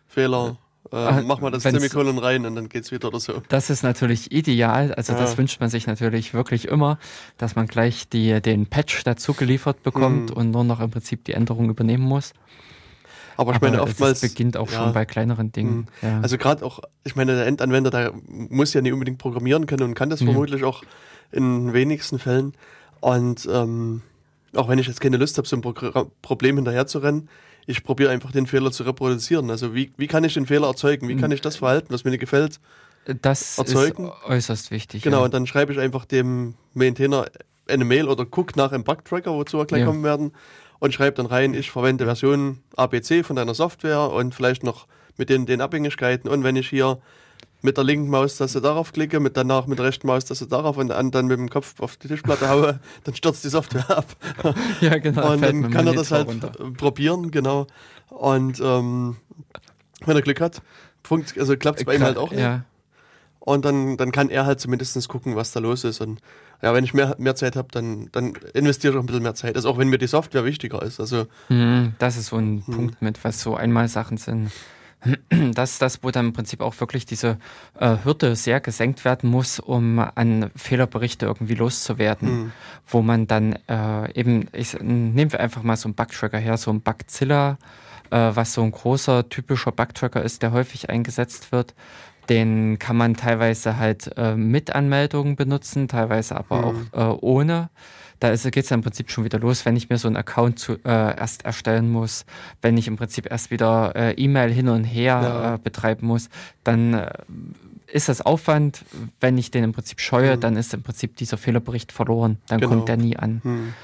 Fehler, 0.06 0.58
äh, 0.92 1.22
mach 1.22 1.40
mal 1.40 1.50
das 1.50 1.62
Semikolon 1.62 2.18
rein 2.18 2.44
und 2.44 2.54
dann 2.54 2.68
geht's 2.68 2.92
wieder 2.92 3.08
oder 3.08 3.20
so. 3.20 3.42
Das 3.48 3.70
ist 3.70 3.82
natürlich 3.82 4.30
ideal. 4.30 4.92
Also 4.94 5.14
ja. 5.14 5.18
das 5.18 5.38
wünscht 5.38 5.60
man 5.60 5.70
sich 5.70 5.86
natürlich 5.86 6.34
wirklich 6.34 6.68
immer, 6.68 6.98
dass 7.38 7.56
man 7.56 7.66
gleich 7.66 8.08
die, 8.08 8.42
den 8.42 8.66
Patch 8.66 9.02
dazu 9.04 9.32
geliefert 9.32 9.82
bekommt 9.82 10.30
mhm. 10.30 10.36
und 10.36 10.50
nur 10.50 10.64
noch 10.64 10.80
im 10.80 10.90
Prinzip 10.90 11.24
die 11.24 11.32
Änderung 11.32 11.70
übernehmen 11.70 12.04
muss. 12.04 12.34
Aber 13.36 13.52
ich 13.52 13.56
Aber 13.56 13.70
meine, 13.70 13.82
oftmals. 13.82 14.22
Es 14.22 14.30
beginnt 14.30 14.56
auch 14.56 14.70
ja. 14.70 14.78
schon 14.78 14.92
bei 14.92 15.04
kleineren 15.04 15.52
Dingen. 15.52 15.88
Mhm. 16.02 16.08
Ja. 16.08 16.20
Also 16.20 16.38
gerade 16.38 16.64
auch, 16.64 16.80
ich 17.04 17.16
meine, 17.16 17.34
der 17.34 17.46
Endanwender, 17.46 17.90
der 17.90 18.12
muss 18.26 18.72
ja 18.74 18.80
nicht 18.80 18.92
unbedingt 18.92 19.18
programmieren 19.18 19.66
können 19.66 19.82
und 19.84 19.94
kann 19.94 20.10
das 20.10 20.22
vermutlich 20.22 20.64
auch 20.64 20.82
in 21.30 21.72
wenigsten 21.72 22.18
Fällen. 22.18 22.54
Und 23.00 23.48
ähm, 23.50 24.02
auch 24.54 24.68
wenn 24.68 24.78
ich 24.78 24.86
jetzt 24.86 25.00
keine 25.00 25.16
Lust 25.16 25.38
habe, 25.38 25.48
so 25.48 25.56
ein 25.56 25.62
Pro 25.62 26.10
Problem 26.20 26.56
hinterher 26.56 26.86
zu 26.86 26.98
rennen, 26.98 27.28
ich 27.66 27.84
probiere 27.84 28.10
einfach 28.10 28.32
den 28.32 28.46
Fehler 28.46 28.72
zu 28.72 28.82
reproduzieren. 28.82 29.50
Also 29.50 29.74
wie, 29.74 29.92
wie 29.96 30.06
kann 30.06 30.24
ich 30.24 30.34
den 30.34 30.46
Fehler 30.46 30.66
erzeugen? 30.66 31.08
Wie 31.08 31.16
kann 31.16 31.30
ich 31.30 31.40
das 31.40 31.56
Verhalten, 31.56 31.92
was 31.92 32.04
mir 32.04 32.10
nicht 32.10 32.20
gefällt, 32.20 32.60
das 33.04 33.58
erzeugen? 33.58 34.06
ist 34.06 34.24
äußerst 34.24 34.70
wichtig. 34.70 35.02
Genau, 35.02 35.18
ja. 35.18 35.24
und 35.24 35.34
dann 35.34 35.46
schreibe 35.46 35.72
ich 35.72 35.78
einfach 35.78 36.04
dem 36.04 36.54
Maintainer 36.74 37.26
eine 37.68 37.84
Mail 37.84 38.08
oder 38.08 38.26
guck 38.26 38.56
nach 38.56 38.72
im 38.72 38.84
Bugtracker, 38.84 39.32
wozu 39.32 39.58
wir 39.58 39.66
gleich 39.66 39.80
ja. 39.80 39.86
kommen 39.86 40.02
werden, 40.02 40.32
und 40.82 40.92
schreibe 40.92 41.16
dann 41.16 41.26
rein, 41.26 41.54
ich 41.54 41.70
verwende 41.70 42.06
Version 42.06 42.58
ABC 42.74 43.22
von 43.22 43.36
deiner 43.36 43.54
Software 43.54 44.10
und 44.10 44.34
vielleicht 44.34 44.64
noch 44.64 44.88
mit 45.16 45.30
den, 45.30 45.46
den 45.46 45.60
Abhängigkeiten. 45.60 46.28
Und 46.28 46.42
wenn 46.42 46.56
ich 46.56 46.68
hier 46.68 46.98
mit 47.60 47.76
der 47.76 47.84
linken 47.84 48.10
Maustaste 48.10 48.60
darauf 48.60 48.92
klicke, 48.92 49.20
mit 49.20 49.36
danach 49.36 49.68
mit 49.68 49.78
der 49.78 49.86
rechten 49.86 50.08
Maustaste 50.08 50.48
darauf 50.48 50.76
und 50.78 50.88
dann, 50.88 51.12
dann 51.12 51.28
mit 51.28 51.38
dem 51.38 51.48
Kopf 51.50 51.78
auf 51.78 51.98
die 51.98 52.08
Tischplatte 52.08 52.48
haue, 52.48 52.80
dann 53.04 53.14
stürzt 53.14 53.44
die 53.44 53.48
Software 53.48 53.96
ab. 53.96 54.06
ja, 54.80 54.98
genau. 54.98 55.34
Und 55.34 55.42
dann 55.42 55.70
kann 55.70 55.86
er 55.86 55.94
das 55.94 56.10
halt 56.10 56.26
runter. 56.26 56.50
probieren, 56.76 57.30
genau. 57.30 57.68
Und 58.08 58.58
ähm, 58.58 59.18
wenn 60.04 60.16
er 60.16 60.22
Glück 60.22 60.40
hat, 60.40 60.62
funkt, 61.04 61.38
also 61.38 61.56
klappt 61.56 61.78
es 61.78 61.84
bei 61.84 61.94
ihm 61.94 62.02
halt 62.02 62.16
auch 62.16 62.32
nicht. 62.32 62.40
Ja. 62.40 62.64
Und 63.38 63.64
dann, 63.64 63.96
dann 63.98 64.10
kann 64.10 64.30
er 64.30 64.46
halt 64.46 64.58
zumindest 64.58 65.08
gucken, 65.08 65.36
was 65.36 65.52
da 65.52 65.60
los 65.60 65.84
ist. 65.84 66.00
Und 66.00 66.20
ja, 66.62 66.72
wenn 66.72 66.84
ich 66.84 66.94
mehr, 66.94 67.16
mehr 67.18 67.34
Zeit 67.34 67.56
habe, 67.56 67.68
dann, 67.72 68.08
dann 68.12 68.34
investiere 68.54 68.92
ich 68.92 68.98
auch 68.98 69.02
ein 69.02 69.06
bisschen 69.06 69.24
mehr 69.24 69.34
Zeit. 69.34 69.56
Also 69.56 69.68
auch 69.68 69.78
wenn 69.78 69.88
mir 69.88 69.98
die 69.98 70.06
Software 70.06 70.44
wichtiger 70.44 70.80
ist. 70.82 71.00
Also, 71.00 71.26
hm, 71.48 71.94
das 71.98 72.16
ist 72.16 72.26
so 72.26 72.36
ein 72.36 72.62
hm. 72.64 72.74
Punkt 72.74 73.02
mit, 73.02 73.22
was 73.24 73.40
so 73.40 73.56
einmal 73.56 73.88
Sachen 73.88 74.16
sind. 74.16 74.50
Das 75.54 75.72
ist 75.72 75.82
das, 75.82 76.04
wo 76.04 76.12
dann 76.12 76.26
im 76.26 76.32
Prinzip 76.32 76.60
auch 76.60 76.78
wirklich 76.78 77.04
diese 77.06 77.36
äh, 77.80 77.96
Hürde 78.04 78.36
sehr 78.36 78.60
gesenkt 78.60 79.04
werden 79.04 79.28
muss, 79.28 79.58
um 79.58 79.98
an 79.98 80.52
Fehlerberichte 80.54 81.26
irgendwie 81.26 81.54
loszuwerden. 81.54 82.30
Mhm. 82.30 82.52
Wo 82.86 83.02
man 83.02 83.26
dann 83.26 83.58
äh, 83.68 84.12
eben, 84.12 84.46
ich, 84.52 84.78
nehmen 84.80 85.32
wir 85.32 85.40
einfach 85.40 85.64
mal 85.64 85.76
so 85.76 85.88
einen 85.88 85.96
Bugtracker 85.96 86.38
her, 86.38 86.56
so 86.56 86.70
ein 86.70 86.82
Bugzilla, 86.82 87.58
äh, 88.10 88.30
was 88.34 88.52
so 88.52 88.62
ein 88.62 88.70
großer, 88.70 89.28
typischer 89.28 89.72
Bugtracker 89.72 90.22
ist, 90.22 90.42
der 90.42 90.52
häufig 90.52 90.88
eingesetzt 90.88 91.50
wird. 91.50 91.74
Den 92.28 92.78
kann 92.78 92.96
man 92.96 93.14
teilweise 93.14 93.78
halt 93.78 94.10
äh, 94.16 94.36
mit 94.36 94.74
Anmeldungen 94.74 95.36
benutzen, 95.36 95.88
teilweise 95.88 96.36
aber 96.36 96.72
mhm. 96.72 96.88
auch 96.92 97.14
äh, 97.14 97.18
ohne 97.20 97.70
da 98.22 98.34
geht 98.36 98.64
es 98.64 98.70
ja 98.70 98.76
im 98.76 98.82
Prinzip 98.82 99.10
schon 99.10 99.24
wieder 99.24 99.40
los, 99.40 99.66
wenn 99.66 99.74
ich 99.74 99.88
mir 99.90 99.98
so 99.98 100.06
einen 100.06 100.16
Account 100.16 100.58
zu, 100.58 100.74
äh, 100.84 101.18
erst 101.18 101.44
erstellen 101.44 101.90
muss, 101.90 102.24
wenn 102.60 102.76
ich 102.76 102.86
im 102.86 102.96
Prinzip 102.96 103.28
erst 103.28 103.50
wieder 103.50 103.96
äh, 103.96 104.12
E-Mail 104.12 104.52
hin 104.52 104.68
und 104.68 104.84
her 104.84 105.20
ja. 105.22 105.54
äh, 105.54 105.58
betreiben 105.58 106.06
muss, 106.06 106.28
dann 106.62 106.94
äh, 106.94 107.12
ist 107.88 108.08
das 108.08 108.20
Aufwand. 108.20 108.84
Wenn 109.20 109.36
ich 109.38 109.50
den 109.50 109.64
im 109.64 109.72
Prinzip 109.72 110.00
scheue, 110.00 110.36
mhm. 110.36 110.40
dann 110.40 110.56
ist 110.56 110.72
im 110.72 110.82
Prinzip 110.82 111.16
dieser 111.16 111.36
Fehlerbericht 111.36 111.90
verloren. 111.90 112.38
Dann 112.46 112.60
genau. 112.60 112.74
kommt 112.74 112.88
der 112.88 112.96
nie 112.96 113.16
an. 113.16 113.40
Mhm. 113.42 113.74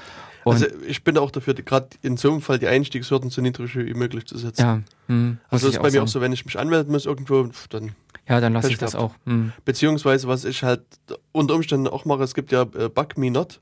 also 0.45 0.67
ich 0.87 1.03
bin 1.03 1.17
auch 1.17 1.31
dafür, 1.31 1.53
gerade 1.53 1.89
in 2.01 2.15
so 2.15 2.31
einem 2.31 2.41
Fall 2.41 2.59
die 2.59 2.67
Einstiegshürden 2.67 3.29
so 3.29 3.41
niedrig 3.41 3.75
wie 3.75 3.93
möglich 3.93 4.25
zu 4.25 4.37
setzen. 4.37 4.61
Ja, 4.61 4.81
hm, 5.07 5.37
also 5.49 5.67
das 5.67 5.75
ist 5.75 5.81
bei 5.81 5.91
mir 5.91 6.01
auch 6.01 6.07
so, 6.07 6.21
wenn 6.21 6.31
ich 6.31 6.45
mich 6.45 6.57
anmelden 6.57 6.93
muss 6.93 7.05
irgendwo, 7.05 7.49
dann 7.69 7.91
ja, 8.29 8.39
dann 8.39 8.53
lasse 8.53 8.69
ich 8.69 8.77
das 8.77 8.95
auch. 8.95 9.15
Hm. 9.25 9.51
Beziehungsweise, 9.65 10.27
was 10.27 10.45
ich 10.45 10.63
halt 10.63 10.83
unter 11.31 11.55
Umständen 11.55 11.87
auch 11.87 12.05
mache, 12.05 12.23
es 12.23 12.35
gibt 12.35 12.51
ja 12.51 12.61
äh, 12.61 12.87
Bug 12.87 13.17
Me 13.17 13.31
Not 13.31 13.59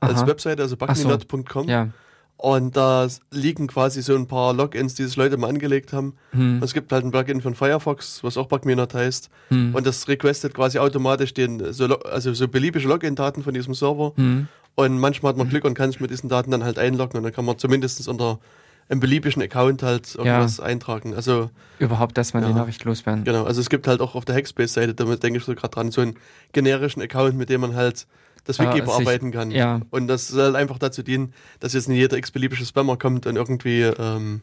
als. 0.00 0.26
Webseite, 0.26 0.62
also 0.62 0.76
bugminot.com. 0.76 1.64
So. 1.64 1.70
Ja. 1.70 1.88
Und 2.36 2.76
da 2.76 3.06
liegen 3.30 3.68
quasi 3.68 4.02
so 4.02 4.14
ein 4.14 4.26
paar 4.26 4.52
Logins, 4.52 4.94
die 4.94 5.04
sich 5.04 5.16
Leute 5.16 5.36
mal 5.38 5.48
angelegt 5.48 5.92
haben. 5.92 6.14
Hm. 6.32 6.60
Es 6.62 6.74
gibt 6.74 6.92
halt 6.92 7.04
ein 7.04 7.10
Plugin 7.10 7.40
von 7.40 7.54
Firefox, 7.54 8.22
was 8.22 8.36
auch 8.36 8.48
Bugminot 8.48 8.92
heißt. 8.92 9.30
Hm. 9.48 9.74
Und 9.74 9.86
das 9.86 10.06
requestet 10.08 10.52
quasi 10.52 10.78
automatisch 10.78 11.32
den, 11.32 11.72
so, 11.72 11.86
also 12.00 12.34
so 12.34 12.48
beliebige 12.48 12.86
Login-Daten 12.86 13.42
von 13.42 13.54
diesem 13.54 13.72
Server. 13.72 14.12
Hm. 14.16 14.48
Und 14.74 14.98
manchmal 14.98 15.30
hat 15.30 15.38
man 15.38 15.48
Glück 15.48 15.64
und 15.64 15.74
kann 15.74 15.92
sich 15.92 16.00
mit 16.00 16.10
diesen 16.10 16.28
Daten 16.28 16.50
dann 16.50 16.64
halt 16.64 16.78
einloggen 16.78 17.16
und 17.16 17.22
dann 17.22 17.32
kann 17.32 17.44
man 17.44 17.56
zumindest 17.56 18.06
unter 18.08 18.40
einem 18.88 19.00
beliebigen 19.00 19.42
Account 19.42 19.82
halt 19.82 20.14
irgendwas 20.14 20.58
ja. 20.58 20.64
eintragen. 20.64 21.14
Also 21.14 21.50
überhaupt, 21.78 22.18
dass 22.18 22.34
man 22.34 22.42
ja, 22.42 22.50
die 22.50 22.54
Nachricht 22.54 22.84
loswerden. 22.84 23.24
Genau, 23.24 23.44
also 23.44 23.60
es 23.60 23.70
gibt 23.70 23.86
halt 23.86 24.00
auch 24.00 24.14
auf 24.14 24.24
der 24.24 24.34
Hackspace-Seite, 24.34 24.94
damit 24.94 25.22
denke 25.22 25.38
ich 25.38 25.44
so 25.44 25.54
gerade 25.54 25.74
dran, 25.74 25.90
so 25.90 26.00
einen 26.00 26.16
generischen 26.52 27.02
Account, 27.02 27.36
mit 27.36 27.48
dem 27.48 27.62
man 27.62 27.74
halt 27.74 28.06
das 28.44 28.58
Wiki 28.58 28.78
äh, 28.78 28.82
bearbeiten 28.82 29.32
kann. 29.32 29.50
Ja. 29.50 29.80
Und 29.90 30.06
das 30.06 30.28
soll 30.28 30.54
einfach 30.54 30.78
dazu 30.78 31.02
dienen, 31.02 31.32
dass 31.60 31.72
jetzt 31.72 31.88
nicht 31.88 31.98
jeder 31.98 32.16
x-beliebige 32.16 32.64
Spammer 32.64 32.96
kommt 32.96 33.26
und 33.26 33.36
irgendwie 33.36 33.82
ähm, 33.82 34.42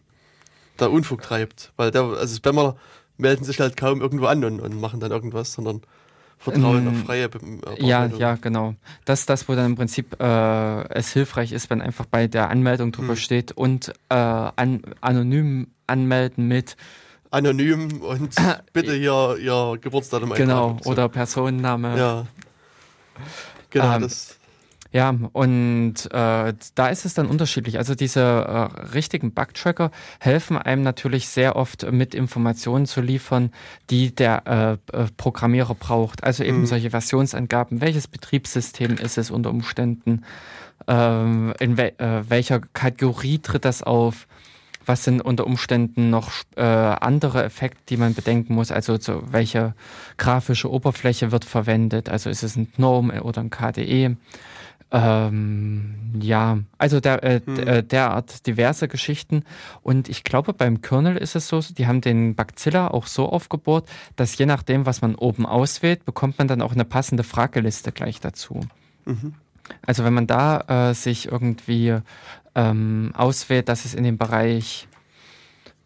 da 0.78 0.88
Unfug 0.88 1.22
treibt. 1.22 1.72
Weil 1.78 1.92
der, 1.92 2.04
also 2.04 2.36
Spammer 2.36 2.76
melden 3.18 3.44
sich 3.44 3.60
halt 3.60 3.78
kaum 3.78 4.02
irgendwo 4.02 4.26
an 4.26 4.44
und, 4.44 4.60
und 4.60 4.80
machen 4.80 5.00
dann 5.00 5.12
irgendwas, 5.12 5.54
sondern 5.54 5.82
Vertrauen 6.42 6.88
auf 6.88 6.94
ähm, 6.96 7.06
freie 7.06 7.30
Ja, 7.78 8.08
ja, 8.08 8.36
genau. 8.36 8.74
Das 9.06 9.22
ist 9.22 9.30
das, 9.30 9.48
wo 9.48 9.54
dann 9.54 9.68
im 9.68 9.76
Prinzip 9.76 10.20
äh, 10.20 10.88
es 10.90 11.14
hilfreich 11.14 11.52
ist, 11.52 11.70
wenn 11.70 11.82
einfach 11.82 12.08
bei 12.08 12.26
der 12.26 12.50
Anmeldung 12.50 12.92
drüber 12.92 13.10
hm. 13.10 13.18
steht 13.18 13.52
und 13.52 13.90
äh, 14.10 14.16
an, 14.16 14.82
anonym 15.02 15.68
anmelden 15.86 16.48
mit 16.48 16.78
anonym 17.30 18.02
und 18.02 18.36
bitte 18.74 18.94
hier 18.96 19.38
ihr 19.40 19.78
Geburtsdatum 19.80 20.34
Genau, 20.34 20.78
oder 20.86 21.10
Personenname. 21.10 21.96
Ja. 21.96 22.26
Genau, 23.70 23.96
ähm, 23.96 24.02
das 24.02 24.40
ja, 24.94 25.16
und 25.32 25.94
äh, 26.12 26.54
da 26.76 26.88
ist 26.90 27.06
es 27.06 27.14
dann 27.14 27.28
unterschiedlich. 27.28 27.78
Also 27.78 27.96
diese 27.96 28.22
äh, 28.22 28.82
richtigen 28.94 29.34
Bugtracker 29.34 29.90
helfen 30.20 30.58
einem 30.58 30.82
natürlich 30.82 31.30
sehr 31.30 31.56
oft 31.56 31.90
mit 31.90 32.14
Informationen 32.14 32.86
zu 32.86 33.00
liefern, 33.00 33.52
die 33.90 34.14
der 34.14 34.80
äh, 34.94 35.04
äh 35.04 35.08
Programmierer 35.16 35.76
braucht. 35.76 36.26
Also 36.26 36.44
eben 36.44 36.62
mhm. 36.62 36.66
solche 36.66 36.90
Versionsangaben, 36.90 37.80
welches 37.80 38.10
Betriebssystem 38.10 38.98
ist 38.98 39.18
es 39.18 39.32
unter 39.32 39.52
Umständen, 39.52 40.24
ähm, 40.88 41.54
in 41.60 41.78
we 41.78 41.98
äh, 41.98 42.30
welcher 42.30 42.60
Kategorie 42.60 43.40
tritt 43.40 43.64
das 43.64 43.84
auf, 43.84 44.28
was 44.86 45.06
sind 45.06 45.22
unter 45.22 45.46
Umständen 45.46 46.10
noch 46.10 46.32
äh, 46.58 46.64
andere 46.64 47.44
Effekte, 47.44 47.82
die 47.88 47.98
man 47.98 48.14
bedenken 48.14 48.56
muss? 48.56 48.72
Also 48.72 48.98
so, 49.00 49.24
welche 49.32 49.74
grafische 50.18 50.70
Oberfläche 50.70 51.32
wird 51.32 51.46
verwendet? 51.46 52.10
Also 52.10 52.30
ist 52.30 52.44
es 52.44 52.58
ein 52.58 52.72
GNOME 52.76 53.24
oder 53.24 53.42
ein 53.42 53.50
KDE? 53.50 54.18
Ähm, 54.94 55.96
ja, 56.20 56.60
also 56.78 57.00
der, 57.00 57.24
äh, 57.24 57.42
hm. 57.46 57.68
Äh, 57.68 57.84
derart 57.84 58.46
diverse 58.46 58.90
Geschichten. 58.90 59.44
Und 59.82 60.10
ich 60.10 60.24
glaube, 60.24 60.54
beim 60.54 60.82
Kernel 60.82 61.16
ist 61.16 61.36
es 61.36 61.48
so, 61.48 61.62
die 61.62 61.88
haben 61.88 62.02
den 62.02 62.36
Bacilla 62.36 62.90
auch 62.90 63.08
so 63.08 63.30
aufgebohrt, 63.30 63.90
dass 64.18 64.38
je 64.38 64.46
nachdem, 64.46 64.86
was 64.86 65.02
man 65.02 65.16
oben 65.16 65.46
auswählt, 65.46 66.04
bekommt 66.04 66.38
man 66.40 66.50
dann 66.50 66.62
auch 66.62 66.74
eine 66.74 66.84
passende 66.84 67.24
Frageliste 67.24 67.94
gleich 67.94 68.20
dazu. 68.20 68.60
Mhm. 69.06 69.36
Also 69.86 70.04
wenn 70.04 70.14
man 70.14 70.28
da 70.28 70.90
äh, 70.90 70.94
sich 70.94 71.32
irgendwie 71.32 71.98
ähm, 72.56 73.12
auswählt, 73.16 73.70
dass 73.70 73.86
es 73.86 73.94
in 73.94 74.04
dem 74.04 74.18
Bereich, 74.18 74.90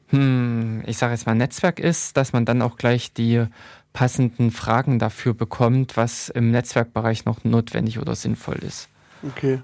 hm, 0.08 0.82
ich 0.88 0.98
sage 0.98 1.14
jetzt 1.14 1.28
mal 1.28 1.36
Netzwerk 1.36 1.80
ist, 1.80 2.18
dass 2.18 2.34
man 2.34 2.46
dann 2.46 2.64
auch 2.64 2.78
gleich 2.78 3.14
die 3.14 3.46
passenden 3.94 4.50
Fragen 4.50 4.98
dafür 4.98 5.36
bekommt, 5.36 5.96
was 5.96 6.30
im 6.30 6.50
Netzwerkbereich 6.50 7.26
noch 7.26 7.44
notwendig 7.44 8.00
oder 8.00 8.16
sinnvoll 8.16 8.58
ist. 8.58 8.90
Okay. 9.28 9.62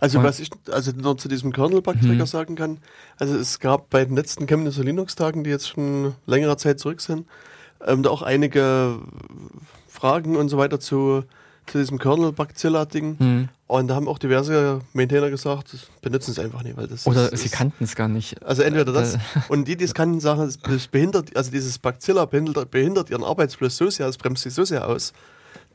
Also 0.00 0.22
was 0.22 0.40
ich 0.40 0.50
also 0.70 0.92
nur 0.92 1.16
zu 1.16 1.28
diesem 1.28 1.52
Kernel-Bug-Trigger 1.52 2.24
mhm. 2.24 2.26
sagen 2.26 2.54
kann, 2.56 2.78
also 3.18 3.36
es 3.36 3.58
gab 3.58 3.90
bei 3.90 4.04
den 4.04 4.16
letzten 4.16 4.46
Chemnitzer 4.46 4.84
Linux-Tagen, 4.84 5.44
die 5.44 5.50
jetzt 5.50 5.68
schon 5.68 6.14
längere 6.26 6.56
Zeit 6.56 6.80
zurück 6.80 7.00
sind, 7.00 7.26
ähm, 7.86 8.02
da 8.02 8.10
auch 8.10 8.22
einige 8.22 8.98
Fragen 9.88 10.36
und 10.36 10.48
so 10.48 10.58
weiter 10.58 10.80
zu, 10.80 11.24
zu 11.66 11.78
diesem 11.78 11.98
Kernel-Bugzilla-Ding. 11.98 13.16
Mhm. 13.18 13.48
Und 13.66 13.88
da 13.88 13.96
haben 13.96 14.06
auch 14.06 14.18
diverse 14.18 14.80
Maintainer 14.92 15.28
gesagt, 15.30 15.74
benutzen 16.00 16.30
es 16.30 16.38
einfach 16.38 16.62
nicht, 16.62 16.76
weil 16.76 16.86
das 16.86 17.06
Oder 17.06 17.32
ist, 17.32 17.42
sie 17.42 17.48
kannten 17.48 17.82
es 17.82 17.96
gar 17.96 18.08
nicht. 18.08 18.42
Also 18.44 18.62
entweder 18.62 18.92
das 18.92 19.14
äh, 19.14 19.18
und 19.48 19.66
die, 19.66 19.76
die 19.76 19.84
es 19.84 19.94
kannten, 19.94 20.20
sagen, 20.20 20.42
es 20.42 20.86
behindert, 20.88 21.36
also 21.36 21.50
dieses 21.50 21.78
Bugzilla 21.78 22.26
behindert, 22.26 22.70
behindert 22.70 23.10
ihren 23.10 23.24
Arbeitsfluss 23.24 23.76
so 23.76 23.90
sehr, 23.90 24.06
es 24.06 24.18
bremst 24.18 24.44
sie 24.44 24.50
so 24.50 24.64
sehr 24.64 24.86
aus, 24.86 25.12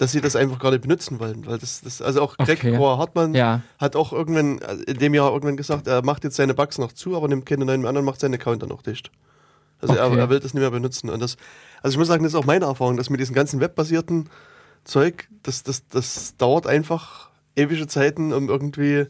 dass 0.02 0.14
sie 0.14 0.20
das 0.20 0.36
einfach 0.36 0.58
gar 0.58 0.72
nicht 0.72 0.82
benutzen 0.82 1.20
wollen. 1.20 1.46
Weil 1.46 1.60
das, 1.60 1.82
das 1.82 2.02
also 2.02 2.24
auch 2.24 2.36
Greg 2.36 2.58
okay. 2.58 2.76
Hartmann 2.76 3.36
ja. 3.36 3.62
hat 3.78 3.96
auch 3.96 4.14
irgendwann, 4.14 4.58
in 4.88 4.98
dem 4.98 5.14
Jahr 5.14 5.32
irgendwann 5.32 5.58
gesagt, 5.58 5.86
er 5.86 6.04
macht 6.04 6.24
jetzt 6.24 6.38
seine 6.38 6.56
Bugs 6.56 6.80
noch 6.80 6.92
zu, 6.92 7.16
aber 7.16 7.28
nimmt 7.28 7.46
keine 7.46 7.66
neuen 7.66 7.82
mehr 7.82 7.92
an 7.92 7.98
und 7.98 8.06
macht 8.06 8.20
seinen 8.20 8.34
Account 8.34 8.64
dann 8.64 8.70
noch 8.70 8.82
dicht. 8.82 9.12
Also 9.80 9.94
okay. 9.94 10.02
er, 10.02 10.18
er, 10.18 10.30
will 10.32 10.40
das 10.40 10.56
nicht 10.56 10.62
mehr 10.62 10.72
benutzen. 10.72 11.12
Und 11.12 11.20
das, 11.20 11.38
also 11.84 11.94
ich 11.94 12.00
muss 12.00 12.08
sagen, 12.08 12.24
das 12.24 12.34
ist 12.34 12.40
auch 12.40 12.46
meine 12.46 12.66
Erfahrung, 12.66 12.98
dass 12.98 13.12
mit 13.12 13.20
diesem 13.20 13.36
ganzen 13.36 13.60
webbasierten 13.60 14.28
Zeug, 14.86 15.28
das, 15.44 15.62
das, 15.62 15.88
das 15.88 16.36
dauert 16.36 16.66
einfach 16.66 17.30
ewige 17.56 17.86
Zeiten, 17.86 18.34
um 18.34 18.50
irgendwie 18.50 19.06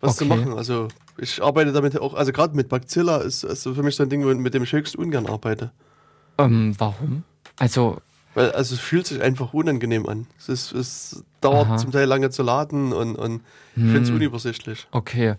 was 0.00 0.16
okay. 0.16 0.18
zu 0.18 0.24
machen. 0.24 0.52
Also 0.52 0.88
ich 1.16 1.40
arbeite 1.40 1.70
damit 1.70 1.96
auch, 1.96 2.14
also 2.14 2.32
gerade 2.32 2.56
mit 2.56 2.68
Bacilla 2.68 3.18
ist 3.18 3.44
also 3.44 3.72
für 3.72 3.84
mich 3.84 3.94
so 3.94 4.02
ein 4.02 4.08
Ding, 4.08 4.24
mit 4.42 4.52
dem 4.52 4.64
ich 4.64 4.72
höchst 4.72 4.96
ungern 4.96 5.26
arbeite. 5.26 5.70
Ähm, 6.38 6.74
warum? 6.76 7.22
Also 7.56 7.98
weil, 8.34 8.52
also 8.52 8.74
es 8.74 8.80
fühlt 8.80 9.06
sich 9.06 9.20
einfach 9.22 9.52
unangenehm 9.52 10.06
an. 10.06 10.26
Es, 10.38 10.48
ist, 10.48 10.72
es 10.72 11.24
dauert 11.40 11.66
Aha. 11.68 11.76
zum 11.76 11.92
Teil 11.92 12.06
lange 12.06 12.30
zu 12.30 12.42
laden 12.42 12.92
und, 12.92 13.16
und 13.16 13.42
ich 13.76 13.82
finde 13.82 14.02
es 14.02 14.08
hm. 14.08 14.16
unübersichtlich. 14.16 14.86
Okay, 14.90 15.34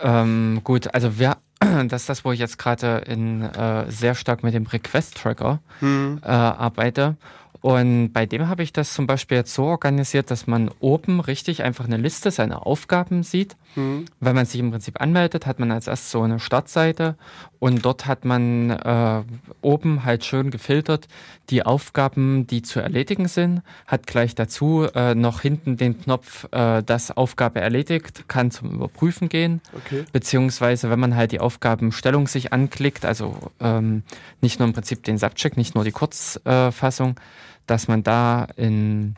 ähm, 0.00 0.60
gut. 0.64 0.94
Also 0.94 1.18
wir, 1.18 1.36
das 1.60 2.02
ist 2.02 2.08
das, 2.08 2.24
wo 2.24 2.32
ich 2.32 2.40
jetzt 2.40 2.58
gerade 2.58 3.06
äh, 3.06 3.90
sehr 3.90 4.14
stark 4.14 4.42
mit 4.42 4.54
dem 4.54 4.66
Request-Tracker 4.66 5.60
hm. 5.80 6.20
äh, 6.22 6.26
arbeite. 6.26 7.16
Und 7.60 8.12
bei 8.12 8.26
dem 8.26 8.48
habe 8.48 8.64
ich 8.64 8.72
das 8.72 8.92
zum 8.92 9.06
Beispiel 9.06 9.36
jetzt 9.38 9.54
so 9.54 9.64
organisiert, 9.64 10.30
dass 10.32 10.48
man 10.48 10.70
oben 10.80 11.20
richtig 11.20 11.62
einfach 11.62 11.84
eine 11.84 11.96
Liste 11.96 12.32
seiner 12.32 12.66
Aufgaben 12.66 13.22
sieht. 13.22 13.56
Mhm. 13.74 14.04
Wenn 14.20 14.34
man 14.34 14.46
sich 14.46 14.60
im 14.60 14.70
Prinzip 14.70 15.00
anmeldet, 15.00 15.46
hat 15.46 15.58
man 15.58 15.70
als 15.70 15.86
erstes 15.86 16.10
so 16.10 16.22
eine 16.22 16.40
Startseite 16.40 17.16
und 17.58 17.84
dort 17.84 18.06
hat 18.06 18.24
man 18.24 18.70
äh, 18.70 19.22
oben 19.60 20.04
halt 20.04 20.24
schön 20.24 20.50
gefiltert 20.50 21.08
die 21.50 21.64
Aufgaben, 21.64 22.46
die 22.46 22.62
zu 22.62 22.80
erledigen 22.80 23.28
sind, 23.28 23.62
hat 23.86 24.06
gleich 24.06 24.34
dazu 24.34 24.86
äh, 24.94 25.14
noch 25.14 25.40
hinten 25.40 25.76
den 25.76 26.00
Knopf, 26.00 26.48
äh, 26.52 26.82
das 26.82 27.10
Aufgabe 27.10 27.60
erledigt, 27.60 28.28
kann 28.28 28.50
zum 28.50 28.70
Überprüfen 28.70 29.28
gehen. 29.28 29.60
Okay. 29.74 30.04
Beziehungsweise, 30.12 30.90
wenn 30.90 31.00
man 31.00 31.16
halt 31.16 31.32
die 31.32 31.40
Aufgabenstellung 31.40 32.26
sich 32.26 32.52
anklickt, 32.52 33.04
also 33.04 33.36
ähm, 33.60 34.02
nicht 34.40 34.58
nur 34.58 34.68
im 34.68 34.74
Prinzip 34.74 35.04
den 35.04 35.18
Subcheck, 35.18 35.56
nicht 35.56 35.74
nur 35.74 35.84
die 35.84 35.92
Kurzfassung, 35.92 37.20
dass 37.66 37.88
man 37.88 38.02
da 38.02 38.46
in 38.56 39.16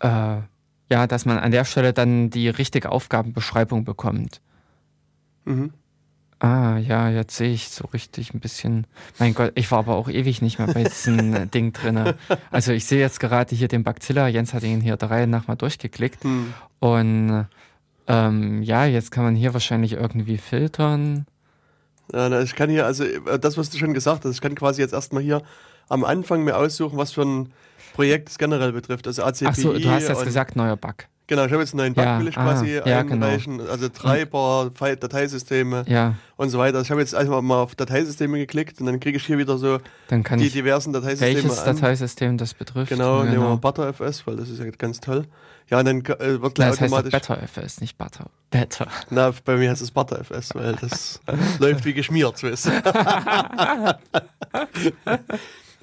äh, 0.00 0.36
ja, 0.90 1.06
dass 1.06 1.24
man 1.24 1.38
an 1.38 1.50
der 1.50 1.64
Stelle 1.64 1.92
dann 1.92 2.30
die 2.30 2.48
richtige 2.48 2.90
Aufgabenbeschreibung 2.90 3.84
bekommt. 3.84 4.40
Mhm. 5.44 5.72
Ah, 6.38 6.76
ja, 6.76 7.08
jetzt 7.08 7.36
sehe 7.36 7.52
ich 7.52 7.70
so 7.70 7.86
richtig 7.86 8.34
ein 8.34 8.40
bisschen. 8.40 8.86
Mein 9.18 9.32
Gott, 9.32 9.52
ich 9.54 9.70
war 9.70 9.78
aber 9.78 9.94
auch 9.96 10.08
ewig 10.08 10.42
nicht 10.42 10.58
mehr 10.58 10.68
bei 10.68 10.84
diesem 10.84 11.50
Ding 11.50 11.72
drin. 11.72 12.12
Also 12.50 12.72
ich 12.72 12.84
sehe 12.84 13.00
jetzt 13.00 13.20
gerade 13.20 13.56
hier 13.56 13.68
den 13.68 13.84
Bacilla. 13.84 14.28
Jens 14.28 14.52
hat 14.52 14.62
ihn 14.62 14.82
hier 14.82 14.98
drei 14.98 15.24
nach 15.24 15.46
mal 15.48 15.56
durchgeklickt. 15.56 16.24
Hm. 16.24 16.52
Und 16.78 17.46
ähm, 18.06 18.62
ja, 18.62 18.84
jetzt 18.84 19.10
kann 19.10 19.24
man 19.24 19.34
hier 19.34 19.54
wahrscheinlich 19.54 19.94
irgendwie 19.94 20.36
filtern. 20.36 21.26
Ja, 22.12 22.40
ich 22.40 22.54
kann 22.54 22.68
hier, 22.68 22.84
also 22.84 23.04
äh, 23.04 23.38
das, 23.38 23.56
was 23.56 23.70
du 23.70 23.78
schon 23.78 23.94
gesagt 23.94 24.24
hast, 24.24 24.34
ich 24.34 24.40
kann 24.40 24.54
quasi 24.54 24.82
jetzt 24.82 24.92
erstmal 24.92 25.22
hier 25.22 25.42
am 25.88 26.04
Anfang 26.04 26.44
mir 26.44 26.56
aussuchen, 26.56 26.98
was 26.98 27.12
für 27.12 27.22
ein 27.22 27.52
Projekt 27.96 28.28
es 28.28 28.36
generell 28.36 28.72
betrifft. 28.72 29.06
Also 29.06 29.22
ACPI. 29.22 29.46
Achso, 29.46 29.72
du 29.72 29.90
hast 29.90 30.08
jetzt 30.08 30.24
gesagt, 30.24 30.54
neuer 30.54 30.76
Bug. 30.76 31.06
Genau, 31.28 31.46
ich 31.46 31.50
habe 31.50 31.62
jetzt 31.62 31.72
einen 31.72 31.78
neuen 31.78 31.94
Bug, 31.94 32.04
ja, 32.04 32.20
will 32.20 32.28
ich 32.28 32.34
quasi 32.34 32.78
ah, 32.78 32.88
ja, 32.88 33.02
genau. 33.02 33.26
einreichen. 33.26 33.58
Genau. 33.58 33.70
Also 33.70 33.88
Treiber, 33.88 34.70
Dateisysteme 34.78 35.84
ja. 35.88 36.14
und 36.36 36.50
so 36.50 36.58
weiter. 36.58 36.82
Ich 36.82 36.90
habe 36.90 37.00
jetzt 37.00 37.14
einfach 37.14 37.40
mal 37.40 37.62
auf 37.62 37.74
Dateisysteme 37.74 38.36
geklickt 38.38 38.80
und 38.80 38.86
dann 38.86 39.00
kriege 39.00 39.16
ich 39.16 39.24
hier 39.24 39.38
wieder 39.38 39.56
so 39.58 39.78
die 40.10 40.50
diversen 40.50 40.92
Dateisysteme. 40.92 41.42
Welches 41.42 41.58
an. 41.60 41.74
Dateisystem 41.74 42.38
das 42.38 42.54
betrifft. 42.54 42.90
Genau, 42.90 43.22
genau. 43.22 43.32
nehmen 43.32 43.44
wir 43.44 43.56
ButterFS, 43.56 44.26
weil 44.26 44.36
das 44.36 44.50
ist 44.50 44.60
ja 44.60 44.70
ganz 44.70 45.00
toll. 45.00 45.24
Ja, 45.68 45.80
und 45.80 45.86
dann 45.86 46.04
äh, 46.04 46.40
wird 46.40 46.54
gleich 46.54 46.68
Na, 46.68 46.70
das 46.70 46.82
automatisch. 46.82 47.14
Heißt 47.14 47.28
BetterFS, 47.28 47.80
nicht 47.80 47.98
Butter. 47.98 48.30
Better. 48.50 48.86
Na, 49.10 49.32
bei 49.44 49.56
mir 49.56 49.70
heißt 49.70 49.82
es 49.82 49.90
ButterFS, 49.90 50.54
weil 50.54 50.76
das 50.76 51.20
läuft 51.58 51.84
wie 51.86 51.94
geschmiert, 51.94 52.40
weißt 52.40 52.70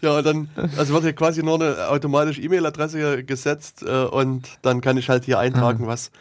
Ja, 0.03 0.21
dann, 0.21 0.49
also 0.77 0.93
wird 0.93 1.03
hier 1.03 1.13
quasi 1.13 1.43
nur 1.43 1.55
eine 1.55 1.87
automatische 1.87 2.41
E-Mail-Adresse 2.41 3.23
gesetzt 3.23 3.83
äh, 3.83 4.03
und 4.03 4.49
dann 4.61 4.81
kann 4.81 4.97
ich 4.97 5.07
halt 5.07 5.23
hier 5.23 5.39
eintragen, 5.39 5.85
ah. 5.85 5.87
was, 5.87 6.11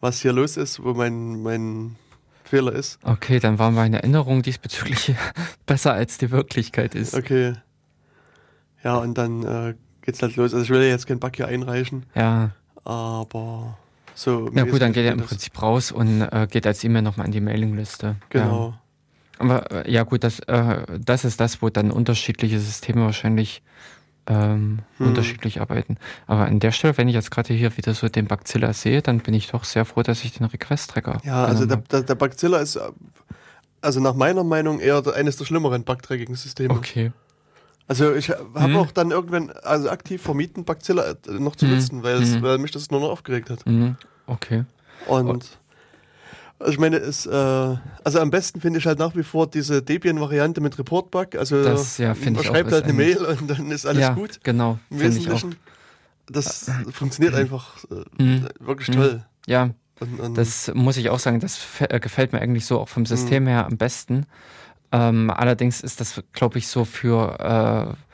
was 0.00 0.22
hier 0.22 0.32
los 0.32 0.56
ist, 0.56 0.82
wo 0.82 0.94
mein, 0.94 1.42
mein 1.42 1.96
Fehler 2.44 2.72
ist. 2.72 2.98
Okay, 3.02 3.38
dann 3.38 3.58
war 3.58 3.70
meine 3.70 3.98
Erinnerung 3.98 4.40
diesbezüglich 4.40 5.14
besser 5.66 5.92
als 5.92 6.16
die 6.16 6.30
Wirklichkeit 6.30 6.94
ist. 6.94 7.14
Okay. 7.14 7.52
Ja, 8.82 8.96
und 8.96 9.18
dann 9.18 9.42
äh, 9.42 9.74
geht's 10.00 10.22
halt 10.22 10.36
los. 10.36 10.54
Also 10.54 10.64
ich 10.64 10.70
will 10.70 10.80
ja 10.80 10.88
jetzt 10.88 11.06
keinen 11.06 11.20
Bug 11.20 11.36
hier 11.36 11.48
einreichen. 11.48 12.06
Ja. 12.14 12.52
Aber 12.84 13.76
so. 14.14 14.50
Ja 14.54 14.64
gut, 14.64 14.80
dann 14.80 14.94
geht 14.94 15.04
er 15.04 15.12
im 15.12 15.20
Prinzip 15.20 15.60
raus 15.60 15.92
und 15.92 16.22
äh, 16.22 16.46
geht 16.50 16.66
als 16.66 16.82
E-Mail 16.84 17.02
nochmal 17.02 17.26
in 17.26 17.32
die 17.32 17.42
Mailingliste. 17.42 18.16
Genau. 18.30 18.68
Ja. 18.68 18.80
Aber 19.38 19.70
äh, 19.70 19.90
ja 19.90 20.02
gut, 20.02 20.24
das, 20.24 20.40
äh, 20.40 20.82
das 20.98 21.24
ist 21.24 21.40
das, 21.40 21.62
wo 21.62 21.68
dann 21.70 21.90
unterschiedliche 21.90 22.58
Systeme 22.58 23.02
wahrscheinlich 23.02 23.62
ähm, 24.26 24.80
hm. 24.98 25.08
unterschiedlich 25.08 25.60
arbeiten. 25.60 25.98
Aber 26.26 26.46
an 26.46 26.58
der 26.58 26.72
Stelle, 26.72 26.96
wenn 26.98 27.08
ich 27.08 27.14
jetzt 27.14 27.30
gerade 27.30 27.54
hier 27.54 27.76
wieder 27.76 27.94
so 27.94 28.08
den 28.08 28.26
Bacilla 28.26 28.72
sehe, 28.72 29.02
dann 29.02 29.20
bin 29.20 29.34
ich 29.34 29.48
doch 29.48 29.64
sehr 29.64 29.84
froh, 29.84 30.02
dass 30.02 30.24
ich 30.24 30.32
den 30.32 30.46
Request-Tracker. 30.46 31.20
Ja, 31.24 31.44
also 31.44 31.66
der, 31.66 31.78
der, 31.78 32.02
der 32.02 32.14
Bacilla 32.14 32.58
ist 32.58 32.78
also 33.80 34.00
nach 34.00 34.14
meiner 34.14 34.42
Meinung 34.42 34.80
eher 34.80 35.02
eines 35.14 35.36
der 35.36 35.44
schlimmeren 35.44 35.84
Bugtracking-Systeme. 35.84 36.74
Okay. 36.74 37.12
Also 37.88 38.14
ich 38.14 38.30
habe 38.30 38.64
hm. 38.64 38.76
auch 38.76 38.90
dann 38.90 39.12
irgendwann 39.12 39.50
also 39.50 39.90
aktiv 39.90 40.20
vermieden, 40.20 40.64
Bacilla 40.64 41.10
äh, 41.10 41.16
noch 41.38 41.54
zu 41.54 41.66
hm. 41.66 41.74
nutzen, 41.74 42.02
weil, 42.02 42.20
es, 42.20 42.34
hm. 42.34 42.42
weil 42.42 42.58
mich 42.58 42.72
das 42.72 42.90
nur 42.90 43.00
noch 43.00 43.10
aufgeregt 43.10 43.48
hat. 43.50 43.64
Hm. 43.64 43.96
Okay. 44.26 44.64
Und 45.06 45.58
also 46.58 46.72
ich 46.72 46.78
meine, 46.78 46.96
es, 46.96 47.26
äh, 47.26 47.30
also 47.30 48.20
am 48.20 48.30
besten 48.30 48.60
finde 48.60 48.78
ich 48.78 48.86
halt 48.86 48.98
nach 48.98 49.14
wie 49.14 49.22
vor 49.22 49.46
diese 49.46 49.82
Debian-Variante 49.82 50.60
mit 50.60 50.78
Report-Bug. 50.78 51.34
Also 51.34 51.62
das, 51.62 51.98
ja, 51.98 52.14
man 52.24 52.42
schreibt 52.42 52.72
halt 52.72 52.84
eine 52.84 52.92
Mail 52.92 53.18
und 53.18 53.48
dann 53.48 53.70
ist 53.70 53.86
alles 53.86 54.02
ja, 54.02 54.14
gut. 54.14 54.40
Genau. 54.42 54.78
Im 54.90 55.00
Wesentlichen. 55.00 55.56
Das 56.28 56.70
funktioniert 56.90 57.34
einfach 57.34 57.84
äh, 57.90 58.22
mhm. 58.22 58.48
wirklich 58.58 58.94
toll. 58.94 59.24
Ja, 59.46 59.70
und, 60.00 60.20
und 60.20 60.34
das 60.36 60.70
muss 60.74 60.96
ich 60.96 61.10
auch 61.10 61.18
sagen, 61.18 61.40
das 61.40 61.60
äh, 61.80 62.00
gefällt 62.00 62.32
mir 62.32 62.40
eigentlich 62.40 62.66
so 62.66 62.80
auch 62.80 62.88
vom 62.88 63.06
System 63.06 63.44
mhm. 63.44 63.48
her 63.48 63.66
am 63.66 63.76
besten. 63.76 64.26
Ähm, 64.92 65.30
allerdings 65.30 65.80
ist 65.80 66.00
das, 66.00 66.22
glaube 66.32 66.58
ich, 66.58 66.68
so 66.68 66.84
für 66.84 67.96
äh, 67.98 68.05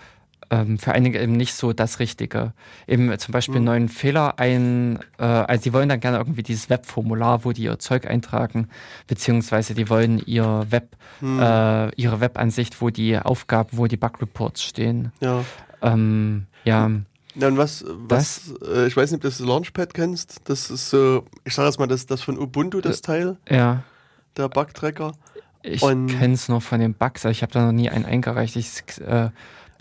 ähm, 0.53 0.79
für 0.79 0.93
einige 0.93 1.19
eben 1.19 1.33
nicht 1.33 1.55
so 1.55 1.73
das 1.73 1.99
Richtige. 1.99 2.53
Eben 2.87 3.19
zum 3.19 3.33
Beispiel 3.33 3.59
mhm. 3.59 3.65
neuen 3.65 3.89
Fehler 3.89 4.39
ein, 4.39 4.99
äh, 5.19 5.25
also 5.25 5.63
die 5.63 5.73
wollen 5.73 5.89
dann 5.89 5.99
gerne 5.99 6.19
irgendwie 6.19 6.43
dieses 6.43 6.69
Webformular, 6.69 7.47
wo 7.47 7.53
die 7.53 7.63
ihr 7.63 7.79
Zeug 7.79 8.07
eintragen, 8.07 8.69
beziehungsweise 9.07 9.73
die 9.73 9.89
wollen 9.89 10.19
ihr 10.19 10.67
Web, 10.69 10.95
mhm. 11.23 11.41
äh, 11.41 11.89
ihre 11.95 12.21
Webansicht, 12.21 12.83
wo 12.83 12.91
die 12.91 13.19
Aufgaben, 13.19 13.71
wo 13.73 13.87
die 13.87 13.97
Bug 13.97 14.21
Reports 14.21 14.63
stehen. 14.63 15.11
Ja. 15.21 15.43
Ähm, 15.81 16.47
ja. 16.65 16.85
Und 16.85 17.57
was, 17.57 17.87
was 17.89 18.53
äh, 18.63 18.87
ich 18.87 18.95
weiß 18.95 19.11
nicht, 19.11 19.19
ob 19.19 19.23
du 19.23 19.29
das 19.29 19.39
Launchpad 19.39 19.95
kennst, 19.95 20.51
das 20.51 20.71
ist 20.71 20.91
so, 20.91 21.25
ich 21.45 21.55
sage 21.55 21.69
jetzt 21.69 21.79
mal, 21.79 21.87
das, 21.87 22.05
das 22.05 22.21
von 22.21 22.39
Ubuntu, 22.39 22.83
das 22.83 22.99
äh, 22.99 23.03
Teil. 23.03 23.37
Ja. 23.49 23.85
Der 24.37 24.51
Bug-Tracker. 24.51 25.15
Ich 25.63 25.81
kenne 25.81 26.35
es 26.35 26.49
nur 26.49 26.61
von 26.61 26.81
den 26.81 26.93
Bugs, 26.93 27.25
aber 27.25 27.31
ich 27.31 27.43
habe 27.43 27.53
da 27.53 27.65
noch 27.65 27.73
nie 27.73 27.89
einen 27.89 28.05
eingereicht. 28.05 28.57
Ich, 28.57 28.83
äh, 29.01 29.31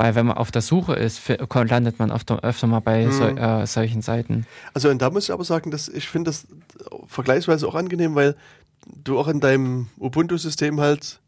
weil 0.01 0.15
wenn 0.15 0.25
man 0.25 0.37
auf 0.37 0.49
der 0.49 0.63
Suche 0.63 0.93
ist, 0.93 1.21
landet 1.53 1.99
man 1.99 2.11
öfter, 2.11 2.43
öfter 2.43 2.65
mal 2.65 2.79
bei 2.79 3.05
hm. 3.05 3.11
so, 3.11 3.23
äh, 3.23 3.67
solchen 3.67 4.01
Seiten. 4.01 4.47
Also 4.73 4.89
und 4.89 4.99
da 4.99 5.11
muss 5.11 5.25
ich 5.25 5.31
aber 5.31 5.43
sagen, 5.43 5.69
dass 5.69 5.87
ich 5.87 6.09
finde 6.09 6.31
das 6.31 6.47
vergleichsweise 7.05 7.67
auch 7.67 7.75
angenehm, 7.75 8.15
weil 8.15 8.35
du 9.03 9.19
auch 9.19 9.27
in 9.27 9.39
deinem 9.39 9.89
Ubuntu-System 9.99 10.79
halt 10.79 11.19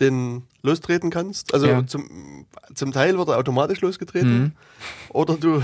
den 0.00 0.42
lostreten 0.62 1.10
kannst. 1.10 1.54
Also 1.54 1.68
ja. 1.68 1.86
zum, 1.86 2.46
zum 2.74 2.90
Teil 2.90 3.16
wird 3.16 3.28
er 3.28 3.38
automatisch 3.38 3.80
losgetreten. 3.80 4.38
Mhm. 4.38 4.52
Oder 5.10 5.36
du. 5.36 5.62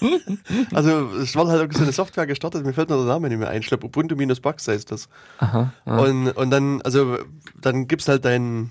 also 0.74 1.08
es 1.16 1.34
war 1.34 1.48
halt 1.48 1.72
so 1.72 1.82
eine 1.82 1.92
Software 1.92 2.26
gestartet, 2.26 2.66
mir 2.66 2.74
fällt 2.74 2.90
nur 2.90 2.98
der 2.98 3.06
Name 3.06 3.30
nicht 3.30 3.38
mehr 3.38 3.48
ein. 3.48 3.62
Ich 3.62 3.68
glaube 3.68 3.86
Ubuntu-Bugs 3.86 4.68
heißt 4.68 4.90
das. 4.90 5.08
Aha, 5.38 5.72
aha. 5.86 5.98
Und, 5.98 6.28
und 6.32 6.50
dann, 6.50 6.82
also 6.82 7.16
dann 7.58 7.88
gibst 7.88 8.06
halt 8.06 8.26
dein, 8.26 8.70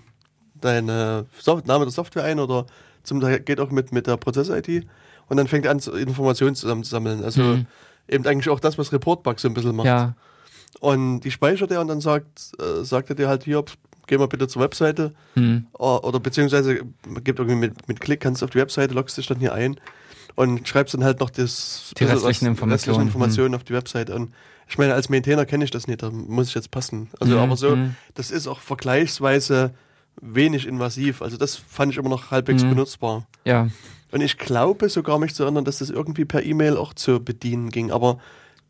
deine 0.61 1.25
Name 1.65 1.85
der 1.85 1.91
Software 1.91 2.25
ein 2.25 2.39
oder 2.39 2.67
zum 3.03 3.19
geht 3.19 3.59
auch 3.59 3.71
mit, 3.71 3.91
mit 3.91 4.07
der 4.07 4.17
Prozess-IT 4.17 4.85
und 5.27 5.37
dann 5.37 5.47
fängt 5.47 5.65
er 5.65 5.71
an, 5.71 5.79
Informationen 5.79 6.55
zusammenzusammeln. 6.55 7.23
Also 7.23 7.41
mhm. 7.41 7.65
eben 8.07 8.25
eigentlich 8.25 8.49
auch 8.49 8.59
das, 8.59 8.77
was 8.77 8.91
Report-Bug 8.91 9.39
so 9.39 9.47
ein 9.47 9.53
bisschen 9.53 9.75
macht. 9.75 9.87
Ja. 9.87 10.15
Und 10.79 11.21
die 11.21 11.31
speichert 11.31 11.71
er 11.71 11.81
und 11.81 11.87
dann 11.87 12.01
sagt, 12.01 12.51
äh, 12.59 12.83
sagt 12.83 13.09
er 13.09 13.15
dir 13.15 13.27
halt 13.27 13.43
hier, 13.43 13.63
geh 14.07 14.17
mal 14.17 14.27
bitte 14.27 14.47
zur 14.47 14.61
Webseite 14.61 15.13
mhm. 15.35 15.67
oder 15.73 16.19
beziehungsweise 16.19 16.81
gibt 17.23 17.39
irgendwie 17.39 17.55
mit, 17.55 17.87
mit 17.87 17.99
Klick, 17.99 18.21
kannst 18.21 18.41
du 18.41 18.45
auf 18.45 18.51
die 18.51 18.57
Webseite, 18.57 18.93
loggst 18.93 19.17
dich 19.17 19.27
dann 19.27 19.39
hier 19.39 19.53
ein 19.53 19.79
und 20.35 20.67
schreibst 20.67 20.93
dann 20.93 21.03
halt 21.03 21.19
noch 21.19 21.29
das, 21.29 21.93
die 21.97 22.05
restlichen 22.05 22.47
Informationen, 22.47 22.71
restlichen 22.71 23.01
Informationen 23.01 23.49
mhm. 23.49 23.55
auf 23.55 23.63
die 23.63 23.73
Webseite. 23.73 24.15
Und 24.15 24.33
ich 24.67 24.77
meine, 24.77 24.93
als 24.93 25.09
Maintainer 25.09 25.45
kenne 25.45 25.63
ich 25.63 25.71
das 25.71 25.87
nicht, 25.87 26.03
da 26.03 26.11
muss 26.11 26.49
ich 26.49 26.55
jetzt 26.55 26.71
passen. 26.71 27.09
Also 27.19 27.33
mhm. 27.33 27.39
aber 27.39 27.57
so, 27.57 27.71
hm. 27.71 27.95
das 28.13 28.29
ist 28.29 28.47
auch 28.47 28.59
vergleichsweise 28.59 29.73
wenig 30.21 30.67
invasiv. 30.67 31.21
Also 31.21 31.37
das 31.37 31.55
fand 31.55 31.91
ich 31.91 31.97
immer 31.97 32.09
noch 32.09 32.31
halbwegs 32.31 32.63
mhm. 32.63 32.71
benutzbar. 32.71 33.27
Ja. 33.45 33.67
Und 34.11 34.21
ich 34.21 34.37
glaube 34.37 34.89
sogar 34.89 35.19
mich 35.19 35.35
zu 35.35 35.43
erinnern, 35.43 35.65
dass 35.65 35.79
das 35.79 35.89
irgendwie 35.89 36.25
per 36.25 36.43
E-Mail 36.43 36.77
auch 36.77 36.93
zu 36.93 37.23
bedienen 37.23 37.69
ging, 37.69 37.91
aber 37.91 38.17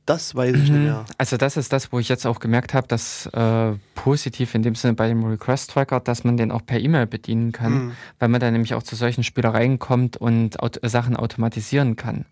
das 0.10 0.34
weiß 0.34 0.56
ich 0.56 0.70
mhm. 0.70 0.76
nicht 0.76 0.86
mehr. 0.86 1.06
Also 1.18 1.38
das 1.38 1.56
ist 1.56 1.72
das, 1.72 1.92
wo 1.92 2.00
ich 2.00 2.10
jetzt 2.10 2.26
auch 2.26 2.40
gemerkt 2.40 2.74
habe, 2.74 2.88
dass 2.88 3.28
äh, 3.28 3.74
positiv 3.94 4.56
in 4.56 4.64
dem 4.64 4.74
Sinne 4.74 4.96
bei 4.96 5.08
dem 5.08 5.24
Request-Tracker, 5.24 6.00
dass 6.00 6.24
man 6.24 6.36
den 6.36 6.52
auch 6.52 6.66
per 6.66 6.80
E-Mail 6.80 7.06
bedienen 7.06 7.52
kann, 7.52 7.74
mhm. 7.74 7.92
weil 8.18 8.30
man 8.30 8.42
dann 8.42 8.54
nämlich 8.54 8.74
auch 8.74 8.82
zu 8.82 8.96
solchen 8.96 9.24
Spielereien 9.24 9.78
kommt 9.78 10.18
und 10.18 10.60
aut 10.62 10.80
Sachen 10.84 11.16
automatisieren 11.16 11.96
kann. 11.96 12.26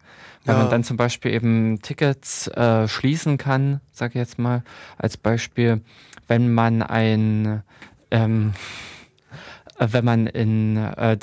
Weil 0.43 0.55
ja. 0.55 0.61
man 0.61 0.71
dann 0.71 0.83
zum 0.83 0.97
Beispiel 0.97 1.31
eben 1.31 1.79
Tickets 1.81 2.47
äh, 2.47 2.87
schließen 2.87 3.37
kann, 3.37 3.79
sage 3.93 4.13
ich 4.13 4.19
jetzt 4.19 4.39
mal 4.39 4.63
als 4.97 5.17
Beispiel, 5.17 5.81
wenn 6.27 6.53
man 6.53 6.81
ein 6.81 7.61
ähm, 8.09 8.53
äh, 8.53 8.96
wenn 9.79 10.05
man 10.05 10.27
in, 10.27 10.77
äh, 10.77 11.17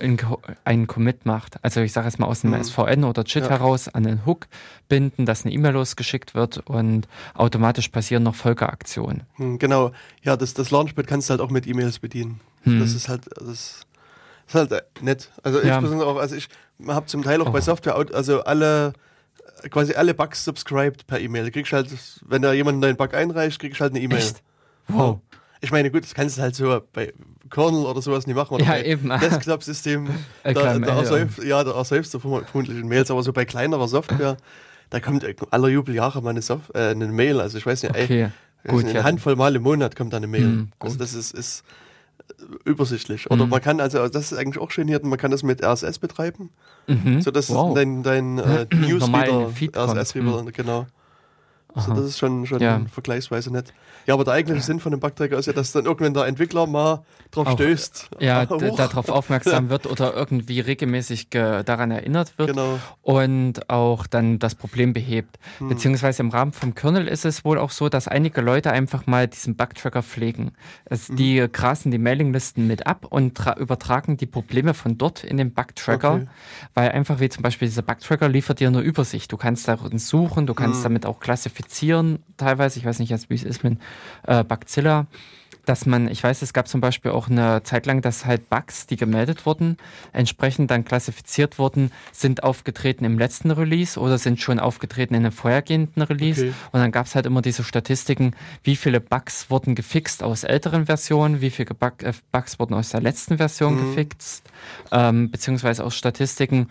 in 0.00 0.18
einen 0.64 0.86
Commit 0.86 1.24
macht. 1.24 1.62
Also 1.62 1.80
ich 1.80 1.92
sage 1.92 2.08
jetzt 2.08 2.18
mal 2.18 2.26
aus 2.26 2.40
dem 2.40 2.50
mhm. 2.50 2.64
SVN 2.64 3.04
oder 3.04 3.22
JIT 3.22 3.44
ja. 3.44 3.50
heraus 3.50 3.88
an 3.88 4.02
den 4.02 4.26
Hook 4.26 4.48
binden, 4.88 5.24
dass 5.24 5.44
eine 5.44 5.54
E-Mail 5.54 5.72
losgeschickt 5.72 6.34
wird 6.34 6.58
und 6.58 7.06
automatisch 7.34 7.88
passieren 7.88 8.24
noch 8.24 8.34
Folgeaktionen. 8.34 9.22
Mhm, 9.36 9.58
genau. 9.58 9.92
Ja, 10.22 10.36
das, 10.36 10.54
das 10.54 10.70
Launchpad 10.70 11.06
kannst 11.06 11.28
du 11.28 11.32
halt 11.32 11.40
auch 11.40 11.50
mit 11.50 11.66
E-Mails 11.66 12.00
bedienen. 12.00 12.40
Mhm. 12.64 12.80
Das 12.80 12.94
ist 12.94 13.08
halt, 13.08 13.26
das 13.36 13.84
ist 14.48 14.54
halt 14.54 14.72
äh, 14.72 14.82
nett. 15.00 15.30
Also 15.42 15.60
ja. 15.60 15.76
insbesondere 15.76 16.08
auch, 16.08 16.16
also 16.16 16.34
ich 16.34 16.48
habe 16.86 17.06
zum 17.06 17.22
Teil 17.22 17.40
auch 17.40 17.48
oh. 17.48 17.52
bei 17.52 17.60
Software, 17.60 17.96
also 18.12 18.42
alle 18.42 18.94
quasi 19.70 19.94
alle 19.94 20.14
Bugs 20.14 20.44
subscribed 20.44 21.06
per 21.06 21.20
E-Mail. 21.20 21.50
Kriegst 21.50 21.72
halt, 21.72 21.88
wenn 22.26 22.42
da 22.42 22.52
jemand 22.52 22.74
einen 22.74 22.80
neuen 22.80 22.96
Bug 22.96 23.14
einreicht, 23.14 23.60
kriegst 23.60 23.80
halt 23.80 23.92
eine 23.92 24.00
E-Mail. 24.00 24.24
Wow. 24.88 25.20
Ich 25.62 25.70
meine, 25.70 25.90
gut, 25.90 26.02
das 26.02 26.14
kannst 26.14 26.38
du 26.38 26.42
halt 26.42 26.54
so 26.54 26.80
bei 26.92 27.12
Kernel 27.48 27.86
oder 27.86 28.02
sowas 28.02 28.26
nicht 28.26 28.36
machen. 28.36 28.54
Oder 28.54 28.64
ja, 28.64 28.78
eben. 28.82 29.08
Desktop-System, 29.20 30.08
da, 30.42 30.52
da, 30.52 31.26
ja, 31.44 31.64
da 31.64 31.72
ersäufst 31.72 32.12
du 32.12 32.18
vermutlich 32.18 32.76
in 32.76 32.88
Mails, 32.88 33.10
aber 33.10 33.22
so 33.22 33.32
bei 33.32 33.44
kleinerer 33.44 33.88
Software, 33.88 34.36
da 34.90 35.00
kommt 35.00 35.24
aller 35.50 35.68
Jubeljahre 35.68 36.20
mal 36.20 36.30
eine, 36.30 36.42
Soft 36.42 36.74
äh, 36.74 36.90
eine 36.90 37.06
Mail. 37.06 37.40
Also 37.40 37.58
ich 37.58 37.64
weiß 37.64 37.82
nicht, 37.84 37.92
okay. 37.94 38.24
ey, 38.64 38.70
Gut, 38.70 38.84
eine 38.84 38.94
ja. 38.94 39.04
Handvoll 39.04 39.36
Mal 39.36 39.56
im 39.56 39.62
Monat 39.62 39.96
kommt 39.96 40.12
da 40.12 40.18
eine 40.18 40.26
Mail. 40.26 40.46
Mhm, 40.46 40.68
also 40.78 40.96
das 40.96 41.14
ist, 41.14 41.34
ist 41.34 41.64
übersichtlich. 42.64 43.30
Oder 43.30 43.44
mhm. 43.44 43.50
man 43.50 43.60
kann, 43.60 43.80
also 43.80 44.06
das 44.08 44.32
ist 44.32 44.38
eigentlich 44.38 44.62
auch 44.62 44.70
schön 44.70 44.88
hier, 44.88 45.00
man 45.04 45.18
kann 45.18 45.30
das 45.30 45.42
mit 45.42 45.64
RSS 45.64 45.98
betreiben, 45.98 46.50
mhm. 46.86 47.20
sodass 47.20 47.50
wow. 47.50 47.74
dein, 47.74 48.02
dein 48.02 48.38
äh, 48.38 48.66
Newsreader, 48.74 49.50
RSS-Reader, 49.76 50.52
genau. 50.52 50.86
Also 51.74 51.94
das 51.94 52.04
ist 52.04 52.18
schon, 52.18 52.46
schon 52.46 52.60
ja. 52.60 52.80
vergleichsweise 52.92 53.50
nett. 53.52 53.72
Ja, 54.06 54.14
aber 54.14 54.24
der 54.24 54.34
eigentliche 54.34 54.62
Sinn 54.62 54.80
von 54.80 54.90
dem 54.90 55.00
Bugträger 55.00 55.38
ist 55.38 55.46
ja, 55.46 55.52
dass 55.52 55.72
dann 55.72 55.84
irgendwann 55.84 56.14
der 56.14 56.26
Entwickler 56.26 56.66
mal 56.66 57.04
drauf 57.30 57.46
Auch, 57.46 57.52
stößt. 57.54 58.10
Ja, 58.20 58.44
darauf 58.76 59.08
aufmerksam 59.08 59.68
wird 59.70 59.86
oder 59.86 60.14
irgendwie 60.14 60.60
regelmäßig 60.60 61.30
daran 61.30 61.90
erinnert 61.90 62.36
wird 62.38 62.50
genau. 62.50 62.78
und 63.02 63.70
auch 63.70 64.06
dann 64.06 64.38
das 64.38 64.54
Problem 64.54 64.92
behebt. 64.92 65.38
Hm. 65.58 65.68
Beziehungsweise 65.68 66.22
im 66.22 66.30
Rahmen 66.30 66.52
vom 66.52 66.74
Kernel 66.74 67.08
ist 67.08 67.24
es 67.24 67.44
wohl 67.44 67.58
auch 67.58 67.70
so, 67.70 67.88
dass 67.88 68.08
einige 68.08 68.40
Leute 68.40 68.72
einfach 68.72 69.06
mal 69.06 69.28
diesen 69.28 69.56
Bugtracker 69.56 70.02
pflegen. 70.02 70.52
Mhm. 70.90 71.16
Die 71.16 71.46
grasen 71.50 71.90
die 71.90 71.98
Mailinglisten 71.98 72.66
mit 72.66 72.86
ab 72.86 73.06
und 73.08 73.38
übertragen 73.56 74.16
die 74.16 74.26
Probleme 74.26 74.74
von 74.74 74.98
dort 74.98 75.24
in 75.24 75.36
den 75.36 75.52
Bugtracker, 75.52 76.14
okay. 76.14 76.26
weil 76.74 76.90
einfach 76.90 77.20
wie 77.20 77.28
zum 77.28 77.42
Beispiel 77.42 77.68
dieser 77.68 77.82
Bugtracker 77.82 78.28
liefert 78.28 78.60
dir 78.60 78.68
eine 78.68 78.80
Übersicht. 78.80 79.32
Du 79.32 79.36
kannst 79.36 79.68
darin 79.68 79.98
suchen, 79.98 80.46
du 80.46 80.54
kannst 80.54 80.80
mhm. 80.80 80.84
damit 80.84 81.06
auch 81.06 81.20
klassifizieren 81.20 81.61
teilweise. 82.36 82.78
Ich 82.78 82.84
weiß 82.84 82.98
nicht, 82.98 83.12
wie 83.28 83.34
es 83.34 83.44
ist 83.44 83.64
mit 83.64 83.78
äh, 84.26 84.44
Bugzilla, 84.44 85.06
dass 85.64 85.86
man, 85.86 86.08
ich 86.08 86.22
weiß, 86.22 86.42
es 86.42 86.52
gab 86.52 86.66
zum 86.66 86.80
Beispiel 86.80 87.12
auch 87.12 87.28
eine 87.28 87.62
Zeit 87.62 87.86
lang, 87.86 88.02
dass 88.02 88.26
halt 88.26 88.50
Bugs, 88.50 88.86
die 88.86 88.96
gemeldet 88.96 89.46
wurden, 89.46 89.76
entsprechend 90.12 90.70
dann 90.70 90.84
klassifiziert 90.84 91.58
wurden, 91.58 91.92
sind 92.10 92.42
aufgetreten 92.42 93.04
im 93.04 93.18
letzten 93.18 93.50
Release 93.50 93.98
oder 93.98 94.18
sind 94.18 94.40
schon 94.40 94.58
aufgetreten 94.58 95.14
in 95.14 95.24
einem 95.24 95.32
vorhergehenden 95.32 96.02
Release. 96.02 96.42
Okay. 96.42 96.54
Und 96.72 96.80
dann 96.80 96.90
gab 96.90 97.06
es 97.06 97.14
halt 97.14 97.26
immer 97.26 97.42
diese 97.42 97.62
Statistiken, 97.62 98.34
wie 98.64 98.76
viele 98.76 99.00
Bugs 99.00 99.50
wurden 99.50 99.74
gefixt 99.74 100.22
aus 100.22 100.42
älteren 100.44 100.86
Versionen, 100.86 101.40
wie 101.40 101.50
viele 101.50 101.74
Bug, 101.74 102.02
äh, 102.02 102.12
Bugs 102.32 102.58
wurden 102.58 102.74
aus 102.74 102.90
der 102.90 103.00
letzten 103.00 103.36
Version 103.36 103.76
mhm. 103.76 103.90
gefixt, 103.90 104.50
ähm, 104.90 105.30
beziehungsweise 105.30 105.84
aus 105.84 105.94
Statistiken, 105.94 106.68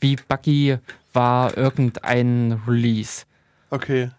wie 0.00 0.16
buggy 0.16 0.78
war 1.12 1.56
irgendein 1.58 2.62
Release. 2.66 3.24
Okay. 3.68 4.10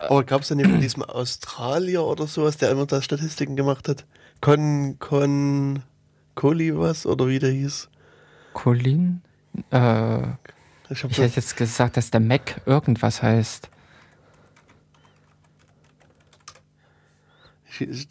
Aber 0.00 0.24
gab 0.24 0.42
es 0.42 0.50
nicht 0.50 0.68
von 0.68 0.80
diesem 0.80 1.02
Australier 1.02 2.04
oder 2.04 2.26
sowas, 2.26 2.56
der 2.56 2.70
immer 2.70 2.86
da 2.86 3.02
Statistiken 3.02 3.56
gemacht 3.56 3.88
hat? 3.88 4.06
Con, 4.40 4.98
Con, 4.98 5.82
Coli 6.34 6.76
was 6.78 7.04
oder 7.04 7.26
wie 7.26 7.38
der 7.38 7.50
hieß? 7.50 7.88
Colin? 8.52 9.22
Äh, 9.70 10.22
ich, 10.90 11.04
ich 11.04 11.18
hätte 11.18 11.36
jetzt 11.36 11.56
gesagt, 11.56 11.96
dass 11.96 12.10
der 12.10 12.20
Mac 12.20 12.60
irgendwas 12.64 13.22
heißt. 13.22 13.68
Ich, 17.70 17.80
ich, 17.82 18.08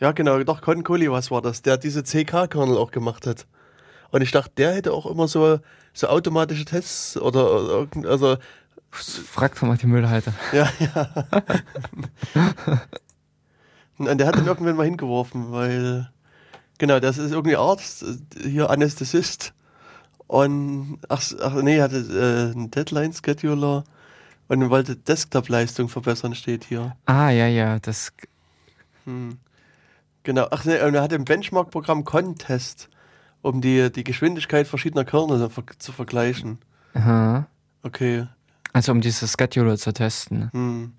ja, 0.00 0.12
genau, 0.12 0.42
doch, 0.42 0.60
Con 0.60 0.82
Coli, 0.82 1.10
was 1.10 1.30
war 1.30 1.42
das? 1.42 1.62
Der 1.62 1.76
diese 1.76 2.02
CK-Kernel 2.02 2.76
auch 2.76 2.90
gemacht 2.90 3.26
hat. 3.26 3.46
Und 4.10 4.22
ich 4.22 4.30
dachte, 4.30 4.52
der 4.56 4.74
hätte 4.74 4.92
auch 4.92 5.06
immer 5.06 5.28
so, 5.28 5.58
so 5.92 6.08
automatische 6.08 6.64
Tests 6.64 7.16
oder, 7.16 7.86
also. 8.04 8.36
Fragt 8.90 9.58
doch 9.58 9.66
mal 9.66 9.76
die 9.76 9.86
Müllhalter. 9.86 10.32
Ja, 10.52 10.68
ja. 10.78 11.08
Und 13.98 14.18
der 14.18 14.26
hat 14.26 14.36
ihn 14.36 14.46
irgendwann 14.46 14.76
mal 14.76 14.84
hingeworfen, 14.84 15.52
weil, 15.52 16.10
genau, 16.78 17.00
das 17.00 17.18
ist 17.18 17.32
irgendwie 17.32 17.56
Arzt, 17.56 18.04
hier 18.42 18.70
Anästhesist. 18.70 19.54
Und, 20.26 20.98
ach, 21.08 21.22
ach 21.40 21.54
nee, 21.62 21.80
hatte 21.80 21.98
äh, 21.98 22.52
einen 22.52 22.70
Deadline-Scheduler 22.70 23.84
und 24.48 24.70
wollte 24.70 24.96
Desktop-Leistung 24.96 25.88
verbessern, 25.88 26.34
steht 26.34 26.64
hier. 26.64 26.96
Ah, 27.06 27.30
ja, 27.30 27.46
ja, 27.46 27.78
das. 27.78 28.12
Hm. 29.04 29.38
Genau, 30.24 30.48
ach 30.50 30.64
nee, 30.64 30.80
und 30.82 30.94
er 30.94 31.02
hat 31.02 31.12
im 31.12 31.24
Benchmark-Programm 31.24 32.04
Contest, 32.04 32.88
um 33.46 33.60
die, 33.60 33.90
die 33.92 34.04
Geschwindigkeit 34.04 34.66
verschiedener 34.66 35.04
Kernel 35.04 35.48
zu 35.78 35.92
vergleichen. 35.92 36.58
Aha. 36.94 37.46
Okay. 37.82 38.26
Also 38.72 38.92
um 38.92 39.00
diese 39.00 39.28
Scheduler 39.28 39.76
zu 39.76 39.92
testen. 39.92 40.50
Hm. 40.52 40.92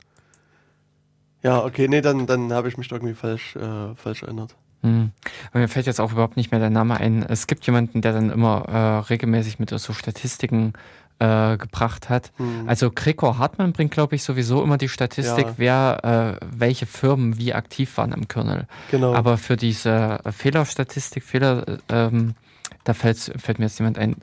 Ja, 1.43 1.63
okay, 1.63 1.87
nee, 1.87 2.01
dann, 2.01 2.25
dann 2.25 2.51
habe 2.53 2.69
ich 2.69 2.77
mich 2.77 2.91
irgendwie 2.91 3.13
falsch, 3.13 3.55
äh, 3.55 3.93
falsch 3.95 4.23
erinnert. 4.23 4.55
Hm. 4.83 5.11
Aber 5.51 5.59
mir 5.59 5.67
fällt 5.67 5.85
jetzt 5.87 5.99
auch 5.99 6.11
überhaupt 6.11 6.37
nicht 6.37 6.51
mehr 6.51 6.59
der 6.59 6.69
Name 6.69 6.97
ein. 6.97 7.23
Es 7.23 7.47
gibt 7.47 7.65
jemanden, 7.65 8.01
der 8.01 8.13
dann 8.13 8.29
immer 8.29 8.65
äh, 8.67 9.07
regelmäßig 9.09 9.59
mit 9.59 9.69
so 9.69 9.93
Statistiken 9.93 10.73
äh, 11.19 11.57
gebracht 11.57 12.09
hat. 12.09 12.31
Hm. 12.37 12.67
Also 12.67 12.91
Gregor 12.91 13.37
Hartmann 13.39 13.73
bringt, 13.73 13.91
glaube 13.91 14.15
ich, 14.15 14.23
sowieso 14.23 14.63
immer 14.63 14.77
die 14.77 14.89
Statistik, 14.89 15.47
ja. 15.47 15.53
wer, 15.57 16.39
äh, 16.41 16.45
welche 16.57 16.85
Firmen 16.85 17.37
wie 17.37 17.53
aktiv 17.53 17.97
waren 17.97 18.13
am 18.13 18.27
Kernel. 18.27 18.67
Genau. 18.91 19.13
Aber 19.13 19.37
für 19.37 19.57
diese 19.57 20.19
Fehlerstatistik, 20.29 21.23
Fehler, 21.23 21.79
ähm, 21.89 22.35
da 22.83 22.93
fällt, 22.93 23.17
fällt 23.17 23.59
mir 23.59 23.65
jetzt 23.65 23.79
jemand 23.79 23.97
ein. 23.97 24.17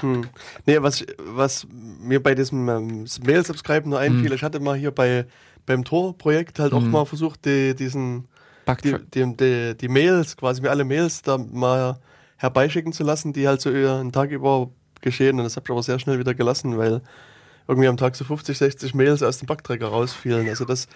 Hm. 0.00 0.22
Nee, 0.64 0.82
was, 0.82 1.04
was 1.18 1.66
mir 1.70 2.22
bei 2.22 2.34
diesem 2.34 2.68
ähm, 2.68 3.06
Mail-Subscribe 3.24 3.88
nur 3.88 3.98
einfiel, 3.98 4.28
hm. 4.28 4.34
ich 4.34 4.42
hatte 4.42 4.60
mal 4.60 4.76
hier 4.76 4.90
bei 4.90 5.26
beim 5.66 5.84
Tor-Projekt 5.84 6.60
halt 6.60 6.72
auch 6.72 6.80
hm. 6.80 6.92
mal 6.92 7.04
versucht, 7.04 7.44
die, 7.44 7.74
diesen 7.74 8.28
die, 8.82 8.96
die, 9.14 9.36
die, 9.36 9.76
die, 9.76 9.88
Mails, 9.88 10.36
quasi 10.36 10.60
mir 10.60 10.70
alle 10.70 10.84
Mails 10.84 11.22
da 11.22 11.38
mal 11.38 11.98
herbeischicken 12.36 12.92
zu 12.92 13.04
lassen, 13.04 13.32
die 13.32 13.46
halt 13.48 13.60
so 13.60 13.70
einen 13.70 14.12
Tag 14.12 14.30
über 14.30 14.70
geschehen. 15.00 15.38
Und 15.38 15.44
das 15.44 15.56
habe 15.56 15.64
ich 15.64 15.70
aber 15.70 15.82
sehr 15.82 15.98
schnell 15.98 16.18
wieder 16.18 16.34
gelassen, 16.34 16.76
weil 16.76 17.00
irgendwie 17.68 17.88
am 17.88 17.96
Tag 17.96 18.14
so 18.16 18.24
50, 18.24 18.58
60 18.58 18.94
Mails 18.94 19.22
aus 19.22 19.38
dem 19.38 19.46
Backträger 19.46 19.88
rausfielen. 19.88 20.48
Also 20.48 20.64
das 20.64 20.88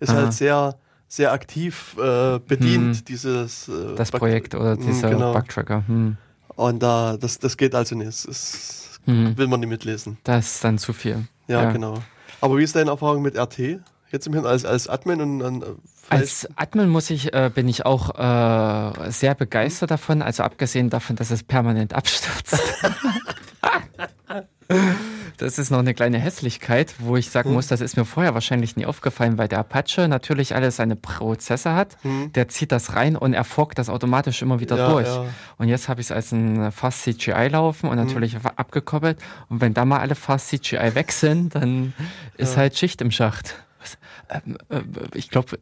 ist 0.00 0.08
halt 0.08 0.18
Aha. 0.18 0.24
halt 0.24 0.32
sehr, 0.34 0.78
sehr 1.06 1.32
aktiv 1.32 1.96
äh, 1.98 2.38
bedient, 2.38 2.96
hm. 2.96 3.04
dieses 3.04 3.68
äh, 3.68 3.94
Das 3.96 4.10
Back 4.10 4.20
Projekt 4.20 4.54
oder 4.54 4.72
hm, 4.72 4.86
dieser 4.86 5.10
genau. 5.10 5.32
Backtracker. 5.32 5.84
Hm. 5.86 6.16
Und 6.56 6.82
da, 6.82 7.16
das, 7.16 7.38
das 7.38 7.56
geht 7.56 7.74
also 7.74 7.94
nicht. 7.94 8.08
Das, 8.08 8.24
das 8.24 9.00
hm. 9.04 9.36
will 9.36 9.46
man 9.46 9.60
nicht 9.60 9.68
mitlesen. 9.68 10.18
Das 10.24 10.54
ist 10.54 10.64
dann 10.64 10.78
zu 10.78 10.92
viel. 10.92 11.28
Ja, 11.46 11.62
ja, 11.62 11.72
genau. 11.72 11.94
Aber 12.40 12.58
wie 12.58 12.62
ist 12.62 12.76
deine 12.76 12.90
Erfahrung 12.90 13.22
mit 13.22 13.36
RT? 13.36 13.80
Jetzt 14.10 14.26
im 14.26 14.46
als, 14.46 14.64
als 14.64 14.88
Admin 14.88 15.20
und 15.20 15.38
dann 15.40 15.64
als 16.08 16.48
Admin 16.56 16.88
muss 16.88 17.10
ich, 17.10 17.34
äh, 17.34 17.50
bin 17.54 17.68
ich 17.68 17.84
auch 17.84 18.14
äh, 18.18 19.10
sehr 19.10 19.34
begeistert 19.34 19.90
davon, 19.90 20.22
also 20.22 20.42
abgesehen 20.42 20.88
davon, 20.90 21.16
dass 21.16 21.30
es 21.30 21.42
permanent 21.42 21.92
abstürzt. 21.92 22.58
das 25.36 25.58
ist 25.58 25.70
noch 25.70 25.78
eine 25.78 25.94
kleine 25.94 26.18
Hässlichkeit, 26.18 26.94
wo 26.98 27.16
ich 27.16 27.30
sagen 27.30 27.50
mhm. 27.50 27.56
muss, 27.56 27.66
das 27.68 27.80
ist 27.80 27.96
mir 27.96 28.04
vorher 28.04 28.34
wahrscheinlich 28.34 28.76
nie 28.76 28.86
aufgefallen, 28.86 29.36
weil 29.38 29.48
der 29.48 29.58
Apache 29.58 30.08
natürlich 30.08 30.54
alle 30.54 30.70
seine 30.70 30.96
Prozesse 30.96 31.74
hat. 31.74 31.96
Mhm. 32.04 32.32
Der 32.32 32.48
zieht 32.48 32.72
das 32.72 32.94
rein 32.94 33.16
und 33.16 33.34
er 33.34 33.44
forkt 33.44 33.78
das 33.78 33.90
automatisch 33.90 34.40
immer 34.40 34.60
wieder 34.60 34.78
ja, 34.78 34.90
durch. 34.90 35.08
Ja. 35.08 35.26
Und 35.58 35.68
jetzt 35.68 35.88
habe 35.88 36.00
ich 36.00 36.06
es 36.06 36.12
als 36.12 36.32
ein 36.32 36.72
Fast 36.72 37.02
CGI 37.02 37.48
laufen 37.48 37.88
und 37.88 37.98
mhm. 37.98 38.04
natürlich 38.04 38.36
abgekoppelt. 38.56 39.18
Und 39.48 39.60
wenn 39.60 39.74
da 39.74 39.84
mal 39.84 40.00
alle 40.00 40.14
Fast 40.14 40.48
CGI 40.48 40.94
weg 40.94 41.12
sind, 41.12 41.54
dann 41.54 41.92
ist 42.36 42.52
ja. 42.52 42.60
halt 42.60 42.78
Schicht 42.78 43.02
im 43.02 43.10
Schacht. 43.10 43.56
Ähm, 44.28 44.58
äh, 44.68 44.80
ich 45.14 45.30
glaube, 45.30 45.58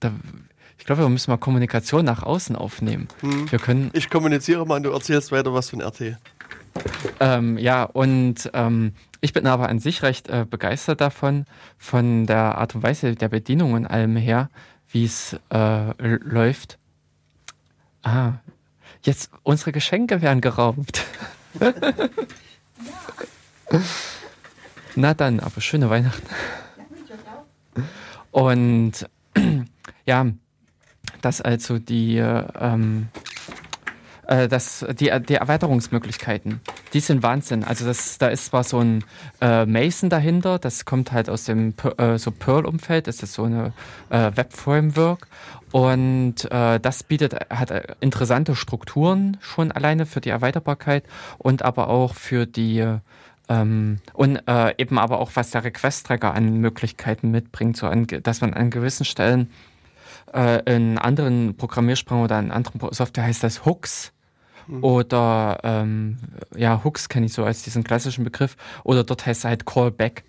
ich 0.79 0.85
glaube, 0.85 1.03
wir 1.03 1.09
müssen 1.09 1.31
mal 1.31 1.37
Kommunikation 1.37 2.05
nach 2.05 2.23
außen 2.23 2.57
aufnehmen. 2.57 3.09
Hm. 3.21 3.51
Wir 3.51 3.59
können. 3.59 3.91
Ich 3.93 4.11
kommuniziere 4.11 4.67
mal 4.67 4.77
und 4.77 4.83
du 4.85 4.91
erzählst 4.91 5.33
weiter 5.33 5.53
was 5.53 5.71
von 5.71 5.81
RT. 5.81 6.17
Ähm, 7.21 7.57
ja, 7.59 7.85
und 7.85 8.51
ähm, 8.53 8.93
ich 9.21 9.33
bin 9.33 9.47
aber 9.47 9.69
an 9.69 9.79
sich 9.79 10.03
recht 10.03 10.29
äh, 10.29 10.45
begeistert 10.49 11.01
davon, 11.01 11.47
von 11.79 12.27
der 12.27 12.59
Art 12.59 12.75
und 12.75 12.83
Weise 12.83 13.15
der 13.15 13.29
Bedienung 13.29 13.73
und 13.73 13.87
allem 13.87 14.17
her, 14.17 14.51
wie 14.91 15.05
es 15.05 15.37
äh, 15.51 15.93
läuft. 15.99 16.79
Ah, 18.03 18.35
jetzt 19.03 19.31
unsere 19.43 19.73
Geschenke 19.73 20.21
werden 20.23 20.41
geraubt. 20.41 21.05
ja. 21.61 21.73
Na 24.95 25.15
dann, 25.15 25.41
aber 25.41 25.61
schöne 25.61 25.91
Weihnachten. 25.91 26.27
Und 28.37 28.93
ja, 30.05 30.27
dass 31.23 31.41
also 31.41 31.79
die, 31.79 32.19
ähm, 32.19 33.09
äh, 34.27 34.47
das, 34.47 34.85
die, 35.01 35.11
die 35.27 35.37
Erweiterungsmöglichkeiten, 35.37 36.61
die 36.93 37.01
sind 37.01 37.23
Wahnsinn. 37.23 37.65
Also 37.65 37.87
das, 37.87 38.19
da 38.19 38.29
ist 38.29 38.45
zwar 38.45 38.63
so 38.63 38.81
ein 38.81 39.05
äh, 39.41 39.65
Mason 39.65 40.11
dahinter, 40.11 40.59
das 40.59 40.85
kommt 40.85 41.13
halt 41.13 41.31
aus 41.31 41.45
dem 41.45 41.73
äh, 41.97 42.19
so 42.19 42.31
Perl-Umfeld, 42.31 43.07
das 43.07 43.23
ist 43.23 43.33
so 43.33 43.45
eine 43.45 43.73
äh, 44.11 44.31
Web-Framework 44.35 45.29
und 45.73 46.45
äh, 46.51 46.79
das 46.79 47.05
bietet 47.05 47.49
hat 47.49 47.97
interessante 48.01 48.55
Strukturen 48.55 49.39
schon 49.41 49.73
alleine 49.73 50.05
für 50.05 50.21
die 50.21 50.29
Erweiterbarkeit 50.29 51.05
und 51.39 51.63
aber 51.63 51.89
auch 51.89 52.15
für 52.15 52.45
die 52.45 52.99
ähm, 53.49 53.99
und 54.13 54.41
äh, 54.49 54.75
eben 54.79 54.99
aber 54.99 55.21
auch, 55.21 55.31
was 55.35 55.51
der 55.51 55.65
Request-Tracker 55.65 56.35
an 56.35 56.59
Möglichkeiten 56.59 57.31
mitbringt, 57.31 57.77
so 57.77 57.87
an, 57.87 58.07
dass 58.07 58.41
man 58.41 58.55
an 58.55 58.71
gewissen 58.71 59.05
Stellen 59.05 59.51
äh, 60.33 60.63
in 60.75 60.99
anderen 60.99 61.57
Programmiersprachen 61.57 62.25
oder 62.25 62.39
in 62.39 62.51
anderen 62.51 62.81
Software 62.93 63.25
heißt 63.25 63.43
das 63.43 63.65
Hooks. 63.65 64.13
Mhm. 64.67 64.85
Oder 64.85 65.61
ähm, 65.63 66.19
ja, 66.57 66.83
Hooks 66.83 67.09
kenne 67.09 67.27
ich 67.27 67.33
so 67.33 67.45
als 67.45 67.63
diesen 67.63 67.85
klassischen 67.85 68.25
Begriff. 68.25 68.57
Oder 68.83 69.05
dort 69.05 69.27
heißt 69.27 69.41
es 69.41 69.45
halt 69.45 69.67
Callback 69.67 70.25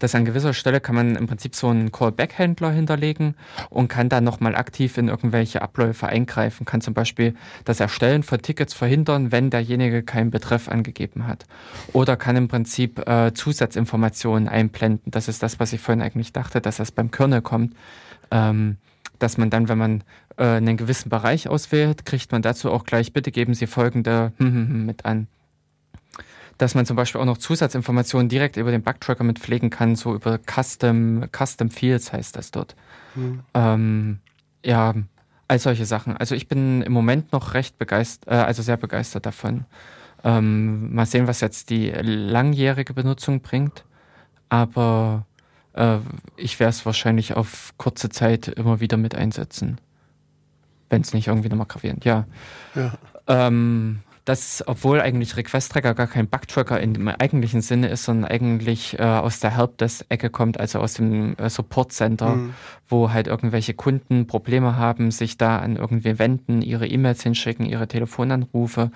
dass 0.00 0.16
an 0.16 0.24
gewisser 0.24 0.52
Stelle 0.52 0.80
kann 0.80 0.96
man 0.96 1.14
im 1.14 1.28
Prinzip 1.28 1.54
so 1.54 1.68
einen 1.68 1.92
Callback-Händler 1.92 2.72
hinterlegen 2.72 3.36
und 3.68 3.88
kann 3.88 4.08
dann 4.08 4.24
nochmal 4.24 4.56
aktiv 4.56 4.98
in 4.98 5.08
irgendwelche 5.08 5.62
Abläufe 5.62 6.08
eingreifen, 6.08 6.66
kann 6.66 6.80
zum 6.80 6.94
Beispiel 6.94 7.34
das 7.64 7.78
Erstellen 7.78 8.24
von 8.24 8.42
Tickets 8.42 8.74
verhindern, 8.74 9.30
wenn 9.30 9.50
derjenige 9.50 10.02
keinen 10.02 10.30
Betreff 10.30 10.68
angegeben 10.68 11.26
hat. 11.26 11.46
Oder 11.92 12.16
kann 12.16 12.34
im 12.34 12.48
Prinzip 12.48 13.06
äh, 13.08 13.32
Zusatzinformationen 13.32 14.48
einblenden. 14.48 15.12
Das 15.12 15.28
ist 15.28 15.42
das, 15.42 15.60
was 15.60 15.72
ich 15.72 15.80
vorhin 15.80 16.02
eigentlich 16.02 16.32
dachte, 16.32 16.60
dass 16.60 16.78
das 16.78 16.90
beim 16.90 17.10
Kernel 17.10 17.42
kommt. 17.42 17.74
Ähm, 18.30 18.78
dass 19.18 19.36
man 19.36 19.50
dann, 19.50 19.68
wenn 19.68 19.76
man 19.76 20.04
äh, 20.38 20.44
einen 20.44 20.78
gewissen 20.78 21.10
Bereich 21.10 21.46
auswählt, 21.46 22.06
kriegt 22.06 22.32
man 22.32 22.40
dazu 22.40 22.72
auch 22.72 22.84
gleich, 22.84 23.12
bitte 23.12 23.30
geben 23.30 23.52
Sie 23.52 23.66
folgende 23.66 24.32
mit 24.86 25.04
an 25.04 25.28
dass 26.60 26.74
man 26.74 26.84
zum 26.84 26.96
Beispiel 26.96 27.20
auch 27.20 27.26
noch 27.26 27.38
Zusatzinformationen 27.38 28.28
direkt 28.28 28.56
über 28.58 28.70
den 28.70 28.82
Bugtracker 28.82 29.24
mit 29.24 29.38
pflegen 29.38 29.70
kann, 29.70 29.96
so 29.96 30.14
über 30.14 30.38
Custom, 30.38 31.24
Custom 31.34 31.70
Fields 31.70 32.12
heißt 32.12 32.36
das 32.36 32.50
dort. 32.50 32.76
Mhm. 33.14 33.40
Ähm, 33.54 34.18
ja, 34.64 34.94
all 35.48 35.58
solche 35.58 35.86
Sachen. 35.86 36.16
Also 36.18 36.34
ich 36.34 36.48
bin 36.48 36.82
im 36.82 36.92
Moment 36.92 37.32
noch 37.32 37.54
recht 37.54 37.78
begeistert, 37.78 38.30
äh, 38.30 38.36
also 38.36 38.62
sehr 38.62 38.76
begeistert 38.76 39.24
davon. 39.24 39.64
Ähm, 40.22 40.94
mal 40.94 41.06
sehen, 41.06 41.26
was 41.26 41.40
jetzt 41.40 41.70
die 41.70 41.88
langjährige 41.90 42.92
Benutzung 42.92 43.40
bringt. 43.40 43.84
Aber 44.50 45.24
äh, 45.72 45.96
ich 46.36 46.60
werde 46.60 46.70
es 46.70 46.84
wahrscheinlich 46.84 47.36
auf 47.36 47.72
kurze 47.78 48.10
Zeit 48.10 48.48
immer 48.48 48.80
wieder 48.80 48.98
mit 48.98 49.14
einsetzen. 49.14 49.80
Wenn 50.90 51.00
es 51.00 51.14
nicht 51.14 51.28
irgendwie 51.28 51.48
nochmal 51.48 51.68
gravierend, 51.68 52.04
ja. 52.04 52.26
ja. 52.74 52.92
Ähm, 53.28 54.00
dass, 54.24 54.62
obwohl 54.66 55.00
eigentlich 55.00 55.36
Request 55.36 55.72
Tracker 55.72 55.94
gar 55.94 56.06
kein 56.06 56.28
Bug-Tracker 56.28 56.80
dem 56.94 57.08
eigentlichen 57.08 57.62
Sinne 57.62 57.88
ist, 57.88 58.04
sondern 58.04 58.30
eigentlich 58.30 58.98
äh, 58.98 59.02
aus 59.02 59.40
der 59.40 59.56
Helpdesk-Ecke 59.56 60.30
kommt, 60.30 60.60
also 60.60 60.78
aus 60.78 60.94
dem 60.94 61.36
äh, 61.36 61.48
Support 61.48 61.92
Center, 61.92 62.36
mhm. 62.36 62.54
wo 62.88 63.10
halt 63.10 63.26
irgendwelche 63.26 63.74
Kunden 63.74 64.26
Probleme 64.26 64.76
haben, 64.76 65.10
sich 65.10 65.38
da 65.38 65.58
an 65.58 65.76
irgendwie 65.76 66.18
wenden, 66.18 66.62
ihre 66.62 66.86
E-Mails 66.86 67.22
hinschicken, 67.22 67.66
ihre 67.66 67.88
Telefonanrufe 67.88 68.90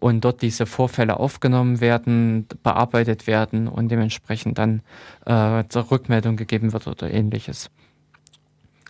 und 0.00 0.24
dort 0.24 0.42
diese 0.42 0.66
Vorfälle 0.66 1.18
aufgenommen 1.18 1.80
werden, 1.80 2.46
bearbeitet 2.62 3.26
werden 3.26 3.68
und 3.68 3.88
dementsprechend 3.88 4.58
dann 4.58 4.82
äh, 5.24 5.32
Rückmeldung 5.32 6.36
gegeben 6.36 6.72
wird 6.72 6.86
oder 6.86 7.10
ähnliches. 7.10 7.70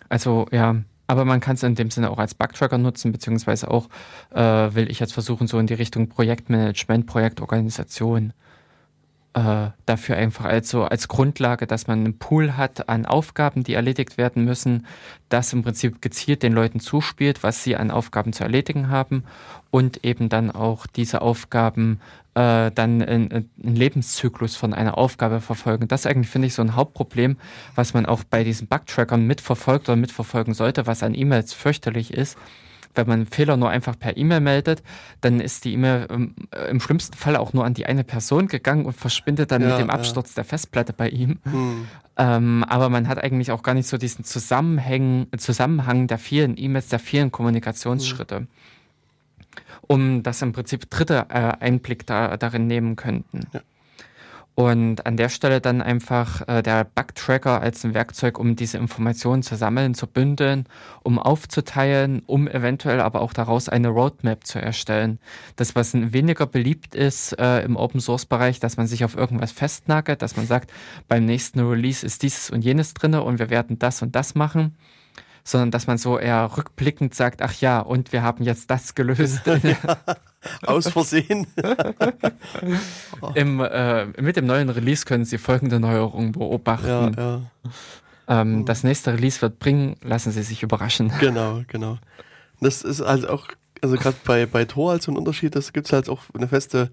Also 0.09 0.47
ja, 0.51 0.75
aber 1.07 1.25
man 1.25 1.39
kann 1.39 1.55
es 1.55 1.63
in 1.63 1.75
dem 1.75 1.91
Sinne 1.91 2.09
auch 2.09 2.17
als 2.17 2.35
Bugtracker 2.35 2.77
nutzen, 2.77 3.11
beziehungsweise 3.11 3.69
auch 3.69 3.87
äh, 4.31 4.41
will 4.41 4.89
ich 4.89 4.99
jetzt 4.99 5.13
versuchen, 5.13 5.47
so 5.47 5.59
in 5.59 5.67
die 5.67 5.73
Richtung 5.73 6.09
Projektmanagement, 6.09 7.05
Projektorganisation 7.05 8.33
äh, 9.35 9.71
dafür 9.85 10.15
einfach 10.15 10.45
also 10.45 10.85
als 10.85 11.09
Grundlage, 11.09 11.67
dass 11.67 11.87
man 11.87 11.99
einen 11.99 12.17
Pool 12.17 12.55
hat 12.55 12.87
an 12.87 13.05
Aufgaben, 13.05 13.65
die 13.65 13.73
erledigt 13.73 14.17
werden 14.17 14.45
müssen, 14.45 14.87
das 15.27 15.51
im 15.51 15.61
Prinzip 15.61 16.01
gezielt 16.01 16.41
den 16.41 16.53
Leuten 16.53 16.79
zuspielt, 16.79 17.43
was 17.43 17.61
sie 17.61 17.75
an 17.75 17.91
Aufgaben 17.91 18.31
zu 18.31 18.43
erledigen 18.43 18.89
haben 18.89 19.25
und 19.71 20.05
eben 20.05 20.29
dann 20.29 20.51
auch 20.51 20.87
diese 20.87 21.21
Aufgaben 21.21 21.99
äh, 22.33 22.71
dann 22.71 23.01
einen 23.01 23.49
Lebenszyklus 23.57 24.55
von 24.55 24.73
einer 24.73 24.97
Aufgabe 24.97 25.41
verfolgen. 25.41 25.89
Das 25.89 26.05
eigentlich 26.05 26.29
finde 26.29 26.47
ich 26.47 26.53
so 26.53 26.61
ein 26.61 26.75
Hauptproblem, 26.75 27.35
was 27.75 27.93
man 27.93 28.05
auch 28.05 28.23
bei 28.23 28.45
diesen 28.45 28.67
Bugtrackern 28.67 29.27
mitverfolgt 29.27 29.89
oder 29.89 29.97
mitverfolgen 29.97 30.53
sollte, 30.53 30.87
was 30.87 31.03
an 31.03 31.13
E-Mails 31.13 31.53
fürchterlich 31.53 32.13
ist 32.13 32.37
wenn 32.97 33.07
man 33.07 33.19
einen 33.19 33.25
Fehler 33.25 33.57
nur 33.57 33.69
einfach 33.69 33.97
per 33.97 34.17
E-Mail 34.17 34.39
meldet, 34.39 34.83
dann 35.21 35.39
ist 35.39 35.65
die 35.65 35.73
E-Mail 35.73 36.07
im, 36.09 36.35
äh, 36.51 36.69
im, 36.69 36.79
schlimmsten 36.79 37.15
Fall 37.15 37.35
auch 37.35 37.53
nur 37.53 37.65
an 37.65 37.73
die 37.73 37.85
eine 37.85 38.03
Person 38.03 38.47
gegangen 38.47 38.85
und 38.85 38.93
verschwindet 38.93 39.51
dann 39.51 39.61
ja, 39.61 39.69
mit 39.69 39.79
dem 39.79 39.89
Absturz 39.89 40.31
ja. 40.31 40.35
der 40.37 40.45
Festplatte 40.45 40.93
bei 40.93 41.09
ihm. 41.09 41.39
Hm. 41.43 41.87
Ähm, 42.17 42.63
aber 42.67 42.89
man 42.89 43.07
hat 43.07 43.23
eigentlich 43.23 43.51
auch 43.51 43.63
gar 43.63 43.73
nicht 43.73 43.87
so 43.87 43.97
diesen 43.97 44.23
Zusammenhang, 44.23 45.27
Zusammenhang 45.37 46.07
der 46.07 46.17
vielen 46.17 46.57
E-Mails, 46.57 46.87
der 46.89 46.99
vielen 46.99 47.31
Kommunikationsschritte. 47.31 48.37
Hm. 48.37 48.47
Um 49.87 50.23
das 50.23 50.41
im 50.41 50.51
Prinzip 50.51 50.89
Dritte 50.89 51.27
äh, 51.29 51.53
Einblick 51.59 52.05
da, 52.07 52.37
darin 52.37 52.67
nehmen 52.67 52.95
könnten. 52.95 53.41
Ja. 53.53 53.61
Und 54.55 55.05
an 55.05 55.17
der 55.17 55.27
Stelle 55.27 55.59
dann 55.59 55.81
einfach 55.81 56.47
äh, 56.47 56.63
der 56.63 56.85
Bug-Tracker 56.85 57.59
als 57.59 57.83
ein 57.83 57.93
Werkzeug, 57.93 58.39
um 58.39 58.55
diese 58.55 58.77
Informationen 58.77 59.43
zu 59.43 59.57
sammeln, 59.57 59.95
zu 59.95 60.07
bündeln, 60.07 60.65
um 61.03 61.19
aufzuteilen, 61.19 62.23
um 62.25 62.47
eventuell 62.47 63.01
aber 63.01 63.19
auch 63.19 63.33
daraus 63.33 63.67
eine 63.67 63.89
Roadmap 63.89 64.47
zu 64.47 64.61
erstellen. 64.61 65.19
Das, 65.57 65.75
was 65.75 65.93
weniger 65.93 66.47
beliebt 66.47 66.95
ist 66.95 67.37
äh, 67.37 67.63
im 67.63 67.75
Open-Source-Bereich, 67.75 68.61
dass 68.61 68.77
man 68.77 68.87
sich 68.87 69.03
auf 69.03 69.17
irgendwas 69.17 69.51
festnagelt, 69.51 70.21
dass 70.21 70.37
man 70.37 70.47
sagt, 70.47 70.71
beim 71.09 71.25
nächsten 71.25 71.59
Release 71.59 72.05
ist 72.05 72.23
dieses 72.23 72.49
und 72.49 72.63
jenes 72.63 72.93
drinne 72.93 73.23
und 73.23 73.39
wir 73.39 73.49
werden 73.49 73.77
das 73.77 74.01
und 74.01 74.15
das 74.15 74.35
machen 74.35 74.77
sondern 75.47 75.69
dass 75.69 75.85
man 75.85 75.99
so 75.99 76.17
eher 76.17 76.57
rückblickend 76.57 77.13
sagt, 77.13 77.43
ach 77.43 77.53
ja, 77.61 77.79
und 77.79 78.11
wir 78.11 78.23
haben 78.23 78.43
jetzt 78.43 78.71
das 78.71 78.95
gelöst. 78.95 79.41
Aus 80.63 80.89
Versehen. 80.89 81.47
Im, 83.35 83.59
äh, 83.59 84.05
mit 84.21 84.35
dem 84.35 84.45
neuen 84.45 84.69
Release 84.69 85.05
können 85.05 85.25
Sie 85.25 85.37
folgende 85.37 85.79
Neuerungen 85.79 86.31
beobachten. 86.31 86.87
Ja, 86.87 87.11
ja. 87.17 87.41
Ähm, 88.27 88.53
hm. 88.59 88.65
das 88.65 88.83
nächste 88.83 89.13
Release 89.13 89.41
wird 89.41 89.59
bringen, 89.59 89.97
lassen 90.01 90.31
Sie 90.31 90.43
sich 90.43 90.63
überraschen. 90.63 91.11
Genau, 91.19 91.61
genau. 91.67 91.97
Das 92.61 92.81
ist 92.81 93.01
halt 93.01 93.27
auch, 93.27 93.47
also 93.81 93.97
gerade 93.97 94.17
bei, 94.25 94.45
bei 94.45 94.65
Tor 94.65 94.91
als 94.91 95.05
so 95.05 95.11
ein 95.11 95.17
Unterschied, 95.17 95.55
das 95.55 95.73
gibt 95.73 95.87
es 95.87 95.93
halt 95.93 96.09
auch 96.09 96.21
eine 96.33 96.47
feste 96.47 96.91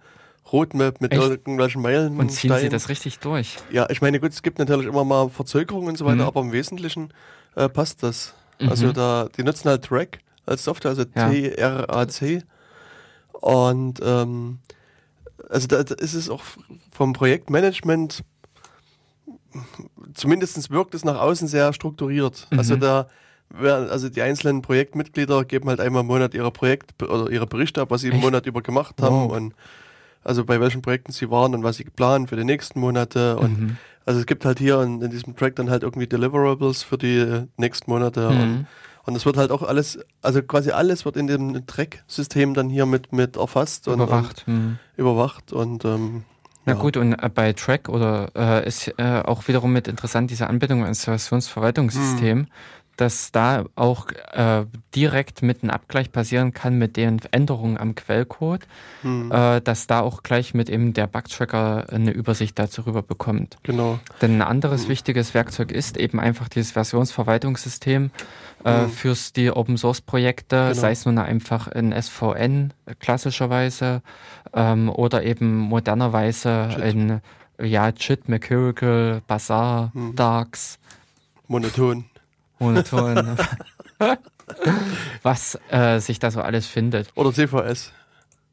Roadmap 0.53 1.01
mit 1.01 1.13
Echt? 1.13 1.23
irgendwelchen 1.23 1.81
Meilen. 1.83 2.19
Und 2.19 2.31
ziehen 2.31 2.55
Sie 2.59 2.69
das 2.69 2.89
richtig 2.89 3.21
durch? 3.21 3.57
Ja, 3.71 3.89
ich 3.91 4.03
meine, 4.03 4.21
gut, 4.21 4.33
es 4.33 4.43
gibt 4.43 4.59
natürlich 4.59 4.87
immer 4.87 5.05
mal 5.05 5.31
Verzögerungen 5.31 5.91
und 5.91 5.99
so 5.99 6.05
weiter, 6.05 6.17
mhm. 6.17 6.23
aber 6.23 6.41
im 6.41 6.53
Wesentlichen 6.53 7.13
äh, 7.55 7.69
passt 7.69 8.03
das. 8.03 8.35
Also 8.59 8.65
mhm. 8.65 8.71
Also 8.71 8.93
da, 8.93 9.29
die 9.37 9.43
nutzen 9.45 9.69
halt 9.69 9.85
Track 9.85 10.19
als 10.47 10.65
Software, 10.65 10.91
also 10.91 11.05
ja. 11.15 11.31
T-R-A-C. 11.31 12.43
Und 13.43 14.01
ähm, 14.05 14.61
also 15.51 15.67
da, 15.67 15.83
da 15.83 15.95
ist 15.97 16.15
es 16.15 16.31
auch 16.31 16.43
vom 16.93 17.13
Projektmanagement, 17.13 18.23
zumindest 20.15 20.71
wirkt 20.71 20.95
es 20.95 21.05
nach 21.05 21.21
außen 21.21 21.49
sehr 21.49 21.73
strukturiert. 21.73 22.47
Mhm. 22.51 22.59
Also 22.59 22.77
da 22.77 23.09
also 23.61 24.09
die 24.09 24.23
einzelnen 24.23 24.63
Projektmitglieder 24.63 25.45
geben 25.45 25.69
halt 25.69 25.81
einmal 25.81 26.01
im 26.01 26.07
Monat 26.07 26.33
ihre 26.33 26.51
Projekt 26.51 27.03
oder 27.03 27.31
ihre 27.31 27.47
Berichte 27.47 27.83
ab, 27.83 27.91
was 27.91 28.01
sie 28.01 28.09
Echt? 28.09 28.17
im 28.17 28.23
Monat 28.23 28.47
über 28.47 28.63
gemacht 28.63 29.03
haben 29.03 29.29
wow. 29.29 29.33
und 29.33 29.55
also 30.25 30.45
bei 30.45 30.59
welchen 30.59 30.81
Projekten 30.81 31.13
sie 31.13 31.31
waren 31.31 31.55
und 31.55 31.63
was 31.63 31.77
sie 31.77 31.85
planen 31.85 32.29
für 32.29 32.37
die 32.37 32.45
nächsten 32.45 32.81
Monate 32.81 33.37
und 33.37 33.61
mhm. 33.61 33.77
also 34.07 34.21
es 34.21 34.27
gibt 34.27 34.47
halt 34.47 34.59
hier 34.59 34.81
in, 34.81 35.03
in, 35.03 35.11
diesem 35.11 35.37
Track 35.37 35.57
dann 35.57 35.69
halt 35.69 35.83
irgendwie 35.83 36.07
Deliverables 36.07 36.83
für 36.83 36.97
die 36.97 37.43
nächsten 37.59 37.91
Monate 37.91 38.31
mhm. 38.31 38.41
und 38.41 38.67
und 39.05 39.17
es 39.17 39.27
wird 39.27 39.37
halt 39.37 39.51
auch 39.51 39.63
alles, 39.63 39.99
also 40.21 40.43
quasi 40.43 40.71
alles 40.71 41.05
wird 41.05 41.17
in 41.17 41.27
dem 41.27 41.67
Track-System 41.67 42.55
dann 42.55 42.69
hier 42.69 42.87
mit, 42.87 43.13
mit 43.13 43.37
erfasst 43.37 43.89
und 43.89 43.95
überwacht. 43.95 44.45
Und, 44.47 44.55
mhm. 44.55 44.79
Überwacht 44.97 45.53
und 45.53 45.85
ähm, 45.85 46.25
na 46.65 46.75
ja. 46.75 46.79
gut, 46.79 46.97
und 46.97 47.15
äh, 47.15 47.29
bei 47.29 47.53
Track 47.55 47.89
oder 47.89 48.31
äh, 48.37 48.67
ist 48.67 48.87
äh, 48.97 49.23
auch 49.25 49.49
wiederum 49.49 49.73
mit 49.73 49.89
interessant 49.89 50.31
diese 50.31 50.47
Anbindung 50.47 50.85
ans 50.85 51.05
Versionsverwaltungssystem. 51.05 52.39
Mhm 52.39 52.47
dass 52.97 53.33
da 53.33 53.65
auch 53.75 54.09
äh, 54.33 54.65
direkt 54.95 55.43
mit 55.43 55.63
einem 55.63 55.71
Abgleich 55.71 56.13
passieren 56.13 56.53
kann 56.53 56.79
mit 56.79 56.97
den 56.97 57.21
Änderungen 57.31 57.79
am 57.79 57.95
Quellcode, 57.95 58.67
hm. 59.03 59.33
äh, 59.33 59.61
dass 59.61 59.87
da 59.87 60.01
auch 60.01 60.23
gleich 60.23 60.55
mit 60.55 60.69
eben 60.69 60.93
der 60.93 61.07
Bugtracker 61.07 61.87
eine 61.91 62.11
Übersicht 62.11 62.59
dazu 62.59 62.83
rüber 62.83 63.03
bekommt. 63.03 63.57
Genau. 63.63 63.99
Denn 64.21 64.37
ein 64.37 64.43
anderes 64.43 64.83
hm. 64.83 64.91
wichtiges 64.91 65.35
Werkzeug 65.35 65.73
ist 65.73 65.97
eben 65.97 66.21
einfach 66.21 66.49
dieses 66.49 66.73
Versionsverwaltungssystem 66.73 68.11
äh, 68.65 68.83
hm. 68.83 68.91
fürs 68.91 69.33
die 69.33 69.51
Open 69.51 69.79
Source 69.79 70.01
Projekte, 70.01 70.57
genau. 70.57 70.75
sei 70.75 70.93
es 70.93 71.07
nun 71.07 71.19
einfach 71.19 71.69
in 71.69 71.93
SVN 71.93 72.75
klassischerweise 73.01 74.03
ähm, 74.53 74.91
oder 74.91 75.23
eben 75.25 75.57
modernerweise 75.57 76.69
Chit. 76.73 76.85
in 76.85 77.21
ja, 77.61 77.93
Chit, 77.93 78.29
Mechanical, 78.29 79.23
Bazaar, 79.27 79.93
hm. 79.95 80.15
Darks. 80.15 80.79
Monoton. 81.49 82.05
Monoton. 82.63 83.37
was 85.23 85.59
äh, 85.71 85.99
sich 86.01 86.19
da 86.19 86.31
so 86.31 86.41
alles 86.41 86.67
findet. 86.67 87.09
Oder 87.15 87.33
CVS. 87.33 87.93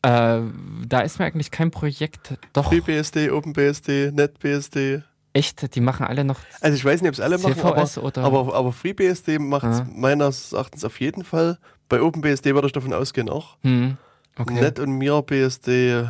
Äh, 0.02 0.41
da 0.88 0.99
ist 1.02 1.19
mir 1.19 1.26
eigentlich 1.26 1.52
kein 1.52 1.72
Projekt. 1.72 2.38
Doch. 2.53 2.69
FreeBSD, 2.69 3.31
OpenBSD, 3.31 4.11
NetBSD. 4.14 5.03
Echt? 5.34 5.76
Die 5.76 5.81
machen 5.81 6.06
alle 6.06 6.23
noch. 6.23 6.40
Also 6.61 6.76
ich 6.76 6.84
weiß 6.84 7.02
nicht, 7.02 7.10
ob 7.10 7.14
es 7.14 7.19
alle 7.19 7.38
CVS 7.38 7.64
machen, 7.64 7.77
aber, 7.77 8.03
oder? 8.03 8.23
aber, 8.23 8.56
aber 8.56 8.72
FreeBSD 8.72 9.40
macht 9.40 9.65
es 9.65 9.80
ja. 9.80 9.88
meines 9.94 10.53
Erachtens 10.53 10.84
auf 10.86 10.99
jeden 10.99 11.23
Fall. 11.23 11.57
Bei 11.88 12.02
OpenBSD 12.02 12.53
würde 12.53 12.68
ich 12.68 12.73
davon 12.73 12.94
ausgehen 12.94 13.30
auch. 13.30 13.57
Hm. 13.64 13.98
Okay. 14.38 14.53
Net 14.53 14.80
und 14.80 14.98
MirBSD 14.98 16.10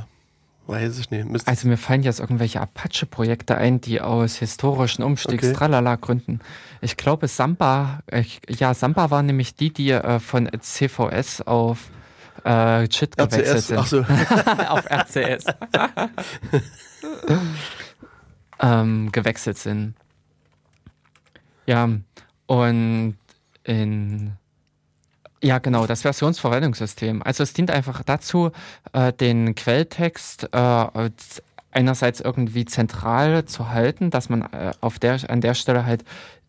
Weiß 0.69 0.99
ich 0.99 1.09
nicht. 1.09 1.27
Müsste 1.27 1.49
also 1.49 1.67
mir 1.67 1.77
fallen 1.77 2.03
jetzt 2.03 2.19
irgendwelche 2.19 2.61
Apache-Projekte 2.61 3.57
ein, 3.57 3.81
die 3.81 4.01
aus 4.01 4.35
historischen 4.35 5.01
Umstiegs 5.01 5.47
okay. 5.55 6.39
Ich 6.81 6.95
glaube, 6.95 7.27
Samba, 7.27 8.01
ich, 8.11 8.39
ja, 8.47 8.75
Samba 8.75 9.09
war 9.09 9.23
nämlich 9.23 9.55
die, 9.55 9.73
die 9.73 9.89
äh, 9.89 10.19
von 10.19 10.47
CVS 10.59 11.41
auf 11.41 11.89
äh, 12.43 12.87
Chit 12.87 13.17
gewechselt 13.17 13.63
sind. 13.63 13.79
Ach 13.79 13.87
so. 13.87 14.01
auf 14.67 14.85
RCS. 14.85 15.45
ähm, 18.59 19.11
gewechselt 19.11 19.57
sind. 19.57 19.95
Ja, 21.65 21.89
und 22.45 23.17
in 23.63 24.33
ja, 25.41 25.59
genau, 25.59 25.87
das 25.87 26.01
Versionsverwaltungssystem. 26.01 27.23
Also 27.23 27.43
es 27.43 27.53
dient 27.53 27.71
einfach 27.71 28.03
dazu, 28.03 28.51
äh, 28.93 29.13
den 29.13 29.55
Quelltext 29.55 30.49
äh, 30.51 31.09
einerseits 31.71 32.19
irgendwie 32.19 32.65
zentral 32.65 33.45
zu 33.45 33.69
halten, 33.69 34.09
dass 34.09 34.29
man 34.29 34.41
äh, 34.41 34.71
auf 34.81 34.99
der, 34.99 35.17
an 35.29 35.41
der 35.41 35.53
Stelle 35.53 35.85
halt 35.85 36.03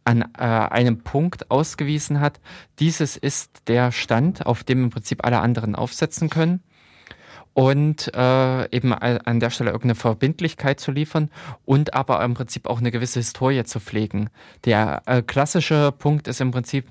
an 0.05 0.23
äh, 0.23 0.43
einem 0.43 1.01
Punkt 1.01 1.51
ausgewiesen 1.51 2.21
hat, 2.21 2.41
dieses 2.79 3.17
ist 3.17 3.69
der 3.69 3.93
Stand, 3.93 4.47
auf 4.47 4.65
dem 4.65 4.85
im 4.85 4.91
Prinzip 4.91 5.25
alle 5.25 5.41
anderen 5.41 5.75
aufsetzen 5.75 6.31
können 6.31 6.63
und 7.53 8.13
äh, 8.15 8.75
eben 8.75 8.95
an 8.95 9.41
der 9.41 9.51
Stelle 9.51 9.71
irgendeine 9.71 9.97
Verbindlichkeit 9.97 10.81
zu 10.81 10.93
liefern 10.93 11.31
und 11.65 11.95
aber 11.95 12.23
im 12.25 12.35
Prinzip 12.35 12.67
auch 12.67 12.79
eine 12.79 12.91
gewisse 12.91 13.21
Historie 13.21 13.65
zu 13.65 13.81
pflegen. 13.81 14.31
Der 14.65 15.03
äh, 15.07 15.23
klassische 15.23 15.93
Punkt 15.93 16.29
ist 16.29 16.41
im 16.41 16.53
Prinzip, 16.53 16.89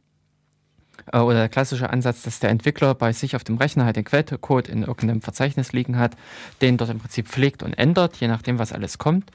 äh, 1.11 1.19
oder 1.19 1.39
der 1.39 1.49
klassische 1.49 1.89
Ansatz, 1.89 2.23
dass 2.23 2.39
der 2.39 2.49
Entwickler 2.49 2.93
bei 2.95 3.13
sich 3.13 3.35
auf 3.35 3.43
dem 3.43 3.57
Rechner 3.57 3.85
halt 3.85 3.95
den 3.95 4.03
Quellcode 4.03 4.67
in 4.67 4.83
irgendeinem 4.83 5.21
Verzeichnis 5.21 5.73
liegen 5.73 5.97
hat, 5.97 6.15
den 6.61 6.77
dort 6.77 6.89
im 6.89 6.99
Prinzip 6.99 7.27
pflegt 7.27 7.63
und 7.63 7.73
ändert, 7.73 8.17
je 8.17 8.27
nachdem, 8.27 8.59
was 8.59 8.73
alles 8.73 8.97
kommt. 8.97 9.31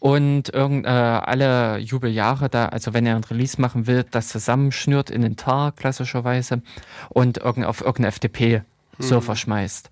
Und 0.00 0.54
irgend, 0.54 0.86
äh, 0.86 0.88
alle 0.88 1.78
Jubeljahre 1.78 2.48
da, 2.48 2.66
also 2.66 2.94
wenn 2.94 3.04
er 3.04 3.16
ein 3.16 3.24
Release 3.24 3.60
machen 3.60 3.86
will, 3.86 4.04
das 4.10 4.28
zusammenschnürt 4.28 5.10
in 5.10 5.22
den 5.22 5.36
TAR 5.36 5.72
klassischerweise 5.72 6.62
und 7.08 7.38
irgend, 7.38 7.66
auf 7.66 7.80
irgendeine 7.80 8.12
FTP-Server 8.12 9.32
mhm. 9.32 9.36
schmeißt. 9.36 9.90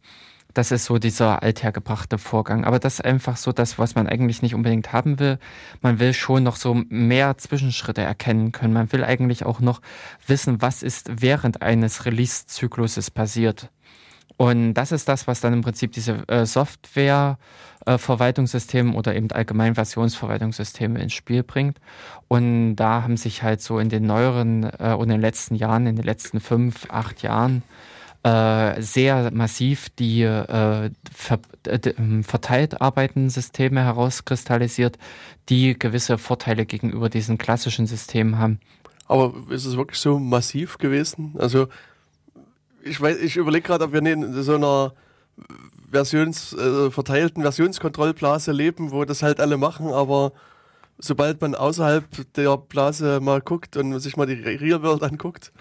Das 0.57 0.71
ist 0.71 0.87
so 0.87 0.97
dieser 0.97 1.43
althergebrachte 1.43 2.17
Vorgang. 2.17 2.65
Aber 2.65 2.79
das 2.79 2.95
ist 2.95 3.05
einfach 3.05 3.37
so 3.37 3.53
das, 3.53 3.79
was 3.79 3.95
man 3.95 4.07
eigentlich 4.07 4.41
nicht 4.41 4.55
unbedingt 4.55 4.91
haben 4.91 5.19
will. 5.19 5.39
Man 5.83 5.99
will 5.99 6.15
schon 6.15 6.45
noch 6.45 6.57
so 6.57 6.73
mehr 6.89 7.37
Zwischenschritte 7.37 8.01
erkennen 8.01 8.53
können. 8.53 8.73
Man 8.73 8.91
will 8.91 9.05
eigentlich 9.05 9.45
auch 9.45 9.61
noch 9.61 9.83
wissen, 10.27 10.63
was 10.63 10.83
ist 10.83 11.21
während 11.21 11.61
eines 11.61 12.07
Release-Zykluses 12.07 13.11
passiert. 13.11 13.69
Und 14.39 14.73
das 14.73 14.93
ist 14.93 15.11
das, 15.11 15.27
was 15.27 15.43
dann 15.43 15.53
im 15.53 15.61
Prinzip 15.61 15.93
diese 15.93 16.27
äh, 16.27 16.47
Software 16.47 17.37
äh, 17.85 17.99
Verwaltungssysteme 17.99 18.95
oder 18.95 19.15
eben 19.15 19.31
allgemein 19.33 19.75
Versionsverwaltungssysteme 19.75 20.99
ins 21.03 21.13
Spiel 21.13 21.43
bringt. 21.43 21.81
Und 22.29 22.77
da 22.77 23.03
haben 23.03 23.19
sich 23.19 23.43
halt 23.43 23.61
so 23.61 23.79
in 23.79 23.91
den 23.91 24.07
neueren 24.07 24.65
äh, 24.79 24.95
und 24.95 25.05
in 25.05 25.17
den 25.17 25.21
letzten 25.21 25.55
Jahren, 25.55 25.87
in 25.87 25.97
den 25.97 26.05
letzten 26.07 26.41
fünf, 26.41 26.87
acht 26.89 27.21
Jahren 27.21 27.63
äh, 28.27 28.83
sehr 28.83 29.31
massiv 29.31 29.89
die 29.91 30.23
äh, 30.23 30.91
ver 31.15 31.39
ähm, 31.65 32.25
verteilt 32.25 32.81
arbeitenden 32.81 33.31
Systeme 33.31 33.85
herauskristallisiert, 33.85 34.99
die 35.49 35.79
gewisse 35.79 36.19
Vorteile 36.19 36.67
gegenüber 36.67 37.09
diesen 37.09 37.39
klassischen 37.39 37.87
Systemen 37.87 38.37
haben. 38.39 38.59
Aber 39.07 39.33
ist 39.51 39.65
es 39.65 39.77
wirklich 39.77 40.01
so 40.01 40.19
massiv 40.19 40.79
gewesen? 40.79 41.37
Also 41.39 41.69
ich 42.83 43.01
weiß, 43.01 43.19
ich 43.19 43.37
überlege 43.37 43.69
gerade, 43.69 43.85
ob 43.85 43.93
wir 43.93 44.05
in 44.05 44.43
so 44.43 44.57
einer 44.57 44.93
Versions, 45.93 46.53
äh, 46.53 46.91
verteilten 46.91 47.43
Versionskontrollblase 47.43 48.51
leben, 48.51 48.91
wo 48.91 49.05
das 49.05 49.23
halt 49.23 49.39
alle 49.39 49.57
machen, 49.57 49.93
aber 49.93 50.33
sobald 50.99 51.41
man 51.41 51.55
außerhalb 51.55 52.05
der 52.35 52.57
Blase 52.57 53.21
mal 53.21 53.41
guckt 53.41 53.77
und 53.77 54.01
sich 54.01 54.17
mal 54.17 54.27
die 54.27 54.35
Real 54.35 54.83
World 54.83 55.05
anguckt. 55.05 55.53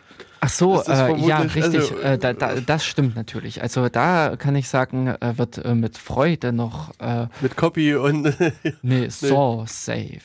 Ach 0.45 0.49
so, 0.49 0.84
äh, 0.84 1.15
ja, 1.22 1.39
richtig. 1.39 1.76
Also, 1.76 1.97
äh, 1.99 2.19
da, 2.19 2.34
da, 2.34 2.55
das 2.61 2.85
stimmt 2.85 3.15
natürlich. 3.15 3.63
Also 3.63 3.89
da 3.89 4.35
kann 4.38 4.55
ich 4.55 4.69
sagen, 4.69 5.07
äh, 5.07 5.38
wird 5.38 5.57
äh, 5.57 5.73
mit 5.73 5.97
Freude 5.97 6.53
noch. 6.53 6.91
Äh, 6.99 7.26
mit 7.41 7.57
Copy 7.57 7.95
und. 7.95 8.31
nee, 8.84 9.09
Source 9.09 9.85
Safe. 9.85 10.22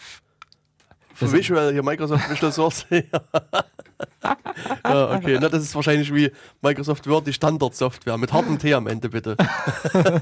Für 1.14 1.32
Visual, 1.32 1.72
hier 1.72 1.82
Microsoft 1.82 2.30
Visual 2.30 2.52
Source. 2.52 2.84
ja, 2.90 3.02
okay. 4.84 5.38
Na, 5.40 5.48
das 5.48 5.62
ist 5.62 5.74
wahrscheinlich 5.74 6.14
wie 6.14 6.30
Microsoft 6.60 7.09
Word, 7.09 7.26
die 7.26 7.32
Standardsoftware 7.32 8.18
mit 8.18 8.30
hartem 8.30 8.59
T 8.59 8.74
am 8.74 8.86
Ende, 8.88 9.09
bitte. 9.09 9.38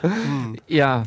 hm. 0.00 0.56
Ja. 0.68 1.02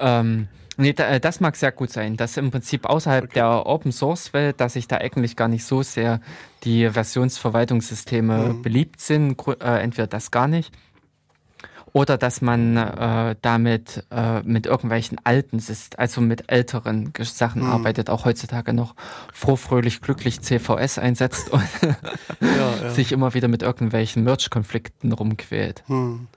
Ähm, 0.00 0.48
nee, 0.76 0.90
äh, 0.90 1.20
das 1.20 1.40
mag 1.40 1.56
sehr 1.56 1.72
gut 1.72 1.90
sein, 1.90 2.16
dass 2.16 2.36
im 2.36 2.50
Prinzip 2.50 2.86
außerhalb 2.86 3.24
okay. 3.24 3.34
der 3.34 3.66
Open 3.66 3.92
Source 3.92 4.32
Welt, 4.32 4.60
dass 4.60 4.74
sich 4.74 4.88
da 4.88 4.98
eigentlich 4.98 5.36
gar 5.36 5.48
nicht 5.48 5.64
so 5.64 5.82
sehr 5.82 6.20
die 6.64 6.88
Versionsverwaltungssysteme 6.90 8.54
mhm. 8.54 8.62
beliebt 8.62 9.00
sind, 9.00 9.36
äh, 9.46 9.82
entweder 9.82 10.06
das 10.06 10.30
gar 10.30 10.48
nicht 10.48 10.72
oder 11.92 12.16
dass 12.16 12.40
man 12.40 12.76
äh, 12.76 13.36
damit 13.42 14.04
äh, 14.10 14.42
mit 14.42 14.66
irgendwelchen 14.66 15.18
alten, 15.24 15.62
also 15.96 16.20
mit 16.20 16.50
älteren 16.50 17.12
Sachen 17.20 17.62
mhm. 17.62 17.70
arbeitet, 17.70 18.08
auch 18.08 18.24
heutzutage 18.24 18.72
noch 18.72 18.94
froh, 19.32 19.56
fröhlich, 19.56 20.00
glücklich 20.00 20.40
CVS 20.40 20.98
einsetzt 20.98 21.50
und 21.50 21.62
ja, 22.40 22.74
ja. 22.82 22.90
sich 22.94 23.12
immer 23.12 23.34
wieder 23.34 23.48
mit 23.48 23.62
irgendwelchen 23.62 24.24
Merch-Konflikten 24.24 25.12
rumquält. 25.12 25.84
Mhm. 25.88 26.28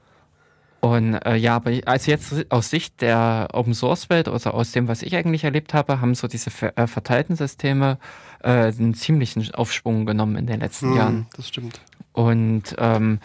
Und 0.86 1.16
äh, 1.26 1.36
ja, 1.36 1.56
aber 1.56 1.72
also 1.88 2.12
jetzt 2.12 2.46
aus 2.52 2.70
Sicht 2.70 3.02
der 3.02 3.48
Open 3.54 3.74
Source 3.74 4.08
Welt 4.12 4.28
oder 4.28 4.54
aus 4.54 4.72
dem, 4.72 4.88
was 4.88 5.02
ich 5.02 5.16
eigentlich 5.16 5.44
erlebt 5.44 5.74
habe, 5.74 6.00
haben 6.00 6.14
so 6.14 6.28
diese 6.28 6.52
ver 6.52 6.78
äh, 6.78 6.86
verteilten 6.86 7.36
Systeme 7.36 7.98
äh, 8.44 8.68
einen 8.68 8.94
ziemlichen 8.94 9.52
Aufschwung 9.56 10.06
genommen 10.06 10.36
in 10.36 10.46
den 10.46 10.60
letzten 10.60 10.92
hm, 10.92 10.96
Jahren. 10.96 11.28
Das 11.36 11.48
stimmt. 11.48 11.82
Und 12.14 12.76
ähm, 12.78 13.18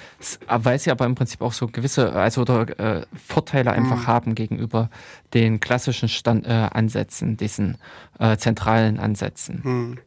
weil 0.49 0.79
sie 0.79 0.91
aber 0.91 1.05
im 1.05 1.15
Prinzip 1.15 1.43
auch 1.43 1.53
so 1.53 1.67
gewisse, 1.67 2.15
also 2.15 2.41
oder, 2.41 2.79
äh, 2.79 3.07
Vorteile 3.13 3.73
einfach 3.73 4.01
hm. 4.01 4.07
haben 4.07 4.35
gegenüber 4.35 4.89
den 5.35 5.61
klassischen 5.61 6.09
Stand, 6.09 6.47
äh, 6.47 6.71
Ansätzen, 6.73 7.37
diesen 7.37 7.77
äh, 8.19 8.39
zentralen 8.39 8.99
Ansätzen. 8.99 9.63
Hm. 9.63 9.99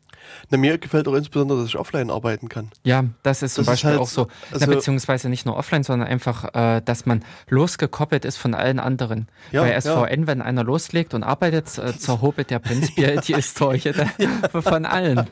Na, 0.50 0.58
mir 0.58 0.78
gefällt 0.78 1.08
auch 1.08 1.14
insbesondere, 1.14 1.60
dass 1.60 1.70
ich 1.70 1.78
offline 1.78 2.10
arbeiten 2.10 2.50
kann. 2.50 2.72
Ja, 2.84 3.06
das 3.24 3.42
ist 3.42 3.56
zum 3.56 3.66
das 3.66 3.74
Beispiel 3.74 3.92
ist 3.92 3.94
halt, 3.94 4.02
auch 4.02 4.08
so. 4.08 4.28
Also, 4.52 4.66
Na, 4.66 4.76
beziehungsweise 4.76 5.30
nicht 5.30 5.46
nur 5.46 5.56
offline, 5.56 5.84
sondern 5.84 6.08
einfach, 6.08 6.54
äh, 6.54 6.82
dass 6.82 7.06
man 7.06 7.24
losgekoppelt 7.50 8.26
ist 8.26 8.38
von 8.38 8.54
allen 8.54 8.80
anderen. 8.80 9.28
Ja, 9.52 9.64
Bei 9.64 9.80
SVN, 9.80 10.22
ja. 10.22 10.28
wenn 10.28 10.42
einer 10.42 10.64
loslegt 10.64 11.14
und 11.14 11.24
arbeitet, 11.24 11.78
äh, 11.78 11.98
zerhobelt 11.98 12.50
der 12.50 12.60
prinzipiell 12.60 13.20
die 13.22 13.36
Historie 13.36 13.94
von 14.52 14.86
allen. 14.86 15.28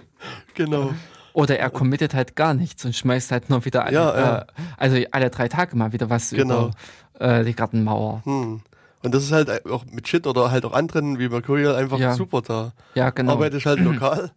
Genau. 0.55 0.93
Oder 1.33 1.59
er 1.59 1.69
committet 1.69 2.13
halt 2.13 2.35
gar 2.35 2.53
nichts 2.53 2.83
und 2.83 2.95
schmeißt 2.95 3.31
halt 3.31 3.49
nur 3.49 3.63
wieder 3.65 3.85
alle, 3.85 3.95
ja. 3.95 4.37
Äh, 4.39 4.45
also 4.77 4.97
alle 5.11 5.29
drei 5.29 5.47
Tage 5.47 5.77
mal 5.77 5.93
wieder 5.93 6.09
was 6.09 6.31
genau. 6.31 6.71
über 7.19 7.37
äh, 7.39 7.43
die 7.43 7.53
Gartenmauer. 7.53 8.21
Hm. 8.25 8.61
Und 9.03 9.15
das 9.15 9.23
ist 9.23 9.31
halt 9.31 9.65
auch 9.65 9.85
mit 9.85 10.07
Shit 10.07 10.27
oder 10.27 10.51
halt 10.51 10.65
auch 10.65 10.73
anderen 10.73 11.17
wie 11.17 11.29
Mercurial 11.29 11.75
einfach 11.75 11.97
ja. 11.97 12.13
super 12.13 12.41
da. 12.41 12.73
Ja, 12.93 13.09
genau. 13.09 13.33
Arbeite 13.33 13.57
ich 13.57 13.65
halt 13.65 13.79
lokal 13.79 14.31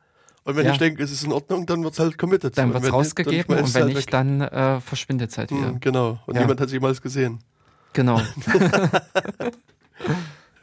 und 0.44 0.56
wenn 0.56 0.66
ja. 0.66 0.72
ich 0.72 0.78
denke, 0.78 1.02
es 1.02 1.10
ist 1.10 1.24
in 1.24 1.32
Ordnung, 1.32 1.64
dann 1.64 1.82
wird 1.82 1.94
es 1.94 1.98
halt 1.98 2.18
committed. 2.18 2.56
Dann 2.58 2.74
wird 2.74 2.84
es 2.84 2.92
rausgegeben 2.92 3.56
und 3.56 3.74
wenn 3.74 3.82
halt 3.82 3.94
nicht, 3.94 4.06
weg. 4.06 4.10
dann 4.10 4.42
äh, 4.42 4.80
verschwindet 4.80 5.30
es 5.30 5.38
halt 5.38 5.50
wieder. 5.50 5.72
Mhm, 5.72 5.80
genau. 5.80 6.18
Und 6.26 6.34
ja. 6.34 6.42
niemand 6.42 6.60
hat 6.60 6.68
sich 6.68 6.74
jemals 6.74 7.00
gesehen. 7.00 7.38
Genau. 7.94 8.18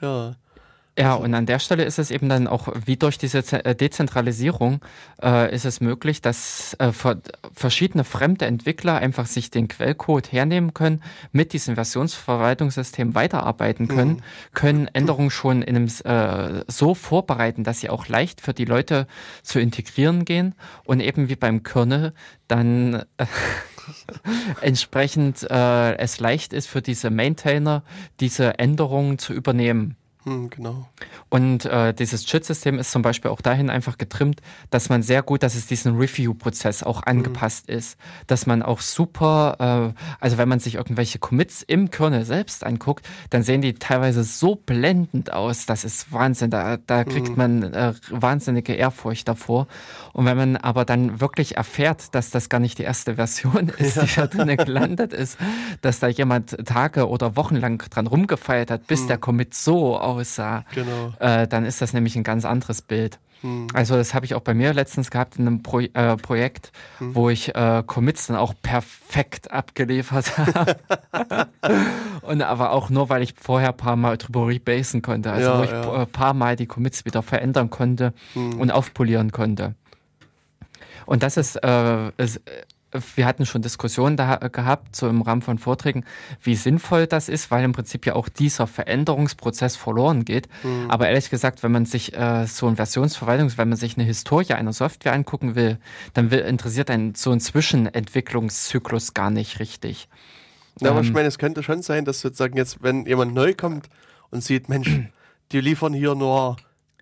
ja. 0.02 0.36
Ja, 1.02 1.16
und 1.16 1.34
an 1.34 1.48
der 1.48 1.58
Stelle 1.58 1.84
ist 1.84 1.98
es 1.98 2.12
eben 2.12 2.30
dann 2.30 2.48
auch, 2.48 2.68
wie 2.86 2.96
durch 2.96 3.18
diese 3.18 3.40
äh, 3.66 3.74
Dezentralisierung, 3.74 4.82
äh, 5.20 5.52
ist 5.52 5.66
es 5.66 5.82
möglich, 5.82 6.22
dass 6.22 6.76
äh, 6.76 6.92
verschiedene 7.54 8.04
fremde 8.04 8.46
Entwickler 8.46 8.98
einfach 8.98 9.26
sich 9.26 9.50
den 9.50 9.68
Quellcode 9.68 10.32
hernehmen 10.32 10.76
können, 10.76 11.02
mit 11.32 11.54
diesem 11.54 11.74
Versionsverwaltungssystem 11.74 13.16
weiterarbeiten 13.16 13.88
können, 13.88 14.12
mhm. 14.12 14.54
können 14.54 14.88
Änderungen 14.94 15.32
schon 15.32 15.64
in 15.64 15.76
einem, 15.76 15.88
äh, 16.04 16.64
so 16.68 16.94
vorbereiten, 16.94 17.64
dass 17.64 17.80
sie 17.80 17.90
auch 17.90 18.08
leicht 18.08 18.40
für 18.40 18.54
die 18.54 18.66
Leute 18.66 19.08
zu 19.42 19.60
integrieren 19.60 20.24
gehen 20.24 20.54
und 20.84 21.00
eben 21.00 21.30
wie 21.30 21.36
beim 21.36 21.64
Kernel 21.64 22.14
dann 22.48 23.06
äh, 23.18 23.26
entsprechend 24.62 25.50
äh, 25.50 25.98
es 25.98 26.20
leicht 26.20 26.54
ist 26.54 26.68
für 26.68 26.84
diese 26.84 27.10
Maintainer, 27.10 27.82
diese 28.20 28.60
Änderungen 28.60 29.18
zu 29.18 29.34
übernehmen. 29.34 29.96
Hm, 30.24 30.52
genau. 30.52 30.88
Und 31.30 31.66
äh, 31.66 31.96
dieses 31.96 32.26
Chit-System 32.26 32.78
ist 32.78 32.92
zum 32.92 33.02
Beispiel 33.02 33.32
auch 33.32 33.42
dahin 33.42 33.72
einfach 33.72 33.98
getrimmt, 33.98 34.42
dass 34.70 34.90
man 34.90 35.02
sehr 35.02 35.24
gut, 35.24 35.42
dass 35.42 35.56
es 35.56 35.66
diesen 35.66 35.98
Review-Prozess 35.98 36.84
auch 36.84 36.98
hm. 36.98 37.08
angepasst 37.08 37.70
mhm. 37.70 37.78
ist, 37.78 37.98
dass 38.28 38.46
man 38.46 38.62
auch 38.62 38.82
super, 38.82 39.94
äh, 39.98 40.02
also 40.20 40.38
wenn 40.38 40.48
man 40.48 40.60
sich 40.60 40.76
irgendwelche 40.76 41.18
Commits 41.18 41.64
im 41.64 41.90
Kernel 41.90 42.24
selbst 42.26 42.64
anguckt, 42.64 43.08
dann 43.32 43.42
sehen 43.42 43.62
die 43.62 43.74
teilweise 43.74 44.24
so 44.24 44.56
blendend 44.56 45.34
aus, 45.34 45.66
das 45.66 45.84
ist 45.84 46.12
Wahnsinn, 46.12 46.52
da, 46.52 46.78
da 46.78 47.04
kriegt 47.04 47.30
mhm. 47.30 47.38
man 47.38 47.64
äh, 47.74 47.94
wahnsinnige 48.12 48.74
Ehrfurcht 48.74 49.28
davor. 49.28 49.68
Und 50.14 50.26
wenn 50.26 50.38
man 50.38 50.58
aber 50.58 50.86
dann 50.86 51.20
wirklich 51.20 51.58
erfährt, 51.58 52.14
dass 52.14 52.30
das 52.30 52.50
gar 52.50 52.60
nicht 52.60 52.78
die 52.78 52.84
erste 52.84 53.16
Version 53.16 53.70
ist, 53.80 53.96
ja. 53.96 54.04
die 54.04 54.16
da 54.16 54.28
drinnen 54.28 54.58
gelandet 54.58 55.14
ist, 55.14 55.40
dass 55.82 56.00
da 56.00 56.08
jemand 56.08 56.58
Tage 56.68 57.10
oder 57.10 57.36
Wochen 57.36 57.56
lang 57.56 57.84
dran 57.90 58.06
rumgefeiert 58.06 58.70
hat, 58.70 58.86
bis 58.86 59.02
mhm. 59.02 59.08
der 59.08 59.18
Commit 59.18 59.56
so 59.56 59.98
aussah, 60.12 60.66
genau. 60.74 61.14
äh, 61.20 61.48
dann 61.48 61.66
ist 61.66 61.82
das 61.82 61.94
nämlich 61.94 62.16
ein 62.16 62.24
ganz 62.24 62.46
anderes 62.46 62.82
Bild. 62.82 63.20
Hm. 63.42 63.68
Also 63.74 63.96
das 63.96 64.14
habe 64.14 64.26
ich 64.26 64.36
auch 64.36 64.42
bei 64.42 64.54
mir 64.54 64.74
letztens 64.74 65.10
gehabt 65.10 65.38
in 65.38 65.48
einem 65.48 65.64
Pro 65.64 65.80
äh, 65.80 66.16
Projekt, 66.18 66.72
hm. 67.00 67.16
wo 67.16 67.30
ich 67.30 67.56
äh, 67.56 67.84
Commits 67.86 68.28
dann 68.28 68.38
auch 68.38 68.54
perfekt 68.62 69.52
abgeliefert 69.52 70.38
habe. 70.56 70.78
und 72.22 72.42
aber 72.42 72.72
auch 72.72 72.90
nur, 72.90 73.10
weil 73.10 73.24
ich 73.24 73.34
vorher 73.40 73.70
ein 73.70 73.78
paar 73.78 73.96
Mal 73.96 74.18
drüber 74.18 74.48
rebasen 74.48 75.02
konnte. 75.02 75.32
Also 75.32 75.50
ja, 75.50 75.60
wo 75.60 75.64
ich 75.64 75.74
ein 75.74 75.84
ja. 75.84 76.06
paar 76.06 76.34
Mal 76.34 76.56
die 76.56 76.68
Commits 76.68 77.06
wieder 77.06 77.24
verändern 77.24 77.70
konnte 77.70 78.14
hm. 78.34 78.60
und 78.60 78.72
aufpolieren 78.72 79.32
konnte. 79.32 79.76
Und 81.06 81.24
das 81.24 81.36
ist, 81.38 81.56
äh, 81.56 82.12
ist 82.18 82.42
wir 83.16 83.26
hatten 83.26 83.46
schon 83.46 83.62
Diskussionen 83.62 84.18
da 84.18 84.36
gehabt, 84.36 84.96
so 84.96 85.08
im 85.08 85.22
Rahmen 85.22 85.42
von 85.42 85.58
Vorträgen, 85.58 86.04
wie 86.42 86.56
sinnvoll 86.56 87.08
das 87.08 87.30
ist, 87.30 87.52
weil 87.52 87.64
im 87.64 87.72
Prinzip 87.72 88.06
ja 88.06 88.16
auch 88.16 88.30
dieser 88.30 88.68
Veränderungsprozess 88.68 89.76
verloren 89.76 90.26
geht. 90.26 90.48
Mhm. 90.64 90.90
Aber 90.90 91.08
ehrlich 91.08 91.30
gesagt, 91.30 91.64
wenn 91.64 91.72
man 91.72 91.86
sich 91.86 92.14
äh, 92.14 92.46
so 92.48 92.68
ein 92.68 92.76
Versionsverwaltungs, 92.76 93.58
wenn 93.58 93.70
man 93.70 93.78
sich 93.78 93.98
eine 93.98 94.06
Historie 94.06 94.54
einer 94.54 94.74
Software 94.74 95.14
angucken 95.14 95.56
will, 95.56 95.78
dann 96.14 96.32
will, 96.32 96.40
interessiert 96.40 96.90
einen 96.90 97.16
so 97.16 97.32
ein 97.32 97.40
Zwischenentwicklungszyklus 97.40 99.14
gar 99.14 99.30
nicht 99.30 99.60
richtig. 99.60 100.10
Ja, 100.80 100.88
ähm, 100.88 100.94
aber 100.94 101.02
ich 101.02 101.08
ähm, 101.08 101.14
meine, 101.14 101.28
es 101.28 101.38
könnte 101.38 101.64
schon 101.64 101.82
sein, 101.82 102.06
dass 102.06 102.22
sozusagen 102.22 102.58
jetzt, 102.58 102.84
wenn 102.84 103.06
jemand 103.06 103.34
neu 103.34 103.54
kommt 103.54 103.88
und 104.30 104.44
sieht, 104.44 104.70
Mensch, 104.70 105.00
die 105.52 105.62
liefern 105.62 105.94
hier 105.94 106.16
nur 106.16 106.58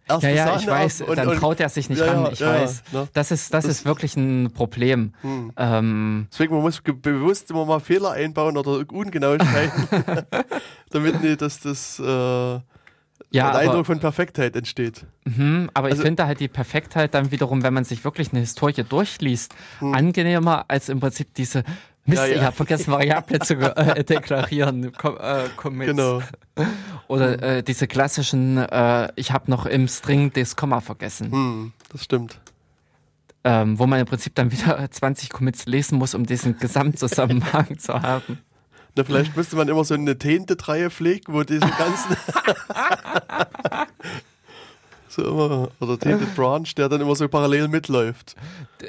erste 0.09 0.27
ja, 0.29 0.35
ja, 0.35 0.45
Sahne 0.45 0.61
ich 0.61 0.67
weiß, 0.67 1.01
und, 1.01 1.17
dann 1.17 1.37
traut 1.37 1.59
er 1.59 1.69
sich 1.69 1.89
nicht 1.89 1.99
ja, 1.99 2.11
ran. 2.11 2.33
Ich 2.33 2.39
ja, 2.39 2.47
weiß. 2.47 2.83
Ne? 2.91 3.07
Das 3.13 3.31
ist, 3.31 3.53
das, 3.53 3.65
das, 3.65 3.71
ist 3.71 3.85
wirklich 3.85 4.15
ein 4.17 4.51
Problem. 4.51 5.13
Hm. 5.21 5.51
Ähm, 5.57 6.27
Deswegen 6.31 6.53
man 6.53 6.63
muss 6.63 6.81
bewusst 6.81 7.51
immer 7.51 7.65
mal 7.65 7.79
Fehler 7.79 8.11
einbauen 8.11 8.57
oder 8.57 8.83
Ungenauigkeiten, 8.91 9.87
damit 10.89 11.21
nicht, 11.23 11.41
dass 11.41 11.59
das 11.59 11.99
äh, 11.99 12.59
ja, 13.31 13.51
der 13.51 13.55
Eindruck 13.55 13.85
von 13.85 13.99
Perfektheit 13.99 14.55
entsteht. 14.55 15.05
Mhm, 15.25 15.69
aber 15.73 15.87
also, 15.87 15.97
ich 15.97 16.05
finde 16.05 16.25
halt 16.25 16.39
die 16.39 16.47
Perfektheit 16.47 17.13
dann 17.13 17.31
wiederum, 17.31 17.63
wenn 17.63 17.73
man 17.73 17.83
sich 17.83 18.03
wirklich 18.03 18.31
eine 18.31 18.39
Historie 18.39 18.83
durchliest, 18.83 19.53
hm. 19.79 19.93
angenehmer 19.93 20.65
als 20.67 20.89
im 20.89 20.99
Prinzip 20.99 21.33
diese 21.35 21.63
Mist, 22.09 22.21
ja, 22.21 22.27
ja. 22.27 22.35
ich 22.35 22.41
habe 22.43 22.55
vergessen, 22.55 22.91
Variable 22.91 23.39
zu 23.39 23.55
äh, 23.55 24.03
deklarieren. 24.05 24.91
Com 24.93 25.17
äh, 25.17 25.49
Commits. 25.55 25.91
Genau. 25.91 26.21
Oder 27.07 27.41
äh, 27.41 27.63
diese 27.63 27.87
klassischen, 27.87 28.57
äh, 28.57 29.11
ich 29.15 29.31
habe 29.31 29.49
noch 29.49 29.65
im 29.65 29.87
String 29.87 30.31
das 30.33 30.55
Komma 30.55 30.81
vergessen. 30.81 31.31
Hm, 31.31 31.73
das 31.91 32.03
stimmt. 32.03 32.39
Ähm, 33.43 33.79
wo 33.79 33.87
man 33.87 33.99
im 33.99 34.05
Prinzip 34.05 34.35
dann 34.35 34.51
wieder 34.51 34.89
20 34.91 35.29
Commits 35.29 35.65
lesen 35.65 35.97
muss, 35.97 36.13
um 36.13 36.25
diesen 36.25 36.57
Gesamtzusammenhang 36.57 37.77
zu 37.79 38.01
haben. 38.01 38.39
Na, 38.95 39.03
vielleicht 39.03 39.37
müsste 39.37 39.55
man 39.55 39.67
immer 39.69 39.83
so 39.83 39.93
eine 39.93 40.17
Tente-Reihe 40.17 40.89
pflegen, 40.89 41.33
wo 41.33 41.43
diese 41.43 41.61
ganzen 41.61 42.17
So 45.09 45.23
immer, 45.23 45.69
oder 45.79 45.97
David 45.97 46.35
Branch, 46.35 46.67
der 46.77 46.87
dann 46.87 47.01
immer 47.01 47.15
so 47.15 47.27
parallel 47.27 47.67
mitläuft. 47.67 48.35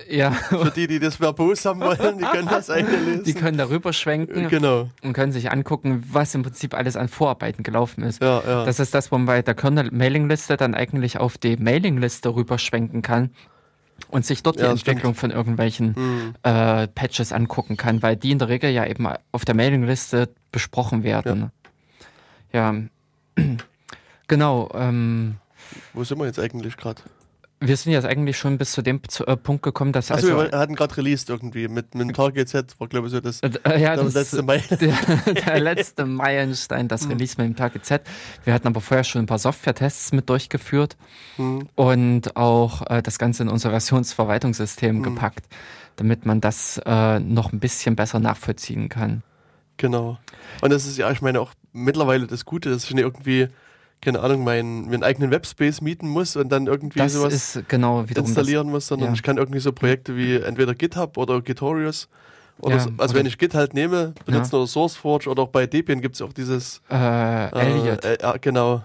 Ja. 0.09 0.33
Für 0.33 0.71
die, 0.71 0.87
die 0.87 0.99
das 0.99 1.19
verbos 1.19 1.65
haben 1.65 1.81
wollen, 1.81 2.19
die 2.19 2.25
können 2.25 2.47
das 2.47 2.69
einlesen. 2.71 3.25
Die 3.25 3.33
können 3.33 3.57
darüber 3.57 3.95
schwenken 3.95 4.49
genau. 4.49 4.91
und 5.03 5.15
können 5.15 5.33
sich 5.33 5.51
angucken, 5.51 6.05
was 6.13 6.35
im 6.35 6.43
Prinzip 6.43 6.75
alles 6.75 6.97
an 6.97 7.09
Vorarbeiten 7.09 7.63
gelaufen 7.63 8.05
ist. 8.05 8.23
Ja, 8.23 8.43
ja. 8.47 8.65
Das 8.67 8.81
ist 8.81 8.95
das, 8.95 9.11
wo 9.11 9.17
man 9.17 9.27
bei 9.27 9.41
der 9.41 9.55
Kernel-Mailingliste 9.55 10.59
dann 10.59 10.75
eigentlich 10.75 11.19
auf 11.19 11.39
die 11.39 11.57
Mailingliste 11.57 12.35
rüberschwenken 12.35 13.01
kann 13.01 13.31
und 14.09 14.27
sich 14.27 14.43
dort 14.43 14.57
die 14.59 14.65
ja, 14.65 14.71
Entwicklung 14.71 15.15
stimmt. 15.15 15.19
von 15.19 15.31
irgendwelchen 15.31 15.95
mhm. 15.97 16.35
äh, 16.43 16.87
Patches 16.89 17.33
angucken 17.33 17.79
kann, 17.79 18.03
weil 18.03 18.17
die 18.17 18.31
in 18.31 18.39
der 18.39 18.49
Regel 18.49 18.71
ja 18.71 18.85
eben 18.87 19.09
auf 19.33 19.47
der 19.47 19.55
Mailingliste 19.55 20.29
besprochen 20.53 21.03
werden. 21.03 21.51
Ja, 22.53 22.75
ja. 23.37 23.45
genau. 24.29 24.71
Ähm, 24.75 25.37
Wo 25.93 26.05
sind 26.05 26.19
wir 26.19 26.27
jetzt 26.27 26.39
eigentlich 26.39 26.77
gerade? 26.77 27.03
Wir 27.63 27.77
sind 27.77 27.93
jetzt 27.93 28.07
eigentlich 28.07 28.39
schon 28.39 28.57
bis 28.57 28.73
zu 28.73 28.81
dem 28.81 29.07
zu, 29.07 29.27
äh, 29.27 29.37
Punkt 29.37 29.63
gekommen, 29.63 29.93
dass 29.93 30.11
also, 30.11 30.35
also 30.35 30.51
wir 30.51 30.59
hatten 30.59 30.75
gerade 30.75 30.97
released 30.97 31.29
irgendwie 31.29 31.69
mit, 31.69 31.95
mit 31.95 32.09
dem 32.09 32.15
Target 32.15 32.49
Z 32.49 32.75
war 32.81 32.89
glaube 32.89 33.09
ich 33.09 33.13
so 33.13 33.21
das, 33.21 33.41
äh, 33.41 33.51
ja, 33.79 33.97
das 33.97 34.15
letzte 34.15 34.43
Mai. 34.43 34.59
Der, 34.71 34.95
der, 35.35 35.61
letzte 35.61 36.07
Meilenstein, 36.07 36.89
das 36.89 37.05
mhm. 37.05 37.13
Release 37.13 37.35
mit 37.37 37.49
dem 37.49 37.57
Target 37.57 37.85
Z. 37.85 38.03
Wir 38.45 38.55
hatten 38.55 38.67
aber 38.67 38.81
vorher 38.81 39.05
schon 39.05 39.23
ein 39.23 39.27
paar 39.27 39.39
Software-Tests 39.39 40.13
mit 40.13 40.31
durchgeführt 40.31 40.97
mhm. 41.37 41.69
und 41.75 42.35
auch 42.35 42.81
äh, 42.89 43.03
das 43.03 43.19
Ganze 43.19 43.43
in 43.43 43.51
unser 43.51 43.69
Versionsverwaltungssystem 43.69 44.97
mhm. 44.97 45.03
gepackt, 45.03 45.45
damit 45.97 46.25
man 46.25 46.41
das 46.41 46.81
äh, 46.87 47.21
noch 47.21 47.53
ein 47.53 47.61
bisschen 47.61 47.95
besser 47.95 48.21
nachvollziehen 48.21 48.89
kann. 48.89 49.23
Genau. 49.77 50.19
Und 50.63 50.73
das 50.73 50.87
ist 50.87 50.97
ja, 50.97 51.11
ich 51.11 51.21
meine 51.21 51.41
auch 51.41 51.53
mittlerweile 51.75 52.27
das 52.27 52.47
Gute, 52.47 52.71
dass 52.71 52.85
ich 52.85 52.97
irgendwie 52.97 53.49
keine 54.01 54.21
Ahnung, 54.21 54.45
meinen, 54.45 54.87
meinen 54.87 55.03
eigenen 55.03 55.31
Webspace 55.31 55.81
mieten 55.81 56.09
muss 56.09 56.37
und 56.37 56.51
dann 56.51 56.67
irgendwie 56.67 56.99
das 56.99 57.13
sowas 57.13 57.61
genau 57.69 58.03
installieren 58.03 58.71
muss, 58.71 58.87
sondern 58.87 59.11
ja. 59.11 59.15
ich 59.15 59.23
kann 59.23 59.37
irgendwie 59.37 59.61
so 59.61 59.73
Projekte 59.73 60.17
wie 60.17 60.37
entweder 60.37 60.75
GitHub 60.75 61.17
oder 61.19 61.41
Gitorious 61.43 62.09
oder 62.61 62.77
ja, 62.77 62.81
so, 62.81 62.91
also 62.97 63.13
oder 63.13 63.21
wenn 63.21 63.27
ich 63.27 63.39
Git 63.39 63.55
halt 63.55 63.75
nehme, 63.75 64.15
benutzen 64.25 64.53
ja. 64.53 64.59
oder 64.59 64.67
SourceForge 64.67 65.29
oder 65.29 65.43
auch 65.43 65.49
bei 65.49 65.67
Debian 65.67 66.01
gibt 66.01 66.15
es 66.15 66.23
auch 66.23 66.33
dieses 66.33 66.83
äh, 66.91 67.51
Elliot. 67.59 68.05
Äh, 68.05 68.15
äh, 68.15 68.39
genau. 68.41 68.83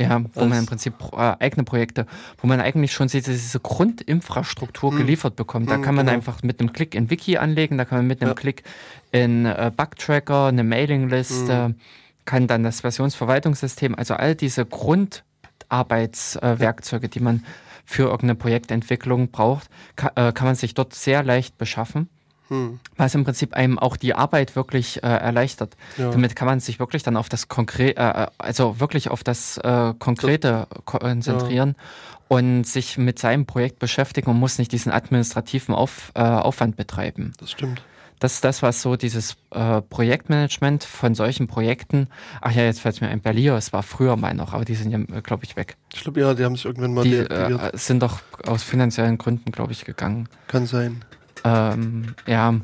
Ja, 0.00 0.22
wo 0.34 0.44
man 0.44 0.60
im 0.60 0.66
Prinzip 0.66 0.94
äh, 1.12 1.34
eigene 1.40 1.64
Projekte, 1.64 2.06
wo 2.40 2.46
man 2.46 2.60
eigentlich 2.60 2.92
schon 2.92 3.08
diese, 3.08 3.32
diese 3.32 3.58
Grundinfrastruktur 3.58 4.92
mhm. 4.92 4.98
geliefert 4.98 5.34
bekommt. 5.34 5.68
Da 5.68 5.78
mhm, 5.78 5.82
kann 5.82 5.94
man 5.96 6.06
genau. 6.06 6.16
einfach 6.16 6.44
mit 6.44 6.60
einem 6.60 6.72
Klick 6.72 6.94
in 6.94 7.10
Wiki 7.10 7.36
anlegen, 7.36 7.78
da 7.78 7.84
kann 7.84 7.98
man 7.98 8.06
mit 8.06 8.22
einem 8.22 8.36
Klick 8.36 8.62
in 9.10 9.44
äh, 9.44 9.72
Bugtracker, 9.76 10.46
eine 10.46 10.62
Mailingliste, 10.62 11.70
mhm 11.70 11.74
kann 12.28 12.46
dann 12.46 12.62
das 12.62 12.82
Versionsverwaltungssystem, 12.82 13.94
also 13.94 14.12
all 14.12 14.34
diese 14.34 14.66
Grundarbeitswerkzeuge, 14.66 17.08
die 17.08 17.20
man 17.20 17.42
für 17.86 18.02
irgendeine 18.02 18.34
Projektentwicklung 18.34 19.30
braucht, 19.30 19.70
kann, 19.96 20.10
äh, 20.14 20.32
kann 20.32 20.46
man 20.46 20.54
sich 20.54 20.74
dort 20.74 20.92
sehr 20.92 21.22
leicht 21.22 21.56
beschaffen. 21.56 22.10
Hm. 22.48 22.80
Was 22.96 23.14
im 23.14 23.24
Prinzip 23.24 23.54
einem 23.54 23.78
auch 23.78 23.96
die 23.96 24.12
Arbeit 24.12 24.56
wirklich 24.56 25.02
äh, 25.02 25.06
erleichtert. 25.06 25.74
Ja. 25.96 26.10
Damit 26.10 26.36
kann 26.36 26.44
man 26.44 26.60
sich 26.60 26.78
wirklich 26.78 27.02
dann 27.02 27.16
auf 27.16 27.30
das 27.30 27.48
konkrete, 27.48 27.98
äh, 27.98 28.26
also 28.36 28.78
wirklich 28.78 29.10
auf 29.10 29.24
das 29.24 29.56
äh, 29.56 29.94
Konkrete 29.98 30.66
konzentrieren 30.84 31.76
ja. 31.78 31.84
und 32.28 32.64
sich 32.64 32.98
mit 32.98 33.18
seinem 33.18 33.46
Projekt 33.46 33.78
beschäftigen 33.78 34.30
und 34.30 34.38
muss 34.38 34.58
nicht 34.58 34.72
diesen 34.72 34.92
administrativen 34.92 35.74
Auf, 35.74 36.12
äh, 36.14 36.20
Aufwand 36.20 36.76
betreiben. 36.76 37.32
Das 37.38 37.52
stimmt. 37.52 37.80
Das 38.20 38.34
ist 38.34 38.44
das, 38.44 38.62
was 38.62 38.82
so 38.82 38.96
dieses 38.96 39.36
äh, 39.50 39.80
Projektmanagement 39.80 40.84
von 40.84 41.14
solchen 41.14 41.46
Projekten, 41.46 42.08
ach 42.40 42.52
ja, 42.52 42.64
jetzt 42.64 42.80
fällt 42.80 42.96
es 42.96 43.00
mir 43.00 43.08
ein, 43.08 43.20
Berlio, 43.20 43.56
es 43.56 43.72
war 43.72 43.82
früher 43.82 44.16
mal 44.16 44.34
noch, 44.34 44.52
aber 44.54 44.64
die 44.64 44.74
sind 44.74 44.90
ja, 44.90 44.98
äh, 45.16 45.22
glaube 45.22 45.44
ich, 45.44 45.56
weg. 45.56 45.76
Ich 45.94 46.02
glaube, 46.02 46.20
ja, 46.20 46.34
die 46.34 46.44
haben 46.44 46.56
sich 46.56 46.64
irgendwann 46.64 46.94
mal 46.94 47.04
Die 47.04 47.16
äh, 47.16 47.70
sind 47.74 48.02
doch 48.02 48.20
aus 48.46 48.62
finanziellen 48.62 49.18
Gründen, 49.18 49.52
glaube 49.52 49.72
ich, 49.72 49.84
gegangen. 49.84 50.28
Kann 50.48 50.66
sein. 50.66 51.04
Ähm, 51.44 52.14
ja, 52.26 52.54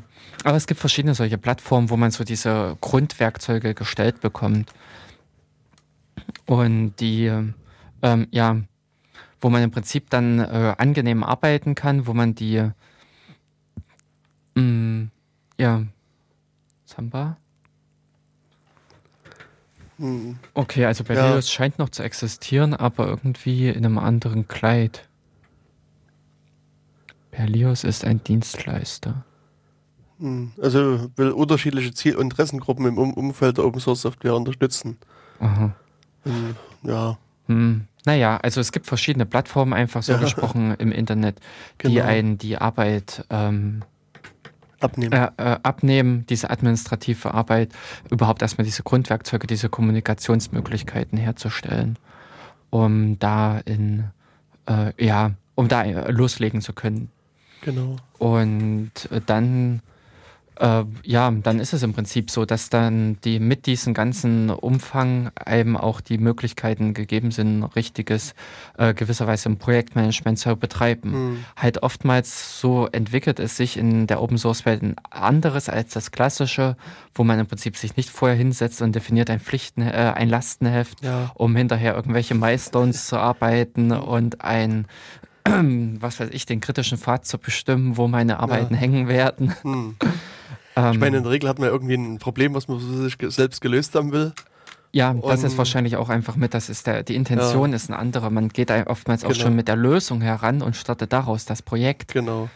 aber 0.43 0.57
es 0.57 0.67
gibt 0.67 0.79
verschiedene 0.79 1.15
solche 1.15 1.37
Plattformen, 1.37 1.89
wo 1.89 1.97
man 1.97 2.11
so 2.11 2.23
diese 2.23 2.77
Grundwerkzeuge 2.81 3.73
gestellt 3.73 4.21
bekommt. 4.21 4.71
Und 6.45 6.95
die, 6.99 7.31
ähm, 8.01 8.27
ja, 8.31 8.57
wo 9.41 9.49
man 9.49 9.63
im 9.63 9.71
Prinzip 9.71 10.09
dann 10.09 10.39
äh, 10.39 10.75
angenehm 10.77 11.23
arbeiten 11.23 11.75
kann, 11.75 12.07
wo 12.07 12.13
man 12.13 12.35
die 12.35 12.61
mh, 14.55 14.61
mm, 14.61 15.11
ja. 15.59 15.83
Samba? 16.85 17.37
Hm. 19.97 20.37
Okay, 20.53 20.85
also 20.85 21.03
Berlioz 21.03 21.47
ja. 21.47 21.53
scheint 21.53 21.79
noch 21.79 21.89
zu 21.89 22.03
existieren, 22.03 22.73
aber 22.73 23.07
irgendwie 23.07 23.69
in 23.69 23.85
einem 23.85 23.97
anderen 23.97 24.47
Kleid. 24.47 25.07
Berlioz 27.31 27.83
ist 27.83 28.05
ein 28.05 28.23
Dienstleister. 28.23 29.25
Hm. 30.19 30.51
Also 30.61 31.09
will 31.15 31.31
unterschiedliche 31.31 31.93
Ziel- 31.93 32.15
und 32.15 32.23
Interessengruppen 32.23 32.85
im 32.85 32.97
Umfeld 32.97 33.57
der 33.57 33.65
Open 33.65 33.79
Source 33.79 34.01
Software 34.01 34.35
unterstützen. 34.35 34.97
Aha. 35.39 35.75
Und, 36.23 36.55
ja. 36.83 37.17
Hm. 37.47 37.87
Naja, 38.05 38.37
also 38.37 38.61
es 38.61 38.71
gibt 38.71 38.85
verschiedene 38.85 39.25
Plattformen 39.25 39.73
einfach 39.73 40.03
so 40.03 40.13
ja. 40.13 40.19
gesprochen 40.19 40.75
im 40.77 40.91
Internet, 40.91 41.39
die 41.83 41.95
genau. 41.95 42.05
einen 42.05 42.37
die 42.37 42.57
Arbeit 42.57 43.25
ähm, 43.29 43.81
abnehmen. 44.79 45.13
Äh, 45.13 45.29
äh, 45.37 45.57
abnehmen, 45.63 46.25
diese 46.27 46.49
administrative 46.49 47.33
Arbeit, 47.33 47.71
überhaupt 48.09 48.41
erstmal 48.41 48.65
diese 48.65 48.83
Grundwerkzeuge, 48.83 49.47
diese 49.47 49.69
Kommunikationsmöglichkeiten 49.69 51.17
herzustellen, 51.17 51.97
um 52.69 53.17
da 53.19 53.59
in, 53.59 54.05
äh, 54.67 54.91
ja, 55.03 55.31
um 55.55 55.67
da 55.67 55.83
loslegen 56.09 56.61
zu 56.61 56.73
können. 56.73 57.09
Genau. 57.61 57.95
Und 58.17 58.91
äh, 59.11 59.21
dann 59.25 59.81
äh, 60.59 60.83
ja, 61.03 61.31
dann 61.31 61.59
ist 61.59 61.73
es 61.73 61.83
im 61.83 61.93
Prinzip 61.93 62.29
so, 62.31 62.45
dass 62.45 62.69
dann 62.69 63.17
die 63.23 63.39
mit 63.39 63.65
diesem 63.65 63.93
ganzen 63.93 64.49
Umfang 64.49 65.31
einem 65.35 65.75
auch 65.77 66.01
die 66.01 66.17
Möglichkeiten 66.17 66.93
gegeben 66.93 67.31
sind, 67.31 67.63
richtiges 67.75 68.33
äh, 68.77 68.93
gewisserweise 68.93 69.49
im 69.49 69.57
Projektmanagement 69.57 70.39
zu 70.39 70.55
betreiben. 70.55 71.11
Mhm. 71.11 71.45
Halt 71.55 71.83
oftmals 71.83 72.59
so 72.59 72.87
entwickelt 72.87 73.39
es 73.39 73.57
sich 73.57 73.77
in 73.77 74.07
der 74.07 74.21
Open 74.21 74.37
Source 74.37 74.65
Welt 74.65 74.81
ein 74.81 74.95
anderes 75.09 75.69
als 75.69 75.93
das 75.93 76.11
klassische, 76.11 76.77
wo 77.13 77.23
man 77.23 77.39
im 77.39 77.47
Prinzip 77.47 77.77
sich 77.77 77.97
nicht 77.97 78.09
vorher 78.09 78.37
hinsetzt 78.37 78.81
und 78.81 78.95
definiert 78.95 79.29
ein 79.29 79.39
Pflichten, 79.39 79.81
äh, 79.81 80.13
ein 80.15 80.29
Lastenheft, 80.29 81.03
ja. 81.03 81.31
um 81.35 81.55
hinterher 81.55 81.95
irgendwelche 81.95 82.35
Milestones 82.35 83.07
zu 83.07 83.17
arbeiten 83.17 83.91
und 83.91 84.41
ein 84.41 84.87
was 85.99 86.19
weiß 86.19 86.29
ich, 86.31 86.45
den 86.45 86.59
kritischen 86.59 86.97
Pfad 86.97 87.25
zu 87.25 87.37
bestimmen, 87.37 87.97
wo 87.97 88.07
meine 88.07 88.39
Arbeiten 88.39 88.73
ja. 88.73 88.79
hängen 88.79 89.07
werden. 89.07 89.53
Hm. 89.61 89.95
Ähm, 90.75 90.93
ich 90.93 90.99
meine, 90.99 91.17
in 91.17 91.23
der 91.23 91.31
Regel 91.31 91.49
hat 91.49 91.59
man 91.59 91.67
ja 91.67 91.73
irgendwie 91.73 91.95
ein 91.95 92.19
Problem, 92.19 92.53
was 92.53 92.67
man 92.67 92.79
sich 92.79 93.17
selbst 93.29 93.61
gelöst 93.61 93.95
haben 93.95 94.11
will. 94.11 94.33
Ja, 94.91 95.13
das 95.13 95.43
ist 95.43 95.57
wahrscheinlich 95.57 95.97
auch 95.97 96.07
einfach 96.07 96.37
mit, 96.37 96.53
das 96.53 96.69
ist 96.69 96.87
der, 96.87 97.03
die 97.03 97.15
Intention 97.15 97.71
ja. 97.71 97.75
ist 97.75 97.89
eine 97.89 97.99
andere. 97.99 98.31
Man 98.31 98.47
geht 98.47 98.71
oftmals 98.87 99.23
genau. 99.23 99.33
auch 99.33 99.37
schon 99.37 99.53
mit 99.53 99.67
der 99.67 99.75
Lösung 99.75 100.21
heran 100.21 100.61
und 100.61 100.77
startet 100.77 101.11
daraus 101.11 101.43
das 101.43 101.61
Projekt. 101.61 102.13
Genau. 102.13 102.49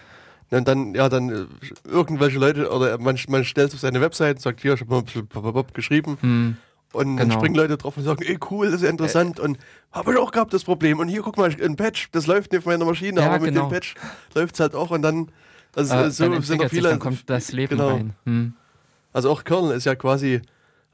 Und 0.49 0.67
dann, 0.67 0.95
ja, 0.95 1.09
dann 1.09 1.29
äh, 1.29 1.45
irgendwelche 1.85 2.39
Leute, 2.39 2.71
oder 2.71 2.97
man, 2.97 3.19
man 3.27 3.43
stellt 3.43 3.69
es 3.69 3.73
auf 3.75 3.81
seine 3.81 4.01
Website 4.01 4.37
und 4.37 4.41
sagt, 4.41 4.61
hier, 4.61 4.73
ich 4.73 4.81
habe 4.81 5.03
mal 5.03 5.63
geschrieben. 5.73 6.17
Hm. 6.21 6.57
Und 6.91 7.17
genau. 7.17 7.17
dann 7.17 7.31
springen 7.31 7.55
Leute 7.55 7.77
drauf 7.77 7.97
und 7.97 8.03
sagen, 8.03 8.23
ey 8.25 8.39
cool, 8.49 8.67
das 8.67 8.75
ist 8.75 8.83
ja 8.83 8.89
interessant 8.89 9.37
äh, 9.37 9.43
und 9.43 9.59
habe 9.91 10.13
ich 10.13 10.17
auch 10.17 10.31
gehabt 10.31 10.53
das 10.53 10.63
Problem. 10.63 10.99
Und 10.99 11.07
hier 11.07 11.21
guck 11.21 11.37
mal, 11.37 11.53
ein 11.61 11.75
Patch, 11.75 12.09
das 12.11 12.25
läuft 12.25 12.51
nicht 12.51 12.59
auf 12.59 12.65
meiner 12.65 12.85
Maschine, 12.85 13.21
ja, 13.21 13.27
aber 13.27 13.39
mit 13.39 13.53
genau. 13.53 13.67
dem 13.67 13.71
Patch 13.71 13.93
läuft 14.33 14.55
es 14.55 14.59
halt 14.59 14.73
auch 14.73 14.89
und 14.89 15.01
dann 15.01 15.29
also 15.75 15.95
äh, 15.95 16.11
so 16.11 16.41
sind 16.41 16.61
noch 16.61 16.69
viele. 16.69 16.89
Dann 16.89 16.99
kommt 16.99 17.29
das 17.29 17.51
Leben 17.51 17.77
genau. 17.77 17.89
rein. 17.89 18.15
Hm. 18.25 18.53
Also 19.13 19.31
auch 19.31 19.43
Kernel 19.43 19.75
ist 19.75 19.85
ja 19.85 19.95
quasi 19.95 20.41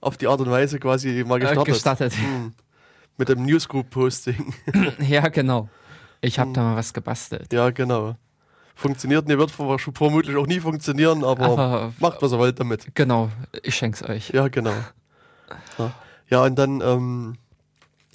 auf 0.02 0.18
die 0.18 0.27
Art 0.27 0.39
und 0.39 0.49
Weise 0.49 0.80
quasi 0.80 1.23
mal 1.26 1.39
gestartet. 1.39 1.68
Äh, 1.68 1.72
gestartet. 1.72 2.14
Hm. 2.18 2.53
Mit 3.18 3.30
dem 3.30 3.45
Newsgroup-Posting. 3.45 4.53
ja, 4.99 5.27
genau. 5.30 5.69
Ich 6.22 6.39
habe 6.39 6.49
hm. 6.49 6.53
da 6.53 6.64
mal 6.64 6.76
was 6.76 6.93
gebastelt. 6.93 7.52
Ja, 7.53 7.69
genau. 7.69 8.15
Funktioniert 8.76 9.26
nicht, 9.26 9.38
wird 9.38 9.52
vermutlich 9.52 10.35
auch 10.35 10.47
nie 10.47 10.60
funktionieren, 10.60 11.23
aber, 11.23 11.45
aber 11.45 11.93
macht 11.99 12.22
was 12.22 12.34
ihr 12.34 12.39
wollt 12.39 12.60
damit. 12.60 12.93
Genau, 12.93 13.31
ich 13.64 13.73
schenk's 13.73 14.03
euch. 14.03 14.30
Ja, 14.30 14.47
genau. 14.47 14.73
Ja, 15.77 15.93
ja 16.30 16.43
und 16.43 16.56
dann, 16.56 16.81
ähm, 16.81 17.35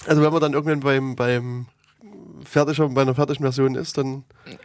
also 0.04 0.20
wenn 0.20 0.32
man 0.32 0.40
dann 0.40 0.52
irgendwann 0.52 0.80
beim, 0.80 1.14
beim 1.14 1.66
fertig, 2.44 2.78
bei 2.78 3.02
einer 3.02 3.14
fertigen 3.14 3.44
Version 3.44 3.74
ist, 3.74 3.98
dann 3.98 4.24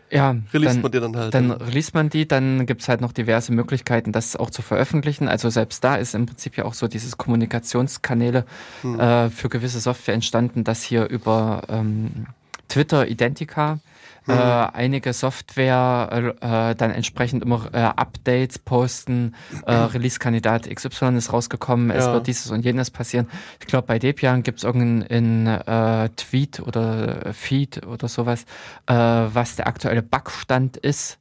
ja, 0.09 0.35
release 0.53 0.79
man 0.79 0.91
die 0.91 0.99
dann 0.99 1.15
halt. 1.15 1.33
Dann 1.33 1.51
release 1.51 1.91
man 1.93 2.09
die, 2.09 2.27
dann 2.27 2.65
gibt 2.65 2.81
es 2.81 2.89
halt 2.89 3.01
noch 3.01 3.11
diverse 3.11 3.51
Möglichkeiten, 3.51 4.11
das 4.11 4.35
auch 4.35 4.49
zu 4.49 4.61
veröffentlichen. 4.61 5.27
Also 5.27 5.49
selbst 5.49 5.83
da 5.83 5.95
ist 5.95 6.15
im 6.15 6.25
Prinzip 6.25 6.57
ja 6.57 6.65
auch 6.65 6.73
so 6.73 6.87
dieses 6.87 7.17
Kommunikationskanäle 7.17 8.45
hm. 8.81 8.99
äh, 8.99 9.29
für 9.29 9.49
gewisse 9.49 9.79
Software 9.79 10.13
entstanden, 10.13 10.63
dass 10.63 10.83
hier 10.83 11.07
über 11.07 11.63
ähm, 11.69 12.27
Twitter 12.67 13.07
Identica 13.07 13.79
äh, 14.27 14.33
mhm. 14.33 14.69
einige 14.73 15.13
Software 15.13 16.35
äh, 16.41 16.71
äh, 16.71 16.75
dann 16.75 16.91
entsprechend 16.91 17.43
immer 17.43 17.69
äh, 17.73 17.77
Updates 17.77 18.59
posten. 18.59 19.35
Äh, 19.65 19.73
Release-Kandidat 19.93 20.69
XY 20.69 21.15
ist 21.17 21.31
rausgekommen, 21.31 21.89
ja. 21.89 21.95
es 21.95 22.05
wird 22.07 22.27
dieses 22.27 22.51
und 22.51 22.65
jenes 22.65 22.91
passieren. 22.91 23.27
Ich 23.59 23.67
glaube, 23.67 23.87
bei 23.87 23.99
Debian 23.99 24.43
gibt 24.43 24.59
es 24.59 24.63
irgendeinen 24.63 25.47
äh, 25.47 26.09
Tweet 26.15 26.59
oder 26.59 27.33
Feed 27.33 27.85
oder 27.85 28.07
sowas, 28.07 28.45
äh, 28.87 28.93
was 28.93 29.55
der 29.55 29.67
aktuelle 29.67 30.01
Bugstand 30.01 30.77
ist. 30.77 31.19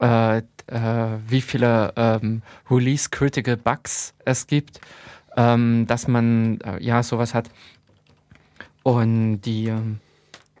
Äh, 0.00 0.38
äh, 0.38 0.42
wie 1.28 1.40
viele 1.40 1.92
ähm, 1.96 2.42
Release-Critical 2.70 3.56
Bugs 3.56 4.14
es 4.24 4.46
gibt, 4.46 4.80
ähm, 5.36 5.86
dass 5.86 6.08
man 6.08 6.60
äh, 6.60 6.82
ja 6.82 7.02
sowas 7.02 7.34
hat. 7.34 7.50
Und 8.82 9.40
die, 9.42 9.72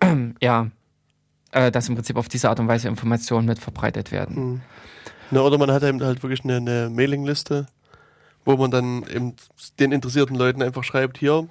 ähm, 0.00 0.36
ja, 0.40 0.68
äh, 1.56 1.72
dass 1.72 1.88
im 1.88 1.94
Prinzip 1.94 2.16
auf 2.16 2.28
diese 2.28 2.50
Art 2.50 2.60
und 2.60 2.68
Weise 2.68 2.88
Informationen 2.88 3.46
mit 3.46 3.58
verbreitet 3.58 4.12
werden. 4.12 4.52
Mhm. 4.52 4.60
Na, 5.30 5.40
oder 5.40 5.58
man 5.58 5.72
hat 5.72 5.82
eben 5.82 6.02
halt 6.02 6.22
wirklich 6.22 6.44
eine, 6.44 6.56
eine 6.56 6.90
Mailingliste, 6.90 7.66
wo 8.44 8.56
man 8.56 8.70
dann 8.70 9.04
eben 9.12 9.34
den 9.80 9.90
interessierten 9.90 10.36
Leuten 10.36 10.62
einfach 10.62 10.84
schreibt, 10.84 11.18
hier, 11.18 11.48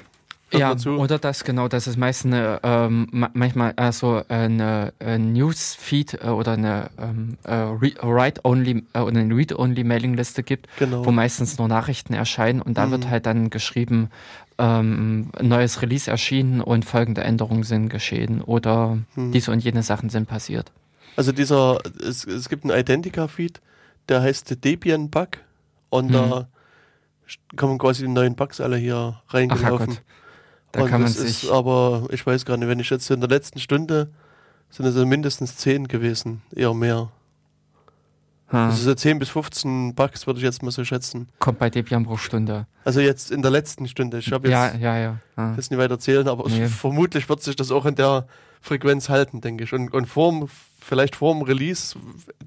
ja, 0.53 0.75
oder 0.85 1.17
das 1.17 1.43
genau, 1.43 1.67
das 1.67 1.87
ist 1.87 1.97
meist 1.97 2.25
eine, 2.25 2.59
ähm, 2.63 3.07
manchmal 3.33 3.73
also 3.77 4.21
eine, 4.27 4.93
eine 4.99 5.25
Newsfeed 5.25 6.19
äh, 6.23 6.27
oder 6.27 6.53
eine 6.53 6.89
ähm, 6.99 7.37
äh, 7.43 7.51
Write-only 7.51 8.83
äh, 8.93 8.99
oder 8.99 9.19
eine 9.19 9.35
Read-only-Mailingliste 9.35 10.43
gibt, 10.43 10.67
genau. 10.77 11.03
wo 11.05 11.11
meistens 11.11 11.57
nur 11.57 11.67
Nachrichten 11.67 12.13
erscheinen 12.13 12.61
und 12.61 12.77
da 12.77 12.85
mhm. 12.85 12.91
wird 12.91 13.09
halt 13.09 13.25
dann 13.25 13.49
geschrieben, 13.49 14.09
ähm, 14.57 15.29
neues 15.41 15.81
Release 15.81 16.09
erschienen 16.09 16.61
und 16.61 16.85
folgende 16.85 17.21
Änderungen 17.21 17.63
sind 17.63 17.89
geschehen 17.89 18.41
oder 18.41 18.97
hm. 19.15 19.31
diese 19.31 19.51
und 19.51 19.59
jene 19.59 19.83
Sachen 19.83 20.09
sind 20.09 20.27
passiert. 20.27 20.71
Also 21.15 21.31
dieser, 21.31 21.79
es, 22.01 22.25
es 22.25 22.49
gibt 22.49 22.63
einen 22.63 22.77
Identica-Feed, 22.77 23.61
der 24.09 24.21
heißt 24.21 24.63
Debian 24.63 25.09
Bug 25.09 25.39
und 25.89 26.07
hm. 26.07 26.13
da 26.13 26.47
kommen 27.55 27.77
quasi 27.77 28.03
die 28.03 28.11
neuen 28.11 28.35
Bugs 28.35 28.61
alle 28.61 28.77
hier 28.77 29.21
reingelaufen. 29.29 29.97
Da 30.71 30.83
und 30.83 30.89
kann 30.89 31.01
man 31.01 31.11
sich 31.11 31.43
ist 31.43 31.51
aber, 31.51 32.07
ich 32.11 32.25
weiß 32.25 32.45
gar 32.45 32.57
nicht, 32.57 32.67
wenn 32.67 32.79
ich 32.79 32.89
jetzt 32.89 33.09
in 33.09 33.21
der 33.21 33.29
letzten 33.29 33.59
Stunde 33.59 34.11
sind 34.69 34.85
es 34.85 34.95
mindestens 34.95 35.57
zehn 35.57 35.87
gewesen, 35.87 36.41
eher 36.53 36.73
mehr. 36.73 37.11
Ha. 38.55 38.67
Also 38.67 38.83
so 38.83 38.95
10 38.95 39.19
bis 39.19 39.29
15 39.29 39.95
Bugs 39.95 40.25
würde 40.27 40.39
ich 40.39 40.43
jetzt 40.43 40.63
mal 40.63 40.71
so 40.71 40.85
schätzen. 40.85 41.27
Kommt 41.39 41.59
bei 41.59 41.69
Debian 41.69 42.05
pro 42.05 42.15
Stunde. 42.15 42.67
Also 42.85 43.01
jetzt 43.01 43.29
in 43.29 43.41
der 43.41 43.51
letzten 43.51 43.87
Stunde. 43.87 44.19
Ich 44.19 44.31
habe 44.31 44.47
jetzt 44.47 44.79
ja, 44.79 44.97
ja, 44.97 44.97
ja. 45.35 45.53
Das 45.55 45.69
nicht 45.69 45.77
weiter 45.79 45.95
erzählen, 45.95 46.27
aber 46.27 46.49
nee. 46.49 46.67
vermutlich 46.69 47.27
wird 47.27 47.43
sich 47.43 47.57
das 47.57 47.71
auch 47.71 47.85
in 47.85 47.95
der 47.95 48.27
Frequenz 48.61 49.09
halten, 49.09 49.41
denke 49.41 49.65
ich. 49.65 49.73
Und, 49.73 49.93
und 49.93 50.05
vorm, 50.05 50.47
vielleicht 50.79 51.17
vorm 51.17 51.41
Release 51.41 51.97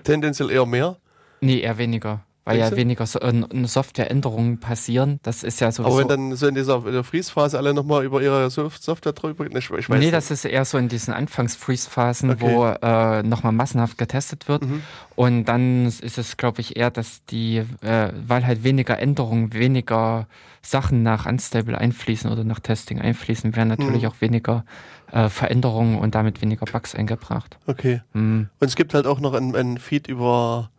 tendenziell 0.02 0.50
eher 0.50 0.64
mehr. 0.64 0.96
Nee, 1.40 1.60
eher 1.60 1.76
weniger 1.76 2.24
weil 2.48 2.58
ja 2.58 2.74
weniger 2.74 3.06
so, 3.06 3.18
äh, 3.20 3.44
Softwareänderungen 3.64 4.58
passieren. 4.58 5.20
Das 5.22 5.42
ist 5.42 5.60
ja 5.60 5.70
so. 5.70 5.84
Aber 5.84 5.98
wenn 5.98 6.08
dann 6.08 6.34
so 6.34 6.46
in 6.46 6.54
dieser 6.54 6.84
in 6.86 7.04
Freeze-Phase 7.04 7.58
alle 7.58 7.74
nochmal 7.74 8.04
über 8.04 8.22
ihre 8.22 8.48
Software 8.50 9.12
drüber, 9.12 9.46
ich, 9.46 9.70
ich 9.70 9.90
weiß 9.90 9.98
Nee, 9.98 10.10
das 10.10 10.30
ist 10.30 10.44
eher 10.44 10.64
so 10.64 10.78
in 10.78 10.88
diesen 10.88 11.12
Anfangs-Freeze-Phasen, 11.12 12.30
okay. 12.30 12.40
wo 12.40 12.66
äh, 12.66 13.22
nochmal 13.22 13.52
massenhaft 13.52 13.98
getestet 13.98 14.48
wird. 14.48 14.62
Mhm. 14.62 14.82
Und 15.14 15.44
dann 15.44 15.86
ist 15.86 16.16
es, 16.16 16.36
glaube 16.36 16.60
ich, 16.60 16.76
eher, 16.76 16.90
dass 16.90 17.24
die, 17.26 17.58
äh, 17.82 18.12
weil 18.26 18.46
halt 18.46 18.64
weniger 18.64 18.98
Änderungen, 18.98 19.52
weniger 19.52 20.26
Sachen 20.62 21.02
nach 21.02 21.26
Unstable 21.26 21.76
einfließen 21.76 22.30
oder 22.30 22.44
nach 22.44 22.60
Testing 22.60 23.00
einfließen, 23.00 23.56
werden 23.56 23.68
natürlich 23.68 24.02
mhm. 24.02 24.08
auch 24.08 24.20
weniger 24.20 24.64
äh, 25.12 25.28
Veränderungen 25.28 25.98
und 25.98 26.14
damit 26.14 26.40
weniger 26.40 26.66
Bugs 26.66 26.94
eingebracht. 26.94 27.58
Okay. 27.66 28.02
Mhm. 28.12 28.48
Und 28.58 28.66
es 28.66 28.76
gibt 28.76 28.94
halt 28.94 29.06
auch 29.06 29.20
noch 29.20 29.34
ein 29.34 29.78
Feed 29.78 30.08
über 30.08 30.70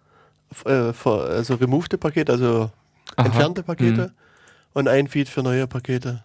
äh, 0.65 0.91
also 1.03 1.55
removed 1.55 1.99
Pakete, 1.99 2.31
also 2.31 2.71
Aha. 3.15 3.26
entfernte 3.26 3.63
Pakete 3.63 4.07
mhm. 4.07 4.11
und 4.73 4.88
ein 4.88 5.07
Feed 5.07 5.30
für 5.30 5.43
neue 5.43 5.67
Pakete. 5.67 6.23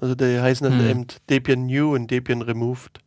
Also 0.00 0.14
die 0.14 0.40
heißen 0.40 0.64
dann 0.68 0.82
mhm. 0.82 0.90
eben 0.90 1.06
Debian 1.28 1.66
New 1.66 1.94
und 1.94 2.10
Debian 2.10 2.42
Removed. 2.42 3.00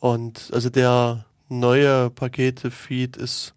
Und 0.00 0.50
also 0.52 0.70
der 0.70 1.26
neue 1.48 2.10
Pakete-Feed 2.10 3.16
ist, 3.16 3.54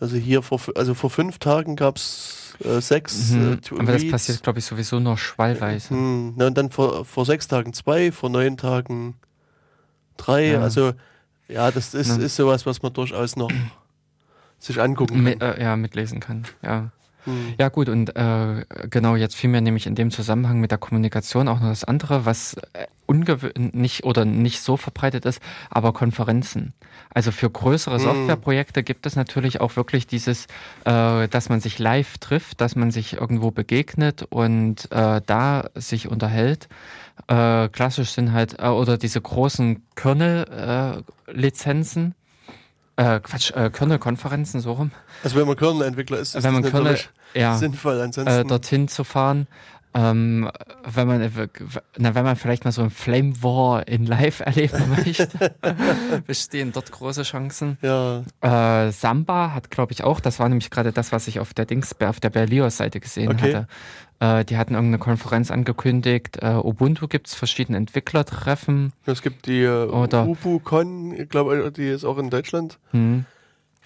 also 0.00 0.16
hier 0.16 0.42
vor, 0.42 0.60
also 0.74 0.94
vor 0.94 1.10
fünf 1.10 1.38
Tagen 1.38 1.76
gab 1.76 1.96
es 1.96 2.56
äh, 2.64 2.80
sechs. 2.80 3.30
Mhm. 3.30 3.60
Äh, 3.70 3.78
Aber 3.78 3.92
das 3.92 4.08
passiert, 4.08 4.42
glaube 4.42 4.58
ich, 4.58 4.64
sowieso 4.64 4.98
noch 4.98 5.18
schwallweise. 5.18 5.94
Mhm. 5.94 6.34
und 6.36 6.58
dann 6.58 6.70
vor, 6.70 7.04
vor 7.04 7.24
sechs 7.24 7.48
Tagen 7.48 7.72
zwei, 7.72 8.10
vor 8.12 8.28
neun 8.28 8.56
Tagen 8.56 9.14
drei. 10.16 10.52
Ja. 10.52 10.60
Also 10.60 10.92
ja, 11.50 11.70
das 11.70 11.94
ist, 11.94 12.16
ne? 12.16 12.24
ist 12.24 12.36
sowas, 12.36 12.66
was 12.66 12.82
man 12.82 12.92
durchaus 12.92 13.36
noch 13.36 13.50
sich 14.58 14.80
angucken 14.80 15.14
kann. 15.14 15.22
Mit, 15.24 15.42
äh, 15.42 15.62
ja, 15.62 15.76
mitlesen 15.76 16.20
kann, 16.20 16.44
ja. 16.62 16.90
Hm. 17.24 17.54
Ja 17.58 17.68
gut, 17.68 17.88
und 17.88 18.16
äh, 18.16 18.64
genau, 18.88 19.14
jetzt 19.16 19.36
fiel 19.36 19.50
mir 19.50 19.60
nämlich 19.60 19.86
in 19.86 19.94
dem 19.94 20.10
Zusammenhang 20.10 20.58
mit 20.60 20.70
der 20.70 20.78
Kommunikation 20.78 21.48
auch 21.48 21.60
noch 21.60 21.68
das 21.68 21.84
andere, 21.84 22.24
was 22.24 22.54
äh, 22.72 22.86
ungewöhnlich 23.06 24.04
oder 24.04 24.24
nicht 24.24 24.62
so 24.62 24.76
verbreitet 24.76 25.26
ist, 25.26 25.42
aber 25.68 25.92
Konferenzen. 25.92 26.72
Also 27.12 27.30
für 27.32 27.50
größere 27.50 27.96
hm. 27.96 28.04
Softwareprojekte 28.04 28.82
gibt 28.82 29.04
es 29.04 29.16
natürlich 29.16 29.60
auch 29.60 29.76
wirklich 29.76 30.06
dieses, 30.06 30.46
äh, 30.84 31.28
dass 31.28 31.48
man 31.48 31.60
sich 31.60 31.78
live 31.78 32.18
trifft, 32.18 32.60
dass 32.60 32.76
man 32.76 32.90
sich 32.90 33.14
irgendwo 33.14 33.50
begegnet 33.50 34.26
und 34.30 34.90
äh, 34.90 35.20
da 35.24 35.70
sich 35.74 36.08
unterhält. 36.08 36.68
Äh, 37.28 37.68
klassisch 37.68 38.10
sind 38.10 38.32
halt, 38.32 38.58
äh, 38.58 38.66
oder 38.68 38.98
diese 38.98 39.20
großen 39.20 39.82
Kernel-Lizenzen, 39.94 42.14
äh, 42.96 43.20
Quatsch, 43.20 43.52
äh, 43.52 43.70
Kernel-Konferenzen, 43.70 44.60
so 44.60 44.72
rum. 44.72 44.90
Also 45.22 45.36
wenn 45.36 45.46
man 45.46 45.56
Kernel-Entwickler 45.56 46.18
ist, 46.18 46.34
ist 46.34 46.44
wenn 46.44 46.54
man 46.54 46.62
Kernel, 46.62 46.98
ja, 47.34 47.56
sinnvoll, 47.56 48.00
ansonsten. 48.00 48.40
Äh, 48.40 48.44
dorthin 48.44 48.88
zu 48.88 49.04
fahren. 49.04 49.46
Ähm, 49.92 50.48
wenn 50.84 51.08
man 51.08 51.32
na, 51.98 52.14
wenn 52.14 52.24
man 52.24 52.36
vielleicht 52.36 52.64
mal 52.64 52.70
so 52.70 52.82
ein 52.82 52.90
Flame 52.90 53.42
War 53.42 53.88
in 53.88 54.06
Live 54.06 54.38
erleben 54.40 54.88
möchte, 54.88 55.52
bestehen 56.26 56.70
dort 56.70 56.92
große 56.92 57.24
Chancen. 57.24 57.76
Ja. 57.82 58.22
Äh, 58.40 58.92
Samba 58.92 59.52
hat, 59.52 59.70
glaube 59.70 59.92
ich, 59.92 60.04
auch, 60.04 60.20
das 60.20 60.38
war 60.38 60.48
nämlich 60.48 60.70
gerade 60.70 60.92
das, 60.92 61.10
was 61.10 61.26
ich 61.26 61.40
auf 61.40 61.54
der 61.54 61.64
Dings, 61.64 61.96
auf 62.00 62.20
der 62.20 62.30
Berlioz-Seite 62.30 63.00
gesehen 63.00 63.32
okay. 63.32 63.54
hatte. 63.54 63.68
Äh, 64.20 64.44
die 64.44 64.58
hatten 64.58 64.74
irgendeine 64.74 64.98
Konferenz 64.98 65.50
angekündigt. 65.50 66.38
Äh, 66.42 66.54
Ubuntu 66.54 67.08
gibt 67.08 67.26
es 67.26 67.34
verschiedene 67.34 67.78
Entwicklertreffen. 67.78 68.92
Es 69.06 69.22
gibt 69.22 69.46
die 69.46 69.62
äh, 69.62 69.88
UbuCon, 69.88 71.12
ich 71.12 71.28
glaube, 71.28 71.72
die 71.72 71.88
ist 71.88 72.04
auch 72.04 72.18
in 72.18 72.30
Deutschland. 72.30 72.78
Hm. 72.90 73.24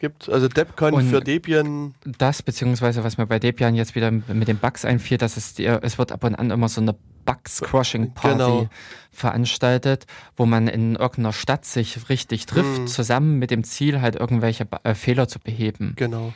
Gibt, 0.00 0.28
also 0.28 0.48
DebCon 0.48 1.00
für 1.02 1.20
Debian. 1.20 1.94
Das, 2.04 2.42
beziehungsweise 2.42 3.04
was 3.04 3.16
mir 3.16 3.26
bei 3.26 3.38
Debian 3.38 3.76
jetzt 3.76 3.94
wieder 3.94 4.10
mit 4.10 4.48
den 4.48 4.58
Bugs 4.58 4.84
einfiel, 4.84 5.18
dass 5.18 5.36
es, 5.36 5.54
die, 5.54 5.66
es 5.66 5.98
wird 5.98 6.10
ab 6.10 6.24
und 6.24 6.34
an 6.34 6.50
immer 6.50 6.68
so 6.68 6.80
eine 6.80 6.96
Bug-Squashing-Party 7.24 8.36
genau. 8.36 8.68
veranstaltet, 9.12 10.06
wo 10.36 10.46
man 10.46 10.66
in 10.66 10.96
irgendeiner 10.96 11.32
Stadt 11.32 11.64
sich 11.64 12.08
richtig 12.08 12.46
trifft, 12.46 12.78
hm. 12.78 12.86
zusammen 12.88 13.38
mit 13.38 13.52
dem 13.52 13.62
Ziel, 13.62 14.00
halt 14.00 14.16
irgendwelche 14.16 14.66
äh, 14.82 14.94
Fehler 14.94 15.28
zu 15.28 15.38
beheben. 15.38 15.94
Genau. 15.96 16.34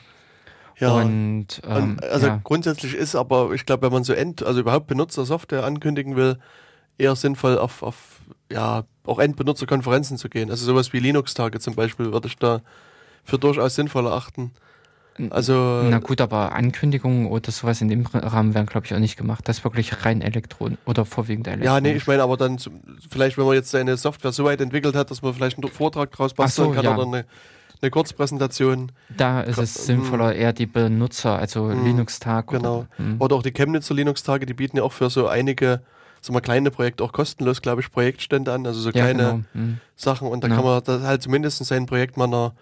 Ja. 0.79 0.93
Und, 0.93 1.61
ähm, 1.65 1.77
und 1.77 2.05
also 2.05 2.27
ja. 2.27 2.41
grundsätzlich 2.45 2.95
ist 2.95 3.15
aber, 3.15 3.53
ich 3.53 3.67
glaube, 3.67 3.87
wenn 3.87 3.93
man 3.93 4.05
so 4.05 4.13
End, 4.13 4.43
also 4.43 4.61
überhaupt 4.61 4.87
Benutzersoftware 4.87 5.65
ankündigen 5.65 6.17
will, 6.17 6.39
eher 6.99 7.17
sinnvoll 7.17 7.59
auf, 7.59 7.83
auf 7.83 8.21
ja, 8.51 8.85
auch 9.05 9.19
Endbenutzerkonferenzen 9.19 10.19
zu 10.19 10.29
gehen. 10.29 10.51
Also 10.51 10.65
sowas 10.65 10.93
wie 10.93 11.01
Linux-Tage 11.01 11.61
zum 11.61 11.75
Beispiel 11.75 12.13
würde 12.13 12.29
ich 12.29 12.37
da 12.37 12.61
für 13.25 13.39
durchaus 13.39 13.75
sinnvoll 13.75 14.07
erachten. 14.07 14.53
Also, 15.31 15.83
Na 15.89 15.99
gut, 15.99 16.21
aber 16.21 16.53
Ankündigungen 16.53 17.27
oder 17.27 17.51
sowas 17.51 17.81
in 17.81 17.89
dem 17.89 18.07
Rahmen 18.07 18.55
werden, 18.55 18.67
glaube 18.67 18.87
ich, 18.87 18.95
auch 18.95 19.01
nicht 19.01 19.17
gemacht. 19.17 19.49
Das 19.49 19.59
ist 19.59 19.65
wirklich 19.65 20.05
rein 20.05 20.23
Elektron 20.23 20.79
oder 20.87 21.05
vorwiegend 21.05 21.49
Elektron. 21.49 21.67
Ja, 21.67 21.81
nee, 21.81 21.95
ich 21.95 22.07
meine 22.07 22.23
aber 22.23 22.37
dann 22.37 22.59
vielleicht, 23.11 23.37
wenn 23.37 23.45
man 23.45 23.55
jetzt 23.55 23.71
seine 23.71 23.97
Software 23.97 24.31
so 24.31 24.45
weit 24.45 24.61
entwickelt 24.61 24.95
hat, 24.95 25.11
dass 25.11 25.23
man 25.23 25.35
vielleicht 25.35 25.59
einen 25.59 25.71
Vortrag 25.73 26.13
draus 26.13 26.35
basteln 26.35 26.69
so, 26.69 26.75
kann 26.75 26.85
ja. 26.85 26.97
oder 26.97 27.07
eine 27.07 27.25
eine 27.83 27.91
Kurzpräsentation. 27.91 28.93
Da 29.17 29.41
ist 29.41 29.59
es 29.59 29.87
sinnvoller, 29.87 30.35
eher 30.35 30.53
die 30.53 30.67
Benutzer, 30.67 31.39
also 31.39 31.65
mhm. 31.65 31.85
Linux-Tag. 31.85 32.49
Genau. 32.49 32.79
Oder, 32.79 32.89
mhm. 32.99 33.17
oder 33.21 33.37
auch 33.37 33.43
die 33.43 33.53
Chemnitzer 33.53 33.95
Linux-Tage, 33.95 34.47
die 34.47 34.55
bieten 34.55 34.79
ja 34.79 34.83
auch 34.83 34.93
für 34.93 35.11
so 35.11 35.29
einige 35.29 35.83
so 36.21 36.33
mal 36.33 36.41
kleine 36.41 36.71
Projekte 36.71 37.05
auch 37.05 37.13
kostenlos, 37.13 37.63
glaube 37.63 37.81
ich, 37.81 37.91
Projektstände 37.91 38.53
an, 38.53 38.67
also 38.67 38.81
so 38.81 38.91
kleine 38.91 39.23
ja, 39.23 39.31
genau. 39.31 39.45
mhm. 39.55 39.79
Sachen. 39.97 40.29
Und 40.29 40.43
da 40.43 40.49
ja. 40.49 40.57
kann 40.57 40.65
man 40.65 40.83
das 40.85 41.03
halt 41.03 41.23
zumindest 41.23 41.65
sein 41.65 41.87
Projekt 41.87 42.17
mal 42.17 42.25
einer 42.25 42.55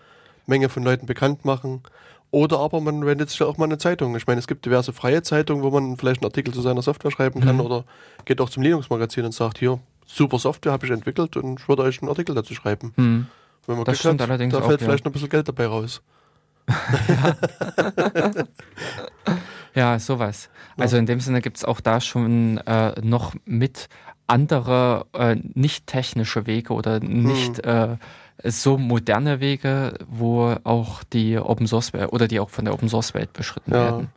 Menge 0.46 0.68
von 0.68 0.82
Leuten 0.82 1.06
bekannt 1.06 1.44
machen. 1.44 1.82
Oder 2.30 2.58
aber 2.58 2.80
man 2.80 3.06
wendet 3.06 3.30
sich 3.30 3.42
auch 3.42 3.56
mal 3.56 3.64
eine 3.64 3.78
Zeitung. 3.78 4.16
Ich 4.16 4.26
meine, 4.26 4.38
es 4.38 4.46
gibt 4.46 4.66
diverse 4.66 4.92
freie 4.92 5.22
Zeitungen, 5.22 5.62
wo 5.62 5.70
man 5.70 5.96
vielleicht 5.96 6.22
einen 6.22 6.30
Artikel 6.30 6.52
zu 6.52 6.60
seiner 6.60 6.82
Software 6.82 7.10
schreiben 7.10 7.40
kann 7.40 7.56
mhm. 7.56 7.62
oder 7.62 7.84
geht 8.24 8.40
auch 8.40 8.50
zum 8.50 8.62
Linux-Magazin 8.62 9.24
und 9.24 9.32
sagt, 9.32 9.58
hier, 9.58 9.78
super 10.06 10.38
Software 10.38 10.72
habe 10.72 10.86
ich 10.86 10.92
entwickelt 10.92 11.36
und 11.36 11.60
ich 11.60 11.68
würde 11.68 11.82
euch 11.82 12.02
einen 12.02 12.08
Artikel 12.08 12.34
dazu 12.34 12.54
schreiben. 12.54 12.92
Mhm. 12.96 13.26
Wenn 13.66 13.76
man 13.76 13.84
das 13.84 13.98
stimmt 13.98 14.20
hat, 14.20 14.28
allerdings 14.28 14.52
da 14.52 14.62
fällt 14.62 14.80
auch, 14.80 14.84
vielleicht 14.84 15.04
ja. 15.04 15.08
noch 15.08 15.10
ein 15.10 15.12
bisschen 15.12 15.28
Geld 15.28 15.48
dabei 15.48 15.66
raus. 15.66 16.02
ja. 19.74 19.98
sowas. 19.98 20.48
Also 20.76 20.96
in 20.96 21.06
dem 21.06 21.20
Sinne 21.20 21.40
gibt 21.40 21.58
es 21.58 21.64
auch 21.64 21.80
da 21.80 22.00
schon 22.00 22.58
äh, 22.58 23.00
noch 23.00 23.34
mit 23.44 23.88
andere 24.26 25.06
äh, 25.12 25.36
nicht 25.54 25.86
technische 25.86 26.46
Wege 26.46 26.72
oder 26.74 26.98
nicht 27.00 27.64
hm. 27.64 27.98
äh, 28.42 28.50
so 28.50 28.78
moderne 28.78 29.40
Wege, 29.40 29.94
wo 30.08 30.56
auch 30.64 31.04
die 31.04 31.38
Open 31.38 31.66
Source 31.66 31.92
oder 31.94 32.28
die 32.28 32.40
auch 32.40 32.50
von 32.50 32.64
der 32.64 32.74
Open 32.74 32.88
Source 32.88 33.14
Welt 33.14 33.32
beschritten 33.32 33.70
ja. 33.72 33.84
werden. 33.84 34.08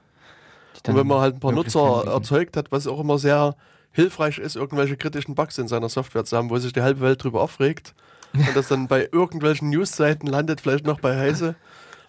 Und 0.88 0.96
wenn 0.96 1.08
man 1.08 1.20
halt 1.20 1.36
ein 1.36 1.40
paar 1.40 1.52
Nutzer 1.52 2.06
erzeugt 2.08 2.58
hat, 2.58 2.72
was 2.72 2.88
auch 2.88 3.00
immer 3.00 3.18
sehr 3.18 3.56
hilfreich 3.92 4.38
ist, 4.38 4.56
irgendwelche 4.56 4.98
kritischen 4.98 5.36
Bugs 5.36 5.58
in 5.58 5.68
seiner 5.68 5.90
Software 5.90 6.26
zu 6.26 6.38
haben, 6.38 6.50
wo 6.50 6.58
sich 6.58 6.74
die 6.74 6.82
halbe 6.82 7.02
Welt 7.02 7.24
drüber 7.24 7.42
aufregt 7.42 7.94
und 8.34 8.56
das 8.56 8.68
dann 8.68 8.88
bei 8.88 9.10
irgendwelchen 9.12 9.70
Newsseiten 9.70 10.28
landet, 10.28 10.62
vielleicht 10.62 10.86
noch 10.86 11.00
bei 11.00 11.18
Heise. 11.18 11.56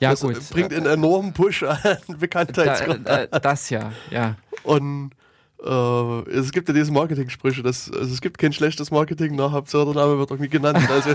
Ja, 0.00 0.10
das 0.10 0.20
gut. 0.20 0.38
bringt 0.50 0.72
einen 0.72 0.86
enormen 0.86 1.32
Push 1.32 1.62
an 1.62 1.78
Bekanntheitsgrad. 2.18 3.00
Da, 3.04 3.26
da, 3.26 3.38
das 3.38 3.70
ja, 3.70 3.92
ja. 4.10 4.36
Und 4.62 5.12
äh, 5.62 6.30
es 6.30 6.52
gibt 6.52 6.68
ja 6.68 6.74
diese 6.74 6.90
Marketing-Sprüche, 6.90 7.62
also 7.64 7.98
es 7.98 8.20
gibt 8.20 8.38
kein 8.38 8.52
schlechtes 8.52 8.90
Marketing, 8.90 9.36
nach 9.36 9.52
Hauptsache 9.52 9.84
der 9.86 9.94
Name 9.94 10.18
wird 10.18 10.30
irgendwie 10.30 10.48
genannt. 10.48 10.88
Also, 10.88 11.10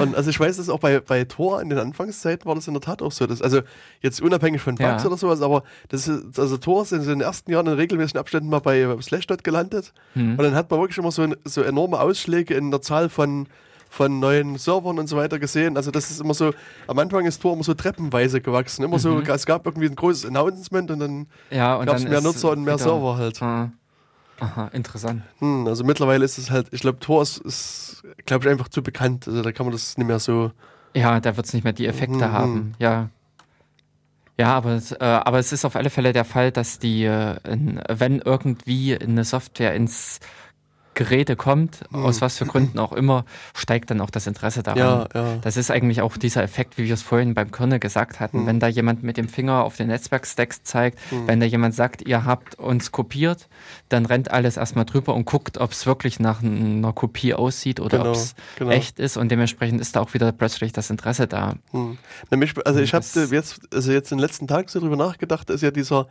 Und 0.00 0.14
also 0.14 0.30
ich 0.30 0.38
weiß, 0.38 0.56
dass 0.56 0.68
auch 0.68 0.78
bei, 0.78 1.00
bei 1.00 1.24
Tor 1.24 1.60
in 1.60 1.68
den 1.68 1.78
Anfangszeiten 1.78 2.46
war 2.46 2.54
das 2.54 2.68
in 2.68 2.74
der 2.74 2.80
Tat 2.80 3.02
auch 3.02 3.12
so. 3.12 3.26
Dass, 3.26 3.42
also 3.42 3.60
jetzt 4.00 4.20
unabhängig 4.20 4.60
von 4.60 4.74
Bugs 4.74 5.02
ja. 5.02 5.06
oder 5.06 5.16
sowas, 5.16 5.42
aber 5.42 5.62
das 5.88 6.08
ist, 6.08 6.38
also 6.38 6.56
Tor 6.56 6.82
ist 6.82 6.92
in 6.92 7.04
den 7.04 7.20
ersten 7.20 7.50
Jahren 7.50 7.66
in 7.66 7.74
regelmäßigen 7.74 8.20
Abständen 8.20 8.48
mal 8.48 8.60
bei 8.60 8.96
Slashdot 9.00 9.44
gelandet. 9.44 9.92
Hm. 10.14 10.32
Und 10.32 10.42
dann 10.42 10.54
hat 10.54 10.70
man 10.70 10.80
wirklich 10.80 10.98
immer 10.98 11.10
so, 11.10 11.26
so 11.44 11.62
enorme 11.62 12.00
Ausschläge 12.00 12.54
in 12.54 12.70
der 12.70 12.82
Zahl 12.82 13.08
von, 13.08 13.46
von 13.88 14.20
neuen 14.20 14.56
Servern 14.58 14.98
und 14.98 15.08
so 15.08 15.16
weiter 15.16 15.38
gesehen. 15.38 15.76
Also 15.76 15.90
das 15.90 16.10
ist 16.10 16.20
immer 16.20 16.34
so, 16.34 16.52
am 16.86 16.98
Anfang 16.98 17.26
ist 17.26 17.42
Tor 17.42 17.54
immer 17.54 17.64
so 17.64 17.74
treppenweise 17.74 18.40
gewachsen. 18.40 18.84
Immer 18.84 18.96
mhm. 18.96 19.00
so, 19.00 19.20
es 19.20 19.46
gab 19.46 19.66
irgendwie 19.66 19.88
ein 19.88 19.96
großes 19.96 20.26
Announcement 20.26 20.90
und 20.90 20.98
dann 21.00 21.26
ja, 21.50 21.82
gab 21.84 21.96
es 21.96 22.04
mehr 22.04 22.20
Nutzer 22.20 22.50
und 22.50 22.64
mehr 22.64 22.78
Server 22.78 23.16
halt. 23.16 23.40
Hm. 23.40 23.72
Aha, 24.42 24.70
interessant. 24.72 25.22
Hm, 25.38 25.68
also 25.68 25.84
mittlerweile 25.84 26.24
ist 26.24 26.36
es 26.36 26.50
halt, 26.50 26.66
ich 26.72 26.80
glaube, 26.80 26.98
Tor 26.98 27.22
ist, 27.22 27.38
ist 27.38 28.02
glaube 28.26 28.44
ich, 28.44 28.50
einfach 28.50 28.68
zu 28.68 28.82
bekannt. 28.82 29.28
Also 29.28 29.40
da 29.40 29.52
kann 29.52 29.66
man 29.66 29.72
das 29.72 29.96
nicht 29.96 30.06
mehr 30.06 30.18
so. 30.18 30.50
Ja, 30.94 31.20
da 31.20 31.36
wird 31.36 31.46
es 31.46 31.54
nicht 31.54 31.62
mehr 31.62 31.72
die 31.72 31.86
Effekte 31.86 32.24
hm, 32.24 32.32
haben, 32.32 32.54
hm. 32.54 32.74
ja. 32.80 33.08
Ja, 34.38 34.54
aber 34.54 34.70
es, 34.70 34.90
äh, 34.90 34.96
aber 34.98 35.38
es 35.38 35.52
ist 35.52 35.64
auf 35.64 35.76
alle 35.76 35.90
Fälle 35.90 36.12
der 36.12 36.24
Fall, 36.24 36.50
dass 36.50 36.80
die, 36.80 37.04
äh, 37.04 37.36
in, 37.48 37.80
wenn 37.88 38.18
irgendwie 38.18 38.98
eine 38.98 39.24
Software 39.24 39.74
ins 39.74 40.18
Geräte 40.94 41.36
kommt, 41.36 41.80
mhm. 41.90 42.04
aus 42.04 42.20
was 42.20 42.36
für 42.36 42.44
Gründen 42.44 42.78
auch 42.78 42.92
immer, 42.92 43.24
steigt 43.54 43.90
dann 43.90 44.00
auch 44.00 44.10
das 44.10 44.26
Interesse 44.26 44.62
daran. 44.62 44.78
Ja, 44.78 45.08
ja. 45.14 45.36
Das 45.40 45.56
ist 45.56 45.70
eigentlich 45.70 46.02
auch 46.02 46.16
dieser 46.16 46.42
Effekt, 46.42 46.76
wie 46.76 46.84
wir 46.84 46.94
es 46.94 47.02
vorhin 47.02 47.34
beim 47.34 47.50
Kernel 47.50 47.78
gesagt 47.78 48.20
hatten. 48.20 48.42
Mhm. 48.42 48.46
Wenn 48.46 48.60
da 48.60 48.68
jemand 48.68 49.02
mit 49.02 49.16
dem 49.16 49.28
Finger 49.28 49.64
auf 49.64 49.76
den 49.76 49.88
Netzwerkstacks 49.88 50.62
zeigt, 50.64 50.98
mhm. 51.10 51.26
wenn 51.26 51.40
da 51.40 51.46
jemand 51.46 51.74
sagt, 51.74 52.02
ihr 52.02 52.24
habt 52.24 52.56
uns 52.56 52.92
kopiert, 52.92 53.48
dann 53.88 54.04
rennt 54.04 54.30
alles 54.30 54.58
erstmal 54.58 54.84
drüber 54.84 55.14
und 55.14 55.24
guckt, 55.24 55.58
ob 55.58 55.72
es 55.72 55.86
wirklich 55.86 56.20
nach 56.20 56.42
einer 56.42 56.92
Kopie 56.92 57.32
aussieht 57.34 57.80
oder 57.80 57.98
genau, 57.98 58.10
ob 58.10 58.16
es 58.16 58.34
genau. 58.56 58.70
echt 58.70 58.98
ist 58.98 59.16
und 59.16 59.30
dementsprechend 59.30 59.80
ist 59.80 59.96
da 59.96 60.00
auch 60.00 60.12
wieder 60.12 60.30
plötzlich 60.32 60.72
das 60.72 60.90
Interesse 60.90 61.26
da. 61.26 61.54
Mhm. 61.72 61.96
Nämlich, 62.30 62.54
also 62.66 62.80
ich 62.80 62.92
habe 62.92 63.04
jetzt, 63.30 63.60
also 63.72 63.92
jetzt 63.92 64.12
in 64.12 64.18
den 64.18 64.22
letzten 64.22 64.46
Tagen 64.46 64.68
so 64.68 64.78
drüber 64.80 64.96
nachgedacht, 64.96 65.48
ist 65.48 65.62
ja 65.62 65.70
dieser 65.70 66.06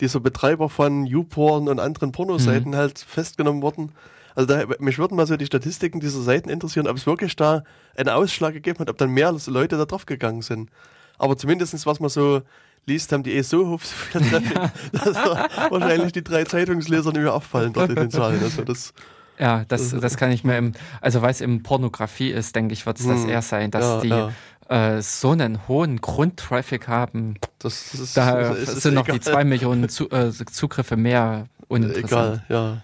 dieser 0.00 0.20
Betreiber 0.20 0.70
von 0.70 1.04
YouPorn 1.04 1.68
und 1.68 1.78
anderen 1.78 2.10
Pornoseiten 2.10 2.70
mhm. 2.70 2.76
halt 2.76 2.98
festgenommen 2.98 3.60
worden 3.60 3.92
also 4.34 4.46
da, 4.46 4.64
mich 4.78 4.98
würden 4.98 5.16
mal 5.16 5.26
so 5.26 5.36
die 5.36 5.46
Statistiken 5.46 6.00
dieser 6.00 6.22
Seiten 6.22 6.48
interessieren, 6.48 6.86
ob 6.86 6.96
es 6.96 7.06
wirklich 7.06 7.36
da 7.36 7.64
einen 7.96 8.08
Ausschlag 8.08 8.54
gegeben 8.54 8.78
hat, 8.78 8.90
ob 8.90 8.98
dann 8.98 9.10
mehr 9.10 9.34
Leute 9.46 9.76
da 9.76 9.84
drauf 9.84 10.06
gegangen 10.06 10.42
sind. 10.42 10.70
Aber 11.18 11.36
zumindestens 11.36 11.86
was 11.86 12.00
man 12.00 12.08
so 12.10 12.42
liest, 12.86 13.12
haben 13.12 13.22
die 13.22 13.32
eh 13.32 13.42
so 13.42 13.78
viel 13.78 14.20
Traffic, 14.22 14.58
dass 14.92 15.14
wahrscheinlich 15.70 16.12
die 16.12 16.24
drei 16.24 16.44
Zeitungsleser 16.44 17.12
nicht 17.12 17.22
mehr 17.22 17.34
auffallen 17.34 17.72
dort 17.72 17.90
in 17.90 17.96
den 17.96 18.10
Zahlen. 18.10 18.42
Also 18.42 18.62
das, 18.62 18.94
ja, 19.38 19.64
das, 19.68 19.90
das 19.90 20.16
kann 20.16 20.30
ich 20.32 20.44
mir 20.44 20.58
im, 20.58 20.72
also 21.00 21.22
weil 21.22 21.30
es 21.30 21.40
eben 21.40 21.62
Pornografie 21.62 22.30
ist, 22.30 22.54
denke 22.56 22.74
ich, 22.74 22.86
wird 22.86 22.98
es 22.98 23.06
das 23.06 23.22
hm. 23.22 23.28
eher 23.28 23.42
sein, 23.42 23.70
dass 23.70 23.84
ja, 23.84 24.00
die 24.00 24.08
ja. 24.08 24.30
Äh, 24.68 25.02
so 25.02 25.30
einen 25.30 25.66
hohen 25.66 26.00
Grundtraffic 26.00 26.86
haben. 26.86 27.34
Das, 27.58 27.90
das 27.90 28.00
ist, 28.00 28.16
da 28.16 28.50
das 28.50 28.68
ist 28.68 28.82
sind 28.82 28.94
noch 28.94 29.06
die 29.06 29.20
zwei 29.20 29.44
Millionen 29.44 29.88
Zu, 29.88 30.08
äh, 30.10 30.30
Zugriffe 30.30 30.96
mehr 30.96 31.46
uninteressant. 31.68 32.42
Egal, 32.44 32.44
ja. 32.48 32.82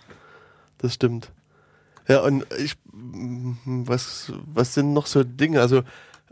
Das 0.78 0.94
stimmt. 0.94 1.30
Ja, 2.08 2.20
und 2.20 2.46
ich, 2.58 2.76
was, 3.64 4.32
was 4.46 4.74
sind 4.74 4.92
noch 4.92 5.06
so 5.06 5.24
Dinge? 5.24 5.60
Also, 5.60 5.82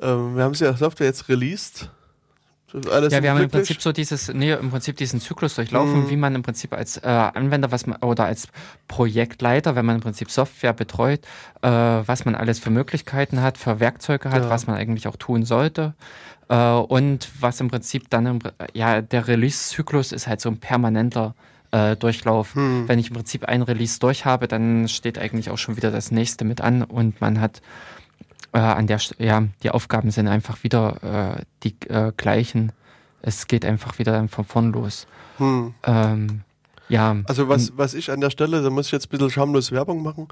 ähm, 0.00 0.36
wir 0.36 0.44
haben 0.44 0.52
es 0.52 0.60
ja 0.60 0.74
Software 0.76 1.06
jetzt 1.06 1.28
released. 1.28 1.90
Alles 2.90 3.12
ja, 3.12 3.22
wir 3.22 3.30
haben 3.30 3.40
im 3.40 3.48
Prinzip 3.48 3.80
so 3.80 3.92
dieses, 3.92 4.34
nee, 4.34 4.52
im 4.52 4.70
Prinzip 4.70 4.96
diesen 4.96 5.20
Zyklus 5.20 5.54
durchlaufen, 5.54 6.04
mhm. 6.04 6.10
wie 6.10 6.16
man 6.16 6.34
im 6.34 6.42
Prinzip 6.42 6.72
als 6.72 6.96
äh, 6.96 7.06
Anwender 7.06 7.70
was 7.70 7.86
man, 7.86 8.02
oder 8.02 8.24
als 8.24 8.48
Projektleiter, 8.88 9.76
wenn 9.76 9.86
man 9.86 9.96
im 9.96 10.02
Prinzip 10.02 10.28
Software 10.28 10.72
betreut, 10.72 11.20
äh, 11.62 11.68
was 11.68 12.24
man 12.24 12.34
alles 12.34 12.58
für 12.58 12.70
Möglichkeiten 12.70 13.42
hat, 13.42 13.58
für 13.58 13.78
Werkzeuge 13.78 14.30
hat, 14.30 14.42
ja. 14.42 14.50
was 14.50 14.66
man 14.66 14.74
eigentlich 14.74 15.06
auch 15.06 15.16
tun 15.16 15.44
sollte. 15.44 15.94
Äh, 16.48 16.56
und 16.56 17.28
was 17.38 17.60
im 17.60 17.68
Prinzip 17.68 18.10
dann, 18.10 18.26
im, 18.26 18.38
ja, 18.72 19.00
der 19.02 19.28
Release-Zyklus 19.28 20.10
ist 20.10 20.26
halt 20.26 20.40
so 20.40 20.48
ein 20.48 20.58
permanenter 20.58 21.36
äh, 21.38 21.53
Durchlauf. 21.96 22.54
Hm. 22.54 22.88
Wenn 22.88 22.98
ich 22.98 23.08
im 23.08 23.14
Prinzip 23.14 23.44
ein 23.44 23.62
Release 23.62 23.98
durch 23.98 24.24
habe, 24.24 24.48
dann 24.48 24.88
steht 24.88 25.18
eigentlich 25.18 25.50
auch 25.50 25.58
schon 25.58 25.76
wieder 25.76 25.90
das 25.90 26.10
nächste 26.10 26.44
mit 26.44 26.60
an 26.60 26.82
und 26.82 27.20
man 27.20 27.40
hat 27.40 27.62
äh, 28.52 28.58
an 28.58 28.86
der, 28.86 29.00
ja, 29.18 29.44
die 29.62 29.70
Aufgaben 29.70 30.10
sind 30.10 30.28
einfach 30.28 30.62
wieder 30.62 31.36
äh, 31.38 31.42
die 31.62 31.74
äh, 31.88 32.12
gleichen. 32.16 32.72
Es 33.22 33.46
geht 33.46 33.64
einfach 33.64 33.98
wieder 33.98 34.12
dann 34.12 34.28
von 34.28 34.44
vorn 34.44 34.72
los. 34.72 35.06
Hm. 35.38 35.74
Ähm, 35.82 36.42
ja. 36.88 37.16
Also 37.26 37.48
was, 37.48 37.76
was 37.76 37.94
ich 37.94 38.10
an 38.10 38.20
der 38.20 38.30
Stelle, 38.30 38.62
da 38.62 38.70
muss 38.70 38.86
ich 38.86 38.92
jetzt 38.92 39.06
ein 39.06 39.10
bisschen 39.10 39.30
schamlos 39.30 39.72
Werbung 39.72 40.02
machen, 40.02 40.28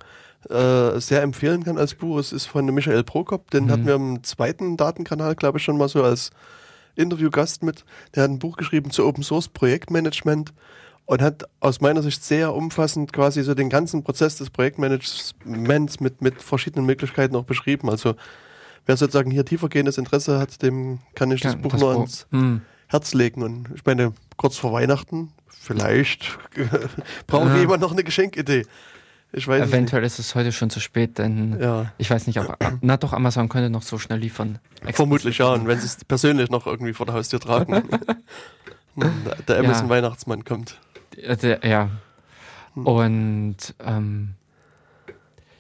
äh, 0.51 1.01
sehr 1.01 1.23
empfehlen 1.23 1.65
kann 1.65 1.79
als 1.79 1.95
Buch, 1.95 2.19
es 2.19 2.33
ist 2.33 2.47
von 2.47 2.67
Michael 2.67 3.05
Prokop, 3.05 3.51
den 3.51 3.65
mhm. 3.65 3.71
hatten 3.71 3.87
wir 3.87 3.95
im 3.95 4.23
zweiten 4.23 4.77
Datenkanal, 4.77 5.35
glaube 5.35 5.59
ich, 5.59 5.65
schon 5.65 5.79
mal 5.79 5.89
so 5.89 6.05
als 6.05 6.31
Interviewgast 6.95 7.63
mit. 7.63 7.85
Der 8.15 8.25
hat 8.25 8.31
ein 8.31 8.39
Buch 8.39 8.57
geschrieben 8.57 8.91
zu 8.91 9.07
Open 9.07 9.23
Source 9.23 9.49
Projektmanagement 9.49 10.53
und 11.07 11.23
hat 11.23 11.45
aus 11.61 11.81
meiner 11.81 12.03
Sicht 12.03 12.25
sehr 12.25 12.55
umfassend 12.55 13.13
quasi 13.13 13.43
so 13.43 13.55
den 13.55 13.69
ganzen 13.69 14.05
Prozess 14.05 14.37
des 14.37 14.51
Projektmanagements 14.51 16.01
mit, 16.01 16.23
mit 16.23 16.43
verschiedenen 16.43 16.87
Möglichkeiten 16.87 17.37
auch 17.37 17.45
beschrieben. 17.45 17.91
Also 17.91 18.15
wer 18.87 18.97
sozusagen 18.97 19.31
hier 19.31 19.45
tiefergehendes 19.45 19.99
Interesse 19.99 20.39
hat, 20.39 20.63
dem 20.63 21.01
kann 21.15 21.31
ich 21.31 21.41
das 21.41 21.55
ja, 21.55 21.59
Buch 21.59 21.73
das 21.73 21.81
nur 21.81 21.91
ans 21.93 22.27
hm. 22.31 22.63
Herz 22.89 23.15
legen. 23.15 23.43
Und 23.43 23.69
ich 23.75 23.85
meine, 23.85 24.13
kurz 24.37 24.57
vor 24.57 24.73
Weihnachten, 24.73 25.33
vielleicht 25.49 26.39
braucht 27.27 27.49
ja. 27.49 27.59
jemand 27.59 27.81
noch 27.81 27.93
eine 27.93 28.05
Geschenkidee. 28.05 28.67
Ich 29.35 29.49
weiß 29.49 29.69
Eventuell 29.69 30.03
nicht. 30.03 30.13
ist 30.13 30.19
es 30.19 30.35
heute 30.35 30.53
schon 30.53 30.69
zu 30.69 30.79
spät, 30.79 31.17
denn 31.17 31.59
ja. 31.59 31.91
ich 31.97 32.11
weiß 32.11 32.27
nicht, 32.27 32.39
ob 32.39 32.57
na 32.83 32.99
doch 32.99 33.15
Amazon 33.15 33.49
könnte 33.49 33.71
noch 33.71 33.83
so 33.83 33.99
schnell 33.99 34.19
liefern. 34.19 34.59
Vermutlich 34.93 35.39
ja, 35.39 35.49
und 35.55 35.67
wenn 35.67 35.79
sie 35.81 35.87
es 35.87 36.05
persönlich 36.05 36.51
noch 36.51 36.67
irgendwie 36.67 36.93
vor 36.93 37.07
der 37.07 37.15
Haustür 37.15 37.41
tragen. 37.41 37.83
der 39.49 39.59
Amazon 39.59 39.89
Weihnachtsmann 39.89 40.45
kommt. 40.45 40.79
Der, 41.17 41.65
ja. 41.65 41.91
Hm. 42.75 42.87
Und 42.87 43.57
ähm, 43.85 44.35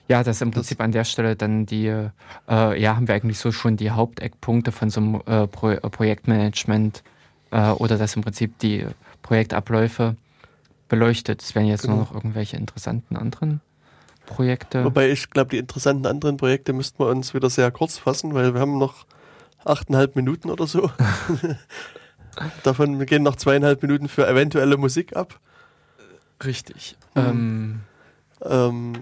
ja, 0.08 0.22
das 0.22 0.36
ist 0.36 0.42
im 0.42 0.50
Prinzip 0.50 0.78
das 0.78 0.84
an 0.84 0.92
der 0.92 1.04
Stelle 1.04 1.36
dann 1.36 1.66
die, 1.66 1.86
äh, 1.86 2.10
ja, 2.48 2.96
haben 2.96 3.08
wir 3.08 3.14
eigentlich 3.14 3.38
so 3.38 3.52
schon 3.52 3.76
die 3.76 3.90
Haupteckpunkte 3.90 4.72
von 4.72 4.90
so 4.90 5.00
einem 5.00 5.22
äh, 5.26 5.46
Pro 5.46 5.70
äh, 5.70 5.80
Projektmanagement 5.80 7.02
äh, 7.50 7.70
oder 7.70 7.96
das 7.98 8.16
im 8.16 8.22
Prinzip 8.22 8.58
die 8.58 8.86
Projektabläufe 9.22 10.16
beleuchtet. 10.88 11.42
Es 11.42 11.54
werden 11.54 11.68
jetzt 11.68 11.82
genau. 11.82 11.94
nur 11.94 12.04
noch 12.04 12.14
irgendwelche 12.14 12.56
interessanten 12.56 13.16
anderen 13.16 13.60
Projekte. 14.26 14.84
Wobei 14.84 15.10
ich 15.10 15.30
glaube, 15.30 15.50
die 15.50 15.58
interessanten 15.58 16.06
anderen 16.06 16.36
Projekte 16.36 16.72
müssten 16.72 16.98
wir 16.98 17.08
uns 17.08 17.32
wieder 17.32 17.48
sehr 17.48 17.70
kurz 17.70 17.98
fassen, 17.98 18.34
weil 18.34 18.54
wir 18.54 18.60
haben 18.60 18.78
noch 18.78 19.06
achteinhalb 19.64 20.16
Minuten 20.16 20.50
oder 20.50 20.66
so. 20.66 20.90
Davon 22.62 23.04
gehen 23.06 23.22
noch 23.22 23.36
zweieinhalb 23.36 23.82
Minuten 23.82 24.08
für 24.08 24.26
eventuelle 24.26 24.76
Musik 24.76 25.16
ab. 25.16 25.38
Richtig. 26.44 26.96
Mhm. 27.14 27.20
Ähm, 27.20 27.80
ähm, 28.44 28.92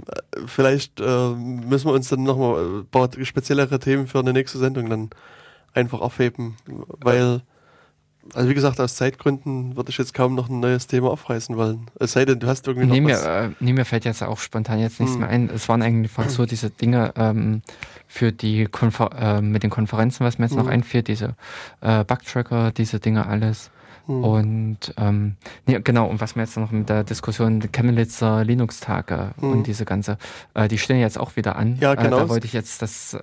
vielleicht 0.46 1.00
äh, 1.00 1.30
müssen 1.30 1.86
wir 1.86 1.94
uns 1.94 2.08
dann 2.08 2.22
nochmal 2.22 2.80
ein 2.80 2.86
paar 2.86 3.08
speziellere 3.22 3.78
Themen 3.78 4.06
für 4.06 4.18
eine 4.18 4.32
nächste 4.32 4.58
Sendung 4.58 4.90
dann 4.90 5.10
einfach 5.72 6.00
aufheben, 6.00 6.56
weil 7.00 7.42
also 8.34 8.48
wie 8.48 8.54
gesagt, 8.54 8.80
aus 8.80 8.96
Zeitgründen 8.96 9.76
würde 9.76 9.90
ich 9.90 9.98
jetzt 9.98 10.14
kaum 10.14 10.34
noch 10.34 10.48
ein 10.48 10.60
neues 10.60 10.86
Thema 10.86 11.10
aufreißen 11.10 11.56
wollen. 11.56 11.90
Es 11.98 12.12
sei 12.12 12.24
denn, 12.24 12.38
du 12.38 12.46
hast 12.46 12.66
irgendwie 12.66 12.86
noch 12.86 12.94
nee, 12.94 13.12
was... 13.12 13.24
Mir, 13.24 13.30
äh, 13.30 13.48
nee, 13.60 13.72
mir 13.72 13.84
fällt 13.84 14.04
jetzt 14.04 14.22
auch 14.22 14.38
spontan 14.38 14.78
jetzt 14.78 15.00
nichts 15.00 15.14
hm. 15.14 15.20
mehr 15.20 15.30
ein. 15.30 15.50
Es 15.54 15.68
waren 15.68 15.82
eigentlich 15.82 16.12
so 16.28 16.46
diese 16.46 16.70
Dinge 16.70 17.12
ähm, 17.16 17.62
für 18.06 18.32
die 18.32 18.66
Konfer 18.66 19.10
äh, 19.18 19.40
mit 19.40 19.62
den 19.62 19.70
Konferenzen, 19.70 20.24
was 20.24 20.38
mir 20.38 20.44
jetzt 20.44 20.56
hm. 20.56 20.64
noch 20.64 20.70
einfällt, 20.70 21.08
diese 21.08 21.34
äh, 21.80 22.04
Bugtracker, 22.04 22.72
diese 22.72 23.00
Dinge 23.00 23.26
alles. 23.26 23.70
Hm. 24.06 24.24
Und 24.24 24.78
ähm, 24.96 25.36
nee, 25.66 25.80
genau, 25.82 26.06
und 26.06 26.20
was 26.20 26.36
mir 26.36 26.42
jetzt 26.42 26.56
noch 26.56 26.70
mit 26.70 26.88
der 26.88 27.04
Diskussion 27.04 27.72
Chemnitzer 27.72 28.44
Linux-Tage 28.44 29.32
hm. 29.40 29.52
und 29.52 29.66
diese 29.66 29.84
ganze, 29.84 30.18
äh, 30.54 30.68
die 30.68 30.78
stehen 30.78 31.00
jetzt 31.00 31.18
auch 31.18 31.36
wieder 31.36 31.56
an. 31.56 31.78
Ja, 31.80 31.94
genau. 31.94 32.18
Äh, 32.18 32.20
da 32.20 32.28
wollte 32.28 32.46
ich 32.46 32.52
jetzt 32.52 32.82
das 32.82 33.14
äh, 33.14 33.20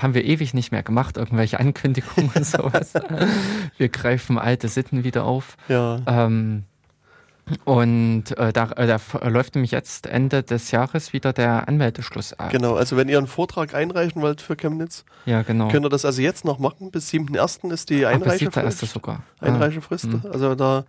haben 0.00 0.14
wir 0.14 0.24
ewig 0.24 0.54
nicht 0.54 0.72
mehr 0.72 0.82
gemacht, 0.82 1.16
irgendwelche 1.16 1.60
Ankündigungen 1.60 2.30
und 2.34 2.46
sowas. 2.46 2.94
wir 3.78 3.88
greifen 3.88 4.38
alte 4.38 4.68
Sitten 4.68 5.04
wieder 5.04 5.24
auf. 5.24 5.56
Ja. 5.68 6.00
Ähm, 6.06 6.64
Und 7.64 8.36
äh, 8.36 8.52
da, 8.52 8.72
äh, 8.72 8.86
da, 8.88 8.98
läuft 9.28 9.54
nämlich 9.54 9.70
jetzt 9.70 10.06
Ende 10.06 10.42
des 10.42 10.72
Jahres 10.72 11.12
wieder 11.12 11.32
der 11.32 11.68
Anmeldeschluss 11.68 12.32
ab. 12.32 12.50
Genau, 12.50 12.74
also 12.74 12.96
wenn 12.96 13.08
ihr 13.08 13.18
einen 13.18 13.28
Vortrag 13.28 13.72
einreichen 13.72 14.20
wollt 14.20 14.40
für 14.40 14.56
Chemnitz, 14.56 15.04
ja, 15.26 15.42
genau. 15.42 15.68
könnt 15.68 15.86
ihr 15.86 15.90
das 15.90 16.04
also 16.04 16.20
jetzt 16.22 16.44
noch 16.44 16.58
machen. 16.58 16.90
Bis 16.90 17.08
7.1. 17.10 17.72
ist 17.72 17.90
die 17.90 18.04
Einreichefrist. 18.04 18.82
Ach, 18.82 18.88
sogar. 18.88 19.22
Einreichefrist. 19.40 20.08
Ah. 20.24 20.28
Also 20.32 20.56
da, 20.56 20.86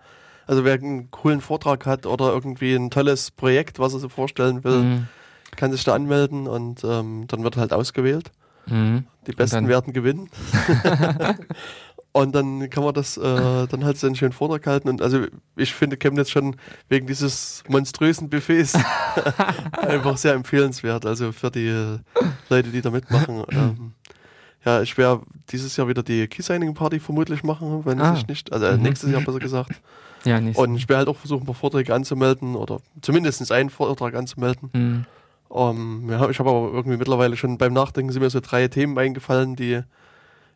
also 0.47 0.65
wer 0.65 0.73
einen 0.73 1.11
coolen 1.11 1.41
Vortrag 1.41 1.85
hat 1.85 2.07
oder 2.07 2.33
irgendwie 2.33 2.73
ein 2.73 2.89
tolles 2.89 3.29
Projekt, 3.29 3.77
was 3.77 3.93
er 3.93 3.99
sich 3.99 4.11
vorstellen 4.11 4.63
will, 4.63 4.79
mhm. 4.79 5.07
kann 5.55 5.71
sich 5.71 5.83
da 5.83 5.93
anmelden 5.93 6.47
und 6.47 6.83
ähm, 6.83 7.25
dann 7.27 7.43
wird 7.43 7.57
halt 7.57 7.71
ausgewählt. 7.71 8.31
Mhm. 8.69 9.05
Die 9.27 9.31
Besten 9.33 9.67
werden 9.67 9.93
gewinnen. 9.93 10.29
Und 12.17 12.33
dann 12.33 12.67
kann 12.71 12.83
man 12.83 12.95
das 12.95 13.15
äh, 13.17 13.67
dann 13.67 13.85
halt 13.85 13.97
so 13.99 14.07
einen 14.07 14.15
schönen 14.15 14.31
Vortrag 14.31 14.65
halten. 14.65 14.89
Und 14.89 15.03
also 15.03 15.25
ich 15.55 15.75
finde 15.75 15.97
Chemnitz 15.97 16.31
schon 16.31 16.55
wegen 16.89 17.05
dieses 17.05 17.63
monströsen 17.67 18.27
Buffets 18.27 18.73
einfach 19.73 20.17
sehr 20.17 20.33
empfehlenswert. 20.33 21.05
Also 21.05 21.31
für 21.31 21.51
die 21.51 21.99
Leute, 22.49 22.69
die 22.69 22.81
da 22.81 22.89
mitmachen. 22.89 23.43
Ähm, 23.57 23.93
ja, 24.65 24.81
ich 24.81 24.97
werde 24.97 25.21
dieses 25.49 25.77
Jahr 25.77 25.87
wieder 25.87 26.03
die 26.03 26.27
Key 26.27 26.41
Signing 26.41 26.73
Party 26.73 26.99
vermutlich 26.99 27.43
machen, 27.43 27.85
wenn 27.85 28.01
ah. 28.01 28.15
ich 28.15 28.27
nicht, 28.27 28.51
also 28.51 28.69
mhm. 28.69 28.83
nächstes 28.83 29.09
Jahr 29.09 29.21
besser 29.21 29.39
gesagt. 29.39 29.81
Ja, 30.25 30.41
nicht. 30.41 30.57
Und 30.57 30.75
ich 30.75 30.89
werde 30.89 30.99
halt 30.99 31.07
auch 31.07 31.15
versuchen, 31.15 31.43
ein 31.43 31.45
paar 31.45 31.55
Vorträge 31.55 31.93
anzumelden 31.93 32.55
oder 32.55 32.79
zumindest 33.01 33.49
einen 33.51 33.69
Vortrag 33.69 34.15
anzumelden. 34.15 34.69
Mhm. 34.73 35.05
Um, 35.49 36.09
ja, 36.09 36.29
ich 36.29 36.39
habe 36.39 36.49
aber 36.49 36.71
irgendwie 36.73 36.97
mittlerweile 36.97 37.37
schon 37.37 37.57
beim 37.57 37.73
Nachdenken 37.73 38.11
sind 38.11 38.21
mir 38.21 38.29
so 38.29 38.39
drei 38.39 38.67
Themen 38.67 38.97
eingefallen, 38.97 39.55
die 39.55 39.81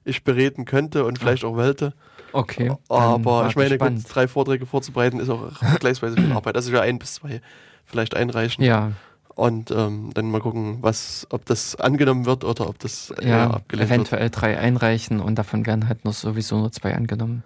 ich 0.04 0.24
bereden 0.24 0.66
könnte 0.66 1.06
und 1.06 1.20
vielleicht 1.20 1.44
auch 1.44 1.56
wollte. 1.56 1.94
Okay. 2.34 2.72
Aber 2.90 3.48
ich 3.48 3.56
meine, 3.56 3.78
gut, 3.78 3.94
drei 4.08 4.28
Vorträge 4.28 4.66
vorzubereiten 4.66 5.20
ist 5.20 5.30
auch 5.30 5.52
vergleichsweise 5.58 6.16
viel 6.16 6.32
Arbeit. 6.32 6.56
Also 6.56 6.70
ich 6.70 6.74
werde 6.74 6.88
ein 6.88 7.00
bis 7.00 7.16
zwei 7.16 7.42
vielleicht 7.86 8.16
einreichen. 8.16 8.64
Ja. 8.64 8.92
Und 9.36 9.72
ähm, 9.72 10.12
dann 10.14 10.30
mal 10.30 10.42
gucken, 10.42 10.80
was, 10.82 11.26
ob 11.30 11.46
das 11.46 11.76
angenommen 11.78 12.26
wird 12.26 12.44
oder 12.44 12.68
ob 12.68 12.80
das 12.80 13.14
ja, 13.22 13.50
abgelehnt 13.50 13.90
eventuell 13.90 14.24
wird. 14.24 14.42
drei 14.42 14.60
einreichen 14.60 15.20
und 15.20 15.36
davon 15.36 15.66
werden 15.66 15.88
halt 15.88 16.04
nur 16.04 16.14
sowieso 16.14 16.58
nur 16.58 16.72
zwei 16.72 16.96
angenommen. 16.96 17.44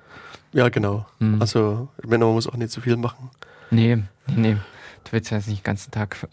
Ja, 0.51 0.69
genau. 0.69 1.05
Hm. 1.19 1.39
Also, 1.39 1.89
ich 2.01 2.09
meine, 2.09 2.25
man 2.25 2.33
muss 2.33 2.47
auch 2.47 2.55
nicht 2.55 2.71
zu 2.71 2.81
viel 2.81 2.97
machen. 2.97 3.29
Nee, 3.69 3.97
nee, 4.27 4.35
nee. 4.35 4.57
Du 5.05 5.13
willst 5.13 5.31
ja 5.31 5.37
jetzt 5.37 5.47
nicht 5.47 5.61
den 5.61 5.63
ganzen 5.63 5.91
Tag. 5.91 6.27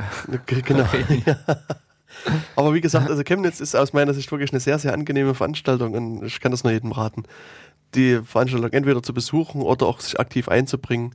Genau. 0.47 0.89
ja. 1.27 1.37
Aber 2.57 2.75
wie 2.75 2.81
gesagt, 2.81 3.09
also 3.09 3.23
Chemnitz 3.23 3.61
ist 3.61 3.75
aus 3.75 3.93
meiner 3.93 4.15
Sicht 4.15 4.31
wirklich 4.31 4.53
eine 4.53 4.61
sehr, 4.61 4.79
sehr 4.79 4.93
angenehme 4.93 5.35
Veranstaltung 5.35 5.95
und 5.95 6.25
ich 6.25 6.41
kann 6.41 6.51
das 6.51 6.65
nur 6.65 6.73
jedem 6.73 6.93
raten, 6.93 7.25
die 7.95 8.21
Veranstaltung 8.23 8.71
entweder 8.73 9.03
zu 9.03 9.15
besuchen 9.15 9.63
oder 9.63 9.87
auch 9.87 10.01
sich 10.01 10.19
aktiv 10.19 10.49
einzubringen. 10.49 11.15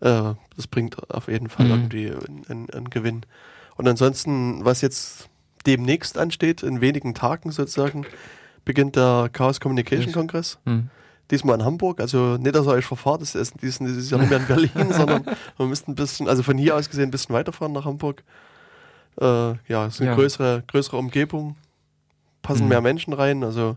Äh, 0.00 0.34
das 0.56 0.66
bringt 0.66 1.10
auf 1.10 1.28
jeden 1.28 1.48
Fall 1.48 1.66
mhm. 1.66 1.72
irgendwie 1.72 2.12
einen, 2.48 2.70
einen 2.70 2.90
Gewinn. 2.90 3.24
Und 3.76 3.88
ansonsten, 3.88 4.64
was 4.64 4.80
jetzt 4.80 5.28
demnächst 5.66 6.18
ansteht, 6.18 6.62
in 6.62 6.80
wenigen 6.80 7.14
Tagen 7.14 7.52
sozusagen, 7.52 8.04
beginnt 8.64 8.96
der 8.96 9.30
Chaos 9.32 9.60
Communication 9.60 10.12
Kongress. 10.12 10.58
Mhm. 10.64 10.90
Diesmal 11.32 11.58
in 11.58 11.64
Hamburg, 11.64 12.00
also 12.00 12.36
nicht, 12.36 12.54
dass 12.54 12.66
ihr 12.66 12.72
euch 12.72 12.84
verfahrt, 12.84 13.22
das 13.22 13.34
ist, 13.34 13.54
ja 13.60 13.86
nicht 13.86 14.30
mehr 14.30 14.38
in 14.38 14.46
Berlin, 14.46 14.70
sondern 14.92 15.24
wir 15.56 15.66
müssten 15.66 15.92
ein 15.92 15.94
bisschen, 15.96 16.28
also 16.28 16.44
von 16.44 16.56
hier 16.56 16.76
aus 16.76 16.88
gesehen 16.88 17.08
ein 17.08 17.10
bisschen 17.10 17.34
weiterfahren 17.34 17.72
nach 17.72 17.86
Hamburg. 17.86 18.22
Äh, 19.20 19.24
ja, 19.68 19.86
es 19.86 19.94
ist 19.94 20.00
eine 20.02 20.10
ja. 20.10 20.14
größere, 20.14 20.62
größere 20.68 20.96
Umgebung, 20.96 21.56
passen 22.42 22.64
mhm. 22.64 22.68
mehr 22.68 22.80
Menschen 22.82 23.12
rein, 23.12 23.42
also 23.42 23.76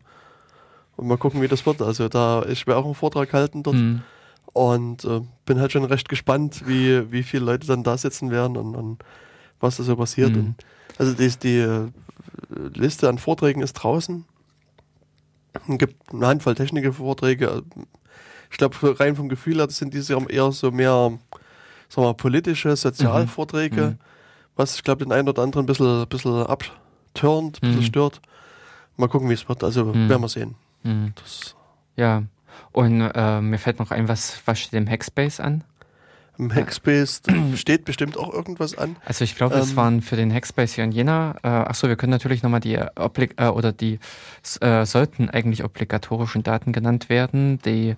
und 0.98 1.08
mal 1.08 1.18
gucken, 1.18 1.42
wie 1.42 1.48
das 1.48 1.66
wird. 1.66 1.82
Also 1.82 2.08
da, 2.08 2.44
ich 2.48 2.68
werde 2.68 2.80
auch 2.80 2.86
einen 2.86 2.96
Vortrag 2.96 3.34
halten 3.34 3.64
dort 3.64 3.76
mhm. 3.76 4.02
und 4.54 5.04
äh, 5.06 5.22
bin 5.46 5.60
halt 5.60 5.72
schon 5.72 5.86
recht 5.86 6.10
gespannt, 6.10 6.64
wie, 6.68 7.12
wie 7.12 7.24
viele 7.24 7.46
Leute 7.46 7.68
dann 7.68 7.84
da 7.84 7.98
sitzen 7.98 8.32
werden 8.32 8.58
und, 8.58 8.76
und 8.76 9.00
was 9.60 9.78
da 9.78 9.84
so 9.84 9.96
passiert. 9.96 10.32
Mhm. 10.32 10.38
Und, 10.38 10.56
also 10.98 11.14
die, 11.14 11.30
die 11.30 11.60
äh, 11.60 11.90
Liste 12.74 13.10
an 13.10 13.18
Vorträgen 13.18 13.62
ist 13.62 13.74
draußen. 13.74 14.26
Es 15.68 15.78
gibt 15.78 16.14
eine 16.14 16.28
Handvoll 16.28 16.56
Techniker-Vorträge. 16.56 17.64
Ich 18.52 18.58
glaube, 18.58 19.00
rein 19.00 19.16
vom 19.16 19.30
Gefühl 19.30 19.58
her, 19.58 19.70
sind 19.70 19.94
diese 19.94 20.18
eher 20.30 20.52
so 20.52 20.72
mehr 20.72 21.18
sagen 21.90 22.08
wir, 22.08 22.14
politische 22.14 22.76
Sozialvorträge. 22.76 23.82
Mhm. 23.82 23.88
mhm 23.88 24.00
was 24.56 24.76
ich 24.76 24.84
glaube 24.84 25.04
den 25.04 25.12
einen 25.12 25.30
oder 25.30 25.44
anderen 25.44 25.64
ein 25.64 25.68
bisschen, 25.68 26.08
bisschen 26.08 26.46
abturnt, 26.46 27.58
ein 27.58 27.68
bisschen 27.68 27.82
mhm. 27.82 27.86
stört. 27.86 28.22
Mal 28.98 29.08
gucken, 29.08 29.30
wie 29.30 29.34
es 29.34 29.48
wird. 29.48 29.64
Also 29.64 29.86
mhm. 29.86 30.10
werden 30.10 30.22
wir 30.22 30.30
sehen. 30.30 30.56
Mhm. 30.84 31.14
ja, 31.96 32.24
und 32.72 33.02
äh, 33.02 33.42
mir 33.42 33.58
fällt 33.58 33.80
noch 33.80 33.92
ein, 33.92 34.08
was, 34.08 34.42
was 34.46 34.60
steht 34.60 34.74
im 34.74 34.90
Hackspace 34.90 35.40
an? 35.40 35.64
Im 36.38 36.54
Hackspace 36.54 37.22
steht 37.56 37.86
bestimmt 37.86 38.18
auch 38.18 38.34
irgendwas 38.34 38.78
an. 38.78 38.96
Also 39.06 39.24
ich 39.24 39.36
glaube, 39.36 39.56
es 39.56 39.72
ähm, 39.72 39.76
waren 39.78 40.02
für 40.02 40.16
den 40.16 40.34
Hackspace 40.34 40.74
hier 40.74 40.84
in 40.84 40.92
Jena. 40.92 41.36
Äh, 41.44 41.48
achso, 41.48 41.88
wir 41.88 41.96
können 41.96 42.12
natürlich 42.12 42.44
nochmal 42.44 42.60
die 42.60 42.78
Oblig 43.00 43.36
äh, 43.38 43.48
oder 43.48 43.72
die 43.72 44.00
äh, 44.62 44.86
sollten 44.86 45.30
eigentlich 45.30 45.64
obligatorischen 45.64 46.44
Daten 46.44 46.72
genannt 46.72 47.10
werden. 47.10 47.60
Die 47.66 47.96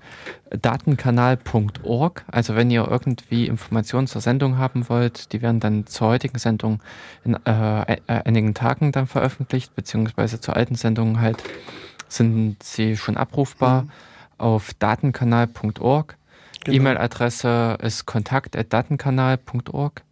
Datenkanal.org. 0.49 2.25
Also 2.31 2.55
wenn 2.55 2.71
ihr 2.71 2.87
irgendwie 2.87 3.47
Informationen 3.47 4.07
zur 4.07 4.21
Sendung 4.21 4.57
haben 4.57 4.87
wollt, 4.89 5.33
die 5.33 5.41
werden 5.41 5.59
dann 5.59 5.87
zur 5.87 6.07
heutigen 6.07 6.37
Sendung 6.37 6.81
in 7.25 7.35
äh, 7.45 7.93
äh, 7.93 7.97
einigen 8.07 8.53
Tagen 8.53 8.91
dann 8.91 9.07
veröffentlicht, 9.07 9.75
beziehungsweise 9.75 10.39
zur 10.39 10.55
alten 10.55 10.75
Sendung 10.75 11.19
halt 11.19 11.43
sind 12.09 12.63
sie 12.63 12.95
schon 12.97 13.17
abrufbar 13.17 13.83
mhm. 13.83 13.89
auf 14.37 14.73
datenkanal.org. 14.75 16.17
Genau. 16.67 16.77
E-Mail-Adresse 16.77 17.77
ist 17.81 18.05
kontakt.datenkanal.org. 18.05 20.03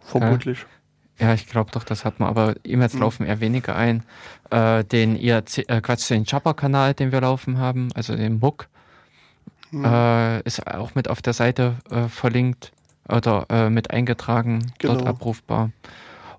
Vermutlich. 0.00 0.66
Ja, 1.18 1.34
ich 1.34 1.46
glaube 1.46 1.70
doch, 1.70 1.84
das 1.84 2.04
hat 2.04 2.18
man, 2.18 2.28
aber 2.28 2.56
E-Mails 2.64 2.94
mhm. 2.94 3.00
laufen 3.00 3.26
eher 3.26 3.40
weniger 3.40 3.76
ein. 3.76 4.02
Äh, 4.50 4.82
den 4.84 5.16
IRC, 5.16 5.68
äh, 5.68 5.80
Quatsch, 5.80 6.10
den 6.10 6.24
Jabber-Kanal, 6.24 6.94
den 6.94 7.12
wir 7.12 7.20
laufen 7.20 7.58
haben, 7.58 7.90
also 7.94 8.16
den 8.16 8.40
MOOC, 8.40 8.68
mhm. 9.70 9.84
äh, 9.84 10.40
ist 10.40 10.66
auch 10.66 10.94
mit 10.94 11.08
auf 11.08 11.22
der 11.22 11.32
Seite 11.32 11.76
äh, 11.90 12.08
verlinkt 12.08 12.72
oder 13.08 13.46
äh, 13.50 13.70
mit 13.70 13.90
eingetragen, 13.90 14.72
genau. 14.78 14.94
dort 14.94 15.06
abrufbar. 15.06 15.70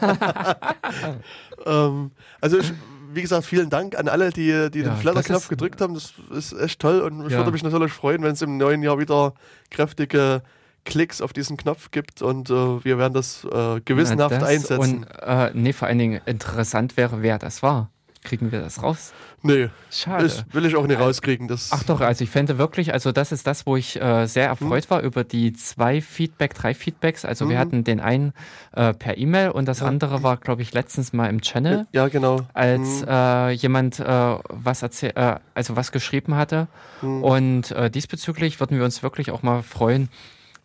ähm, 1.64 2.10
also 2.40 2.58
ich, 2.58 2.72
wie 3.14 3.22
gesagt, 3.22 3.44
vielen 3.44 3.70
Dank 3.70 3.96
an 3.96 4.08
alle, 4.08 4.30
die, 4.30 4.70
die 4.70 4.80
ja, 4.80 4.90
den 4.90 4.96
Flatterknopf 4.96 5.48
gedrückt 5.48 5.80
haben. 5.80 5.94
Das 5.94 6.14
ist 6.30 6.52
echt 6.52 6.80
toll 6.80 7.00
und 7.00 7.26
ich 7.26 7.32
ja. 7.32 7.38
würde 7.38 7.52
mich 7.52 7.62
natürlich 7.62 7.92
freuen, 7.92 8.22
wenn 8.22 8.32
es 8.32 8.42
im 8.42 8.56
neuen 8.56 8.82
Jahr 8.82 8.98
wieder 8.98 9.34
kräftige 9.70 10.42
Klicks 10.84 11.20
auf 11.20 11.32
diesen 11.32 11.56
Knopf 11.56 11.90
gibt 11.90 12.22
und 12.22 12.50
äh, 12.50 12.84
wir 12.84 12.98
werden 12.98 13.14
das 13.14 13.44
äh, 13.44 13.80
gewissenhaft 13.84 14.36
das 14.36 14.42
einsetzen. 14.42 15.04
Und 15.04 15.06
äh, 15.22 15.50
nee, 15.54 15.72
vor 15.72 15.88
allen 15.88 15.98
Dingen 15.98 16.20
interessant 16.26 16.96
wäre, 16.96 17.22
wer 17.22 17.38
das 17.38 17.62
war. 17.62 17.90
Kriegen 18.24 18.50
wir 18.50 18.62
das 18.62 18.82
raus? 18.82 19.12
Nee. 19.42 19.68
Schade. 19.90 20.24
Das 20.24 20.46
will 20.52 20.64
ich 20.64 20.74
auch 20.76 20.86
nicht 20.86 20.98
rauskriegen. 20.98 21.46
Das 21.46 21.70
Ach 21.72 21.82
doch, 21.82 22.00
also 22.00 22.24
ich 22.24 22.30
fände 22.30 22.56
wirklich, 22.56 22.94
also 22.94 23.12
das 23.12 23.30
ist 23.32 23.46
das, 23.46 23.66
wo 23.66 23.76
ich 23.76 24.00
äh, 24.00 24.26
sehr 24.26 24.46
erfreut 24.46 24.84
hm. 24.84 24.90
war 24.90 25.00
über 25.02 25.24
die 25.24 25.52
zwei 25.52 26.00
Feedback, 26.00 26.54
drei 26.54 26.72
Feedbacks. 26.72 27.26
Also 27.26 27.44
hm. 27.44 27.50
wir 27.50 27.58
hatten 27.58 27.84
den 27.84 28.00
einen 28.00 28.32
äh, 28.72 28.94
per 28.94 29.18
E-Mail 29.18 29.50
und 29.50 29.68
das 29.68 29.80
ja. 29.80 29.86
andere 29.86 30.22
war, 30.22 30.38
glaube 30.38 30.62
ich, 30.62 30.72
letztens 30.72 31.12
mal 31.12 31.28
im 31.28 31.42
Channel. 31.42 31.86
Ja, 31.92 32.08
genau. 32.08 32.40
Als 32.54 33.02
hm. 33.02 33.08
äh, 33.08 33.50
jemand 33.50 34.00
äh, 34.00 34.06
was 34.48 34.82
erzähl 34.82 35.12
äh, 35.14 35.36
also 35.52 35.76
was 35.76 35.92
geschrieben 35.92 36.34
hatte. 36.34 36.66
Hm. 37.00 37.22
Und 37.22 37.70
äh, 37.72 37.90
diesbezüglich 37.90 38.58
würden 38.58 38.78
wir 38.78 38.84
uns 38.86 39.02
wirklich 39.02 39.30
auch 39.30 39.42
mal 39.42 39.62
freuen, 39.62 40.08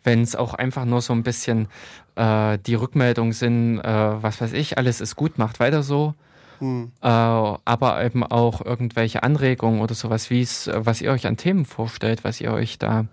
wenn 0.02 0.22
es 0.22 0.34
auch 0.34 0.54
einfach 0.54 0.86
nur 0.86 1.02
so 1.02 1.12
ein 1.12 1.22
bisschen 1.22 1.68
die 2.16 2.74
Rückmeldung 2.74 3.32
sind, 3.32 3.78
was 3.78 4.42
weiß 4.42 4.52
ich, 4.52 4.76
alles 4.76 5.00
ist 5.00 5.16
gut, 5.16 5.38
macht 5.38 5.58
weiter 5.58 5.82
so. 5.82 6.14
Hm. 6.60 6.92
Äh, 7.02 7.06
aber 7.06 8.04
eben 8.04 8.22
auch 8.22 8.64
irgendwelche 8.64 9.22
Anregungen 9.22 9.80
oder 9.80 9.94
sowas, 9.94 10.30
wie 10.30 10.42
es, 10.42 10.70
was 10.72 11.00
ihr 11.00 11.10
euch 11.10 11.26
an 11.26 11.36
Themen 11.36 11.64
vorstellt, 11.64 12.22
was 12.22 12.40
ihr 12.40 12.52
euch 12.52 12.78
da 12.78 13.06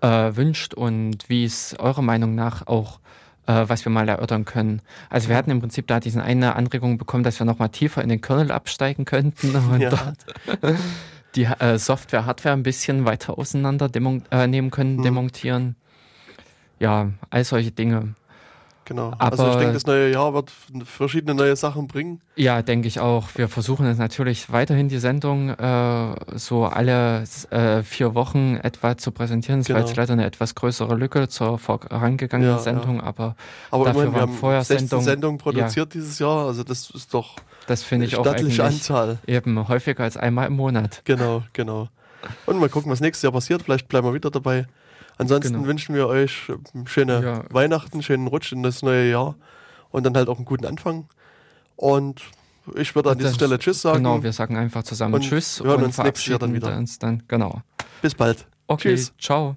äh, 0.00 0.34
wünscht 0.34 0.74
und 0.74 1.28
wie 1.28 1.44
es 1.44 1.76
eurer 1.78 2.02
Meinung 2.02 2.34
nach 2.34 2.66
auch 2.66 2.98
äh, 3.46 3.68
was 3.68 3.84
wir 3.84 3.90
mal 3.90 4.08
erörtern 4.08 4.44
können. 4.44 4.82
Also 5.10 5.28
wir 5.28 5.36
hatten 5.36 5.50
im 5.50 5.60
Prinzip 5.60 5.86
da 5.86 6.00
diese 6.00 6.22
eine 6.22 6.56
Anregung 6.56 6.98
bekommen, 6.98 7.24
dass 7.24 7.38
wir 7.38 7.44
nochmal 7.44 7.70
tiefer 7.70 8.02
in 8.02 8.08
den 8.08 8.20
Kernel 8.20 8.50
absteigen 8.50 9.04
könnten 9.04 9.54
und 9.72 9.80
ja. 9.80 9.90
dort 9.90 10.76
die 11.34 11.44
äh, 11.44 11.78
Software, 11.78 12.26
Hardware 12.26 12.54
ein 12.54 12.62
bisschen 12.62 13.04
weiter 13.04 13.38
auseinander 13.38 13.90
äh, 14.30 14.46
nehmen 14.46 14.70
können, 14.70 14.96
hm. 14.96 15.02
demontieren. 15.02 15.76
Ja, 16.78 17.10
all 17.30 17.44
solche 17.44 17.70
Dinge. 17.70 18.14
Genau. 18.84 19.12
Aber, 19.18 19.32
also 19.32 19.48
ich 19.50 19.56
denke, 19.56 19.74
das 19.74 19.86
neue 19.86 20.10
Jahr 20.10 20.34
wird 20.34 20.50
verschiedene 20.84 21.34
neue 21.34 21.54
Sachen 21.54 21.86
bringen. 21.86 22.20
Ja, 22.34 22.62
denke 22.62 22.88
ich 22.88 22.98
auch. 22.98 23.28
Wir 23.36 23.48
versuchen 23.48 23.86
es 23.86 23.98
natürlich 23.98 24.50
weiterhin 24.52 24.88
die 24.88 24.98
Sendung 24.98 25.50
äh, 25.50 26.14
so 26.34 26.64
alle 26.64 27.24
äh, 27.50 27.82
vier 27.82 28.14
Wochen 28.14 28.56
etwa 28.56 28.96
zu 28.96 29.12
präsentieren. 29.12 29.60
Es 29.60 29.66
genau. 29.66 29.78
war 29.78 29.86
jetzt 29.86 29.96
leider 29.96 30.14
eine 30.14 30.26
etwas 30.26 30.54
größere 30.54 30.96
Lücke 30.96 31.28
zur 31.28 31.58
vorangegangenen 31.58 32.56
ja, 32.56 32.58
Sendung, 32.58 32.96
ja. 32.96 33.04
aber, 33.04 33.36
aber 33.70 33.84
dafür 33.84 34.02
immerhin, 34.02 34.14
wir 34.14 34.22
haben 34.22 34.34
vorher 34.34 34.64
16 34.64 34.88
Sendung, 34.88 35.04
Sendungen 35.04 35.38
produziert 35.38 35.76
ja. 35.94 36.00
dieses 36.00 36.18
Jahr. 36.18 36.46
Also 36.46 36.64
das 36.64 36.90
ist 36.90 37.14
doch 37.14 37.36
das 37.66 37.82
finde 37.82 38.06
ich 38.06 38.16
auch 38.16 38.26
Anzahl. 38.26 39.18
eben 39.26 39.68
häufiger 39.68 40.02
als 40.02 40.16
einmal 40.16 40.48
im 40.48 40.54
Monat. 40.54 41.02
Genau, 41.04 41.42
genau. 41.52 41.88
Und 42.46 42.58
mal 42.58 42.68
gucken, 42.68 42.90
was 42.90 43.00
nächstes 43.00 43.22
Jahr 43.22 43.32
passiert. 43.32 43.62
Vielleicht 43.62 43.88
bleiben 43.88 44.06
wir 44.06 44.14
wieder 44.14 44.30
dabei. 44.30 44.66
Ansonsten 45.22 45.54
genau. 45.54 45.66
wünschen 45.66 45.94
wir 45.94 46.06
euch 46.06 46.52
schöne 46.84 47.22
ja. 47.22 47.44
Weihnachten, 47.50 48.02
schönen 48.02 48.26
Rutsch 48.26 48.52
in 48.52 48.62
das 48.62 48.82
neue 48.82 49.10
Jahr 49.10 49.36
und 49.90 50.04
dann 50.04 50.14
halt 50.14 50.28
auch 50.28 50.36
einen 50.36 50.44
guten 50.44 50.66
Anfang. 50.66 51.06
Und 51.76 52.22
ich 52.74 52.94
würde 52.94 53.10
an 53.10 53.18
dieser 53.18 53.34
Stelle 53.34 53.58
Tschüss 53.58 53.82
sagen. 53.82 53.98
Genau, 53.98 54.22
wir 54.22 54.32
sagen 54.32 54.56
einfach 54.56 54.82
zusammen 54.82 55.14
und 55.14 55.22
Tschüss 55.22 55.62
wir 55.62 55.70
hören 55.70 55.84
uns 55.84 55.98
nächstes 55.98 56.26
Jahr 56.26 56.38
dann 56.38 56.54
wieder. 56.54 56.76
Uns 56.76 56.98
dann, 56.98 57.22
genau. 57.28 57.62
Bis 58.00 58.14
bald. 58.14 58.46
Okay, 58.66 58.94
Tschüss. 58.94 59.12
ciao. 59.18 59.56